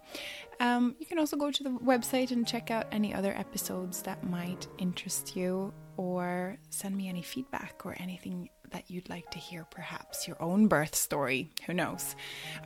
Um, 0.61 0.97
you 0.99 1.07
can 1.07 1.19
also 1.19 1.37
go 1.37 1.51
to 1.51 1.63
the 1.63 1.71
website 1.71 2.31
and 2.31 2.47
check 2.47 2.71
out 2.71 2.87
any 2.93 3.15
other 3.15 3.33
episodes 3.37 4.03
that 4.03 4.25
might 4.25 4.67
interest 4.79 5.37
you, 5.37 5.73
or 5.99 6.57
send 6.71 6.97
me 6.97 7.09
any 7.09 7.23
feedback 7.23 7.85
or 7.85 7.95
anything 7.99 8.49
that 8.71 8.91
you'd 8.91 9.09
like 9.11 9.31
to 9.33 9.39
hear, 9.39 9.67
perhaps 9.71 10.29
your 10.29 10.41
own 10.41 10.69
birth 10.69 10.95
story. 10.95 11.51
Who 11.67 11.75
knows? 11.75 12.15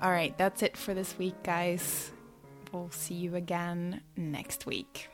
All 0.00 0.10
right, 0.10 0.36
that's 0.36 0.62
it 0.62 0.76
for 0.76 0.94
this 0.94 1.16
week, 1.18 1.42
guys. 1.42 2.12
We'll 2.72 2.90
see 2.90 3.14
you 3.14 3.34
again 3.34 4.02
next 4.16 4.66
week. 4.66 5.08